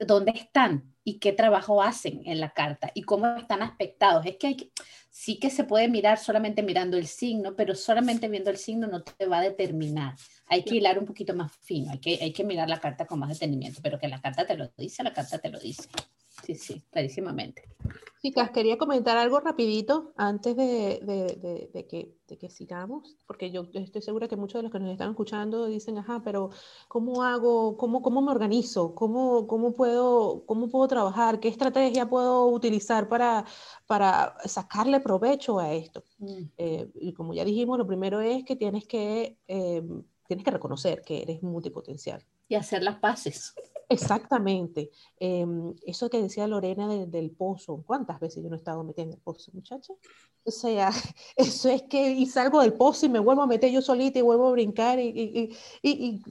dónde 0.00 0.32
están 0.32 0.93
y 1.04 1.18
qué 1.18 1.32
trabajo 1.32 1.82
hacen 1.82 2.22
en 2.24 2.40
la 2.40 2.52
carta 2.52 2.90
y 2.94 3.02
cómo 3.02 3.26
están 3.36 3.62
aspectados. 3.62 4.24
Es 4.26 4.36
que, 4.36 4.46
hay 4.48 4.56
que 4.56 4.70
sí 5.10 5.38
que 5.38 5.50
se 5.50 5.64
puede 5.64 5.88
mirar 5.88 6.18
solamente 6.18 6.62
mirando 6.62 6.96
el 6.96 7.06
signo, 7.06 7.54
pero 7.54 7.74
solamente 7.74 8.28
viendo 8.28 8.50
el 8.50 8.56
signo 8.56 8.86
no 8.86 9.02
te 9.02 9.26
va 9.26 9.38
a 9.38 9.42
determinar. 9.42 10.14
Hay 10.48 10.64
que 10.64 10.76
hilar 10.76 10.98
un 10.98 11.04
poquito 11.06 11.34
más 11.34 11.52
fino, 11.56 11.92
hay 11.92 11.98
que, 12.00 12.18
hay 12.20 12.32
que 12.32 12.44
mirar 12.44 12.68
la 12.68 12.80
carta 12.80 13.06
con 13.06 13.18
más 13.18 13.28
detenimiento, 13.30 13.80
pero 13.82 13.98
que 13.98 14.08
la 14.08 14.20
carta 14.20 14.46
te 14.46 14.56
lo 14.56 14.68
dice, 14.76 15.02
la 15.02 15.12
carta 15.12 15.38
te 15.38 15.50
lo 15.50 15.58
dice. 15.58 15.88
Sí, 16.42 16.54
sí, 16.56 16.82
clarísimamente. 16.90 17.62
Chicas, 18.20 18.50
quería 18.50 18.78
comentar 18.78 19.16
algo 19.18 19.38
rapidito 19.40 20.12
antes 20.16 20.56
de, 20.56 21.00
de- 21.02 21.36
de- 21.36 21.70
de 21.72 21.86
que, 21.86 22.16
que 22.38 22.48
sigamos, 22.50 23.16
porque 23.26 23.50
yo 23.50 23.66
estoy 23.74 24.00
segura 24.02 24.28
que 24.28 24.36
muchos 24.36 24.58
de 24.58 24.62
los 24.64 24.72
que 24.72 24.78
nos 24.78 24.90
están 24.90 25.10
escuchando 25.10 25.66
dicen, 25.66 25.98
ajá, 25.98 26.22
pero 26.24 26.50
¿cómo 26.88 27.22
hago? 27.22 27.76
¿Cómo, 27.76 28.00
cómo 28.02 28.22
me 28.22 28.30
organizo? 28.30 28.94
¿Cómo, 28.94 29.46
cómo, 29.46 29.74
puedo, 29.74 30.44
¿Cómo 30.46 30.68
puedo 30.68 30.88
trabajar? 30.94 31.40
¿Qué 31.40 31.48
estrategia 31.48 32.08
puedo 32.08 32.46
utilizar 32.48 33.08
para, 33.08 33.44
para 33.86 34.36
sacarle 34.44 35.00
provecho 35.00 35.58
a 35.58 35.72
esto? 35.72 36.04
Mm. 36.18 36.42
Eh, 36.56 36.88
y 36.94 37.12
como 37.12 37.34
ya 37.34 37.44
dijimos, 37.44 37.76
lo 37.78 37.86
primero 37.86 38.20
es 38.20 38.44
que 38.44 38.56
tienes 38.56 38.86
que, 38.86 39.36
eh, 39.48 39.82
tienes 40.28 40.44
que 40.44 40.50
reconocer 40.50 41.02
que 41.02 41.22
eres 41.22 41.42
multipotencial. 41.42 42.24
Y 42.48 42.54
hacer 42.54 42.82
las 42.82 42.98
paces. 42.98 43.54
Exactamente. 43.88 44.90
Em, 45.18 45.74
eso 45.86 46.08
que 46.08 46.22
decía 46.22 46.46
Lorena 46.46 46.88
de- 46.88 47.06
del 47.06 47.30
pozo, 47.30 47.82
¿cuántas 47.86 48.18
veces 48.20 48.42
yo 48.42 48.48
no 48.48 48.56
he 48.56 48.58
estado 48.58 48.82
metida 48.84 49.04
en 49.04 49.12
el 49.12 49.18
pozo, 49.18 49.50
muchacha? 49.52 49.92
O 50.44 50.50
sea, 50.50 50.90
eso 51.36 51.68
es 51.68 51.82
que 51.82 52.10
y 52.10 52.26
salgo 52.26 52.60
del 52.62 52.72
pozo 52.74 53.06
y 53.06 53.08
me 53.08 53.18
vuelvo 53.18 53.42
a 53.42 53.46
meter 53.46 53.70
yo 53.70 53.82
solita 53.82 54.18
y 54.18 54.22
vuelvo 54.22 54.48
a 54.48 54.52
brincar. 54.52 54.98
Y- 54.98 55.08
y- 55.08 55.56
y- 55.82 55.90
y- 56.06 56.22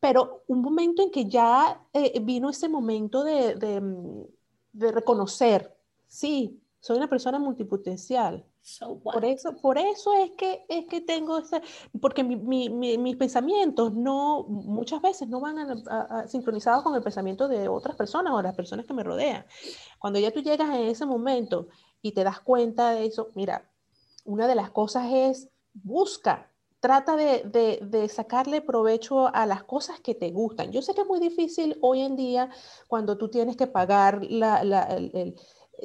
pero 0.00 0.44
un 0.46 0.62
momento 0.62 1.02
en 1.02 1.10
que 1.10 1.26
ya 1.26 1.82
eh, 1.92 2.20
vino 2.20 2.50
ese 2.50 2.68
momento 2.68 3.24
de, 3.24 3.54
de, 3.54 3.80
mm, 3.80 4.22
de 4.72 4.92
reconocer, 4.92 5.76
sí, 6.06 6.60
soy 6.80 6.96
una 6.98 7.08
persona 7.08 7.38
multipotencial. 7.38 8.44
So? 8.60 8.98
Por 9.00 9.24
eso, 9.24 9.56
por 9.62 9.78
eso 9.78 10.12
es 10.14 10.32
que, 10.32 10.64
es 10.68 10.86
que 10.86 11.00
tengo 11.00 11.38
ese, 11.38 11.62
porque 12.02 12.22
mi- 12.22 12.36
mi- 12.36 12.68
mi- 12.68 12.98
mis 12.98 13.16
pensamientos 13.16 13.94
no, 13.94 14.44
muchas 14.44 15.00
veces 15.00 15.26
no 15.28 15.40
van 15.40 15.58
a- 15.58 15.76
a- 15.88 16.20
a- 16.20 16.28
sincronizados 16.28 16.82
con 16.82 16.94
el 16.94 17.02
pensamiento 17.02 17.48
de 17.48 17.66
otras 17.68 17.96
personas 17.96 18.32
o 18.34 18.42
las 18.42 18.54
personas 18.54 18.84
que 18.86 18.92
me 18.94 19.02
rodean. 19.04 19.46
Cuando 19.98 20.18
ya 20.18 20.30
tú 20.32 20.40
llegas 20.40 20.68
en 20.70 20.82
ese 20.88 21.06
momento 21.06 21.68
y 22.02 22.12
te 22.12 22.24
das 22.24 22.40
cuenta 22.40 22.90
de 22.90 23.06
eso, 23.06 23.30
mira, 23.34 23.70
una 24.24 24.46
de 24.46 24.54
las 24.54 24.70
cosas 24.70 25.06
es 25.10 25.48
busca, 25.72 26.50
trata 26.80 27.16
de, 27.16 27.42
de- 27.44 27.80
de 27.82 28.08
sacarle 28.08 28.60
provecho 28.60 29.28
a 29.34 29.46
las 29.46 29.64
cosas 29.64 30.00
que 30.00 30.14
te 30.14 30.30
gustan. 30.30 30.70
Yo 30.72 30.82
sé 30.82 30.94
que 30.94 31.00
es 31.02 31.06
muy 31.06 31.20
difícil 31.20 31.76
hoy 31.80 32.00
en 32.02 32.16
día 32.16 32.50
cuando 32.86 33.18
tú 33.18 33.28
tienes 33.28 33.56
que 33.56 33.66
pagar 33.66 34.24
la, 34.24 34.62
la- 34.64 34.84
el- 34.84 35.10
el- 35.14 35.34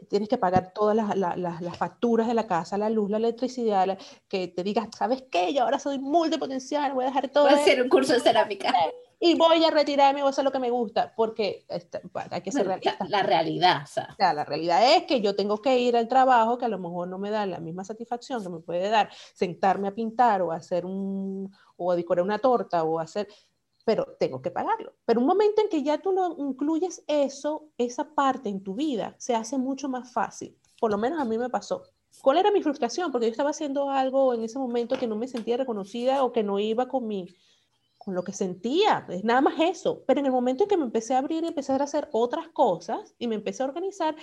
tienes 0.09 0.27
que 0.29 0.37
pagar 0.37 0.73
todas 0.73 0.95
las, 0.95 1.15
la- 1.15 1.35
las- 1.35 1.61
las 1.61 1.77
facturas 1.77 2.27
de 2.27 2.33
la 2.33 2.47
casa, 2.47 2.77
la 2.77 2.89
luz, 2.89 3.09
la 3.09 3.17
electricidad, 3.17 3.85
la- 3.87 3.97
que 4.27 4.47
te 4.47 4.63
digas, 4.63 4.87
¿sabes 4.97 5.23
qué? 5.31 5.53
Yo 5.53 5.63
ahora 5.63 5.79
soy 5.79 5.99
multipotencial, 5.99 6.93
voy 6.93 7.05
a 7.05 7.07
dejar 7.07 7.29
todo 7.29 7.43
Voy 7.45 7.53
a 7.53 7.57
hacer 7.57 7.81
un 7.81 7.89
curso 7.89 8.13
de 8.13 8.19
cerámica. 8.19 8.73
y 9.25 9.35
voy 9.35 9.63
a 9.63 9.71
retirarme, 9.71 10.21
voy 10.21 10.27
a 10.27 10.31
hacer 10.31 10.43
lo 10.43 10.51
que 10.51 10.59
me 10.59 10.69
gusta, 10.69 11.13
porque 11.15 11.65
este, 11.69 12.01
hay 12.29 12.41
que 12.41 12.51
ser 12.51 12.67
realista. 12.67 12.97
la, 13.07 13.21
la 13.21 13.23
realidad, 13.23 13.83
o 13.83 13.87
sea, 13.87 14.09
O 14.11 14.15
sea, 14.15 14.33
la 14.33 14.43
realidad 14.43 14.95
es 14.95 15.03
que 15.03 15.21
yo 15.21 15.33
tengo 15.33 15.61
que 15.61 15.79
ir 15.79 15.95
al 15.95 16.09
trabajo 16.09 16.57
que 16.57 16.65
a 16.65 16.67
lo 16.67 16.77
mejor 16.77 17.07
no 17.07 17.17
me 17.17 17.29
da 17.31 17.45
la 17.45 17.61
misma 17.61 17.85
satisfacción 17.85 18.43
que 18.43 18.49
me 18.49 18.59
puede 18.59 18.89
dar 18.89 19.09
sentarme 19.33 19.87
a 19.87 19.95
pintar 19.95 20.41
o 20.41 20.51
a 20.51 20.57
hacer 20.57 20.85
un, 20.85 21.49
o 21.77 21.91
a 21.93 21.95
decorar 21.95 22.25
una 22.25 22.37
torta 22.37 22.83
o 22.83 22.99
a 22.99 23.03
hacer, 23.03 23.29
pero 23.85 24.17
tengo 24.19 24.41
que 24.41 24.51
pagarlo. 24.51 24.93
Pero 25.05 25.21
un 25.21 25.25
momento 25.25 25.61
en 25.61 25.69
que 25.69 25.83
ya 25.83 25.99
tú 25.99 26.11
lo 26.11 26.35
incluyes 26.37 27.01
eso, 27.07 27.69
esa 27.77 28.13
parte 28.13 28.49
en 28.49 28.61
tu 28.61 28.75
vida, 28.75 29.15
se 29.19 29.35
hace 29.35 29.57
mucho 29.57 29.87
más 29.87 30.11
fácil. 30.11 30.59
Por 30.81 30.91
lo 30.91 30.97
menos 30.97 31.21
a 31.21 31.23
mí 31.23 31.37
me 31.37 31.49
pasó. 31.49 31.83
¿Cuál 32.21 32.39
era 32.39 32.51
mi 32.51 32.61
frustración? 32.61 33.09
Porque 33.09 33.27
yo 33.27 33.31
estaba 33.31 33.51
haciendo 33.51 33.89
algo 33.89 34.33
en 34.33 34.43
ese 34.43 34.59
momento 34.59 34.97
que 34.99 35.07
no 35.07 35.15
me 35.15 35.29
sentía 35.29 35.55
reconocida 35.55 36.25
o 36.25 36.33
que 36.33 36.43
no 36.43 36.59
iba 36.59 36.89
con 36.89 37.07
mi 37.07 37.33
con 38.03 38.15
lo 38.15 38.23
que 38.23 38.33
sentía, 38.33 39.05
es 39.09 39.23
nada 39.23 39.41
más 39.41 39.55
eso. 39.59 40.03
Pero 40.05 40.19
en 40.19 40.25
el 40.25 40.31
momento 40.31 40.63
en 40.63 40.69
que 40.69 40.77
me 40.77 40.83
empecé 40.83 41.13
a 41.13 41.19
abrir 41.19 41.43
y 41.43 41.47
empecé 41.47 41.71
a 41.71 41.75
hacer 41.77 42.09
otras 42.11 42.47
cosas 42.49 43.15
y 43.17 43.27
me 43.27 43.35
empecé 43.35 43.63
a 43.63 43.67
organizar, 43.67 44.15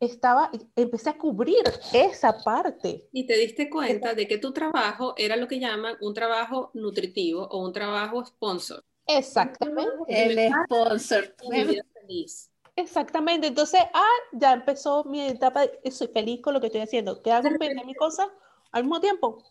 estaba, 0.00 0.50
empecé 0.76 1.10
a 1.10 1.18
cubrir 1.18 1.62
esa 1.92 2.42
parte. 2.42 3.08
Y 3.12 3.26
te 3.26 3.36
diste 3.36 3.70
cuenta 3.70 4.14
de 4.14 4.26
que 4.26 4.38
tu 4.38 4.52
trabajo 4.52 5.14
era 5.16 5.36
lo 5.36 5.48
que 5.48 5.58
llaman 5.58 5.96
un 6.00 6.14
trabajo 6.14 6.70
nutritivo 6.74 7.46
o 7.48 7.64
un 7.64 7.72
trabajo 7.72 8.24
sponsor. 8.24 8.84
Exactamente. 9.06 9.90
el 10.08 10.52
sponsor. 10.64 11.34
Feliz. 11.38 12.50
Exactamente. 12.76 13.46
Entonces, 13.46 13.80
ah, 13.92 14.18
ya 14.32 14.52
empezó 14.52 15.04
mi 15.04 15.20
etapa, 15.20 15.66
de, 15.66 15.90
soy 15.90 16.08
feliz 16.08 16.40
con 16.40 16.54
lo 16.54 16.60
que 16.60 16.66
estoy 16.66 16.82
haciendo. 16.82 17.22
¿Qué 17.22 17.30
hago? 17.30 17.48
Mi 17.86 17.94
cosa 17.94 18.28
al 18.72 18.82
mismo 18.82 19.00
tiempo. 19.00 19.44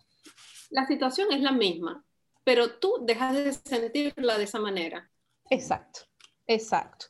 La 0.70 0.86
situación 0.86 1.32
es 1.32 1.42
la 1.42 1.52
misma, 1.52 2.04
pero 2.44 2.80
tú 2.80 3.00
dejas 3.02 3.34
de 3.34 3.54
sentirla 3.54 4.38
de 4.38 4.44
esa 4.44 4.60
manera. 4.60 5.10
Exacto, 5.50 6.02
exacto. 6.48 7.08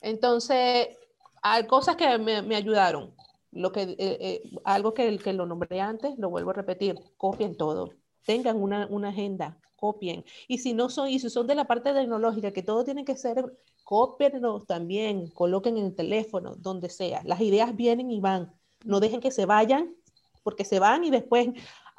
Entonces, 0.00 0.88
hay 1.42 1.66
cosas 1.66 1.96
que 1.96 2.18
me, 2.18 2.42
me 2.42 2.56
ayudaron. 2.56 3.14
Lo 3.52 3.72
que, 3.72 3.82
eh, 3.82 3.96
eh, 3.98 4.42
algo 4.64 4.92
que, 4.92 5.18
que 5.18 5.32
lo 5.32 5.46
nombré 5.46 5.80
antes, 5.80 6.18
lo 6.18 6.28
vuelvo 6.28 6.50
a 6.50 6.54
repetir, 6.54 6.96
copien 7.16 7.56
todo. 7.56 7.90
Tengan 8.24 8.60
una, 8.60 8.86
una 8.90 9.08
agenda, 9.08 9.58
copien. 9.76 10.24
Y 10.48 10.58
si 10.58 10.74
no 10.74 10.88
son, 10.90 11.08
y 11.08 11.18
si 11.18 11.30
son 11.30 11.46
de 11.46 11.54
la 11.54 11.66
parte 11.66 11.92
tecnológica, 11.92 12.52
que 12.52 12.62
todo 12.62 12.84
tiene 12.84 13.04
que 13.04 13.16
ser, 13.16 13.44
cópienlo 13.84 14.64
también, 14.64 15.28
coloquen 15.28 15.78
en 15.78 15.86
el 15.86 15.94
teléfono, 15.94 16.54
donde 16.56 16.90
sea. 16.90 17.22
Las 17.24 17.40
ideas 17.40 17.74
vienen 17.74 18.10
y 18.10 18.20
van. 18.20 18.52
No 18.84 19.00
dejen 19.00 19.20
que 19.20 19.30
se 19.30 19.46
vayan, 19.46 19.94
porque 20.42 20.64
se 20.64 20.78
van 20.78 21.04
y 21.04 21.10
después, 21.10 21.48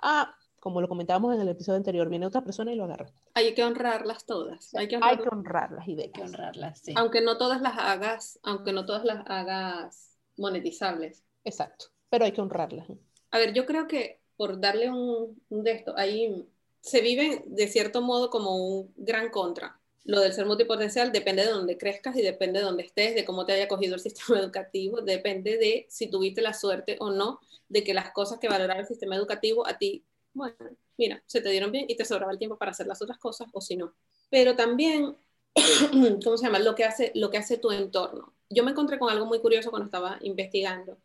ah, 0.01 0.35
como 0.59 0.81
lo 0.81 0.87
comentábamos 0.87 1.33
en 1.35 1.41
el 1.41 1.49
episodio 1.49 1.77
anterior, 1.77 2.09
viene 2.09 2.25
otra 2.25 2.43
persona 2.43 2.71
y 2.71 2.75
lo 2.75 2.85
agarra. 2.85 3.11
Hay 3.33 3.53
que 3.53 3.63
honrarlas 3.63 4.25
todas. 4.25 4.73
Hay 4.75 4.87
que 4.87 4.95
Hay 4.95 5.01
honrarlas. 5.01 5.23
que 5.29 5.35
honrar 5.35 5.71
las 5.71 5.87
ideas. 5.87 6.07
Hay 6.07 6.11
que 6.11 6.21
honrarlas, 6.21 6.79
sí. 6.79 6.93
Aunque 6.95 7.21
no 7.21 7.37
todas 7.37 7.61
las 7.61 7.77
hagas, 7.77 8.39
aunque 8.43 8.73
no 8.73 8.85
todas 8.85 9.05
las 9.05 9.23
hagas 9.27 10.17
monetizables. 10.37 11.23
Exacto, 11.43 11.85
pero 12.09 12.25
hay 12.25 12.31
que 12.31 12.41
honrarlas. 12.41 12.87
A 13.31 13.37
ver, 13.37 13.53
yo 13.53 13.65
creo 13.65 13.87
que 13.87 14.19
por 14.35 14.59
darle 14.59 14.89
un, 14.89 15.41
un 15.49 15.63
de 15.63 15.71
esto, 15.71 15.93
ahí 15.97 16.45
se 16.81 17.01
vive 17.01 17.43
de 17.47 17.67
cierto 17.67 18.01
modo 18.01 18.29
como 18.29 18.55
un 18.55 18.93
gran 18.95 19.29
contra. 19.29 19.79
Lo 20.03 20.21
del 20.21 20.31
ser 20.31 20.45
multipotencial 20.45 21.11
depende 21.11 21.43
de 21.43 21.51
dónde 21.51 21.77
crezcas 21.77 22.15
y 22.15 22.21
depende 22.21 22.59
de 22.59 22.65
dónde 22.65 22.83
estés, 22.83 23.13
de 23.15 23.25
cómo 23.25 23.45
te 23.45 23.53
haya 23.53 23.67
cogido 23.67 23.95
el 23.95 23.99
sistema 24.07 24.39
educativo, 24.39 25.01
depende 25.01 25.57
de 25.57 25.85
si 25.89 26.09
tuviste 26.09 26.41
la 26.41 26.53
suerte 26.53 26.95
o 26.99 27.09
no 27.11 27.39
de 27.69 27.83
que 27.83 27.93
las 27.93 28.11
cosas 28.11 28.39
que 28.39 28.47
valoraba 28.47 28.79
el 28.79 28.87
sistema 28.87 29.15
educativo 29.17 29.67
a 29.67 29.77
ti, 29.77 30.05
bueno, 30.37 30.55
mira, 30.97 31.21
se 31.25 31.41
te 31.41 31.49
dieron 31.49 31.71
bien 31.71 31.85
y 31.87 31.95
te 31.97 32.05
sobraba 32.05 32.31
el 32.31 32.37
tiempo 32.39 32.57
para 32.57 32.71
hacer 32.71 32.87
las 32.87 33.01
otras 33.01 33.17
cosas 33.17 33.49
o 33.53 33.61
si 33.61 33.75
no. 33.77 33.93
Pero 34.29 34.55
también, 34.55 35.17
¿cómo 36.23 36.37
se 36.37 36.45
llama? 36.45 36.59
Lo 36.59 36.75
que 36.75 36.85
hace, 36.85 37.11
lo 37.15 37.29
que 37.29 37.37
hace 37.37 37.57
tu 37.57 37.71
entorno. 37.71 38.33
Yo 38.49 38.63
me 38.63 38.71
encontré 38.71 38.99
con 38.99 39.09
algo 39.09 39.25
muy 39.25 39.39
curioso 39.41 39.69
cuando 39.71 39.85
estaba 39.87 40.17
investigando 40.21 40.97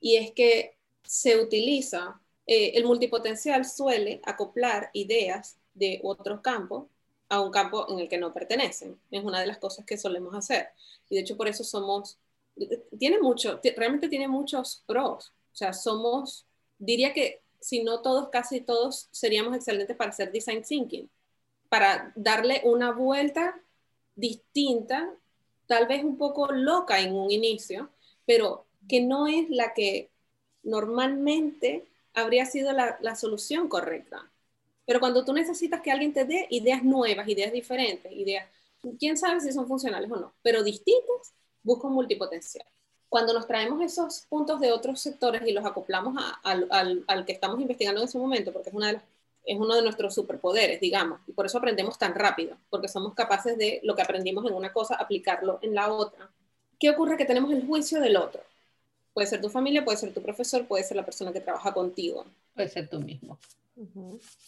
y 0.00 0.16
es 0.16 0.32
que 0.32 0.78
se 1.02 1.40
utiliza, 1.40 2.20
eh, 2.46 2.72
el 2.74 2.84
multipotencial 2.84 3.64
suele 3.64 4.20
acoplar 4.24 4.90
ideas 4.92 5.58
de 5.74 6.00
otros 6.02 6.40
campos 6.40 6.86
a 7.28 7.40
un 7.40 7.50
campo 7.50 7.86
en 7.90 8.00
el 8.00 8.08
que 8.08 8.18
no 8.18 8.32
pertenecen. 8.32 9.00
Es 9.10 9.24
una 9.24 9.40
de 9.40 9.46
las 9.46 9.58
cosas 9.58 9.84
que 9.86 9.98
solemos 9.98 10.34
hacer. 10.34 10.68
Y 11.08 11.16
de 11.16 11.22
hecho 11.22 11.36
por 11.36 11.48
eso 11.48 11.64
somos, 11.64 12.18
tiene 12.98 13.20
mucho, 13.20 13.60
realmente 13.76 14.08
tiene 14.08 14.28
muchos 14.28 14.82
pros. 14.86 15.32
O 15.52 15.56
sea, 15.56 15.72
somos, 15.72 16.46
diría 16.78 17.12
que 17.12 17.43
si 17.64 17.82
no 17.82 18.02
todos, 18.02 18.28
casi 18.28 18.60
todos 18.60 19.08
seríamos 19.10 19.56
excelentes 19.56 19.96
para 19.96 20.10
hacer 20.10 20.30
design 20.30 20.62
thinking, 20.62 21.08
para 21.70 22.12
darle 22.14 22.60
una 22.64 22.92
vuelta 22.92 23.58
distinta, 24.14 25.10
tal 25.66 25.86
vez 25.86 26.04
un 26.04 26.18
poco 26.18 26.52
loca 26.52 27.00
en 27.00 27.14
un 27.14 27.30
inicio, 27.30 27.88
pero 28.26 28.66
que 28.86 29.00
no 29.00 29.26
es 29.28 29.48
la 29.48 29.72
que 29.72 30.10
normalmente 30.62 31.86
habría 32.12 32.44
sido 32.44 32.74
la, 32.74 32.98
la 33.00 33.16
solución 33.16 33.66
correcta. 33.68 34.30
Pero 34.84 35.00
cuando 35.00 35.24
tú 35.24 35.32
necesitas 35.32 35.80
que 35.80 35.90
alguien 35.90 36.12
te 36.12 36.26
dé 36.26 36.46
ideas 36.50 36.84
nuevas, 36.84 37.26
ideas 37.28 37.50
diferentes, 37.50 38.12
ideas, 38.12 38.46
quién 38.98 39.16
sabe 39.16 39.40
si 39.40 39.52
son 39.52 39.66
funcionales 39.66 40.10
o 40.10 40.16
no, 40.16 40.34
pero 40.42 40.62
distintas, 40.62 41.32
busca 41.62 41.88
un 41.88 41.94
multipotencial. 41.94 42.66
Cuando 43.14 43.32
nos 43.32 43.46
traemos 43.46 43.80
esos 43.80 44.22
puntos 44.28 44.58
de 44.58 44.72
otros 44.72 45.00
sectores 45.00 45.42
y 45.46 45.52
los 45.52 45.64
acoplamos 45.64 46.16
a- 46.18 46.40
al, 46.42 46.66
al- 46.70 47.04
al 47.06 47.24
que 47.24 47.30
estamos 47.30 47.60
investigando 47.60 48.00
en 48.00 48.08
ese 48.08 48.18
momento, 48.18 48.52
porque 48.52 48.70
es, 48.70 48.74
una 48.74 48.88
de 48.88 48.92
las- 48.94 49.02
es 49.44 49.56
uno 49.56 49.76
de 49.76 49.82
nuestros 49.82 50.12
superpoderes, 50.16 50.80
digamos, 50.80 51.20
y 51.28 51.32
por 51.32 51.46
eso 51.46 51.58
aprendemos 51.58 51.96
tan 51.96 52.12
rápido, 52.16 52.56
porque 52.70 52.88
somos 52.88 53.14
capaces 53.14 53.56
de 53.56 53.78
lo 53.84 53.94
que 53.94 54.02
aprendimos 54.02 54.44
en 54.46 54.54
una 54.54 54.72
cosa, 54.72 54.96
aplicarlo 54.96 55.60
en 55.62 55.76
la 55.76 55.92
otra. 55.92 56.28
¿Qué 56.80 56.90
ocurre? 56.90 57.16
Que 57.16 57.24
tenemos 57.24 57.52
el 57.52 57.64
juicio 57.64 58.00
del 58.00 58.16
otro. 58.16 58.42
Puede 59.12 59.28
ser 59.28 59.40
tu 59.40 59.48
familia, 59.48 59.84
puede 59.84 59.96
ser 59.96 60.12
tu 60.12 60.20
profesor, 60.20 60.66
puede 60.66 60.82
ser 60.82 60.96
la 60.96 61.04
persona 61.04 61.32
que 61.32 61.40
trabaja 61.40 61.72
contigo. 61.72 62.26
Puede 62.52 62.68
ser 62.68 62.88
tú 62.88 62.98
mismo. 62.98 63.38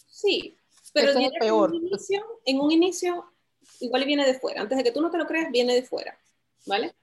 Sí, 0.09 0.57
pero 0.91 1.11
es 1.17 1.31
peor. 1.39 1.69
En, 1.69 1.75
un 1.77 1.87
inicio, 1.87 2.25
en 2.43 2.59
un 2.59 2.71
inicio 2.71 3.31
igual 3.79 4.03
viene 4.03 4.25
de 4.25 4.37
fuera. 4.37 4.59
Antes 4.59 4.77
de 4.77 4.83
que 4.83 4.91
tú 4.91 4.99
no 4.99 5.09
te 5.09 5.17
lo 5.17 5.25
creas, 5.25 5.49
viene 5.53 5.73
de 5.73 5.83
fuera, 5.83 6.17
¿vale? 6.65 6.93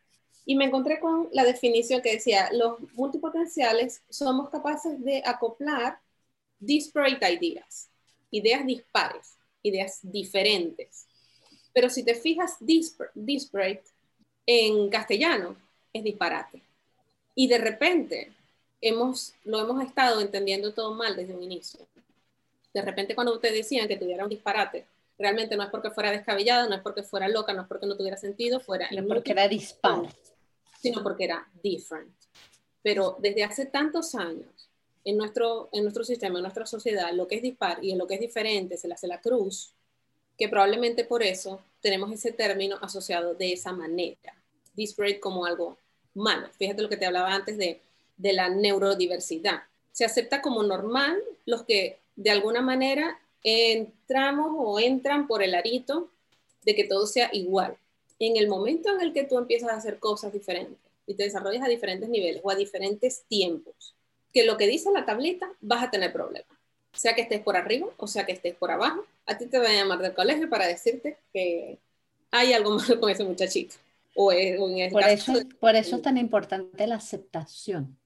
Y 0.46 0.56
me 0.56 0.66
encontré 0.66 1.00
con 1.00 1.28
la 1.32 1.44
definición 1.44 2.02
que 2.02 2.12
decía, 2.12 2.50
los 2.52 2.80
multipotenciales 2.94 4.02
somos 4.10 4.50
capaces 4.50 5.02
de 5.02 5.22
acoplar 5.24 5.98
disparate 6.58 7.32
ideas, 7.32 7.88
ideas 8.30 8.66
dispares, 8.66 9.36
ideas 9.62 10.00
diferentes. 10.02 11.06
Pero 11.72 11.88
si 11.90 12.04
te 12.04 12.14
fijas, 12.14 12.56
dispar- 12.60 13.10
disparate 13.14 13.84
en 14.46 14.90
castellano 14.90 15.56
es 15.92 16.04
disparate. 16.04 16.62
Y 17.34 17.48
de 17.48 17.58
repente 17.58 18.32
hemos, 18.80 19.34
lo 19.44 19.60
hemos 19.60 19.82
estado 19.82 20.20
entendiendo 20.20 20.72
todo 20.72 20.94
mal 20.94 21.16
desde 21.16 21.34
un 21.34 21.42
inicio. 21.42 21.80
De 22.72 22.82
repente 22.82 23.14
cuando 23.14 23.38
te 23.38 23.50
decían 23.52 23.88
que 23.88 23.96
tuviera 23.96 24.24
un 24.24 24.30
disparate, 24.30 24.84
realmente 25.18 25.56
no 25.56 25.62
es 25.62 25.70
porque 25.70 25.90
fuera 25.90 26.10
descabellada, 26.10 26.68
no 26.68 26.74
es 26.74 26.82
porque 26.82 27.02
fuera 27.02 27.28
loca, 27.28 27.52
no 27.52 27.62
es 27.62 27.68
porque 27.68 27.86
no 27.86 27.96
tuviera 27.96 28.16
sentido, 28.16 28.60
fuera 28.60 28.88
porque 29.08 29.32
era 29.32 29.48
disparo. 29.48 30.08
Sino 30.84 31.02
porque 31.02 31.24
era 31.24 31.48
different. 31.62 32.12
Pero 32.82 33.16
desde 33.18 33.42
hace 33.42 33.64
tantos 33.64 34.14
años, 34.14 34.68
en 35.02 35.16
nuestro, 35.16 35.70
en 35.72 35.82
nuestro 35.82 36.04
sistema, 36.04 36.38
en 36.38 36.42
nuestra 36.42 36.66
sociedad, 36.66 37.10
lo 37.14 37.26
que 37.26 37.36
es 37.36 37.42
dispar 37.42 37.82
y 37.82 37.92
en 37.92 37.96
lo 37.96 38.06
que 38.06 38.16
es 38.16 38.20
diferente 38.20 38.76
se 38.76 38.86
le 38.86 38.92
hace 38.92 39.06
la 39.06 39.22
cruz, 39.22 39.72
que 40.36 40.50
probablemente 40.50 41.04
por 41.04 41.22
eso 41.22 41.62
tenemos 41.80 42.12
ese 42.12 42.32
término 42.32 42.76
asociado 42.82 43.32
de 43.34 43.54
esa 43.54 43.72
manera. 43.72 44.34
Disparate 44.74 45.20
como 45.20 45.46
algo 45.46 45.78
malo. 46.12 46.48
Fíjate 46.58 46.82
lo 46.82 46.90
que 46.90 46.98
te 46.98 47.06
hablaba 47.06 47.32
antes 47.32 47.56
de, 47.56 47.80
de 48.18 48.32
la 48.34 48.50
neurodiversidad. 48.50 49.62
Se 49.90 50.04
acepta 50.04 50.42
como 50.42 50.62
normal 50.64 51.18
los 51.46 51.62
que 51.62 51.98
de 52.14 52.30
alguna 52.30 52.60
manera 52.60 53.18
entramos 53.42 54.52
o 54.54 54.78
entran 54.78 55.26
por 55.28 55.42
el 55.42 55.54
arito 55.54 56.10
de 56.62 56.74
que 56.74 56.84
todo 56.84 57.06
sea 57.06 57.30
igual. 57.32 57.78
En 58.18 58.36
el 58.36 58.48
momento 58.48 58.90
en 58.94 59.00
el 59.00 59.12
que 59.12 59.24
tú 59.24 59.38
empiezas 59.38 59.70
a 59.70 59.76
hacer 59.76 59.98
cosas 59.98 60.32
diferentes 60.32 60.78
y 61.06 61.14
te 61.14 61.24
desarrollas 61.24 61.62
a 61.64 61.68
diferentes 61.68 62.08
niveles 62.08 62.40
o 62.44 62.50
a 62.50 62.54
diferentes 62.54 63.24
tiempos, 63.28 63.94
que 64.32 64.44
lo 64.44 64.56
que 64.56 64.66
dice 64.66 64.90
la 64.92 65.04
tablita 65.04 65.52
vas 65.60 65.84
a 65.84 65.90
tener 65.90 66.12
problemas. 66.12 66.48
Sea 66.92 67.14
que 67.14 67.22
estés 67.22 67.40
por 67.42 67.56
arriba 67.56 67.88
o 67.96 68.06
sea 68.06 68.24
que 68.24 68.32
estés 68.32 68.54
por 68.54 68.70
abajo, 68.70 69.04
a 69.26 69.36
ti 69.36 69.46
te 69.46 69.58
van 69.58 69.66
a 69.72 69.74
llamar 69.74 69.98
del 69.98 70.14
colegio 70.14 70.48
para 70.48 70.66
decirte 70.66 71.16
que 71.32 71.78
hay 72.30 72.52
algo 72.52 72.70
malo 72.78 73.00
con 73.00 73.10
ese 73.10 73.24
muchachito. 73.24 73.74
O, 74.14 74.30
es- 74.32 74.58
o 74.60 74.68
en 74.68 74.78
el 74.78 74.92
Por 74.92 75.02
caso 75.02 75.32
eso, 75.32 75.32
de- 75.32 75.44
por 75.56 75.74
eso 75.74 75.96
es 75.96 76.02
tan 76.02 76.18
importante 76.18 76.86
la 76.86 76.96
aceptación. 76.96 77.98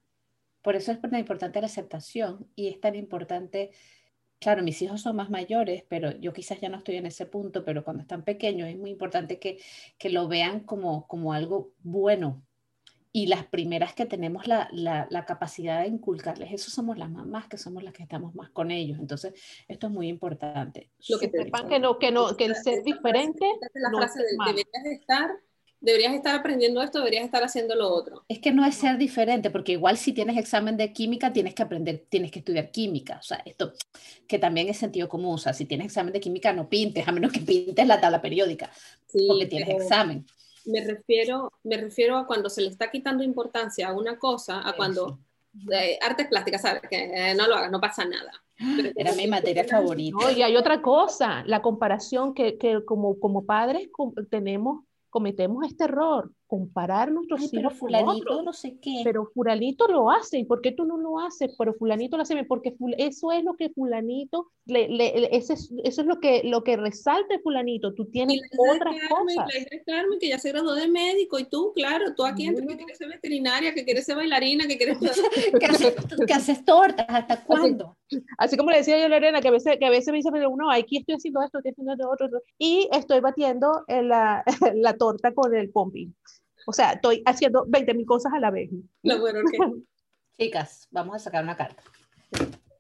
Por 0.62 0.74
eso 0.76 0.92
es 0.92 1.00
tan 1.00 1.14
importante 1.14 1.60
la 1.60 1.66
aceptación 1.66 2.46
y 2.56 2.68
es 2.68 2.80
tan 2.80 2.94
importante, 2.94 3.70
claro, 4.38 4.62
mis 4.62 4.80
hijos 4.82 5.00
son 5.00 5.16
más 5.16 5.30
mayores, 5.30 5.84
pero 5.88 6.12
yo 6.18 6.32
quizás 6.32 6.60
ya 6.60 6.68
no 6.68 6.78
estoy 6.78 6.96
en 6.96 7.06
ese 7.06 7.26
punto, 7.26 7.64
pero 7.64 7.84
cuando 7.84 8.02
están 8.02 8.22
pequeños 8.22 8.68
es 8.68 8.78
muy 8.78 8.90
importante 8.90 9.38
que, 9.38 9.60
que 9.98 10.10
lo 10.10 10.28
vean 10.28 10.60
como, 10.60 11.06
como 11.06 11.32
algo 11.32 11.72
bueno. 11.82 12.42
y 13.12 13.26
las 13.26 13.46
primeras 13.46 13.94
que 13.94 14.06
tenemos 14.06 14.46
la, 14.46 14.68
la, 14.70 15.24
capacidad 15.24 15.80
de 15.82 15.88
inculcarles 15.88 16.52
eso 16.52 16.70
somos 16.70 16.98
las 16.98 17.10
mamás, 17.10 17.48
que 17.48 17.58
somos 17.58 17.82
las 17.82 17.92
que 17.92 18.02
estamos 18.02 18.34
más 18.34 18.50
con 18.50 18.70
ellos. 18.70 18.98
Entonces, 18.98 19.32
esto 19.66 19.88
es 19.88 19.92
muy 19.92 20.08
importante. 20.08 20.90
Lo 21.08 21.18
que 21.18 21.30
sepan 21.30 21.68
que 21.68 21.80
no, 21.80 21.98
que 21.98 22.12
no, 22.12 22.36
que 22.36 22.44
el 22.44 22.54
ser 22.54 22.84
diferente. 22.84 23.44
La 23.74 23.90
frase 23.90 24.22
deberías 24.46 25.00
estar, 25.00 25.30
deberías 25.80 26.14
estar 26.14 26.34
aprendiendo 26.34 26.82
esto, 26.82 26.98
deberías 26.98 27.24
estar 27.24 27.42
haciendo 27.42 27.74
lo 27.74 27.88
otro. 27.88 28.24
Es 28.28 28.38
que 28.38 28.52
no 28.52 28.64
es 28.64 28.74
ser 28.74 28.98
diferente, 28.98 29.50
porque 29.50 29.72
igual 29.72 29.96
si 29.96 30.12
tienes 30.12 30.36
examen 30.36 30.76
de 30.76 30.92
química, 30.92 31.32
tienes 31.32 31.54
que 31.54 31.62
aprender, 31.62 32.04
tienes 32.08 32.30
que 32.30 32.40
estudiar 32.40 32.70
química. 32.70 33.18
O 33.18 33.22
sea, 33.22 33.42
esto 33.44 33.72
que 34.26 34.38
también 34.38 34.68
es 34.68 34.78
sentido 34.78 35.08
común. 35.08 35.34
O 35.34 35.38
sea, 35.38 35.52
si 35.52 35.64
tienes 35.64 35.86
examen 35.86 36.12
de 36.12 36.20
química, 36.20 36.52
no 36.52 36.68
pintes, 36.68 37.06
a 37.06 37.12
menos 37.12 37.32
que 37.32 37.40
pintes 37.40 37.86
la 37.86 38.00
tabla 38.00 38.20
periódica, 38.20 38.70
porque 39.26 39.46
tienes 39.46 39.68
examen 39.68 40.26
me 40.68 40.84
refiero, 40.84 41.52
me 41.64 41.76
refiero 41.76 42.16
a 42.16 42.26
cuando 42.26 42.50
se 42.50 42.60
le 42.60 42.68
está 42.68 42.90
quitando 42.90 43.24
importancia 43.24 43.88
a 43.88 43.94
una 43.94 44.18
cosa, 44.18 44.66
a 44.68 44.74
cuando 44.74 45.18
eh, 45.72 45.98
artes 46.00 46.28
plásticas, 46.28 46.62
¿sabes? 46.62 46.82
Que 46.88 47.30
eh, 47.30 47.34
no 47.34 47.46
lo 47.48 47.56
hagas, 47.56 47.70
no 47.70 47.80
pasa 47.80 48.04
nada. 48.04 48.30
Era 48.96 49.12
mi 49.12 49.26
materia 49.26 49.64
favorita. 49.64 50.32
y 50.32 50.42
hay 50.42 50.56
otra 50.56 50.82
cosa, 50.82 51.42
la 51.46 51.62
comparación 51.62 52.34
que, 52.34 52.58
que 52.58 52.84
como, 52.84 53.18
como 53.18 53.46
padres 53.46 53.88
tenemos, 54.30 54.84
cometemos 55.10 55.64
este 55.64 55.84
error 55.84 56.30
comparar 56.48 57.12
nuestros 57.12 57.40
hijos 57.42 57.52
pero 57.52 57.70
fulanito 57.70 58.42
no 58.42 58.52
sé 58.52 58.78
qué. 58.80 59.02
Pero 59.04 59.26
fulanito 59.26 59.86
lo 59.86 60.10
hace, 60.10 60.38
¿y 60.38 60.44
por 60.44 60.62
qué 60.62 60.72
tú 60.72 60.86
no 60.86 60.96
lo 60.96 61.20
haces? 61.20 61.54
Pero 61.56 61.74
fulanito 61.74 62.16
lo 62.16 62.22
hace, 62.22 62.42
porque 62.44 62.74
eso 62.96 63.32
es 63.32 63.44
lo 63.44 63.54
que 63.54 63.68
fulanito, 63.68 64.50
le, 64.64 64.88
le, 64.88 65.36
ese 65.36 65.52
es, 65.52 65.70
eso 65.84 66.00
es 66.00 66.06
lo 66.06 66.20
que, 66.20 66.40
lo 66.44 66.64
que 66.64 66.76
resalta 66.76 67.38
fulanito, 67.42 67.94
tú 67.94 68.06
tienes 68.06 68.40
otras 68.56 68.96
cosas. 69.08 69.46
La 69.46 69.84
Carmen, 69.84 70.18
que 70.18 70.28
ya 70.28 70.38
se 70.38 70.48
graduó 70.48 70.74
de 70.74 70.88
médico, 70.88 71.38
y 71.38 71.44
tú, 71.44 71.72
claro, 71.74 72.14
tú 72.16 72.24
aquí 72.24 72.46
entre 72.46 72.66
que 72.66 72.76
quieres 72.76 72.96
ser 72.96 73.08
veterinaria, 73.08 73.74
que 73.74 73.84
quieres 73.84 74.06
ser 74.06 74.16
bailarina, 74.16 74.66
que 74.66 74.78
quieres... 74.78 74.98
que, 76.26 76.32
haces, 76.32 76.64
tortas, 76.64 77.06
¿hasta 77.08 77.44
cuándo? 77.44 77.96
Así, 78.38 78.56
como 78.56 78.70
le 78.70 78.78
decía 78.78 78.98
yo 78.98 79.04
a 79.04 79.08
Lorena, 79.08 79.42
que 79.42 79.48
a 79.48 79.52
veces, 79.52 79.76
que 79.78 79.84
a 79.84 79.90
veces 79.90 80.10
me 80.12 80.18
dice, 80.18 80.30
no, 80.30 80.70
aquí 80.70 80.96
estoy 80.96 81.16
haciendo 81.16 81.42
esto, 81.42 81.58
estoy 81.58 81.72
haciendo 81.72 81.92
esto, 81.92 82.10
otro, 82.10 82.42
y 82.58 82.88
estoy 82.90 83.20
batiendo 83.20 83.84
la, 83.86 84.42
la 84.74 84.96
torta 84.96 85.34
con 85.34 85.54
el 85.54 85.70
pompi. 85.70 86.10
O 86.68 86.72
sea, 86.74 86.92
estoy 86.92 87.22
haciendo 87.24 87.64
20 87.66 87.94
mil 87.94 88.04
cosas 88.04 88.30
a 88.34 88.38
la 88.38 88.50
vez. 88.50 88.68
Chicas, 90.38 90.86
vamos 90.90 91.16
a 91.16 91.18
sacar 91.18 91.42
una 91.42 91.56
carta. 91.56 91.82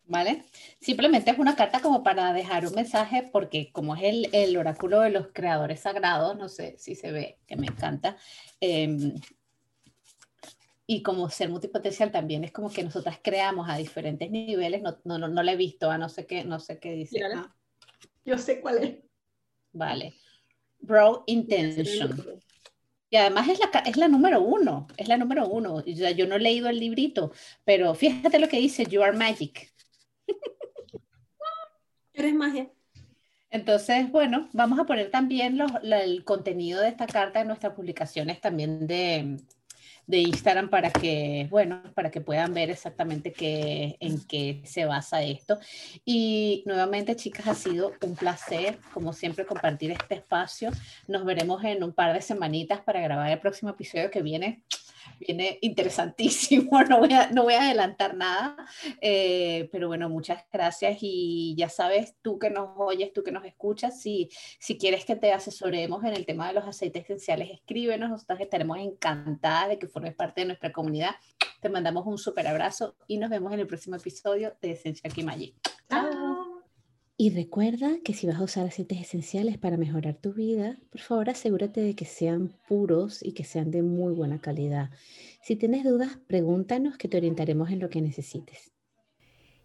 ¿Vale? 0.04 0.44
Simplemente 0.78 1.30
es 1.30 1.38
una 1.38 1.56
carta 1.56 1.80
como 1.80 2.02
para 2.02 2.34
dejar 2.34 2.66
un 2.66 2.74
mensaje, 2.74 3.30
porque 3.32 3.72
como 3.72 3.96
es 3.96 4.02
el, 4.02 4.28
el 4.32 4.58
oráculo 4.58 5.00
de 5.00 5.08
los 5.08 5.28
creadores 5.28 5.80
sagrados, 5.80 6.36
no 6.36 6.50
sé 6.50 6.76
si 6.78 6.94
se 6.94 7.12
ve, 7.12 7.38
que 7.46 7.56
me 7.56 7.66
encanta. 7.66 8.18
Em, 8.60 9.14
y 10.86 11.02
como 11.02 11.30
ser 11.30 11.48
multipotencial 11.48 12.12
también 12.12 12.44
es 12.44 12.52
como 12.52 12.70
que 12.70 12.84
nosotras 12.84 13.18
creamos 13.22 13.70
a 13.70 13.78
diferentes 13.78 14.30
niveles. 14.30 14.82
No, 14.82 14.98
no, 15.04 15.16
no, 15.16 15.28
no 15.28 15.42
la 15.42 15.52
he 15.52 15.56
visto, 15.56 15.90
a 15.90 15.96
no 15.96 16.10
sé 16.10 16.26
qué, 16.26 16.44
no 16.44 16.60
sé 16.60 16.78
qué 16.78 16.92
dice. 16.92 17.20
Ah. 17.34 17.56
Yo 18.22 18.36
sé 18.36 18.60
cuál 18.60 18.84
es. 18.84 18.96
Vale. 19.72 20.12
Bro 20.78 21.24
Intention. 21.26 22.42
Y 23.10 23.16
además 23.16 23.48
es 23.48 23.58
la, 23.58 23.78
es 23.80 23.96
la 23.96 24.08
número 24.08 24.42
uno, 24.42 24.86
es 24.96 25.08
la 25.08 25.16
número 25.16 25.48
uno. 25.48 25.84
yo 25.84 26.26
no 26.26 26.36
he 26.36 26.40
leído 26.40 26.68
el 26.68 26.78
librito, 26.78 27.32
pero 27.64 27.94
fíjate 27.94 28.38
lo 28.38 28.48
que 28.48 28.58
dice, 28.58 28.84
You 28.84 29.02
are 29.02 29.16
magic. 29.16 29.72
Eres 32.12 32.34
magia. 32.34 32.70
Entonces, 33.50 34.10
bueno, 34.10 34.48
vamos 34.52 34.78
a 34.78 34.84
poner 34.84 35.10
también 35.10 35.58
el 35.82 36.24
contenido 36.24 36.82
de 36.82 36.88
esta 36.88 37.06
carta 37.06 37.40
en 37.40 37.46
nuestras 37.46 37.72
publicaciones 37.72 38.40
también 38.40 38.86
de, 38.86 39.38
de 40.08 40.18
Instagram 40.18 40.70
para 40.70 40.90
que, 40.90 41.46
bueno, 41.50 41.82
para 41.94 42.10
que 42.10 42.20
puedan 42.20 42.54
ver 42.54 42.70
exactamente 42.70 43.32
qué, 43.32 43.96
en 44.00 44.26
qué 44.26 44.60
se 44.64 44.86
basa 44.86 45.22
esto. 45.22 45.58
Y 46.04 46.64
nuevamente, 46.66 47.14
chicas, 47.14 47.46
ha 47.46 47.54
sido 47.54 47.92
un 48.02 48.16
placer, 48.16 48.78
como 48.92 49.12
siempre, 49.12 49.44
compartir 49.44 49.92
este 49.92 50.16
espacio. 50.16 50.70
Nos 51.06 51.24
veremos 51.26 51.62
en 51.62 51.84
un 51.84 51.92
par 51.92 52.14
de 52.14 52.22
semanitas 52.22 52.80
para 52.80 53.00
grabar 53.02 53.30
el 53.30 53.38
próximo 53.38 53.70
episodio 53.70 54.10
que 54.10 54.22
viene 54.22 54.62
viene 55.18 55.58
interesantísimo, 55.62 56.82
no 56.88 56.98
voy 56.98 57.12
a, 57.12 57.30
no 57.30 57.44
voy 57.44 57.54
a 57.54 57.62
adelantar 57.62 58.16
nada, 58.16 58.56
eh, 59.00 59.68
pero 59.72 59.88
bueno, 59.88 60.08
muchas 60.08 60.44
gracias 60.52 60.98
y 61.00 61.54
ya 61.56 61.68
sabes, 61.68 62.14
tú 62.22 62.38
que 62.38 62.50
nos 62.50 62.70
oyes, 62.76 63.12
tú 63.12 63.22
que 63.22 63.32
nos 63.32 63.44
escuchas, 63.44 64.00
si, 64.00 64.28
si 64.58 64.78
quieres 64.78 65.04
que 65.04 65.16
te 65.16 65.32
asesoremos 65.32 66.04
en 66.04 66.14
el 66.14 66.26
tema 66.26 66.48
de 66.48 66.54
los 66.54 66.64
aceites 66.64 67.04
esenciales, 67.04 67.50
escríbenos, 67.50 68.10
nosotros 68.10 68.40
estaremos 68.40 68.78
encantadas 68.78 69.68
de 69.68 69.78
que 69.78 69.86
formes 69.88 70.14
parte 70.14 70.42
de 70.42 70.46
nuestra 70.46 70.72
comunidad. 70.72 71.14
Te 71.60 71.68
mandamos 71.68 72.06
un 72.06 72.18
súper 72.18 72.46
abrazo 72.46 72.96
y 73.06 73.18
nos 73.18 73.30
vemos 73.30 73.52
en 73.52 73.60
el 73.60 73.66
próximo 73.66 73.96
episodio 73.96 74.56
de 74.60 74.72
Esencia 74.72 75.10
Kimayi. 75.10 75.54
Chao. 75.90 76.47
Y 77.20 77.30
recuerda 77.30 77.98
que 78.04 78.14
si 78.14 78.28
vas 78.28 78.36
a 78.36 78.44
usar 78.44 78.64
aceites 78.64 79.00
esenciales 79.00 79.58
para 79.58 79.76
mejorar 79.76 80.14
tu 80.14 80.34
vida, 80.34 80.78
por 80.88 81.00
favor 81.00 81.30
asegúrate 81.30 81.80
de 81.80 81.96
que 81.96 82.04
sean 82.04 82.56
puros 82.68 83.24
y 83.24 83.32
que 83.32 83.42
sean 83.42 83.72
de 83.72 83.82
muy 83.82 84.14
buena 84.14 84.40
calidad. 84.40 84.90
Si 85.42 85.56
tienes 85.56 85.82
dudas, 85.82 86.20
pregúntanos 86.28 86.96
que 86.96 87.08
te 87.08 87.16
orientaremos 87.16 87.70
en 87.70 87.80
lo 87.80 87.90
que 87.90 88.00
necesites. 88.00 88.72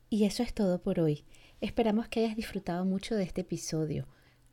Y 0.10 0.24
eso 0.24 0.42
es 0.42 0.56
todo 0.56 0.82
por 0.82 1.00
hoy. 1.00 1.26
Esperamos 1.62 2.08
que 2.08 2.22
hayas 2.22 2.36
disfrutado 2.36 2.86
mucho 2.86 3.14
de 3.14 3.22
este 3.22 3.42
episodio. 3.42 4.08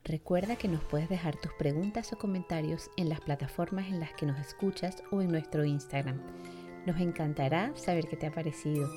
Recuerda 0.04 0.56
que 0.56 0.68
nos 0.68 0.84
puedes 0.84 1.08
dejar 1.08 1.40
tus 1.40 1.52
preguntas 1.54 2.12
o 2.12 2.18
comentarios 2.18 2.90
en 2.98 3.08
las 3.08 3.22
plataformas 3.22 3.88
en 3.88 3.98
las 3.98 4.12
que 4.12 4.26
nos 4.26 4.38
escuchas 4.38 5.02
o 5.10 5.22
en 5.22 5.28
nuestro 5.28 5.64
Instagram. 5.64 6.20
Nos 6.86 6.98
encantará 6.98 7.72
saber 7.76 8.08
qué 8.08 8.16
te 8.16 8.26
ha 8.26 8.30
parecido 8.30 8.90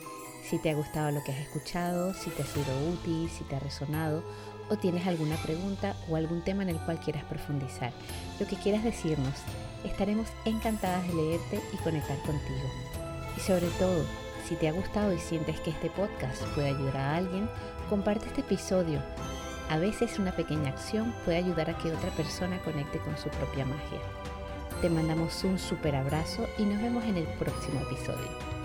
si 0.44 0.58
te 0.58 0.70
ha 0.70 0.76
gustado 0.76 1.12
lo 1.12 1.24
que 1.24 1.32
has 1.32 1.40
escuchado, 1.40 2.14
si 2.14 2.30
te 2.30 2.44
ha 2.44 2.46
sido 2.46 2.90
útil, 2.92 3.30
si 3.30 3.44
te 3.46 3.56
ha 3.56 3.60
resonado 3.60 4.24
o 4.70 4.78
tienes 4.78 5.06
alguna 5.08 5.36
pregunta 5.38 5.96
o 6.10 6.16
algún 6.16 6.44
tema 6.44 6.64
en 6.64 6.70
el 6.70 6.80
cual 6.80 7.00
quieras 7.00 7.24
profundizar. 7.26 7.92
Lo 8.40 8.48
que 8.48 8.56
quieras 8.56 8.84
decirnos, 8.84 9.34
estaremos 9.84 10.28
encantadas 10.46 11.08
de 11.08 11.14
leerte 11.14 11.62
y 11.74 11.78
conectar 11.78 12.18
contigo. 12.20 12.70
Y 13.38 13.40
sobre 13.40 13.68
todo, 13.80 14.06
si 14.48 14.56
te 14.56 14.68
ha 14.68 14.74
gustado 14.74 15.14
y 15.14 15.20
sientes 15.20 15.60
que 15.62 15.72
este 15.72 15.90
podcast 15.90 16.44
puede 16.56 16.70
ayudar 16.70 16.98
a 16.98 17.16
alguien, 17.16 17.50
comparte 17.90 18.28
este 18.28 18.42
episodio. 18.42 19.02
A 19.70 19.78
veces 19.78 20.20
una 20.20 20.36
pequeña 20.36 20.70
acción 20.70 21.14
puede 21.24 21.38
ayudar 21.38 21.70
a 21.70 21.78
que 21.78 21.92
otra 21.92 22.10
persona 22.12 22.62
conecte 22.64 23.00
con 23.00 23.18
su 23.18 23.30
propia 23.30 23.66
magia. 23.66 24.00
Te 24.82 24.90
mandamos 24.90 25.44
un 25.44 25.58
super 25.58 25.96
abrazo 25.96 26.48
y 26.58 26.64
nos 26.64 26.82
vemos 26.82 27.04
en 27.06 27.18
el 27.18 27.26
próximo 27.40 27.80
episodio. 27.82 28.63